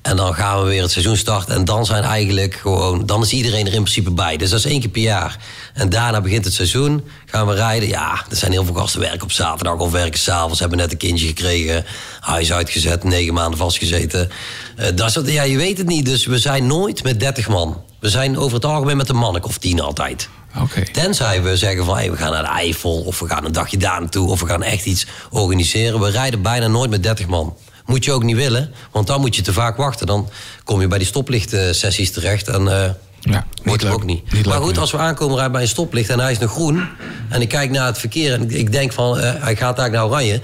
En 0.02 0.16
dan 0.16 0.34
gaan 0.34 0.64
we 0.64 0.70
weer 0.70 0.82
het 0.82 0.92
seizoen 0.92 1.18
starten. 1.18 1.56
En 1.56 1.66
dan 1.66 1.86
zijn 1.86 2.04
eigenlijk 2.04 2.54
gewoon. 2.54 3.06
Dan 3.06 3.22
is 3.22 3.32
iedereen 3.32 3.66
er 3.66 3.74
in 3.74 3.82
principe 3.82 4.12
bij. 4.12 4.38
Dus 4.38 4.50
dat 4.50 4.60
is 4.60 4.66
één 4.66 4.80
keer 4.80 4.90
per 4.90 5.02
jaar. 5.02 5.38
En 5.74 5.90
daarna 5.90 6.22
begint 6.22 6.46
het 6.46 6.54
seizoen. 6.54 7.08
Gaan 7.26 7.48
we 7.48 7.54
rijden. 7.54 7.88
Ja, 7.90 8.26
er 8.30 8.36
zijn 8.36 8.52
heel 8.52 8.66
veel 8.66 8.74
gasten 8.74 9.00
werken 9.00 9.22
op 9.22 9.32
zaterdag 9.32 9.78
of 9.78 9.92
werken 9.92 10.20
s'avonds. 10.20 10.60
Hebben 10.60 10.78
net 10.78 10.92
een 10.92 10.98
kindje 10.98 11.28
gekregen. 11.28 11.86
Huis 12.20 12.54
uitgezet. 12.54 13.04
Negen 13.04 13.34
maanden 13.34 13.58
vastgezeten. 13.58 14.30
Eh, 14.76 14.88
dat 14.96 15.28
is, 15.28 15.34
ja, 15.34 15.44
je 15.44 15.58
weet 15.58 15.78
het 15.78 15.88
niet. 15.88 16.06
Dus 16.06 16.26
we 16.26 16.38
zijn 16.38 16.68
nooit 16.68 17.04
met 17.04 17.20
30 17.20 17.48
man. 17.48 17.84
We 18.00 18.10
zijn 18.10 18.38
over 18.38 18.54
het 18.54 18.66
algemeen 18.66 18.98
met 18.98 19.10
een 19.10 19.16
mannelijk 19.16 19.46
of 19.46 19.58
tien 19.58 19.82
altijd. 19.82 20.30
Oké. 20.60 20.84
Tenzij 20.84 21.42
we 21.42 21.58
zeggen 21.58 21.86
van 21.86 21.96
hey, 21.96 22.12
we 22.12 22.18
gaan 22.18 22.32
naar 22.32 22.44
de 22.44 22.50
Eifel 22.50 23.02
of 23.02 23.20
we 23.20 23.28
gaan 23.28 23.46
een 23.46 23.52
dagje 23.52 23.78
daar 23.78 24.00
naartoe 24.00 24.30
of 24.30 24.40
we 24.40 24.48
gaan 24.48 24.64
echt 24.64 24.86
iets 24.86 25.06
organiseren. 25.30 26.00
We 26.00 26.10
rijden 26.10 26.42
bijna 26.42 26.68
nooit 26.68 26.90
met 26.90 27.04
30 27.04 27.28
man. 27.28 27.56
Moet 27.86 28.06
je 28.06 28.12
ook 28.12 28.24
niet 28.24 28.36
willen, 28.36 28.72
want 28.92 29.08
dan 29.08 29.22
moet 29.22 29.36
je 29.36 29.42
te 29.42 29.54
vaak 29.54 29.78
wachten. 29.78 30.08
Dan 30.08 30.30
kom 30.64 30.82
je 30.82 30.88
bij 30.88 30.98
die 30.98 31.08
stoplicht-sessies 31.08 32.12
terecht 32.12 32.48
en 32.48 32.68
eh 32.68 32.90
Ja, 33.20 33.46
wordt 33.64 33.84
het 33.84 33.92
ook 33.92 34.04
niet. 34.04 34.32
Niet 34.34 34.46
maar 34.46 34.62
goed, 34.62 34.78
als 34.78 34.92
we 34.92 34.98
aankomen 34.98 35.34
rijden 35.34 35.52
bij 35.52 35.62
een 35.62 35.68
stoplicht 35.68 36.10
en 36.10 36.20
hij 36.20 36.32
is 36.32 36.40
nog 36.40 36.52
groen 36.52 36.88
en 37.30 37.42
ik 37.42 37.50
kijk 37.50 37.70
naar 37.70 37.86
het 37.86 37.98
verkeer 37.98 38.34
en 38.34 38.50
ik, 38.50 38.72
denk 38.72 38.92
van 38.94 39.18
eh, 39.18 39.24
hij 39.24 39.56
gaat 39.56 39.78
eigenlijk 39.80 39.92
naar 39.92 40.06
oranje, 40.06 40.42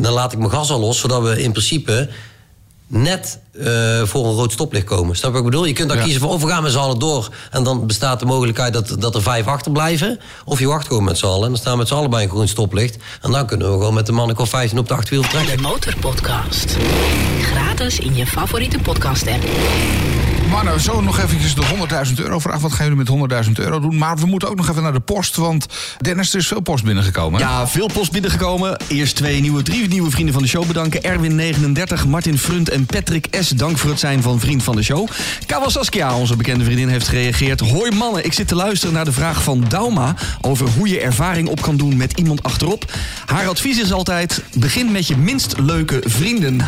dan 0.00 0.12
laat 0.12 0.32
ik 0.32 0.38
mijn 0.38 0.50
gas 0.50 0.70
al 0.70 0.80
los, 0.80 0.98
zodat 0.98 1.22
we 1.22 1.42
in 1.42 1.50
principe 1.50 2.08
net 2.94 3.38
eh, 3.60 4.02
voor 4.02 4.26
een 4.26 4.34
rood 4.34 4.52
stoplicht 4.52 4.84
komen. 4.86 5.16
Snap 5.16 5.30
je 5.30 5.36
wat 5.36 5.46
ik 5.46 5.50
bedoel? 5.50 5.66
Je 5.66 5.72
kunt 5.72 5.88
dan 5.88 5.96
Ja. 5.96 6.02
kiezen 6.02 6.20
van 6.20 6.30
of 6.30 6.42
we 6.42 6.48
gaan 6.48 6.62
met 6.62 6.72
z'n 6.72 6.78
allen 6.78 6.98
door... 6.98 7.28
en 7.50 7.64
dan 7.64 7.86
bestaat 7.86 8.18
de 8.20 8.26
mogelijkheid 8.26 8.72
dat, 8.72 8.96
dat 8.98 9.14
er 9.14 9.22
vijf 9.22 9.46
achterblijven... 9.46 10.20
of 10.44 10.58
je 10.58 10.66
wacht 10.66 10.86
gewoon 10.86 11.04
met 11.04 11.18
z'n 11.18 11.26
allen 11.26 11.42
en 11.42 11.48
dan 11.48 11.56
staan 11.56 11.72
we 11.72 11.78
met 11.78 11.88
z'n 11.88 11.94
allen 11.94 12.10
bij 12.10 12.22
een 12.22 12.28
groen 12.28 12.48
stoplicht... 12.48 12.96
en 13.22 13.30
dan 13.32 13.46
kunnen 13.46 13.66
we 13.66 13.72
gewoon 13.72 13.94
met 13.94 14.06
de 14.06 14.12
man 14.12 14.36
of 14.38 14.48
15 14.48 14.78
op 14.78 14.88
de 14.88 14.94
achterwiel 14.94 15.22
vertrekken. 15.22 15.56
De 15.56 15.62
Motorpodcast. 15.62 16.76
Gratis 17.40 17.98
in 17.98 18.14
je 18.16 18.26
favoriete 18.26 18.78
podcast 18.78 19.26
app. 19.26 19.42
Mannen, 20.52 20.80
zo 20.80 21.00
nog 21.00 21.18
eventjes 21.18 21.54
de 21.54 21.62
100.000 22.08 22.14
euro 22.14 22.38
vraag. 22.38 22.60
Wat 22.60 22.72
gaan 22.72 22.88
jullie 22.88 23.28
met 23.28 23.44
100.000 23.46 23.52
euro 23.52 23.80
doen? 23.80 23.98
Maar 23.98 24.16
we 24.16 24.26
moeten 24.26 24.48
ook 24.48 24.56
nog 24.56 24.68
even 24.68 24.82
naar 24.82 24.92
de 24.92 25.00
post, 25.00 25.36
want 25.36 25.66
Dennis, 26.00 26.32
er 26.32 26.38
is 26.38 26.46
veel 26.46 26.60
post 26.60 26.84
binnengekomen. 26.84 27.40
Ja, 27.40 27.68
veel 27.68 27.86
post 27.86 28.12
binnengekomen. 28.12 28.80
Eerst 28.88 29.16
twee 29.16 29.40
nieuwe, 29.40 29.62
drie 29.62 29.88
nieuwe 29.88 30.10
vrienden 30.10 30.34
van 30.34 30.42
de 30.42 30.48
show 30.48 30.66
bedanken. 30.66 31.02
Erwin 31.02 31.34
39, 31.34 32.06
Martin 32.06 32.38
Frunt 32.38 32.68
en 32.68 32.86
Patrick 32.86 33.26
S. 33.40 33.48
Dank 33.48 33.78
voor 33.78 33.90
het 33.90 33.98
zijn 33.98 34.22
van 34.22 34.40
vriend 34.40 34.62
van 34.62 34.76
de 34.76 34.82
show. 34.82 35.08
Kawa 35.46 35.68
Saskia, 35.68 36.16
onze 36.16 36.36
bekende 36.36 36.64
vriendin, 36.64 36.88
heeft 36.88 37.08
gereageerd. 37.08 37.60
Hoi 37.60 37.90
mannen, 37.90 38.24
ik 38.24 38.32
zit 38.32 38.48
te 38.48 38.54
luisteren 38.54 38.94
naar 38.94 39.04
de 39.04 39.12
vraag 39.12 39.42
van 39.42 39.64
Dauma... 39.68 40.14
over 40.40 40.68
hoe 40.68 40.88
je 40.88 41.00
ervaring 41.00 41.48
op 41.48 41.62
kan 41.62 41.76
doen 41.76 41.96
met 41.96 42.12
iemand 42.12 42.42
achterop. 42.42 42.92
Haar 43.26 43.48
advies 43.48 43.78
is 43.78 43.92
altijd, 43.92 44.42
begin 44.54 44.92
met 44.92 45.06
je 45.06 45.16
minst 45.16 45.58
leuke 45.58 46.02
vrienden. 46.04 46.60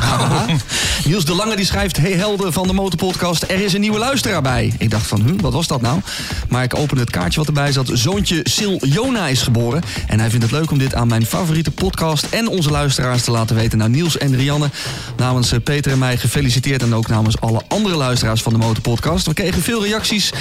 Niels 1.05 1.24
de 1.24 1.35
Lange 1.35 1.57
die 1.57 1.66
schrijft... 1.66 1.97
Hey 1.97 2.12
helden 2.12 2.53
van 2.53 2.66
de 2.66 2.72
Motorpodcast, 2.72 3.43
er 3.43 3.61
is 3.61 3.74
een 3.75 3.81
nieuwe 3.81 3.99
luisteraar 3.99 4.43
bij. 4.43 4.72
Ik 4.79 4.91
dacht 4.91 5.07
van, 5.07 5.22
huh, 5.22 5.41
wat 5.41 5.53
was 5.53 5.66
dat 5.66 5.81
nou? 5.81 6.01
Maar 6.49 6.62
ik 6.62 6.79
opende 6.79 7.01
het 7.03 7.11
kaartje 7.11 7.39
wat 7.39 7.49
erbij 7.49 7.72
zat. 7.72 7.91
Zoontje 7.93 8.41
Sil 8.55 8.77
Jona 8.87 9.27
is 9.27 9.43
geboren. 9.43 9.83
En 10.07 10.20
hij 10.20 10.31
vindt 10.31 10.45
het 10.45 10.53
leuk 10.53 10.70
om 10.70 10.79
dit 10.79 10.95
aan 10.95 11.09
mijn 11.09 11.27
favoriete 11.27 11.70
podcast... 11.70 12.27
en 12.31 12.49
onze 12.49 12.70
luisteraars 12.70 13.22
te 13.22 13.31
laten 13.31 13.57
weten. 13.57 13.79
Nou, 13.79 13.91
Niels 13.91 14.18
en 14.18 14.37
Rianne, 14.37 14.70
namens 15.16 15.53
eh, 15.53 15.59
Peter 15.64 15.93
en 15.93 15.99
mij 15.99 16.16
gefeliciteerd... 16.16 16.83
en 16.83 16.95
ook 16.95 17.09
namens 17.09 17.41
alle 17.41 17.62
andere 17.68 17.97
luisteraars 17.97 18.43
van 18.43 18.53
de 18.53 18.59
Motorpodcast. 18.59 19.27
We 19.27 19.35
kregen 19.35 19.62
veel 19.62 19.85
reacties, 19.85 20.33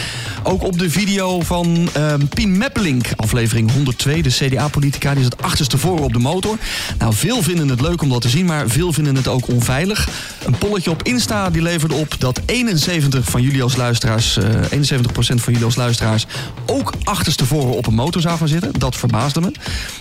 ook 0.44 0.64
op 0.64 0.80
de 0.80 0.90
video 0.90 1.42
van 1.42 1.90
ehm 1.94 2.26
Pien 2.26 2.58
Meppelink... 2.58 3.06
aflevering 3.16 3.72
102, 3.72 4.22
de 4.22 4.30
CDA-politica, 4.30 5.14
die 5.14 5.24
zat 5.24 5.42
achterstevoren 5.42 6.04
op 6.04 6.14
de 6.14 6.20
motor. 6.20 6.58
Nou, 6.98 7.14
veel 7.14 7.44
vinden 7.44 7.70
het 7.70 7.82
leuk 7.82 8.02
om 8.02 8.10
dat 8.10 8.22
te 8.22 8.30
zien, 8.30 8.46
maar 8.46 8.70
veel 8.70 8.94
vinden 8.94 9.16
het 9.16 9.28
ook 9.28 9.48
onveilig. 9.48 10.10
Een 10.46 10.58
polletje 10.58 10.90
op 10.90 11.04
Insta 11.04 11.50
die 11.50 11.62
leverde 11.62 11.96
op 11.96 12.16
dat 12.20 12.42
71 12.46 13.23
van 13.24 13.42
jullie 13.42 13.64
als 13.64 13.76
luisteraars... 13.76 14.38
eh 14.38 14.44
71% 14.46 14.80
van 15.16 15.54
jullie 15.54 15.64
als 15.64 15.76
luisteraars 15.76 16.26
ook 16.66 16.94
achterstevoren 17.04 17.76
op 17.76 17.88
een 17.88 17.94
motor 17.94 18.22
zou 18.22 18.48
zitten. 18.48 18.80
Dat 18.80 18.96
verbaasde 18.96 19.42
me. 19.42 19.52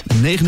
En 0.07 0.39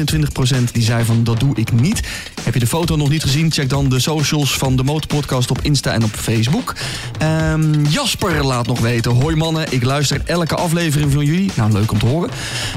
29% 0.68 0.72
die 0.72 0.82
zei 0.82 1.04
van 1.04 1.24
dat 1.24 1.40
doe 1.40 1.56
ik 1.56 1.72
niet. 1.72 2.00
Heb 2.42 2.54
je 2.54 2.60
de 2.60 2.66
foto 2.66 2.96
nog 2.96 3.08
niet 3.08 3.22
gezien? 3.22 3.52
Check 3.52 3.68
dan 3.68 3.88
de 3.88 4.00
socials 4.00 4.56
van 4.56 4.76
de 4.76 4.84
Motorpodcast 4.84 5.50
op 5.50 5.58
Insta 5.62 5.92
en 5.92 6.04
op 6.04 6.10
Facebook. 6.14 6.74
Ehm, 7.18 7.84
Jasper 7.84 8.44
laat 8.44 8.66
nog 8.66 8.80
weten. 8.80 9.12
Hoi 9.12 9.36
mannen, 9.36 9.72
ik 9.72 9.84
luister 9.84 10.20
elke 10.24 10.54
aflevering 10.54 11.12
van 11.12 11.24
jullie. 11.24 11.50
Nou, 11.54 11.72
leuk 11.72 11.92
om 11.92 11.98
te 11.98 12.06
horen. 12.06 12.30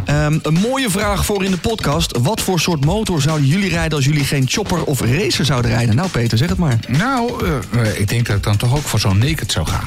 Ehm, 0.05 0.39
een 0.41 0.53
mooie 0.53 0.89
vraag 0.89 1.25
voor 1.25 1.43
in 1.43 1.51
de 1.51 1.57
podcast. 1.57 2.17
Wat 2.21 2.41
voor 2.41 2.59
soort 2.59 2.85
motor 2.85 3.21
zouden 3.21 3.47
jullie 3.47 3.69
rijden 3.69 3.97
als 3.97 4.05
jullie 4.05 4.25
geen 4.25 4.45
chopper 4.47 4.83
of 4.83 5.01
racer 5.01 5.45
zouden 5.45 5.71
rijden? 5.71 5.95
Nou 5.95 6.09
Peter, 6.09 6.37
zeg 6.37 6.49
het 6.49 6.57
maar. 6.57 6.79
Nou, 6.87 7.45
eh, 7.45 7.81
eh, 7.81 7.99
ik 7.99 8.07
denk 8.07 8.25
dat 8.25 8.35
ik 8.35 8.43
dan 8.43 8.57
toch 8.57 8.75
ook 8.75 8.83
voor 8.83 8.99
zo'n 8.99 9.17
naked 9.17 9.51
zou 9.51 9.67
gaan. 9.67 9.86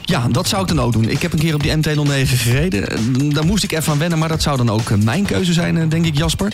Ja, 0.05 0.27
dat 0.31 0.47
zou 0.47 0.61
ik 0.61 0.67
dan 0.67 0.81
ook 0.81 0.93
doen. 0.93 1.09
Ik 1.09 1.21
heb 1.21 1.33
een 1.33 1.39
keer 1.39 1.53
op 1.53 1.63
die 1.63 1.75
MT-09 1.77 2.37
gereden. 2.37 2.89
Eh, 2.89 2.97
Daar 3.33 3.45
moest 3.45 3.63
ik 3.63 3.71
even 3.71 3.91
aan 3.91 3.99
wennen, 3.99 4.19
maar 4.19 4.29
dat 4.29 4.41
zou 4.41 4.57
dan 4.57 4.69
ook 4.69 4.89
eh, 4.89 4.97
mijn 4.97 5.25
keuze 5.25 5.53
zijn, 5.53 5.77
eh, 5.77 5.89
denk 5.89 6.05
ik, 6.05 6.17
Jasper. 6.17 6.53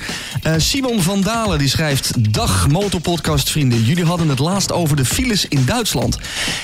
Simon 0.57 1.01
van 1.01 1.21
Dalen 1.21 1.57
die 1.57 1.69
schrijft... 1.69 2.33
Dag 2.33 2.67
Motorpodcast 2.67 3.49
vrienden, 3.49 3.83
jullie 3.83 4.05
hadden 4.05 4.29
het 4.29 4.39
laatst 4.39 4.71
over 4.71 4.95
de 4.95 5.05
files 5.05 5.47
in 5.47 5.65
Duitsland. 5.65 6.17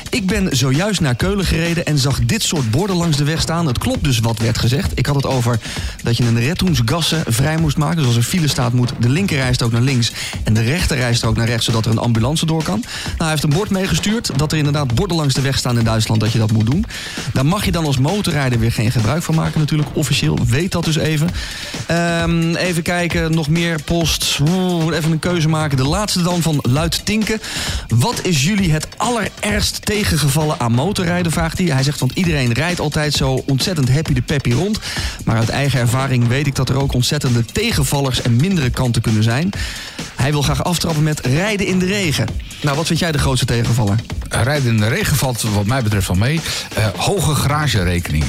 Ik 0.10 0.26
ben 0.28 0.58
zojuist 0.58 1.02
naar 1.02 1.16
Keulen 1.16 1.46
gereden 1.46 1.86
en 1.86 1.98
zag 1.98 2.20
dit 2.26 2.44
soort 2.44 2.72
borden 2.72 2.96
langs 2.96 3.18
de 3.18 3.24
weg 3.24 3.42
staan. 3.42 3.68
Het 3.68 3.78
klopt 3.78 4.04
dus 4.04 4.20
wat 4.20 4.40
werd 4.40 4.58
gezegd. 4.58 4.92
Ik 4.96 5.06
had 5.06 5.16
het 5.16 5.26
over 5.26 5.60
dat 6.04 6.18
je 6.18 6.24
een 6.24 6.40
Rettungsgasse 6.40 7.24
vrij 7.28 7.58
moest 7.58 7.78
maken. 7.78 7.98
Dus 7.98 8.06
als 8.06 8.16
er 8.16 8.24
file 8.24 8.48
staat, 8.48 8.74
moet 8.74 8.94
de 9.00 9.10
linkerrijstrook 9.10 9.72
naar 9.72 9.82
links... 9.82 10.12
en 10.44 10.54
de 10.54 10.62
rechterrijstrook 10.62 11.36
naar 11.36 11.48
rechts, 11.48 11.66
zodat 11.66 11.86
er 11.86 11.92
een 11.92 11.98
ambulance 11.98 12.46
door 12.46 12.64
kan. 12.64 12.80
Nou, 12.80 13.16
hij 13.18 13.30
heeft 13.30 13.44
een 13.44 13.50
bord 13.50 13.70
meegestuurd 13.70 14.32
dat 14.38 14.52
er 14.52 14.58
inderdaad 14.58 14.96
borden 14.96 15.18
langs 15.18 15.34
de 15.34 15.42
weg 15.42 15.58
staan 15.58 15.78
in 15.78 15.84
Duitsland... 15.84 16.22
dat 16.22 16.32
je 16.32 16.40
dat 16.40 16.52
moet 16.52 16.66
doen. 16.66 16.73
Daar 17.34 17.46
mag 17.46 17.66
je 17.66 17.72
dan 17.72 17.86
als 17.86 17.98
motorrijder 17.98 18.60
weer 18.60 18.72
geen 18.72 18.92
gebruik 18.92 19.24
van 19.24 19.36
maken 19.36 19.60
natuurlijk, 19.60 19.90
officieel. 19.94 20.38
Weet 20.48 20.72
dat 20.72 20.86
dus 20.86 20.96
even. 20.96 21.30
Ehm, 21.88 22.56
even 22.56 22.84
kijken, 22.84 23.32
nog 23.32 23.50
meer 23.50 23.82
post. 23.82 24.40
Oeh, 24.50 24.96
even 24.96 25.12
een 25.12 25.20
keuze 25.20 25.50
maken. 25.50 25.78
De 25.78 25.88
laatste 25.88 26.22
dan 26.22 26.42
van 26.42 26.60
Luid 26.62 27.06
Tinken. 27.06 27.42
Wat 27.88 28.26
is 28.26 28.44
jullie 28.44 28.72
het 28.72 28.88
allerergst 28.98 29.86
tegengevallen 29.86 30.60
aan 30.60 30.72
motorrijden, 30.72 31.32
vraagt 31.32 31.58
hij. 31.58 31.68
Hij 31.68 31.84
zegt, 31.84 32.00
want 32.00 32.12
iedereen 32.12 32.54
rijdt 32.54 32.80
altijd 32.80 33.14
zo 33.14 33.44
ontzettend 33.46 33.92
happy 33.92 34.14
de 34.14 34.22
peppy 34.22 34.52
rond. 34.52 34.80
Maar 35.26 35.38
uit 35.38 35.50
eigen 35.50 35.80
ervaring 35.80 36.28
weet 36.28 36.48
ik 36.48 36.56
dat 36.56 36.70
er 36.70 36.82
ook 36.82 36.94
ontzettende 36.94 37.46
tegenvallers 37.46 38.22
en 38.22 38.36
mindere 38.36 38.70
kanten 38.70 39.02
kunnen 39.02 39.24
zijn. 39.24 39.50
Hij 40.16 40.32
wil 40.32 40.42
graag 40.42 40.64
aftrappen 40.64 41.04
met 41.04 41.26
rijden 41.26 41.68
in 41.68 41.80
de 41.80 41.86
regen. 41.86 42.28
Nou, 42.62 42.76
wat 42.78 42.88
vind 42.88 43.00
jij 43.00 43.12
de 43.12 43.18
grootste 43.18 43.46
tegenvaller? 43.46 44.00
Rijden 44.42 44.70
in 44.70 44.78
de 44.78 44.88
regen 44.88 45.16
valt 45.18 45.42
wat 45.42 45.66
mij 45.66 45.82
betreft 45.84 46.08
wel 46.08 46.18
mee. 46.18 46.42
Eh, 46.76 46.86
hoge 46.98 47.36
garagerekening. 47.36 48.24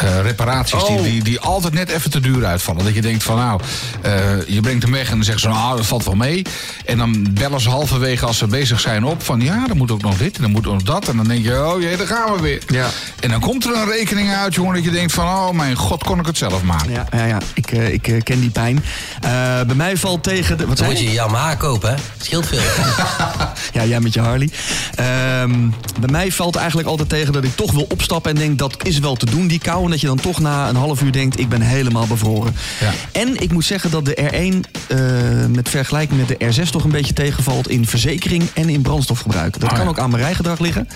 Eh, 0.00 0.20
reparaties 0.22 0.84
die, 0.86 0.96
Oh. 0.96 1.02
die, 1.02 1.22
die 1.24 1.40
altijd 1.40 1.72
net 1.74 1.88
even 1.88 2.10
te 2.10 2.20
duur 2.20 2.44
uitvallen. 2.44 2.84
Dat 2.84 2.94
je 2.94 3.00
denkt 3.00 3.22
van 3.22 3.36
nou, 3.36 3.60
eh, 4.02 4.12
je 4.46 4.60
brengt 4.60 4.82
hem 4.82 4.92
weg 4.92 5.08
en 5.08 5.14
dan 5.14 5.24
zeggen 5.24 5.42
ze 5.42 5.48
nou, 5.48 5.76
dat 5.76 5.86
valt 5.86 6.04
wel 6.04 6.14
mee. 6.14 6.42
En 6.84 6.98
dan 6.98 7.26
bellen 7.30 7.60
ze 7.60 7.68
halverwege 7.68 8.26
als 8.26 8.38
ze 8.38 8.46
bezig 8.46 8.80
zijn 8.80 9.04
op 9.04 9.22
van 9.22 9.40
ja, 9.40 9.66
dan 9.66 9.76
moet 9.76 9.90
ook 9.90 10.02
nog 10.02 10.16
dit 10.16 10.36
en 10.36 10.42
dan 10.42 10.50
moet 10.50 10.66
ook 10.66 10.72
nog 10.72 10.82
dat. 10.82 11.08
En 11.08 11.16
dan 11.16 11.28
denk 11.28 11.44
je, 11.44 11.66
oh 11.66 11.80
jee, 11.80 11.96
daar 11.96 12.06
gaan 12.06 12.34
we 12.34 12.40
weer. 12.40 12.62
Ja. 12.66 12.86
En 13.20 13.30
dan 13.30 13.40
komt 13.40 13.64
er 13.64 13.76
een 13.76 13.90
rekening 13.90 14.32
uit, 14.34 14.54
jongen, 14.54 14.74
dat 14.74 14.84
je 14.84 14.90
denkt 14.90 15.12
van 15.12 15.24
oh 15.26 15.50
mijn 15.50 15.76
god, 15.76 16.04
kon 16.04 16.18
ik 16.18 16.26
het 16.26 16.38
zelf 16.38 16.62
maken. 16.62 16.90
Ja, 16.92 17.06
ja, 17.12 17.24
ja. 17.24 17.38
Ik, 17.54 17.72
eh, 17.72 17.92
ik 17.92 18.20
ken 18.24 18.40
die 18.40 18.50
pijn. 18.50 18.84
Eh, 19.20 19.30
bij 19.66 19.74
mij 19.76 19.96
valt 19.96 20.22
tegen... 20.22 20.58
De, 20.58 20.66
wat 20.66 20.76
Dan 20.76 20.86
zei 20.86 20.98
moet 20.98 21.08
je 21.08 21.14
Yamaha 21.14 21.54
kopen, 21.54 21.90
hè? 21.90 21.96
Scheelt 22.20 22.46
veel. 22.46 22.60
Ja, 23.72 23.84
jij 23.84 24.00
met 24.00 24.14
je 24.14 24.20
Harley. 24.20 24.50
Ehm, 24.94 25.52
bij 26.00 26.10
mij 26.10 26.32
valt 26.32 26.56
eigenlijk 26.56 26.88
altijd 26.88 27.08
tegen 27.08 27.32
dat 27.32 27.44
ik 27.44 27.56
toch 27.56 27.72
wil 27.72 27.86
opstappen 27.88 28.30
en 28.30 28.36
denk 28.36 28.58
dat 28.58 28.76
is 28.86 28.98
wel 28.98 29.16
te 29.16 29.26
doen, 29.26 29.46
die 29.46 29.58
kou. 29.58 29.87
Dat 29.90 30.00
je 30.00 30.06
dan 30.06 30.20
toch 30.20 30.40
na 30.40 30.68
een 30.68 30.76
half 30.76 31.02
uur 31.02 31.12
denkt, 31.12 31.38
ik 31.38 31.48
ben 31.48 31.60
helemaal 31.60 32.06
bevroren. 32.06 32.54
Ja. 32.80 32.90
En 33.12 33.40
ik 33.42 33.52
moet 33.52 33.64
zeggen 33.64 33.90
dat 33.90 34.04
de 34.04 34.16
R1 34.32 34.70
eh, 34.88 34.98
met 35.54 35.68
vergelijking 35.68 36.18
met 36.18 36.28
de 36.38 36.52
R6 36.66 36.70
toch 36.70 36.84
een 36.84 36.90
beetje 36.90 37.12
tegenvalt 37.12 37.68
in 37.68 37.86
verzekering 37.86 38.42
en 38.54 38.68
in 38.68 38.82
brandstofgebruik. 38.82 39.52
Dat 39.60 39.62
Oh, 39.70 39.74
kan 39.76 39.84
ja. 39.84 39.90
ook 39.90 39.98
aan 39.98 40.10
mijn 40.10 40.22
rijgedrag 40.22 40.58
liggen. 40.58 40.88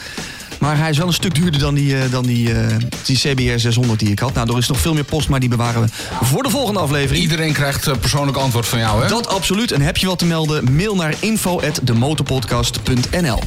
Maar 0.63 0.79
hij 0.79 0.91
is 0.91 0.99
wel 0.99 1.07
een 1.07 1.13
stuk 1.13 1.35
duurder 1.35 1.61
dan 1.61 1.75
die, 1.75 1.99
eh, 1.99 2.11
dan 2.11 2.23
die, 2.23 2.55
eh, 2.55 2.77
die 3.05 3.17
CBR 3.17 3.59
600 3.59 3.99
die 3.99 4.11
ik 4.11 4.19
had. 4.19 4.35
Nou, 4.35 4.51
er 4.51 4.59
is 4.59 4.69
nog 4.69 4.79
veel 4.79 4.95
meer 4.95 5.05
post, 5.05 5.29
maar 5.29 5.41
die 5.41 5.49
bewaren 5.49 5.83
we 5.83 5.89
voor 6.25 6.43
de 6.43 6.51
volgende 6.51 6.81
aflevering. 6.81 7.23
Iedereen 7.23 7.53
krijgt 7.53 7.87
eh, 7.87 7.97
persoonlijk 7.97 8.37
antwoord 8.37 8.69
van 8.69 8.79
jou, 8.79 9.03
hè? 9.03 9.09
Dat 9.09 9.29
absoluut. 9.29 9.73
En 9.73 9.81
heb 9.81 9.97
je 9.97 10.07
wat 10.07 10.19
te 10.19 10.25
melden? 10.25 10.75
Mail 10.75 10.95
naar 10.95 11.15
info@demotorpodcast.nl. 11.21 13.41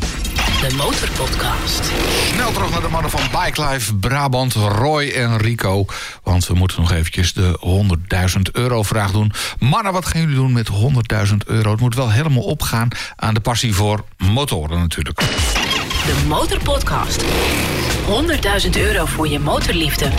De 0.61 0.73
Motorpodcast. 0.75 1.91
Snel 2.33 2.51
terug 2.51 2.71
naar 2.71 2.81
de 2.81 2.89
mannen 2.89 3.11
van 3.11 3.21
Bike 3.31 3.67
Life 3.67 3.95
Brabant, 3.95 4.53
Roy 4.53 5.09
en 5.09 5.37
Rico. 5.37 5.85
Want 6.23 6.47
we 6.47 6.53
moeten 6.53 6.81
nog 6.81 6.91
eventjes 6.91 7.33
de 7.33 7.57
100.000 7.59 8.51
euro 8.51 8.83
vraag 8.83 9.11
doen. 9.11 9.31
Mannen, 9.59 9.93
wat 9.93 10.05
gaan 10.05 10.21
jullie 10.21 10.35
doen 10.35 10.51
met 10.51 10.67
100.000 10.67 11.45
euro? 11.45 11.71
Het 11.71 11.79
moet 11.79 11.95
wel 11.95 12.11
helemaal 12.11 12.43
opgaan 12.43 12.87
aan 13.15 13.33
de 13.33 13.39
passie 13.39 13.75
voor 13.75 14.03
motoren 14.17 14.79
natuurlijk. 14.79 15.21
De 16.05 16.23
Motorpodcast. 16.27 17.23
100.000 17.23 18.69
euro 18.77 19.05
voor 19.05 19.27
je 19.27 19.39
motorliefde. 19.39 20.09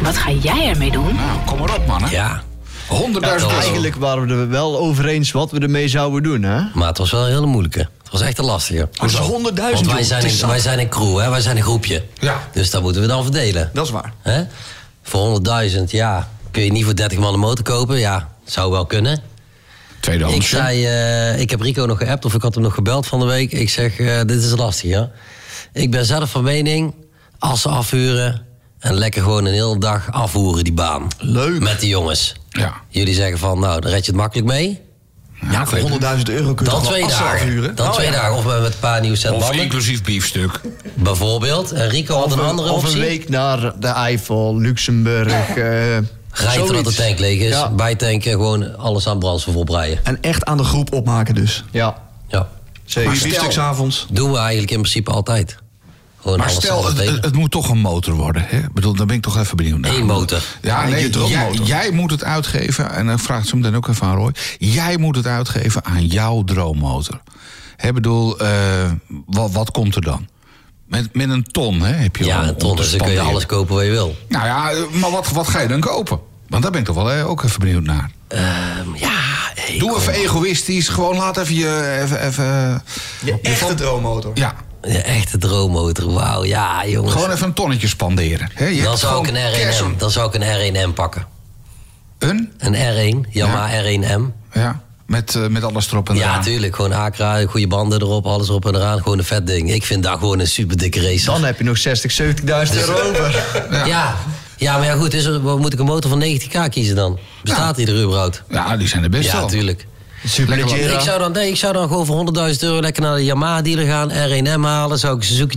Wat 0.00 0.16
ga 0.16 0.30
jij 0.30 0.68
ermee 0.68 0.90
doen? 0.90 1.14
Nou, 1.14 1.38
kom 1.46 1.58
maar 1.58 1.76
op 1.76 1.86
mannen. 1.86 2.10
Ja, 2.10 2.42
100.000 2.88 2.94
euro. 3.20 3.48
Eigenlijk 3.48 3.94
waren 3.94 4.26
we 4.26 4.34
er 4.34 4.48
wel 4.48 4.78
over 4.78 5.06
eens 5.06 5.32
wat 5.32 5.50
we 5.50 5.58
ermee 5.58 5.88
zouden 5.88 6.22
doen, 6.22 6.42
hè? 6.42 6.60
maar 6.74 6.88
het 6.88 6.98
was 6.98 7.10
wel 7.10 7.20
een 7.20 7.32
hele 7.32 7.46
moeilijke. 7.46 7.78
Het 7.78 8.10
was 8.10 8.20
echt 8.20 8.38
een 8.38 8.44
lastige. 8.44 8.88
Dat 8.92 9.10
is 9.10 9.16
100.000 9.16 9.22
Want 9.30 9.92
wij 9.92 10.02
zijn, 10.02 10.24
Het 10.24 10.42
een, 10.42 10.48
wij 10.48 10.58
zijn 10.58 10.78
een 10.78 10.88
crew, 10.88 11.18
hè? 11.18 11.30
wij 11.30 11.40
zijn 11.40 11.56
een 11.56 11.62
groepje. 11.62 12.04
Ja. 12.18 12.40
Dus 12.52 12.70
dat 12.70 12.82
moeten 12.82 13.00
we 13.02 13.08
dan 13.08 13.22
verdelen. 13.22 13.70
Dat 13.72 13.84
is 13.84 13.90
waar. 13.92 14.12
Hè? 14.22 14.42
Voor 15.02 15.40
100.000, 15.70 15.82
ja. 15.86 16.28
Kun 16.50 16.62
je 16.64 16.72
niet 16.72 16.84
voor 16.84 16.96
30 16.96 17.18
man 17.18 17.34
een 17.34 17.40
motor 17.40 17.64
kopen? 17.64 17.98
Ja, 17.98 18.28
zou 18.44 18.70
wel 18.70 18.86
kunnen. 18.86 19.22
Tweede 20.00 20.24
Ik 20.34 20.42
zei, 20.42 20.86
eh, 20.86 21.40
ik 21.40 21.50
heb 21.50 21.60
Rico 21.60 21.84
nog 21.86 21.98
geappt 21.98 22.24
of 22.24 22.34
ik 22.34 22.42
had 22.42 22.54
hem 22.54 22.62
nog 22.62 22.74
gebeld 22.74 23.06
van 23.06 23.20
de 23.20 23.26
week. 23.26 23.52
Ik 23.52 23.70
zeg, 23.70 23.98
eh, 23.98 24.20
dit 24.26 24.42
is 24.44 24.50
lastig, 24.56 24.90
ja. 24.90 25.10
Ik 25.72 25.90
ben 25.90 26.04
zelf 26.04 26.30
van 26.30 26.42
mening, 26.42 26.94
als 27.38 27.60
ze 27.62 27.68
afhuren... 27.68 28.46
en 28.78 28.94
lekker 28.94 29.22
gewoon 29.22 29.44
een 29.44 29.52
hele 29.52 29.78
dag 29.78 30.12
afvoeren 30.12 30.64
die 30.64 30.72
baan. 30.72 31.08
Leuk. 31.18 31.60
Met 31.60 31.80
die 31.80 31.88
jongens. 31.88 32.34
Ja. 32.50 32.74
Jullie 32.88 33.14
zeggen 33.14 33.38
van, 33.38 33.58
nou, 33.60 33.80
dan 33.80 33.90
red 33.90 34.04
je 34.04 34.10
het 34.10 34.20
makkelijk 34.20 34.46
mee. 34.48 34.80
Ja, 35.50 35.66
voor 35.66 35.78
100.000 35.78 35.86
euro 36.24 36.54
kun 36.54 36.66
je 36.66 36.72
Dan 36.72 36.82
twee 36.82 37.06
dagen. 37.06 37.26
afhuren? 37.26 37.74
Dan 37.74 37.86
Oh, 37.86 37.92
twee 37.92 38.06
ja. 38.06 38.12
dagen. 38.12 38.36
Of 38.36 38.44
met 38.44 38.54
een 38.72 38.78
paar 38.80 39.00
nieuwe 39.00 39.16
set 39.16 39.30
Of 39.32 39.52
inclusief 39.52 40.02
biefstuk. 40.02 40.60
Bijvoorbeeld. 40.94 41.72
En 41.72 41.88
Rico 41.88 42.14
had 42.14 42.24
Of 42.24 42.32
een 42.32 42.38
een, 42.38 42.44
andere 42.44 42.70
of 42.70 42.82
een 42.82 42.88
optie. 42.88 43.00
week 43.00 43.28
naar 43.28 43.72
de 43.80 43.86
Eifel, 43.88 44.56
Luxemburg. 44.60 45.48
eh 45.56 45.96
Rijden 46.44 46.66
totdat 46.66 46.84
de 46.84 46.94
tank 47.02 47.18
leeg 47.18 47.40
is. 47.40 47.50
Ja. 47.50 47.70
Bijtanken, 47.70 48.30
gewoon 48.30 48.76
alles 48.76 49.06
aan 49.08 49.18
brandstof 49.18 49.54
oprijden. 49.54 50.04
En 50.04 50.22
echt 50.22 50.44
aan 50.44 50.56
de 50.56 50.64
groep 50.64 50.92
opmaken 50.92 51.34
dus. 51.34 51.64
Ja, 51.70 51.96
Ja. 52.28 52.48
zeker. 52.84 53.60
Avonds. 53.60 54.06
Doen 54.10 54.30
we 54.32 54.38
eigenlijk 54.38 54.70
in 54.70 54.78
principe 54.80 55.10
altijd. 55.10 55.56
Gewoon 56.22 56.38
Maar 56.38 56.48
alles 56.48 56.62
stel, 56.64 56.86
het, 56.86 56.96
weten. 56.96 57.14
het, 57.14 57.24
het 57.24 57.34
moet 57.34 57.50
toch 57.50 57.68
een 57.68 57.78
motor 57.78 58.14
worden. 58.14 58.44
Hè? 58.46 58.58
Ik 58.58 58.72
bedoel, 58.72 58.94
daar 58.94 59.06
ben 59.06 59.16
ik 59.16 59.22
toch 59.22 59.38
even 59.38 59.56
benieuwd 59.56 59.78
naar. 59.78 59.94
Eén 59.94 60.06
motor. 60.06 60.42
Ja, 60.62 60.82
Ja, 60.82 60.88
nee, 60.88 61.02
je 61.02 61.10
droommotor. 61.10 61.54
jij, 61.54 61.66
jij 61.82 61.90
moet 61.90 62.10
het 62.10 62.24
uitgeven, 62.24 62.90
en 62.90 63.06
dan 63.06 63.18
vraagt 63.18 63.46
ze 63.48 63.52
hem 63.52 63.62
dan 63.62 63.76
ook 63.76 63.88
even 63.88 64.06
aan 64.06 64.16
Roy. 64.16 64.32
Jij 64.58 64.96
moet 64.96 65.16
het 65.16 65.26
uitgeven 65.26 65.84
aan 65.84 66.06
jouw 66.06 66.42
droommotor. 66.44 67.20
Hè, 67.76 67.92
bedoel, 67.92 68.38
eh, 68.38 68.90
wat, 69.26 69.50
wat 69.52 69.70
komt 69.70 69.94
er 69.94 70.02
dan? 70.02 70.28
Met, 70.88 71.14
met 71.14 71.28
een 71.30 71.44
ton 71.44 71.80
hè, 71.80 71.92
heb 71.92 72.16
je 72.16 72.24
Ja, 72.24 72.40
om- 72.42 72.48
een 72.48 72.56
ton, 72.56 72.76
te 72.76 72.82
dus 72.82 72.90
dan 72.90 72.98
kun 73.00 73.08
je 73.08 73.14
spanderen. 73.14 73.30
alles 73.30 73.46
kopen 73.46 73.74
wat 73.74 73.84
je 73.84 73.90
wil. 73.90 74.16
Nou 74.28 74.44
ja, 74.46 74.70
eh, 74.70 74.78
maar 75.00 75.10
wat, 75.10 75.28
wat 75.30 75.48
ga 75.48 75.60
je 75.60 75.68
dan 75.68 75.80
kopen? 75.80 76.20
Want 76.48 76.62
daar 76.62 76.70
ben 76.72 76.80
ik 76.80 76.86
toch 76.86 76.96
wel 76.96 77.10
eh, 77.12 77.28
ook 77.30 77.42
even 77.44 77.60
benieuwd 77.60 77.82
naar. 77.84 78.10
Ehm, 78.28 78.94
ja, 78.94 79.10
hey, 79.54 79.78
Doe 79.78 79.96
even 79.96 80.12
egoïstisch. 80.12 80.88
Gewoon 80.88 81.16
laat 81.16 81.36
even 81.36 81.54
je... 81.54 81.98
Even, 82.02 82.26
even, 82.26 82.82
Je 83.24 83.38
echte 83.42 83.74
droommotor. 83.74 84.30
ja, 84.34 84.54
Ja, 84.82 85.00
echte 85.02 85.38
droommotor, 85.38 86.12
wauw. 86.12 86.44
Ja, 86.44 86.86
jongens. 86.86 87.12
gewoon 87.14 87.30
even 87.30 87.46
een 87.46 87.52
tonnetje 87.52 87.88
spanderen. 87.88 88.50
Hè, 88.54 88.66
je 88.66 88.82
dan 88.82 88.98
zou 88.98 89.22
ik 89.28 89.34
een 89.34 89.34
cash 89.62 89.80
R1M, 89.80 89.84
on- 89.84 89.94
dan 89.98 90.10
zou 90.10 90.28
ik 90.28 90.42
een 90.42 90.74
R1M 90.90 90.94
pakken. 90.94 91.26
Een? 92.18 92.52
Een 92.58 92.74
R1, 92.74 93.28
Yamaha 93.30 93.82
R1M. 93.82 94.22
Ja, 94.52 94.82
met, 95.08 95.34
eh, 95.34 95.46
met 95.46 95.64
alles 95.64 95.90
erop 95.90 96.08
en 96.08 96.14
Ja, 96.16 96.22
eraan. 96.22 96.42
tuurlijk. 96.42 96.74
Gewoon 96.76 96.92
Acra, 96.92 97.46
goede 97.46 97.66
banden 97.66 98.00
erop, 98.02 98.26
alles 98.26 98.48
erop 98.48 98.66
en 98.66 98.74
eraan. 98.74 99.02
Gewoon 99.02 99.18
een 99.18 99.24
vet 99.24 99.46
ding. 99.46 99.72
Ik 99.72 99.84
vind 99.84 100.02
dat 100.02 100.18
gewoon 100.18 100.38
een 100.38 100.46
super 100.46 100.76
dikke 100.76 101.00
racer. 101.10 101.32
Dan 101.32 101.44
heb 101.44 101.58
je 101.58 101.64
nog 101.64 101.78
60, 101.78 102.12
70.000 102.12 102.76
euro 102.76 102.92
over. 103.08 103.44
ja. 103.86 104.16
ja. 104.56 104.76
maar 104.76 104.86
ja 104.86 104.94
goed, 104.94 105.14
is 105.14 105.24
er, 105.24 105.40
wat 105.42 105.58
moet 105.58 105.72
ik 105.72 105.78
een 105.78 105.84
motor 105.86 106.10
van 106.10 106.22
90k 106.22 106.68
kiezen 106.70 106.96
dan? 106.96 107.18
Bestaat 107.42 107.76
die 107.76 107.86
er 107.86 108.02
überhaupt? 108.02 108.42
Ja, 108.50 108.76
die 108.76 108.88
zijn 108.88 109.02
er 109.02 109.10
best 109.10 109.30
Ja, 109.30 109.36
wel. 109.38 109.48
tuurlijk. 109.48 109.86
Superleggera. 110.24 110.94
Ik 110.94 111.00
zou, 111.00 111.18
dan, 111.18 111.32
nee, 111.32 111.48
ik 111.48 111.56
zou 111.56 111.72
dan 111.72 111.88
gewoon 111.88 112.06
voor 112.06 112.26
100.000 112.52 112.58
euro 112.60 112.80
lekker 112.80 113.02
naar 113.02 113.16
de 113.16 113.24
Yamaha 113.24 113.62
dealer 113.62 113.86
gaan, 113.86 114.10
R1M 114.10 114.60
halen. 114.60 114.98
Zou 114.98 115.16
ik 115.16 115.22
Suzuki 115.22 115.56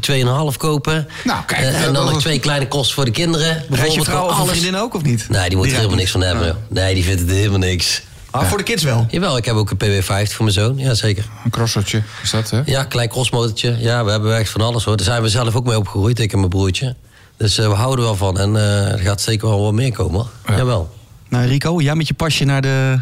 2,5 0.51 0.57
kopen. 0.57 1.07
Nou, 1.23 1.43
kijk, 1.45 1.61
Eh, 1.61 1.83
en 1.83 1.93
dan 1.93 2.05
nog 2.05 2.19
twee 2.19 2.39
kleine 2.39 2.67
kosten 2.67 2.95
voor 2.95 3.05
de 3.05 3.11
kinderen. 3.11 3.63
Rijdt 3.69 3.93
je 3.93 4.03
vrouw 4.03 4.25
of 4.29 4.39
een 4.39 4.47
vriendin 4.47 4.77
ook 4.77 4.93
of 4.95 5.01
niet? 5.03 5.25
Nee, 5.29 5.47
die 5.49 5.57
moet 5.57 5.67
er 5.67 5.75
helemaal 5.75 5.95
niks 5.95 6.11
van 6.11 6.21
hebben. 6.21 6.57
Nee, 6.69 6.93
die 6.93 7.03
vindt 7.03 7.21
het 7.21 7.29
helemaal 7.29 7.59
niks. 7.59 8.01
Ah, 8.31 8.43
voor 8.43 8.57
de 8.57 8.63
kids 8.63 8.83
wel. 8.83 9.05
Jawel, 9.09 9.37
ik 9.37 9.45
heb 9.45 9.55
ook 9.55 9.71
een 9.71 9.77
PW50 9.77 10.05
voor 10.05 10.43
mijn 10.45 10.51
zoon. 10.51 10.77
Ja, 10.77 10.93
zeker. 10.93 11.25
Een 11.43 11.51
crossertje, 11.51 12.03
is 12.23 12.31
dat 12.31 12.49
hè? 12.49 12.61
Ja, 12.65 12.83
klein 12.83 13.09
crossmotortje. 13.09 13.75
Ja, 13.79 14.05
we 14.05 14.11
hebben 14.11 14.37
echt 14.37 14.49
van 14.49 14.61
alles 14.61 14.83
hoor. 14.83 14.97
Daar 14.97 15.05
zijn 15.05 15.21
we 15.21 15.29
zelf 15.29 15.55
ook 15.55 15.65
mee 15.65 15.77
opgegroeid, 15.77 16.19
ik 16.19 16.31
en 16.31 16.37
mijn 16.37 16.49
broertje. 16.49 16.95
Dus 17.37 17.57
eh, 17.57 17.67
we 17.67 17.73
houden 17.73 17.99
er 17.99 18.05
wel 18.05 18.15
van. 18.15 18.39
En 18.39 18.55
eh, 18.55 18.91
er 18.91 18.99
gaat 18.99 19.21
zeker 19.21 19.47
wel 19.47 19.61
wat 19.61 19.73
meer 19.73 19.91
komen. 19.91 20.25
Ja. 20.47 20.55
Jawel. 20.55 20.95
Nou, 21.29 21.45
Rico, 21.47 21.81
jij 21.81 21.95
met 21.95 22.07
je 22.07 22.13
pasje 22.13 22.45
naar 22.45 22.61
de 22.61 22.99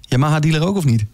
Yamaha-dealer 0.00 0.66
ook 0.66 0.76
of 0.76 0.84
niet? 0.84 1.04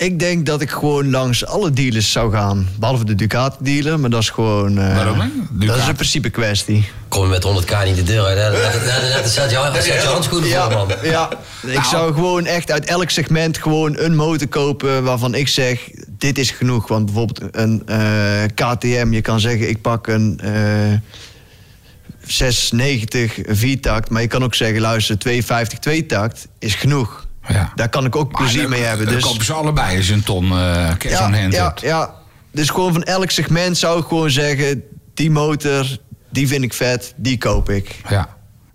Ik 0.00 0.18
denk 0.18 0.46
dat 0.46 0.60
ik 0.60 0.70
gewoon 0.70 1.10
langs 1.10 1.46
alle 1.46 1.70
dealers 1.70 2.12
zou 2.12 2.32
gaan. 2.32 2.68
Behalve 2.78 3.04
de 3.04 3.14
Ducati-dealer, 3.14 4.00
maar 4.00 4.10
dat 4.10 4.20
is 4.22 4.30
gewoon... 4.30 4.78
eh, 4.78 4.94
Waarom, 4.94 5.20
hè? 5.20 5.26
Dat 5.26 5.48
is 5.50 5.66
Ducati. 5.66 5.88
een 5.88 5.94
principe 5.94 6.30
kwestie. 6.30 6.88
Kom 7.08 7.22
je 7.22 7.28
met 7.28 7.44
100k 7.44 7.84
niet 7.84 7.96
de 7.96 8.02
deur 8.02 8.24
uit. 8.24 8.52
Net 9.14 9.28
zet 9.30 9.50
je, 9.50 9.56
handschoenen 10.06 10.50
voor, 10.50 10.70
man. 10.70 10.88
ja. 11.02 11.28
Ik 11.66 11.82
zou 11.82 12.14
gewoon 12.14 12.46
echt 12.46 12.70
uit 12.70 12.84
elk 12.84 13.10
segment 13.10 13.58
gewoon 13.58 13.98
een 13.98 14.16
motor 14.16 14.48
kopen 14.48 15.02
waarvan 15.04 15.34
ik 15.34 15.48
zeg, 15.48 15.88
dit 16.18 16.38
is 16.38 16.50
genoeg. 16.50 16.88
Want 16.88 17.04
bijvoorbeeld 17.04 17.40
een 17.56 17.82
eh, 17.86 18.42
KTM, 18.54 19.08
je 19.12 19.20
kan 19.20 19.40
zeggen, 19.40 19.68
ik 19.68 19.80
pak 19.80 20.06
een 20.06 20.40
eh 20.42 20.52
690 22.26 23.38
viertakt. 23.46 24.10
Maar 24.10 24.22
je 24.22 24.28
kan 24.28 24.44
ook 24.44 24.54
zeggen, 24.54 24.80
luister, 24.80 25.18
250 25.18 25.78
tweetakt 25.78 26.48
is 26.58 26.74
genoeg. 26.74 27.26
Ja. 27.52 27.72
Daar 27.74 27.88
kan 27.88 28.04
ik 28.04 28.16
ook 28.16 28.32
Maar 28.32 28.40
plezier 28.42 28.60
dan- 28.62 28.70
mee 28.70 28.82
hebben. 28.82 29.06
dan 29.06 29.14
Dus 29.14 29.24
kopen 29.24 29.44
ze 29.44 29.52
allebei 29.52 30.02
je 30.02 30.12
een 30.12 30.22
ton 30.22 30.44
eh 30.44 30.88
cash 30.98 31.12
ja, 31.12 31.30
ja, 31.50 31.74
ja. 31.80 32.14
Dus 32.52 32.68
gewoon 32.70 32.92
van 32.92 33.02
elk 33.02 33.30
segment 33.30 33.78
zou 33.78 34.00
ik 34.00 34.06
gewoon 34.06 34.30
zeggen, 34.30 34.82
die 35.14 35.30
motor, 35.30 35.86
die 36.30 36.48
vind 36.48 36.62
ik 36.64 36.72
vet, 36.74 37.12
die 37.16 37.38
koop 37.38 37.70
ik. 37.70 38.00
Ja. 38.08 38.28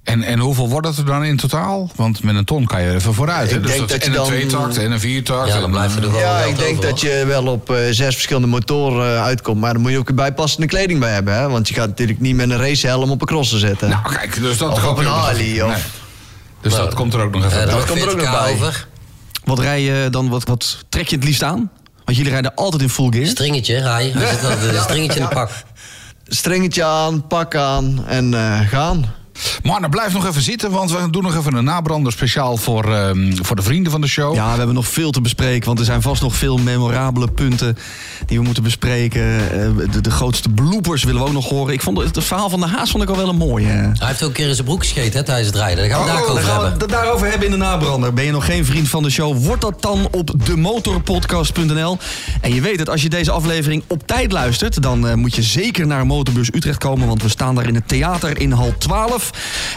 En, 0.04 0.24
en 0.24 0.40
hoeveel 0.40 0.70
wordt 0.70 0.88
het 0.88 0.98
er 0.98 1.06
dan 1.06 1.24
in 1.24 1.38
totaal? 1.38 1.90
Want 1.96 2.24
met 2.24 2.36
een 2.36 2.46
ton 2.46 2.66
kan 2.66 2.82
je 2.82 2.88
er 2.88 2.96
even 2.96 3.14
vooruit. 3.14 3.50
Hè? 3.50 3.56
Ik 3.56 3.62
Dus 3.62 3.72
denk 3.72 3.82
dat, 3.82 3.90
dat 3.90 4.00
en 4.02 4.08
een 4.08 4.16
dan- 4.16 4.26
tweetakt 4.26 4.78
en 4.78 4.92
een 4.92 5.00
viertakt. 5.00 5.48
Ja, 5.48 5.56
en 5.56 5.62
dan 5.62 5.72
blijft 5.72 5.96
er 5.96 6.04
een- 6.04 6.04
nog 6.12 6.12
wel 6.22 6.22
Ja, 6.22 6.38
ik 6.40 6.58
denk 6.58 6.78
over, 6.78 6.90
dat 6.90 7.02
je 7.02 7.24
wel 7.28 7.48
op 7.48 7.70
eh, 7.70 7.78
zes 7.92 8.14
verschillende 8.14 8.48
motoren 8.48 9.16
eh, 9.16 9.24
uitkomt. 9.24 9.60
Maar 9.62 9.74
dan 9.74 9.82
moet 9.82 9.92
je 9.92 9.98
ook 9.98 10.16
bijpassende 10.16 10.68
kleding 10.68 11.00
bij 11.00 11.14
hebben. 11.14 11.34
Hè? 11.36 11.50
Want 11.50 11.68
je 11.68 11.74
gaat 11.74 11.88
natuurlijk 11.88 12.20
niet 12.20 12.36
met 12.36 12.50
een 12.50 12.58
racehelm 12.58 13.12
op 13.12 13.22
een 13.22 13.28
crosser 13.28 13.60
zetten. 13.60 13.90
Nou, 13.90 14.14
kijk, 14.14 14.42
dus 14.42 14.58
dat 14.58 14.72
Of 14.72 14.82
koop 14.82 14.92
op 14.92 14.98
een 14.98 15.06
Harley, 15.06 15.62
of- 15.62 15.70
Nee. 15.72 15.82
Dus 16.66 16.74
Nou, 16.74 16.86
dat 16.86 16.94
komt 16.96 17.14
er 17.14 17.22
ook 17.22 17.32
nog 17.34 17.46
even 17.46 17.60
Eh, 17.60 17.66
bij. 17.66 17.74
dan 17.76 17.86
komt 17.86 18.02
er 18.02 18.10
ook 18.10 18.16
nog 18.16 18.26
40k 18.26 18.32
bij. 18.44 18.52
over. 18.54 18.88
Wat 19.44 19.60
rij 19.60 19.82
je 19.82 20.08
dan, 20.10 20.30
wat, 20.30 20.44
wat 20.44 20.78
trek 20.90 21.08
je 21.08 21.16
het 21.16 21.26
liefst 21.26 21.44
aan? 21.44 21.72
Want 22.06 22.18
jullie 22.18 22.32
rijden 22.32 22.56
altijd 22.56 22.82
in 22.82 22.90
full 22.90 23.08
gear. 23.10 23.26
Stringetje, 23.28 23.82
altijd 23.84 24.74
een 24.76 24.82
stringetje 24.90 25.20
in 25.20 25.26
de 25.30 25.34
pak. 25.34 25.50
Stringetje 26.28 26.84
aan, 26.84 27.28
pak 27.28 27.56
aan 27.56 28.06
en 28.08 28.34
eh, 28.34 28.60
gaan. 28.70 29.14
Maar 29.64 29.90
blijf 29.90 30.14
nog 30.14 30.26
even 30.28 30.42
zitten, 30.42 30.72
want 30.72 30.92
we 30.92 31.10
doen 31.10 31.24
nog 31.24 31.36
even 31.36 31.54
een 31.54 31.64
nabrander 31.64 32.12
speciaal 32.12 32.58
voor, 32.58 32.94
ehm, 32.94 33.36
voor 33.42 33.56
de 33.56 33.62
vrienden 33.62 33.92
van 33.92 34.02
de 34.02 34.08
show. 34.08 34.36
Ja, 34.36 34.52
we 34.52 34.58
hebben 34.58 34.76
nog 34.76 34.88
veel 34.88 35.12
te 35.12 35.22
bespreken, 35.22 35.66
want 35.68 35.80
er 35.80 35.86
zijn 35.86 36.02
vast 36.02 36.22
nog 36.22 36.36
veel 36.36 36.58
memorabele 36.58 37.28
punten 37.32 37.78
die 38.26 38.38
we 38.38 38.44
moeten 38.44 38.64
bespreken. 38.64 39.22
Eh, 39.52 39.92
De, 39.92 40.02
de 40.02 40.12
grootste 40.12 40.50
bloopers 40.50 41.04
willen 41.04 41.22
we 41.22 41.28
ook 41.28 41.34
nog 41.34 41.50
horen. 41.50 41.74
Ik 41.74 41.82
vond 41.82 41.98
het, 41.98 42.16
het 42.16 42.26
verhaal 42.26 42.50
van 42.50 42.60
de 42.60 42.66
Haas 42.68 42.92
vond 42.92 43.04
ik 43.04 43.10
al 43.10 43.16
wel 43.18 43.30
een 43.30 43.36
mooie. 43.36 43.66
Hij 43.68 43.94
heeft 44.00 44.22
ook 44.24 44.28
een 44.30 44.36
keer 44.36 44.48
in 44.48 44.54
zijn 44.56 44.68
broek 44.68 44.80
gescheten 44.80 45.20
hè, 45.20 45.26
tijdens 45.26 45.48
het 45.48 45.56
rijden. 45.56 45.90
Daar 45.90 45.98
gaan 45.98 46.06
we 46.06 46.12
Oh, 46.12 46.16
daar 46.16 46.30
over 46.32 46.44
gaan 46.44 46.58
we 46.58 46.62
hebben. 46.68 46.80
het 46.82 46.90
daarover 46.90 47.28
hebben 47.30 47.46
in 47.46 47.52
de 47.52 47.58
nabrander. 47.58 48.14
Ben 48.14 48.24
je 48.26 48.32
nog 48.32 48.46
geen 48.46 48.66
vriend 48.66 48.88
van 48.90 49.04
de 49.04 49.10
show? 49.10 49.38
Word 49.46 49.62
dat 49.62 49.82
dan 49.82 50.08
op 50.12 50.32
demotorpodcast.nl. 50.46 51.98
En 52.42 52.54
je 52.54 52.62
weet 52.62 52.80
het, 52.80 52.90
als 52.90 53.02
je 53.02 53.10
deze 53.10 53.32
aflevering 53.32 53.84
op 53.88 54.08
tijd 54.08 54.32
luistert... 54.32 54.82
dan 54.82 55.08
eh, 55.08 55.14
moet 55.14 55.36
je 55.36 55.42
zeker 55.44 55.88
naar 55.88 56.06
Motorbeurs 56.06 56.50
Utrecht 56.54 56.78
komen... 56.78 57.08
want 57.08 57.22
we 57.22 57.30
staan 57.30 57.56
daar 57.56 57.68
in 57.68 57.76
het 57.76 57.88
theater 57.88 58.40
in 58.42 58.52
hal 58.52 58.74
12. 58.78 59.25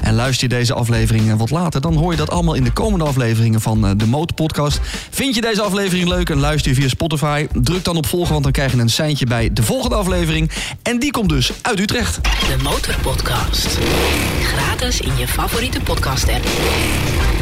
En 0.03 0.15
luister 0.15 0.49
je 0.49 0.55
deze 0.55 0.75
aflevering 0.75 1.31
eh, 1.31 1.39
wat 1.39 1.51
later... 1.51 1.81
dan 1.81 1.95
hoor 1.95 2.11
je 2.11 2.17
dat 2.17 2.31
allemaal 2.31 2.55
in 2.55 2.65
de 2.65 2.73
komende 2.73 3.05
afleveringen 3.05 3.61
van 3.61 3.87
eh, 3.87 3.91
de 3.97 4.07
Motorpodcast. 4.07 4.81
Vind 5.11 5.35
je 5.35 5.41
deze 5.41 5.63
aflevering 5.63 6.09
leuk 6.09 6.31
en 6.31 6.39
luister 6.39 6.71
je 6.71 6.77
via 6.77 6.89
Spotify? 6.89 7.47
Druk 7.53 7.85
dan 7.85 7.97
op 7.97 8.07
volgen, 8.07 8.33
want 8.33 8.43
dan 8.43 8.53
krijg 8.53 8.73
je 8.73 8.79
een 8.79 8.89
seintje 8.89 9.27
bij 9.27 9.53
de 9.53 9.63
volgende 9.63 9.97
aflevering. 9.97 10.51
En 10.83 10.99
die 10.99 11.11
komt 11.11 11.29
dus 11.29 11.53
uit 11.63 11.81
Utrecht. 11.81 12.19
De 12.23 12.63
Motorpodcast. 12.63 13.79
Gratis 14.43 15.01
in 15.01 15.17
je 15.17 15.29
favoriete 15.29 15.81
podcast 15.81 16.29
app. 16.29 17.38